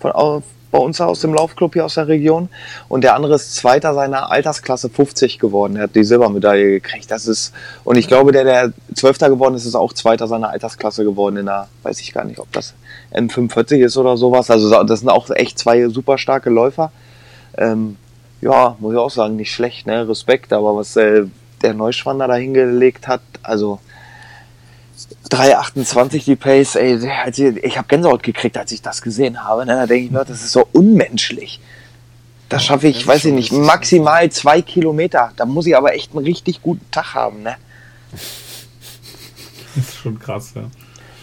von, 0.00 0.12
bei 0.72 0.78
uns 0.78 1.00
aus 1.00 1.20
dem 1.20 1.34
Laufclub 1.34 1.74
hier 1.74 1.84
aus 1.84 1.94
der 1.94 2.08
Region. 2.08 2.48
Und 2.88 3.04
der 3.04 3.14
andere 3.14 3.34
ist 3.34 3.54
Zweiter 3.54 3.94
seiner 3.94 4.32
Altersklasse 4.32 4.88
50 4.88 5.38
geworden. 5.38 5.76
Er 5.76 5.84
hat 5.84 5.94
die 5.94 6.02
Silbermedaille 6.02 6.80
gekriegt. 6.80 7.10
Das 7.10 7.28
ist, 7.28 7.52
und 7.84 7.96
ich 7.96 8.08
glaube, 8.08 8.32
der, 8.32 8.44
der 8.44 8.72
Zwölfter 8.94 9.28
geworden 9.28 9.54
ist, 9.54 9.66
ist 9.66 9.74
auch 9.76 9.92
Zweiter 9.92 10.26
seiner 10.26 10.48
Altersklasse 10.48 11.04
geworden 11.04 11.36
in 11.36 11.46
der, 11.46 11.68
weiß 11.82 12.00
ich 12.00 12.12
gar 12.12 12.24
nicht, 12.24 12.40
ob 12.40 12.50
das 12.52 12.74
M45 13.12 13.84
ist 13.84 13.96
oder 13.98 14.16
sowas. 14.16 14.50
Also 14.50 14.82
das 14.82 15.00
sind 15.00 15.10
auch 15.10 15.28
echt 15.30 15.58
zwei 15.58 15.86
super 15.88 16.16
starke 16.16 16.48
Läufer. 16.48 16.90
Ähm, 17.58 17.98
ja, 18.40 18.76
muss 18.80 18.94
ich 18.94 18.98
auch 18.98 19.10
sagen, 19.10 19.36
nicht 19.36 19.52
schlecht, 19.52 19.86
ne? 19.86 20.08
Respekt, 20.08 20.52
aber 20.54 20.74
was 20.74 20.96
äh, 20.96 21.26
der 21.60 21.74
Neuschwander 21.74 22.26
da 22.26 22.34
hingelegt 22.34 23.06
hat, 23.06 23.20
also 23.42 23.78
3,28 25.30 26.24
die 26.24 26.36
Pace, 26.36 26.76
ey, 26.76 27.08
als 27.08 27.38
ich, 27.38 27.56
ich 27.56 27.78
habe 27.78 27.88
Gänsehaut 27.88 28.22
gekriegt, 28.22 28.58
als 28.58 28.72
ich 28.72 28.82
das 28.82 29.02
gesehen 29.02 29.44
habe. 29.44 29.64
Ne? 29.64 29.74
Da 29.74 29.86
denke 29.86 30.06
ich 30.06 30.10
mir, 30.10 30.24
das 30.24 30.42
ist 30.42 30.52
so 30.52 30.66
unmenschlich. 30.72 31.60
Das 32.48 32.64
schaffe 32.64 32.88
ich, 32.88 33.06
weiß 33.06 33.24
ich 33.26 33.32
nicht, 33.32 33.50
maximal 33.52 34.30
zwei 34.30 34.60
Kilometer. 34.60 35.32
Da 35.36 35.46
muss 35.46 35.66
ich 35.66 35.76
aber 35.76 35.94
echt 35.94 36.14
einen 36.14 36.24
richtig 36.24 36.60
guten 36.60 36.84
Tag 36.90 37.14
haben, 37.14 37.42
ne? 37.42 37.56
Das 39.74 39.88
ist 39.88 39.96
schon 40.02 40.18
krass, 40.18 40.52
ja. 40.54 40.64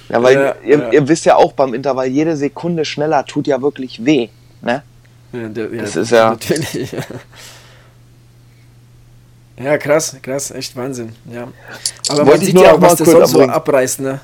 Ja, 0.10 0.24
weil 0.24 0.36
ja, 0.36 0.56
ihr, 0.66 0.80
ja. 0.80 0.91
ihr, 0.91 1.08
wisst 1.08 1.26
ja 1.26 1.36
auch 1.36 1.54
beim 1.54 1.76
Intervall, 1.76 2.08
jede 2.08 2.36
Sekunde 2.36 2.84
schneller 2.84 3.24
tut 3.26 3.45
ja 3.45 3.62
wirklich 3.62 4.04
weh, 4.04 4.30
ne? 4.64 4.82
Ja, 5.32 5.50
der, 5.50 5.68
das 5.68 5.95
ist 5.95 6.10
ja. 6.10 6.32
Natürlich. 6.32 6.95
Ja, 9.62 9.78
krass, 9.78 10.16
krass, 10.22 10.51
echt 10.51 10.76
Wahnsinn, 10.76 11.14
ja. 11.32 11.49
Aber 12.07 12.20
Wollte 12.20 12.32
man 12.32 12.39
sieht 12.45 12.60
ja 12.60 12.74
auch, 12.74 12.82
was 12.82 12.95
der 12.95 13.05
sonst 13.05 13.32
so 13.32 13.41
abreißt, 13.41 13.99
ne? 13.99 14.22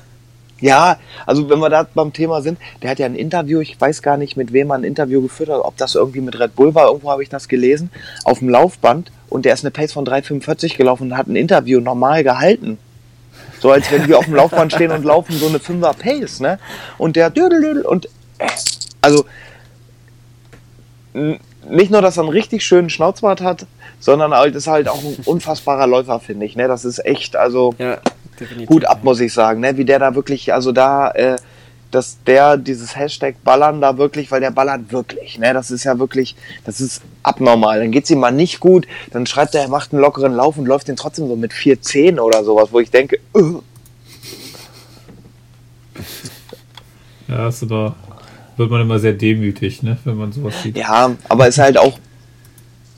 Ja, 0.60 0.98
also 1.26 1.48
wenn 1.50 1.58
wir 1.58 1.68
da 1.68 1.86
beim 1.94 2.12
Thema 2.14 2.40
sind, 2.40 2.58
der 2.80 2.90
hat 2.90 2.98
ja 2.98 3.04
ein 3.04 3.14
Interview, 3.14 3.60
ich 3.60 3.78
weiß 3.78 4.00
gar 4.00 4.16
nicht, 4.16 4.38
mit 4.38 4.54
wem 4.54 4.70
er 4.70 4.76
ein 4.76 4.84
Interview 4.84 5.20
geführt 5.20 5.50
hat, 5.50 5.60
ob 5.60 5.76
das 5.76 5.94
irgendwie 5.94 6.22
mit 6.22 6.40
Red 6.40 6.56
Bull 6.56 6.74
war, 6.74 6.86
irgendwo 6.86 7.10
habe 7.10 7.22
ich 7.22 7.28
das 7.28 7.48
gelesen, 7.48 7.90
auf 8.24 8.38
dem 8.38 8.48
Laufband 8.48 9.12
und 9.28 9.44
der 9.44 9.52
ist 9.52 9.64
eine 9.64 9.70
Pace 9.70 9.92
von 9.92 10.06
3,45 10.06 10.78
gelaufen 10.78 11.10
und 11.10 11.16
hat 11.18 11.26
ein 11.26 11.36
Interview 11.36 11.80
normal 11.80 12.24
gehalten. 12.24 12.78
So 13.60 13.70
als 13.70 13.90
wenn 13.90 14.08
wir 14.08 14.18
auf 14.18 14.24
dem 14.24 14.34
Laufband 14.34 14.72
stehen 14.72 14.90
und 14.90 15.04
laufen 15.04 15.32
so 15.38 15.48
eine 15.48 15.58
5er 15.58 15.94
Pace, 15.94 16.40
ne? 16.40 16.58
Und 16.96 17.16
der 17.16 17.32
und 17.84 18.08
also 19.02 19.26
nicht 21.70 21.90
nur, 21.90 22.02
dass 22.02 22.16
er 22.16 22.24
einen 22.24 22.32
richtig 22.32 22.64
schönen 22.64 22.90
Schnauzbart 22.90 23.40
hat, 23.40 23.66
sondern 24.00 24.32
halt 24.32 24.54
ist 24.54 24.66
halt 24.66 24.88
auch 24.88 25.02
ein 25.02 25.16
unfassbarer 25.24 25.86
Läufer, 25.86 26.20
finde 26.20 26.46
ich. 26.46 26.56
Ne? 26.56 26.68
Das 26.68 26.84
ist 26.84 27.04
echt, 27.04 27.36
also 27.36 27.74
ja, 27.78 27.98
Hut 28.68 28.84
ab, 28.84 29.02
muss 29.02 29.20
ich 29.20 29.32
sagen. 29.32 29.60
Ne? 29.60 29.76
Wie 29.76 29.84
der 29.84 29.98
da 29.98 30.14
wirklich, 30.14 30.52
also 30.52 30.72
da, 30.72 31.10
äh, 31.10 31.36
dass 31.90 32.18
der 32.24 32.56
dieses 32.56 32.96
Hashtag 32.96 33.42
Ballern 33.44 33.80
da 33.80 33.96
wirklich, 33.96 34.30
weil 34.30 34.40
der 34.40 34.50
ballert 34.50 34.92
wirklich. 34.92 35.38
Ne? 35.38 35.54
Das 35.54 35.70
ist 35.70 35.84
ja 35.84 35.98
wirklich, 35.98 36.36
das 36.64 36.80
ist 36.80 37.02
abnormal. 37.22 37.80
Dann 37.80 37.90
geht 37.90 38.04
es 38.04 38.10
ihm 38.10 38.20
mal 38.20 38.32
nicht 38.32 38.60
gut, 38.60 38.86
dann 39.12 39.26
schreibt 39.26 39.54
er, 39.54 39.62
er 39.62 39.68
macht 39.68 39.92
einen 39.92 40.02
lockeren 40.02 40.34
Lauf 40.34 40.58
und 40.58 40.66
läuft 40.66 40.88
den 40.88 40.96
trotzdem 40.96 41.28
so 41.28 41.36
mit 41.36 41.52
4,10 41.52 42.20
oder 42.20 42.44
sowas, 42.44 42.68
wo 42.72 42.80
ich 42.80 42.90
denke, 42.90 43.18
uh. 43.34 43.60
Ja, 47.28 47.48
ist 47.48 47.62
aber 47.62 47.96
wird 48.56 48.70
man 48.70 48.80
immer 48.80 48.98
sehr 48.98 49.12
demütig, 49.12 49.82
ne, 49.82 49.98
wenn 50.04 50.16
man 50.16 50.32
sowas 50.32 50.62
sieht. 50.62 50.76
Ja, 50.76 51.14
aber 51.28 51.48
ist 51.48 51.58
halt 51.58 51.78
auch, 51.78 51.98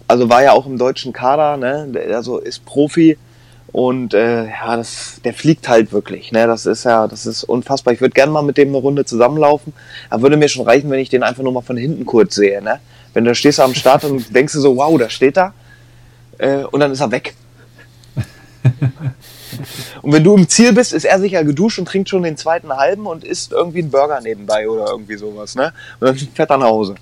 also 0.06 0.28
war 0.28 0.42
ja 0.42 0.52
auch 0.52 0.66
im 0.66 0.78
deutschen 0.78 1.12
Kader, 1.12 1.56
ne, 1.56 1.88
also 2.12 2.38
ist 2.38 2.64
Profi 2.64 3.16
und 3.72 4.14
äh, 4.14 4.46
ja, 4.46 4.76
das, 4.76 5.20
der 5.24 5.34
fliegt 5.34 5.68
halt 5.68 5.92
wirklich, 5.92 6.32
ne, 6.32 6.46
das 6.46 6.66
ist 6.66 6.84
ja, 6.84 7.06
das 7.06 7.26
ist 7.26 7.44
unfassbar. 7.44 7.92
Ich 7.92 8.00
würde 8.00 8.14
gerne 8.14 8.32
mal 8.32 8.42
mit 8.42 8.56
dem 8.56 8.68
eine 8.68 8.78
Runde 8.78 9.04
zusammenlaufen, 9.04 9.72
aber 10.10 10.22
würde 10.22 10.36
mir 10.36 10.48
schon 10.48 10.64
reichen, 10.64 10.90
wenn 10.90 11.00
ich 11.00 11.10
den 11.10 11.22
einfach 11.22 11.42
nur 11.42 11.52
mal 11.52 11.62
von 11.62 11.76
hinten 11.76 12.06
kurz 12.06 12.34
sehe, 12.34 12.62
ne. 12.62 12.80
Wenn 13.14 13.24
du 13.24 13.34
stehst 13.34 13.58
am 13.58 13.74
Start 13.74 14.04
und 14.04 14.34
denkst 14.34 14.52
du 14.52 14.60
so, 14.60 14.76
wow, 14.76 14.96
da 14.98 15.08
steht 15.08 15.36
er 15.36 15.54
äh, 16.38 16.64
und 16.64 16.80
dann 16.80 16.92
ist 16.92 17.00
er 17.00 17.10
weg. 17.10 17.34
Und 20.02 20.12
wenn 20.12 20.24
du 20.24 20.36
im 20.36 20.48
Ziel 20.48 20.72
bist, 20.72 20.92
ist 20.92 21.04
er 21.04 21.18
sicher 21.20 21.44
geduscht 21.44 21.78
und 21.78 21.86
trinkt 21.86 22.08
schon 22.08 22.22
den 22.22 22.36
zweiten 22.36 22.72
halben 22.72 23.06
und 23.06 23.24
isst 23.24 23.52
irgendwie 23.52 23.80
einen 23.80 23.90
Burger 23.90 24.20
nebenbei 24.20 24.68
oder 24.68 24.86
irgendwie 24.90 25.16
sowas, 25.16 25.54
ne? 25.54 25.72
Und 26.00 26.06
dann 26.06 26.16
fährt 26.16 26.50
er 26.50 26.58
nach 26.58 26.66
Hause. 26.66 26.94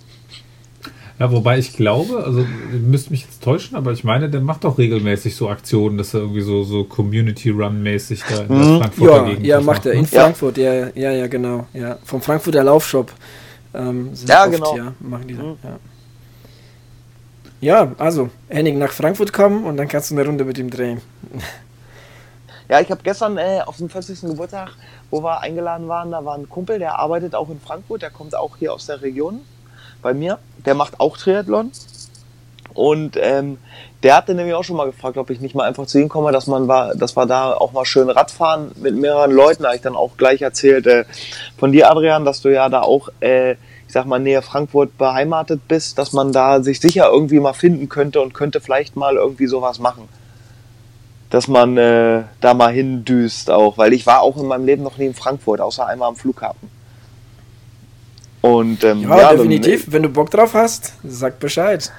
Ja, 1.18 1.32
wobei 1.32 1.58
ich 1.58 1.74
glaube, 1.74 2.24
also 2.24 2.40
ihr 2.40 2.78
müsst 2.78 3.10
mich 3.10 3.22
jetzt 3.22 3.42
täuschen, 3.42 3.74
aber 3.74 3.92
ich 3.92 4.04
meine, 4.04 4.28
der 4.28 4.42
macht 4.42 4.66
auch 4.66 4.76
regelmäßig 4.76 5.34
so 5.34 5.48
Aktionen, 5.48 5.96
dass 5.96 6.12
er 6.12 6.20
irgendwie 6.20 6.42
so, 6.42 6.62
so 6.62 6.84
Community-Run-mäßig 6.84 8.22
da 8.28 8.42
in 8.42 8.48
mhm. 8.48 8.78
Frankfurter 8.80 9.16
ja, 9.16 9.24
Gegend 9.24 9.46
Ja, 9.46 9.60
macht 9.62 9.86
er 9.86 9.92
in 9.92 10.02
ne? 10.02 10.06
Frankfurt, 10.06 10.58
ja. 10.58 10.88
ja, 10.94 11.12
ja, 11.12 11.26
genau. 11.26 11.66
Ja. 11.72 11.98
Vom 12.04 12.20
Frankfurter 12.20 12.62
Laufshop. 12.62 13.12
Ähm, 13.72 14.10
ja, 14.26 14.42
oft, 14.42 14.52
genau. 14.52 14.76
Ja, 14.76 14.92
machen 15.00 15.28
die 15.28 15.34
mhm. 15.34 15.56
ja. 15.62 15.78
ja, 17.60 17.92
also, 17.96 18.28
Henning 18.48 18.78
nach 18.78 18.92
Frankfurt 18.92 19.32
kommen 19.32 19.64
und 19.64 19.78
dann 19.78 19.88
kannst 19.88 20.10
du 20.10 20.16
eine 20.16 20.26
Runde 20.26 20.44
mit 20.44 20.58
ihm 20.58 20.68
drehen. 20.68 21.00
Ja, 22.68 22.80
ich 22.80 22.90
habe 22.90 23.00
gestern 23.04 23.38
äh, 23.38 23.60
auf 23.64 23.76
dem 23.76 23.88
40. 23.88 24.22
Geburtstag, 24.22 24.70
wo 25.10 25.22
wir 25.22 25.40
eingeladen 25.40 25.86
waren, 25.88 26.10
da 26.10 26.24
war 26.24 26.36
ein 26.36 26.48
Kumpel, 26.48 26.80
der 26.80 26.98
arbeitet 26.98 27.34
auch 27.36 27.48
in 27.48 27.60
Frankfurt, 27.60 28.02
der 28.02 28.10
kommt 28.10 28.34
auch 28.34 28.56
hier 28.56 28.72
aus 28.72 28.86
der 28.86 29.02
Region 29.02 29.40
bei 30.02 30.14
mir. 30.14 30.38
Der 30.64 30.74
macht 30.74 30.98
auch 30.98 31.16
Triathlon. 31.16 31.70
Und 32.74 33.16
ähm, 33.20 33.58
der 34.02 34.16
hatte 34.16 34.34
nämlich 34.34 34.54
auch 34.54 34.64
schon 34.64 34.76
mal 34.76 34.86
gefragt, 34.86 35.16
ob 35.16 35.30
ich 35.30 35.40
nicht 35.40 35.54
mal 35.54 35.64
einfach 35.64 35.86
zu 35.86 35.98
ihm 35.98 36.08
komme, 36.08 36.32
dass 36.32 36.48
man 36.48 36.66
war, 36.68 36.94
dass 36.94 37.16
wir 37.16 37.24
da 37.24 37.54
auch 37.54 37.72
mal 37.72 37.86
schön 37.86 38.10
Radfahren 38.10 38.72
mit 38.76 38.96
mehreren 38.96 39.30
Leuten. 39.30 39.62
Da 39.62 39.68
habe 39.68 39.76
ich 39.76 39.82
dann 39.82 39.96
auch 39.96 40.16
gleich 40.16 40.42
erzählt 40.42 40.86
äh, 40.86 41.04
von 41.56 41.72
dir, 41.72 41.90
Adrian, 41.90 42.24
dass 42.24 42.42
du 42.42 42.52
ja 42.52 42.68
da 42.68 42.82
auch, 42.82 43.08
äh, 43.20 43.52
ich 43.52 43.92
sag 43.92 44.06
mal, 44.06 44.18
näher 44.18 44.42
Frankfurt 44.42 44.98
beheimatet 44.98 45.68
bist, 45.68 45.98
dass 45.98 46.12
man 46.12 46.32
da 46.32 46.62
sich 46.62 46.80
sicher 46.80 47.08
irgendwie 47.10 47.38
mal 47.38 47.54
finden 47.54 47.88
könnte 47.88 48.20
und 48.20 48.34
könnte 48.34 48.60
vielleicht 48.60 48.96
mal 48.96 49.14
irgendwie 49.14 49.46
sowas 49.46 49.78
machen 49.78 50.08
dass 51.30 51.48
man 51.48 51.76
äh, 51.76 52.22
da 52.40 52.54
mal 52.54 52.72
hindüst 52.72 53.50
auch, 53.50 53.78
weil 53.78 53.92
ich 53.92 54.06
war 54.06 54.22
auch 54.22 54.36
in 54.36 54.46
meinem 54.46 54.64
Leben 54.64 54.82
noch 54.82 54.98
nie 54.98 55.06
in 55.06 55.14
Frankfurt, 55.14 55.60
außer 55.60 55.86
einmal 55.86 56.08
am 56.08 56.16
Flughafen. 56.16 56.70
Und 58.42 58.84
ähm, 58.84 59.02
ja, 59.02 59.18
ja, 59.18 59.32
definitiv. 59.32 59.84
Dann, 59.84 59.92
Wenn 59.94 60.02
du 60.04 60.08
Bock 60.08 60.30
drauf 60.30 60.54
hast, 60.54 60.92
sag 61.02 61.40
Bescheid. 61.40 61.90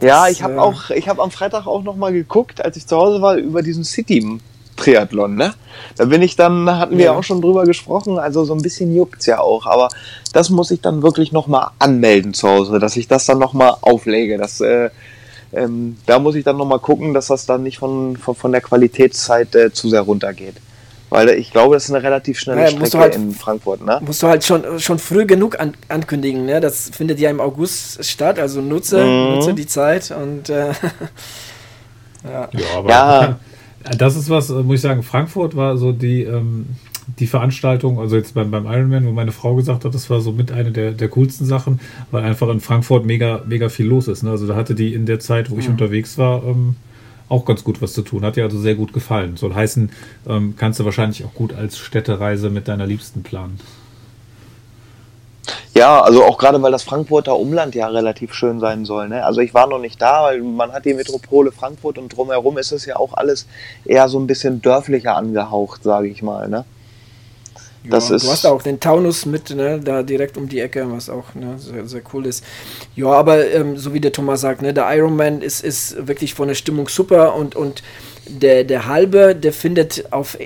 Das, 0.00 0.08
ja, 0.08 0.28
ich 0.28 0.42
habe 0.42 0.54
äh, 0.54 0.58
auch, 0.58 0.90
ich 0.90 1.08
habe 1.08 1.22
am 1.22 1.30
Freitag 1.30 1.66
auch 1.66 1.84
noch 1.84 1.94
mal 1.94 2.12
geguckt, 2.12 2.64
als 2.64 2.76
ich 2.76 2.86
zu 2.86 2.96
Hause 2.96 3.22
war, 3.22 3.36
über 3.36 3.62
diesen 3.62 3.84
City 3.84 4.40
Triathlon, 4.76 5.36
ne? 5.36 5.54
Da 5.96 6.06
bin 6.06 6.22
ich 6.22 6.34
dann, 6.34 6.68
hatten 6.78 6.98
wir 6.98 7.06
ja. 7.06 7.12
auch 7.12 7.22
schon 7.22 7.40
drüber 7.40 7.64
gesprochen, 7.64 8.18
also 8.18 8.44
so 8.44 8.54
ein 8.54 8.62
bisschen 8.62 8.94
juckt's 8.94 9.26
ja 9.26 9.38
auch, 9.38 9.66
aber 9.66 9.90
das 10.32 10.50
muss 10.50 10.70
ich 10.70 10.80
dann 10.80 11.02
wirklich 11.02 11.30
noch 11.30 11.46
mal 11.46 11.70
anmelden 11.78 12.34
zu 12.34 12.48
Hause, 12.48 12.78
dass 12.78 12.96
ich 12.96 13.06
das 13.06 13.26
dann 13.26 13.38
noch 13.38 13.52
mal 13.52 13.76
auflege. 13.82 14.38
Das 14.38 14.60
äh, 14.60 14.90
ähm, 15.52 15.96
da 16.06 16.18
muss 16.18 16.34
ich 16.34 16.44
dann 16.44 16.56
nochmal 16.56 16.78
gucken, 16.78 17.12
dass 17.14 17.26
das 17.26 17.46
dann 17.46 17.62
nicht 17.62 17.78
von, 17.78 18.16
von, 18.16 18.34
von 18.34 18.52
der 18.52 18.60
Qualitätszeit 18.60 19.54
äh, 19.54 19.72
zu 19.72 19.88
sehr 19.88 20.00
runtergeht. 20.00 20.54
Weil 21.10 21.28
ich 21.30 21.50
glaube, 21.52 21.74
das 21.76 21.84
ist 21.84 21.90
eine 21.90 22.02
relativ 22.02 22.38
schnelle 22.38 22.62
naja, 22.62 22.70
Strecke 22.70 22.98
halt, 22.98 23.16
in 23.16 23.32
Frankfurt. 23.32 23.84
Ne? 23.84 24.00
Musst 24.02 24.22
du 24.22 24.28
halt 24.28 24.44
schon, 24.44 24.80
schon 24.80 24.98
früh 24.98 25.26
genug 25.26 25.60
an, 25.60 25.74
ankündigen. 25.88 26.46
Ne? 26.46 26.58
Das 26.60 26.88
findet 26.88 27.20
ja 27.20 27.28
im 27.28 27.38
August 27.38 28.02
statt, 28.02 28.38
also 28.38 28.62
nutze, 28.62 29.04
mhm. 29.04 29.34
nutze 29.34 29.52
die 29.52 29.66
Zeit 29.66 30.10
und 30.10 30.48
äh, 30.48 30.68
ja. 32.24 32.48
ja, 32.50 32.78
aber 32.78 32.88
ja. 32.88 33.38
das 33.98 34.16
ist 34.16 34.30
was, 34.30 34.48
muss 34.48 34.76
ich 34.76 34.80
sagen, 34.80 35.02
Frankfurt 35.02 35.54
war 35.54 35.76
so 35.76 35.92
die, 35.92 36.22
ähm, 36.22 36.68
die 37.18 37.26
Veranstaltung, 37.26 37.98
also 37.98 38.16
jetzt 38.16 38.34
beim, 38.34 38.50
beim 38.50 38.66
Ironman, 38.66 39.06
wo 39.06 39.12
meine 39.12 39.32
Frau 39.32 39.54
gesagt 39.54 39.84
hat, 39.84 39.94
das 39.94 40.08
war 40.10 40.20
so 40.20 40.32
mit 40.32 40.52
eine 40.52 40.72
der, 40.72 40.92
der 40.92 41.08
coolsten 41.08 41.46
Sachen, 41.46 41.80
weil 42.10 42.24
einfach 42.24 42.48
in 42.48 42.60
Frankfurt 42.60 43.04
mega, 43.04 43.42
mega 43.46 43.68
viel 43.68 43.86
los 43.86 44.08
ist. 44.08 44.22
Ne? 44.22 44.30
Also 44.30 44.46
da 44.46 44.56
hatte 44.56 44.74
die 44.74 44.94
in 44.94 45.06
der 45.06 45.20
Zeit, 45.20 45.50
wo 45.50 45.58
ich 45.58 45.66
mhm. 45.66 45.72
unterwegs 45.72 46.18
war, 46.18 46.44
ähm, 46.44 46.76
auch 47.28 47.44
ganz 47.44 47.64
gut 47.64 47.80
was 47.80 47.92
zu 47.92 48.02
tun. 48.02 48.24
Hat 48.24 48.36
dir 48.36 48.44
also 48.44 48.58
sehr 48.58 48.74
gut 48.74 48.92
gefallen. 48.92 49.36
Soll 49.36 49.54
heißen, 49.54 49.90
ähm, 50.28 50.54
kannst 50.56 50.80
du 50.80 50.84
wahrscheinlich 50.84 51.24
auch 51.24 51.34
gut 51.34 51.54
als 51.54 51.78
Städtereise 51.78 52.50
mit 52.50 52.68
deiner 52.68 52.86
Liebsten 52.86 53.22
planen. 53.22 53.58
Ja, 55.74 56.02
also 56.02 56.22
auch 56.22 56.36
gerade 56.36 56.60
weil 56.62 56.70
das 56.70 56.82
Frankfurter 56.82 57.36
Umland 57.36 57.74
ja 57.74 57.86
relativ 57.88 58.34
schön 58.34 58.60
sein 58.60 58.84
soll. 58.84 59.08
Ne? 59.08 59.24
Also 59.24 59.40
ich 59.40 59.54
war 59.54 59.66
noch 59.66 59.78
nicht 59.78 60.00
da, 60.00 60.24
weil 60.24 60.42
man 60.42 60.70
hat 60.72 60.84
die 60.84 60.92
Metropole 60.92 61.50
Frankfurt 61.50 61.96
und 61.96 62.14
drumherum 62.14 62.58
ist 62.58 62.72
es 62.72 62.84
ja 62.84 62.96
auch 62.96 63.14
alles 63.14 63.46
eher 63.86 64.08
so 64.08 64.18
ein 64.18 64.26
bisschen 64.26 64.60
dörflicher 64.60 65.16
angehaucht, 65.16 65.82
sage 65.82 66.08
ich 66.08 66.22
mal. 66.22 66.48
Ne? 66.48 66.66
Das 67.84 68.10
ist 68.10 68.24
du 68.24 68.30
hast 68.30 68.46
auch 68.46 68.62
den 68.62 68.78
Taunus 68.78 69.26
mit, 69.26 69.50
ne, 69.50 69.80
da 69.80 70.02
direkt 70.02 70.36
um 70.36 70.48
die 70.48 70.60
Ecke, 70.60 70.86
was 70.90 71.10
auch 71.10 71.34
ne, 71.34 71.58
sehr, 71.58 71.86
sehr 71.86 72.02
cool 72.12 72.26
ist. 72.26 72.44
Ja, 72.94 73.08
aber 73.08 73.50
ähm, 73.50 73.76
so 73.76 73.92
wie 73.92 74.00
der 74.00 74.12
Thomas 74.12 74.40
sagt, 74.40 74.62
ne, 74.62 74.72
der 74.72 74.88
Ironman 74.96 75.42
ist, 75.42 75.64
ist 75.64 76.06
wirklich 76.06 76.34
von 76.34 76.48
der 76.48 76.54
Stimmung 76.54 76.88
super 76.88 77.34
und, 77.34 77.56
und 77.56 77.82
der, 78.28 78.64
der 78.64 78.86
halbe, 78.86 79.34
der 79.34 79.52
findet 79.52 80.12
auf 80.12 80.38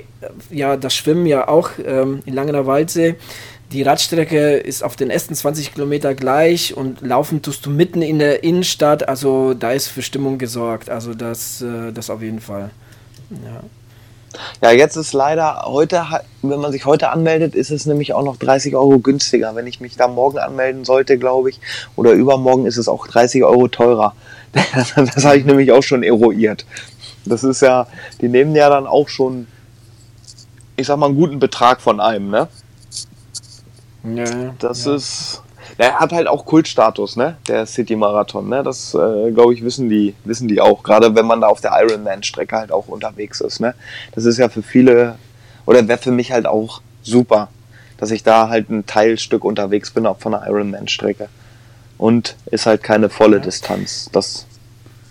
ja, 0.49 0.77
das 0.77 0.95
Schwimmen 0.95 1.25
ja 1.27 1.47
auch 1.47 1.69
ähm, 1.85 2.21
in 2.25 2.33
Langener 2.33 2.65
Waldsee. 2.65 3.15
Die 3.71 3.81
Radstrecke 3.81 4.55
ist 4.55 4.81
auf 4.81 4.95
den 4.95 5.09
ersten 5.09 5.35
20 5.35 5.73
Kilometer 5.73 6.15
gleich 6.15 6.75
und 6.75 7.01
laufen 7.01 7.41
tust 7.41 7.65
du 7.65 7.69
mitten 7.69 8.01
in 8.01 8.17
der 8.17 8.43
Innenstadt. 8.43 9.07
Also 9.07 9.53
da 9.53 9.73
ist 9.73 9.89
für 9.89 10.01
Stimmung 10.01 10.37
gesorgt. 10.37 10.89
Also 10.89 11.13
das, 11.13 11.61
äh, 11.61 11.91
das 11.91 12.09
auf 12.09 12.21
jeden 12.21 12.39
Fall. 12.39 12.71
Ja. 13.29 13.61
Ja, 14.61 14.71
jetzt 14.71 14.95
ist 14.95 15.13
leider 15.13 15.63
heute, 15.65 16.03
wenn 16.41 16.59
man 16.59 16.71
sich 16.71 16.85
heute 16.85 17.09
anmeldet, 17.09 17.55
ist 17.55 17.71
es 17.71 17.85
nämlich 17.85 18.13
auch 18.13 18.23
noch 18.23 18.37
30 18.37 18.75
Euro 18.75 18.99
günstiger. 18.99 19.55
Wenn 19.55 19.67
ich 19.67 19.79
mich 19.79 19.95
da 19.95 20.07
morgen 20.07 20.37
anmelden 20.37 20.85
sollte, 20.85 21.17
glaube 21.17 21.49
ich, 21.49 21.59
oder 21.95 22.11
übermorgen 22.11 22.65
ist 22.65 22.77
es 22.77 22.87
auch 22.87 23.07
30 23.07 23.43
Euro 23.43 23.67
teurer. 23.67 24.13
Das 24.95 25.25
habe 25.25 25.37
ich 25.37 25.45
nämlich 25.45 25.71
auch 25.71 25.83
schon 25.83 26.03
eruiert. 26.03 26.65
Das 27.25 27.43
ist 27.43 27.61
ja, 27.61 27.87
die 28.21 28.29
nehmen 28.29 28.55
ja 28.55 28.69
dann 28.69 28.87
auch 28.87 29.09
schon, 29.09 29.47
ich 30.75 30.87
sag 30.87 30.97
mal, 30.97 31.07
einen 31.07 31.15
guten 31.15 31.39
Betrag 31.39 31.81
von 31.81 31.99
einem, 31.99 32.29
ne? 32.29 32.47
Ja. 34.03 34.53
Das 34.59 34.85
ja. 34.85 34.95
ist, 34.95 35.41
er 35.77 35.99
hat 35.99 36.11
halt 36.11 36.27
auch 36.27 36.45
Kultstatus, 36.45 37.15
ne? 37.15 37.37
Der 37.47 37.65
City-Marathon, 37.65 38.49
ne? 38.49 38.63
Das, 38.63 38.93
äh, 38.93 39.31
glaube 39.31 39.53
ich, 39.53 39.63
wissen 39.63 39.89
die, 39.89 40.15
wissen 40.23 40.47
die 40.47 40.61
auch. 40.61 40.83
Gerade 40.83 41.15
wenn 41.15 41.25
man 41.25 41.41
da 41.41 41.47
auf 41.47 41.61
der 41.61 41.71
Ironman-Strecke 41.73 42.55
halt 42.55 42.71
auch 42.71 42.87
unterwegs 42.87 43.41
ist, 43.41 43.59
ne? 43.59 43.73
Das 44.13 44.25
ist 44.25 44.37
ja 44.37 44.49
für 44.49 44.63
viele, 44.63 45.15
oder 45.65 45.87
wäre 45.87 45.99
für 45.99 46.11
mich 46.11 46.31
halt 46.31 46.45
auch 46.45 46.81
super, 47.03 47.49
dass 47.97 48.11
ich 48.11 48.23
da 48.23 48.49
halt 48.49 48.69
ein 48.69 48.85
Teilstück 48.85 49.43
unterwegs 49.43 49.91
bin, 49.91 50.05
auch 50.05 50.19
von 50.19 50.33
der 50.33 50.45
Ironman-Strecke. 50.47 51.29
Und 51.97 52.35
ist 52.51 52.67
halt 52.67 52.83
keine 52.83 53.09
volle 53.09 53.39
Distanz. 53.39 54.09
Das 54.11 54.45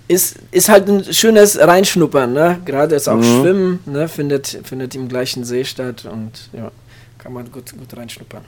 ist, 0.08 0.36
ist 0.52 0.68
halt 0.68 0.88
ein 0.88 1.04
schönes 1.12 1.58
Reinschnuppern, 1.58 2.32
ne? 2.32 2.60
Gerade 2.64 2.94
ist 2.94 3.08
auch 3.08 3.16
mhm. 3.16 3.22
Schwimmen, 3.22 3.80
ne? 3.86 4.08
Findet, 4.08 4.60
findet 4.64 4.94
im 4.94 5.08
gleichen 5.08 5.44
See 5.44 5.64
statt 5.64 6.04
und 6.10 6.48
ja, 6.52 6.70
kann 7.18 7.32
man 7.32 7.50
gut, 7.50 7.76
gut 7.76 7.96
reinschnuppern. 7.96 8.42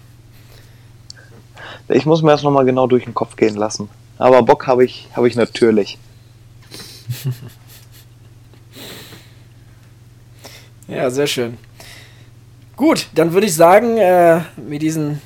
Ich 1.88 2.06
muss 2.06 2.22
mir 2.22 2.30
das 2.32 2.42
nochmal 2.42 2.64
genau 2.64 2.86
durch 2.86 3.04
den 3.04 3.14
Kopf 3.14 3.36
gehen 3.36 3.54
lassen. 3.56 3.88
Aber 4.18 4.42
Bock 4.42 4.66
habe 4.66 4.84
ich, 4.84 5.08
hab 5.14 5.24
ich 5.24 5.36
natürlich. 5.36 5.98
ja, 10.88 11.10
sehr 11.10 11.26
schön. 11.26 11.56
Gut, 12.76 13.08
dann 13.14 13.32
würde 13.32 13.46
ich 13.46 13.54
sagen, 13.54 13.96
äh, 13.96 14.40
mit 14.56 14.82
diesen 14.82 15.20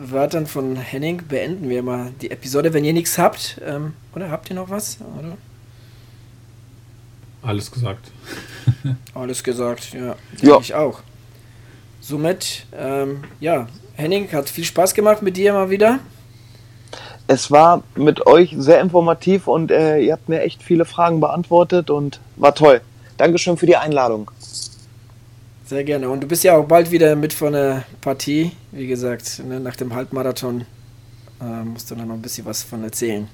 Wörtern 0.00 0.46
von 0.46 0.76
Henning 0.76 1.22
beenden 1.28 1.68
wir 1.68 1.82
mal 1.82 2.12
die 2.20 2.30
Episode. 2.30 2.72
Wenn 2.72 2.84
ihr 2.84 2.92
nichts 2.92 3.18
habt, 3.18 3.60
ähm, 3.64 3.94
oder 4.14 4.30
habt 4.30 4.50
ihr 4.50 4.56
noch 4.56 4.70
was? 4.70 4.98
Oder? 5.18 5.36
Alles 7.42 7.70
gesagt. 7.70 8.10
Alles 9.14 9.44
gesagt, 9.44 9.92
ja. 9.92 10.16
Ja. 10.42 10.58
Ich 10.60 10.74
auch. 10.74 11.00
Somit, 12.00 12.66
ähm, 12.76 13.24
ja, 13.40 13.68
Henning, 13.96 14.30
hat 14.32 14.50
viel 14.50 14.64
Spaß 14.64 14.94
gemacht 14.94 15.22
mit 15.22 15.36
dir 15.36 15.54
mal 15.54 15.70
wieder. 15.70 15.98
Es 17.26 17.50
war 17.50 17.82
mit 17.96 18.26
euch 18.26 18.54
sehr 18.56 18.80
informativ 18.80 19.48
und 19.48 19.70
äh, 19.70 19.98
ihr 19.98 20.12
habt 20.12 20.28
mir 20.28 20.42
echt 20.42 20.62
viele 20.62 20.84
Fragen 20.84 21.18
beantwortet 21.18 21.90
und 21.90 22.20
war 22.36 22.54
toll. 22.54 22.82
Dankeschön 23.16 23.56
für 23.56 23.66
die 23.66 23.76
Einladung. 23.76 24.30
Sehr 25.64 25.82
gerne. 25.82 26.08
Und 26.10 26.20
du 26.22 26.28
bist 26.28 26.44
ja 26.44 26.56
auch 26.56 26.66
bald 26.66 26.90
wieder 26.90 27.16
mit 27.16 27.32
von 27.32 27.54
der 27.54 27.84
Partie. 28.00 28.52
Wie 28.70 28.86
gesagt, 28.86 29.42
ne, 29.44 29.58
nach 29.58 29.74
dem 29.74 29.94
Halbmarathon 29.94 30.66
äh, 31.40 31.64
musst 31.64 31.90
du 31.90 31.94
dann 31.94 32.06
noch 32.06 32.14
ein 32.14 32.22
bisschen 32.22 32.44
was 32.44 32.62
von 32.62 32.84
erzählen. 32.84 33.26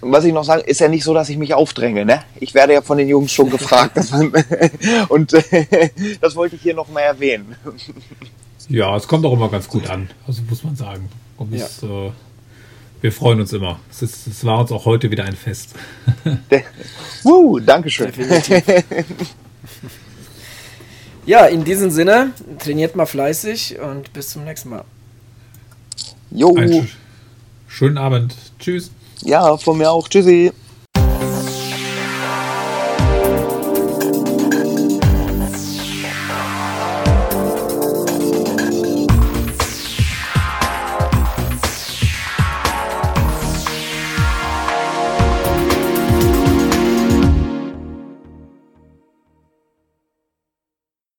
Und 0.00 0.12
was 0.12 0.24
ich 0.24 0.32
noch 0.32 0.44
sagen, 0.44 0.62
ist 0.66 0.80
ja 0.80 0.88
nicht 0.88 1.04
so, 1.04 1.14
dass 1.14 1.28
ich 1.28 1.38
mich 1.38 1.54
aufdränge, 1.54 2.04
ne? 2.04 2.22
Ich 2.40 2.54
werde 2.54 2.74
ja 2.74 2.82
von 2.82 2.98
den 2.98 3.08
Jungs 3.08 3.32
schon 3.32 3.50
gefragt. 3.50 3.96
man, 4.10 4.32
und 5.08 5.32
äh, 5.32 5.90
das 6.20 6.36
wollte 6.36 6.56
ich 6.56 6.62
hier 6.62 6.74
noch 6.74 6.88
mal 6.88 7.00
erwähnen. 7.00 7.54
Ja, 8.68 8.94
es 8.96 9.08
kommt 9.08 9.24
auch 9.24 9.32
immer 9.32 9.48
ganz 9.48 9.68
gut 9.68 9.88
an, 9.88 10.10
also 10.26 10.42
muss 10.48 10.62
man 10.62 10.76
sagen. 10.76 11.08
Und 11.38 11.54
es, 11.54 11.82
äh, 11.82 12.10
wir 13.00 13.12
freuen 13.12 13.40
uns 13.40 13.52
immer. 13.52 13.80
Es, 13.90 14.02
ist, 14.02 14.26
es 14.26 14.44
war 14.44 14.60
uns 14.60 14.72
auch 14.72 14.84
heute 14.84 15.10
wieder 15.10 15.24
ein 15.24 15.36
Fest. 15.36 15.70
Woo, 17.22 17.58
Dankeschön. 17.60 18.12
Ja, 21.28 21.44
in 21.44 21.62
diesem 21.62 21.90
Sinne, 21.90 22.32
trainiert 22.58 22.96
mal 22.96 23.04
fleißig 23.04 23.78
und 23.78 24.12
bis 24.14 24.30
zum 24.30 24.44
nächsten 24.44 24.70
Mal. 24.70 24.84
Jo, 26.30 26.54
Einen 26.56 26.86
sch 26.88 26.96
schönen 27.68 27.98
Abend. 27.98 28.34
Tschüss. 28.58 28.90
ja, 29.22 29.56
von 29.58 29.76
mir 29.76 29.90
auch. 29.90 30.08
Tschüssi. 30.08 30.52